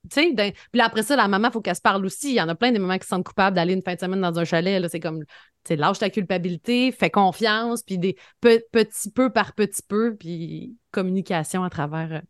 Tu 0.09 0.21
sais, 0.21 0.53
puis 0.71 0.81
après 0.81 1.01
ça, 1.01 1.15
la 1.15 1.27
maman, 1.27 1.47
il 1.47 1.51
faut 1.51 1.61
qu'elle 1.61 1.75
se 1.75 1.81
parle 1.81 2.05
aussi. 2.05 2.29
Il 2.29 2.35
y 2.35 2.41
en 2.41 2.47
a 2.47 2.55
plein 2.55 2.71
des 2.71 2.79
mamans 2.79 2.99
qui 2.99 3.03
se 3.03 3.09
sentent 3.09 3.25
coupables 3.25 3.55
d'aller 3.55 3.73
une 3.73 3.81
fin 3.81 3.95
de 3.95 3.99
semaine 3.99 4.21
dans 4.21 4.37
un 4.37 4.45
chalet. 4.45 4.87
C'est 4.87 4.99
comme, 4.99 5.23
tu 5.23 5.29
sais, 5.69 5.75
lâche 5.75 5.97
ta 5.97 6.11
culpabilité, 6.11 6.91
fais 6.91 7.09
confiance, 7.09 7.81
puis 7.81 7.97
des 7.97 8.15
petit 8.39 9.11
peu 9.11 9.31
par 9.31 9.53
petit 9.53 9.81
peu, 9.81 10.15
puis 10.15 10.77
communication 10.91 11.63
à 11.63 11.71
travers 11.71 12.13
euh, 12.13 12.21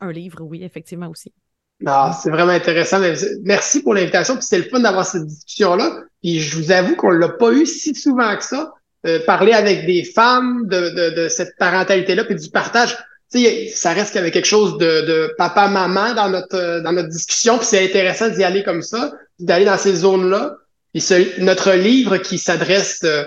un 0.00 0.12
livre, 0.12 0.40
oui, 0.40 0.64
effectivement 0.64 1.08
aussi. 1.08 1.32
Non, 1.82 2.12
c'est 2.12 2.30
vraiment 2.30 2.52
intéressant. 2.52 3.00
Merci 3.42 3.82
pour 3.82 3.94
l'invitation. 3.94 4.34
Puis 4.34 4.44
c'était 4.44 4.64
le 4.64 4.70
fun 4.70 4.80
d'avoir 4.80 5.04
cette 5.04 5.26
discussion-là. 5.26 6.02
Puis 6.22 6.40
je 6.40 6.56
vous 6.56 6.70
avoue 6.70 6.94
qu'on 6.96 7.10
l'a 7.10 7.28
pas 7.28 7.52
eu 7.52 7.66
si 7.66 7.94
souvent 7.94 8.36
que 8.36 8.44
ça. 8.44 8.72
Euh, 9.04 9.18
parler 9.26 9.52
avec 9.52 9.84
des 9.84 10.04
femmes 10.04 10.66
de, 10.68 10.90
de, 10.90 11.22
de 11.22 11.28
cette 11.28 11.56
parentalité-là, 11.58 12.24
puis 12.24 12.36
du 12.36 12.48
partage. 12.50 12.96
Ça 13.74 13.92
reste 13.92 14.10
qu'il 14.10 14.16
y 14.16 14.22
avait 14.22 14.30
quelque 14.30 14.44
chose 14.44 14.78
de, 14.78 15.00
de 15.06 15.34
papa-maman 15.38 16.14
dans 16.14 16.28
notre 16.28 16.82
dans 16.82 16.92
notre 16.92 17.08
discussion. 17.08 17.58
Puis 17.58 17.66
c'est 17.66 17.84
intéressant 17.84 18.28
d'y 18.28 18.44
aller 18.44 18.62
comme 18.62 18.82
ça, 18.82 19.12
d'aller 19.40 19.64
dans 19.64 19.78
ces 19.78 19.96
zones-là. 19.96 20.56
Puis 20.92 21.00
ce, 21.00 21.40
notre 21.40 21.72
livre 21.72 22.18
qui 22.18 22.38
s'adresse, 22.38 23.00
euh, 23.04 23.24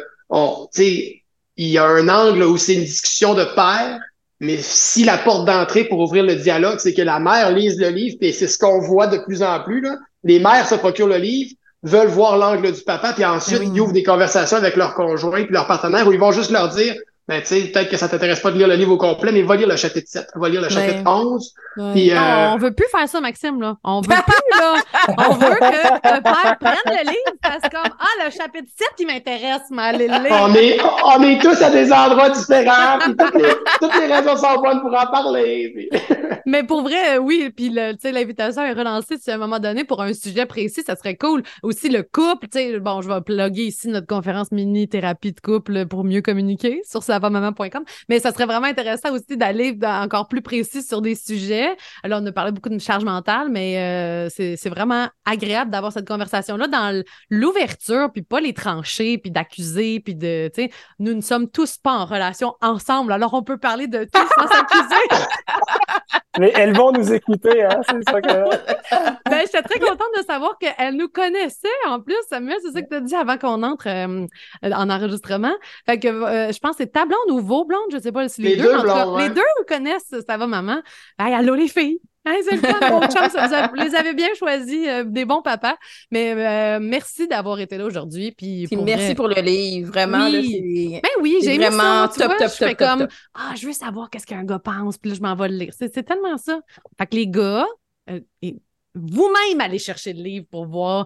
sais, 0.72 1.24
il 1.58 1.68
y 1.68 1.78
a 1.78 1.86
un 1.86 2.08
angle 2.08 2.44
où 2.44 2.58
c'est 2.58 2.76
une 2.76 2.84
discussion 2.84 3.34
de 3.34 3.44
père, 3.44 4.00
mais 4.40 4.58
si 4.60 5.04
la 5.04 5.18
porte 5.18 5.46
d'entrée 5.46 5.86
pour 5.86 6.00
ouvrir 6.00 6.24
le 6.24 6.36
dialogue, 6.36 6.80
c'est 6.80 6.94
que 6.94 7.02
la 7.02 7.20
mère 7.20 7.52
lise 7.52 7.80
le 7.80 7.90
livre, 7.90 8.18
et 8.22 8.34
c'est 8.34 8.48
ce 8.48 8.58
qu'on 8.58 8.80
voit 8.80 9.08
de 9.08 9.18
plus 9.18 9.42
en 9.42 9.62
plus, 9.62 9.82
là. 9.82 9.96
les 10.24 10.40
mères 10.40 10.68
se 10.68 10.76
procurent 10.76 11.08
le 11.08 11.18
livre, 11.18 11.52
veulent 11.84 12.08
voir 12.08 12.38
l'angle 12.38 12.72
du 12.72 12.82
papa, 12.82 13.14
puis 13.14 13.24
ensuite 13.24 13.60
ben 13.60 13.72
ils 13.74 13.80
ouvrent 13.80 13.94
des 13.94 14.04
conversations 14.04 14.58
avec 14.58 14.76
leur 14.76 14.96
conjoint 14.96 15.44
puis 15.44 15.54
leur 15.54 15.68
partenaire 15.68 16.08
où 16.08 16.12
ils 16.12 16.20
vont 16.20 16.32
juste 16.32 16.52
leur 16.52 16.70
dire 16.70 16.96
ben, 17.28 17.42
tu 17.42 17.48
sais, 17.48 17.62
peut-être 17.72 17.90
que 17.90 17.98
ça 17.98 18.08
t'intéresse 18.08 18.40
pas 18.40 18.52
de 18.52 18.58
lire 18.60 18.68
le 18.68 18.76
livre 18.76 18.92
au 18.92 18.98
complet, 18.98 19.32
mais 19.32 19.42
va 19.42 19.56
lire 19.56 19.68
le 19.68 19.76
chapitre 19.76 20.08
7, 20.08 20.28
va 20.36 20.48
lire 20.48 20.62
le 20.62 20.70
chapitre 20.70 21.02
11. 21.10 21.56
Puis, 21.94 22.12
euh... 22.12 22.16
non, 22.16 22.54
on 22.54 22.58
veut 22.58 22.72
plus 22.72 22.86
faire 22.92 23.10
ça, 23.10 23.20
Maxime, 23.20 23.60
là. 23.60 23.78
On 23.84 24.02
veut 24.02 24.10
plus, 24.10 24.60
là. 24.60 24.76
On 25.08 25.34
veut 25.34 25.56
que 25.56 26.16
le 26.16 26.22
père 26.22 26.58
prenne 26.60 26.76
le 26.86 27.04
livre 27.04 27.38
parce 27.42 27.64
que, 27.64 27.78
ah, 27.78 28.26
le 28.26 28.30
chapitre 28.30 28.70
7, 28.78 28.90
il 29.00 29.08
m'intéresse, 29.08 29.64
mais 29.72 29.82
allez 29.82 30.08
le 30.08 30.24
lire. 30.24 30.38
On 30.40 30.54
est, 30.54 30.80
on 31.04 31.24
est 31.24 31.42
tous 31.42 31.60
à 31.64 31.72
des 31.72 31.92
endroits 31.92 32.30
différents, 32.30 33.00
puis 33.00 33.16
toutes 33.18 33.42
les, 33.42 33.54
toutes 33.80 34.00
les 34.00 34.14
raisons 34.14 34.38
sont 34.38 34.62
bonnes 34.62 34.82
pour 34.82 34.94
en 34.94 35.08
parler. 35.12 35.90
mais 36.46 36.64
pour 36.64 36.84
vrai, 36.84 37.18
oui, 37.18 37.50
puis 37.50 37.70
tu 37.70 37.80
sais, 38.02 38.12
l'invitation 38.12 38.62
est 38.62 38.74
relancée 38.74 39.18
si 39.18 39.32
à 39.32 39.36
un 39.36 39.40
moment 39.40 39.60
donné 39.60 39.84
pour 39.84 40.00
un 40.00 40.14
sujet 40.14 40.46
précis, 40.46 40.84
ça 40.86 40.96
serait 40.96 41.16
cool. 41.16 41.42
Aussi, 41.64 41.90
le 41.90 42.04
couple, 42.04 42.48
tu 42.50 42.60
sais, 42.60 42.80
bon, 42.80 43.02
je 43.02 43.10
vais 43.10 43.22
plugger 43.22 43.64
ici 43.64 43.88
notre 43.88 44.06
conférence 44.06 44.52
mini-thérapie 44.52 45.32
de 45.32 45.40
couple 45.40 45.88
pour 45.88 46.04
mieux 46.04 46.22
communiquer 46.22 46.82
sur 46.88 47.02
ça 47.02 47.15
maman.com. 47.20 47.84
Mais 48.10 48.20
ça 48.20 48.32
serait 48.32 48.46
vraiment 48.46 48.68
intéressant 48.68 49.12
aussi 49.14 49.38
d'aller 49.38 49.78
encore 49.84 50.28
plus 50.28 50.42
précis 50.42 50.82
sur 50.82 51.02
des 51.02 51.16
sujets. 51.16 51.76
Alors, 52.04 52.22
on 52.22 52.26
a 52.26 52.32
parlé 52.32 52.52
beaucoup 52.52 52.70
de 52.70 52.80
charge 52.80 53.04
mentale, 53.04 53.50
mais 53.50 53.78
euh, 53.80 54.30
c'est 54.30 54.70
vraiment 54.70 55.08
agréable 55.26 55.72
d'avoir 55.72 55.92
cette 55.92 56.08
conversation-là 56.08 56.68
dans 56.68 57.04
l'ouverture, 57.30 58.12
puis 58.12 58.22
pas 58.22 58.40
les 58.40 58.54
trancher, 58.54 59.18
puis 59.18 59.32
d'accuser, 59.32 60.00
puis 60.00 60.16
de, 60.16 60.50
tu 60.54 60.64
sais, 60.64 60.70
nous 61.00 61.14
ne 61.14 61.22
sommes 61.22 61.50
tous 61.50 61.78
pas 61.78 61.94
en 61.94 62.06
relation 62.06 62.56
ensemble, 62.62 63.12
alors 63.12 63.34
on 63.34 63.44
peut 63.44 63.58
parler 63.58 63.88
de 63.88 64.04
tout 64.04 64.28
sans 64.36 64.48
s'accuser. 64.48 64.96
Mais 66.38 66.52
elles 66.56 66.76
vont 66.76 66.92
nous 66.92 67.14
écouter, 67.14 67.64
hein, 67.64 67.82
c'est 67.90 68.10
ça 68.10 68.22
que. 68.22 68.28
ben, 69.30 69.40
j'étais 69.42 69.62
très 69.62 69.80
contente 69.80 70.10
de 70.18 70.24
savoir 70.26 70.58
qu'elles 70.60 70.96
nous 70.96 71.08
connaissaient 71.08 71.68
en 71.88 72.02
plus. 72.02 72.16
Samuel, 72.30 72.58
c'est 72.62 72.72
ça 72.72 72.82
que 72.82 72.90
tu 72.90 72.96
as 72.96 73.00
dit 73.00 73.16
avant 73.16 73.38
qu'on 73.38 73.64
entre 73.64 73.88
euh, 73.88 74.28
en 74.64 74.90
enregistrement. 74.90 75.54
Fait 75.86 75.98
que 75.98 76.08
euh, 76.08 76.52
je 76.52 76.60
pense 76.60 76.72
que 76.72 76.78
c'est 76.84 76.92
ta 76.92 77.05
blonde 77.06 77.32
ou 77.32 77.40
vos 77.46 77.66
blondes, 77.66 77.88
je 77.92 77.98
sais 78.00 78.12
pas 78.12 78.28
si 78.30 78.42
les, 78.42 78.52
Les 78.52 78.58
deux, 78.58 78.64
deux 78.64 78.76
en 78.76 78.82
tout 78.82 78.88
cas, 78.88 79.06
blondes, 79.06 79.20
les 79.22 79.30
deux 79.30 79.42
connaissent 79.68 80.14
Ça 80.28 80.38
va 80.38 80.48
maman. 80.48 80.82
Ben, 81.18 81.26
allô 81.34 81.56
les 81.56 81.68
filles. 81.68 82.00
Hein, 82.28 82.34
c'est 82.44 82.56
le 82.56 82.62
fun, 82.62 82.80
mon 82.90 83.02
chum, 83.08 83.30
ça- 83.30 83.48
vous 83.48 83.54
avez- 83.54 83.68
vous 83.68 83.76
les 83.76 83.94
avez 83.96 84.14
bien 84.16 84.30
choisis, 84.34 84.88
euh, 84.88 85.04
des 85.04 85.26
bons 85.26 85.44
papas. 85.44 85.76
Mais 86.10 86.34
euh, 86.34 86.80
merci 86.82 87.28
d'avoir 87.28 87.60
été 87.60 87.78
là 87.78 87.86
aujourd'hui. 87.86 88.32
Puis, 88.32 88.66
Puis 88.66 88.76
pour 88.76 88.84
merci 88.86 89.06
vrai- 89.06 89.16
pour 89.16 89.28
le 89.28 89.40
livre, 89.42 89.92
vraiment. 89.92 90.26
Oui. 90.26 90.92
là, 90.94 91.00
Ben 91.04 91.22
oui, 91.22 91.38
j'ai 91.44 91.54
aimé 91.54 91.68
vraiment 91.70 92.10
ça. 92.12 92.14
top, 92.18 92.26
vois, 92.30 92.36
top, 92.38 92.48
je 92.50 92.54
fais 92.56 92.76
top, 92.76 92.78
comme, 92.88 93.00
top. 93.02 93.10
ah, 93.36 93.54
je 93.56 93.68
veux 93.68 93.74
savoir 93.74 94.10
qu'est-ce 94.10 94.26
qu'un 94.26 94.44
gars 94.44 94.58
pense, 94.58 94.98
puis 94.98 95.12
là, 95.12 95.18
je 95.18 95.22
m'en 95.22 95.36
vais 95.36 95.50
le 95.50 95.56
lire. 95.58 95.74
C'est 95.78 95.94
c'est 95.94 96.02
tellement 96.04 96.38
ça. 96.38 96.60
Fait 96.98 97.06
que 97.06 97.16
les 97.16 97.28
gars, 97.28 97.68
euh, 98.10 98.20
et 98.42 98.56
vous-même 98.96 99.60
allez 99.62 99.78
chercher 99.78 100.14
le 100.14 100.24
livre 100.24 100.46
pour 100.50 100.66
voir 100.66 101.06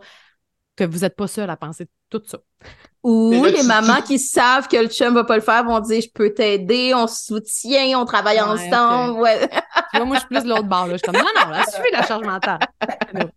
que 0.80 0.84
vous 0.86 1.00
n'êtes 1.00 1.16
pas 1.16 1.28
seul 1.28 1.50
à 1.50 1.56
penser 1.58 1.86
tout 2.10 2.22
ça. 2.26 2.40
Ou 3.04 3.32
là, 3.32 3.50
les 3.50 3.60
tu- 3.62 3.66
mamans 3.66 3.96
tu- 3.98 4.04
qui 4.04 4.20
savent 4.20 4.68
que 4.68 4.76
le 4.76 4.88
chum 4.88 5.14
va 5.14 5.24
pas 5.24 5.36
le 5.36 5.42
faire 5.42 5.64
vont 5.64 5.80
dire 5.80 6.02
je 6.02 6.10
peux 6.14 6.34
t'aider, 6.34 6.94
on 6.94 7.08
se 7.08 7.26
soutient, 7.28 7.98
on 8.00 8.04
travaille 8.06 8.38
Ouais, 8.38 8.44
ensemble. 8.44 9.20
Ouais. 9.22 9.48
Tu 9.48 9.98
vois, 9.98 10.06
moi, 10.06 10.16
je 10.16 10.20
suis 10.20 10.28
plus 10.28 10.44
de 10.44 10.50
l'autre 10.50 10.64
bord. 10.68 10.86
Là. 10.88 10.94
Je 10.94 10.98
suis 10.98 11.06
comme, 11.06 11.16
non, 11.16 11.28
non, 11.46 11.50
là, 11.52 11.64
suffit 11.66 11.92
la 11.94 12.04
charge 12.06 12.26
mentale. 12.26 12.60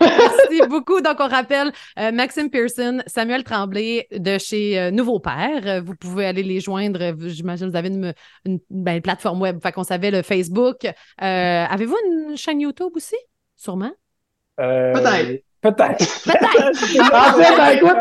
Merci 0.00 0.62
beaucoup. 0.68 1.00
Donc, 1.00 1.16
on 1.20 1.28
rappelle 1.28 1.70
euh, 1.98 2.12
Maxime 2.12 2.50
Pearson, 2.50 3.00
Samuel 3.06 3.44
Tremblay 3.44 4.06
de 4.10 4.38
chez 4.38 4.78
euh, 4.78 4.90
Nouveau 4.90 5.20
Père. 5.20 5.60
Euh, 5.66 5.80
Vous 5.80 5.94
pouvez 5.94 6.24
aller 6.26 6.42
les 6.42 6.60
joindre. 6.60 7.14
J'imagine 7.28 7.66
que 7.66 7.70
vous 7.72 7.76
avez 7.76 7.88
une, 7.88 8.14
une, 8.46 8.58
ben, 8.70 8.96
une 8.96 9.02
plateforme 9.02 9.40
web. 9.42 9.60
Fait 9.62 9.72
qu'on 9.72 9.84
savait 9.84 10.10
le 10.10 10.22
Facebook. 10.22 10.84
Euh, 10.86 10.92
Avez-vous 11.20 11.96
une 12.06 12.36
chaîne 12.36 12.60
YouTube 12.60 12.92
aussi? 12.94 13.16
Sûrement? 13.56 13.92
Euh, 14.60 14.92
Peut-être. 14.94 15.42
Peut-être. 15.60 15.98
Peut-être. 16.24 16.60
En 17.12 17.32
fait, 17.34 17.56
ben, 17.56 17.68
écoute, 17.76 17.96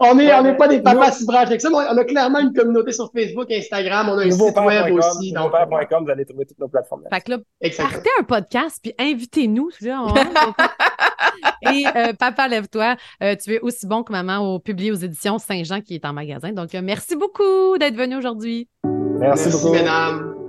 on 0.00 0.14
n'est 0.14 0.26
Ouais, 0.26 0.34
on 0.34 0.42
n'est 0.42 0.56
pas 0.56 0.68
des 0.68 0.80
papas 0.80 1.12
si 1.12 1.24
branchés 1.24 1.46
avec 1.46 1.60
ça, 1.60 1.70
mais 1.70 1.76
on 1.76 1.96
a 1.96 2.04
clairement 2.04 2.40
une 2.40 2.52
communauté 2.52 2.92
sur 2.92 3.10
Facebook, 3.12 3.50
Instagram, 3.50 4.08
on 4.10 4.18
a 4.18 4.24
un 4.24 4.30
site 4.30 4.58
web 4.58 4.92
aussi. 4.94 5.32
Donc, 5.32 5.52
vous 5.52 6.10
allez 6.10 6.24
trouver 6.24 6.46
toutes 6.46 6.58
nos 6.58 6.68
plateformes. 6.68 7.02
Fait 7.12 7.20
que 7.20 7.32
là, 7.32 7.38
exactement. 7.60 7.90
partez 7.92 8.10
un 8.18 8.24
podcast 8.24 8.78
puis 8.82 8.94
invitez-nous. 8.98 9.70
Et 11.62 11.84
euh, 11.96 12.12
Papa, 12.18 12.48
lève-toi. 12.48 12.96
Euh, 13.22 13.36
tu 13.36 13.54
es 13.54 13.60
aussi 13.60 13.86
bon 13.86 14.02
que 14.02 14.12
maman 14.12 14.38
au 14.38 14.58
publié 14.58 14.92
aux 14.92 14.96
éditions 14.96 15.38
Saint-Jean 15.38 15.80
qui 15.80 15.94
est 15.94 16.04
en 16.04 16.12
magasin. 16.12 16.52
Donc, 16.52 16.74
euh, 16.74 16.80
merci 16.82 17.16
beaucoup 17.16 17.78
d'être 17.78 17.96
venu 17.96 18.16
aujourd'hui. 18.16 18.68
Merci, 18.84 19.48
Merci, 19.48 19.50
beaucoup. 19.50 19.74
mesdames. 19.74 20.43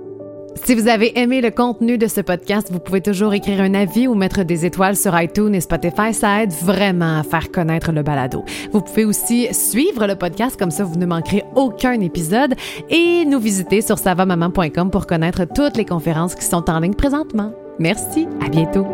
Si 0.64 0.74
vous 0.74 0.88
avez 0.88 1.18
aimé 1.18 1.40
le 1.40 1.50
contenu 1.50 1.98
de 1.98 2.06
ce 2.06 2.20
podcast, 2.20 2.68
vous 2.70 2.80
pouvez 2.80 3.00
toujours 3.00 3.34
écrire 3.34 3.60
un 3.60 3.74
avis 3.74 4.08
ou 4.08 4.14
mettre 4.14 4.42
des 4.42 4.64
étoiles 4.64 4.96
sur 4.96 5.18
iTunes 5.20 5.54
et 5.54 5.60
Spotify. 5.60 6.12
Ça 6.12 6.42
aide 6.42 6.52
vraiment 6.52 7.18
à 7.18 7.22
faire 7.22 7.50
connaître 7.50 7.92
le 7.92 8.02
balado. 8.02 8.44
Vous 8.72 8.80
pouvez 8.80 9.04
aussi 9.04 9.52
suivre 9.52 10.06
le 10.06 10.16
podcast, 10.16 10.58
comme 10.58 10.70
ça 10.70 10.84
vous 10.84 10.96
ne 10.96 11.06
manquerez 11.06 11.44
aucun 11.54 12.00
épisode, 12.00 12.54
et 12.90 13.24
nous 13.24 13.38
visiter 13.38 13.80
sur 13.80 13.98
savamaman.com 13.98 14.90
pour 14.90 15.06
connaître 15.06 15.44
toutes 15.44 15.76
les 15.76 15.84
conférences 15.84 16.34
qui 16.34 16.44
sont 16.44 16.68
en 16.70 16.80
ligne 16.80 16.94
présentement. 16.94 17.52
Merci, 17.78 18.26
à 18.44 18.48
bientôt. 18.48 18.86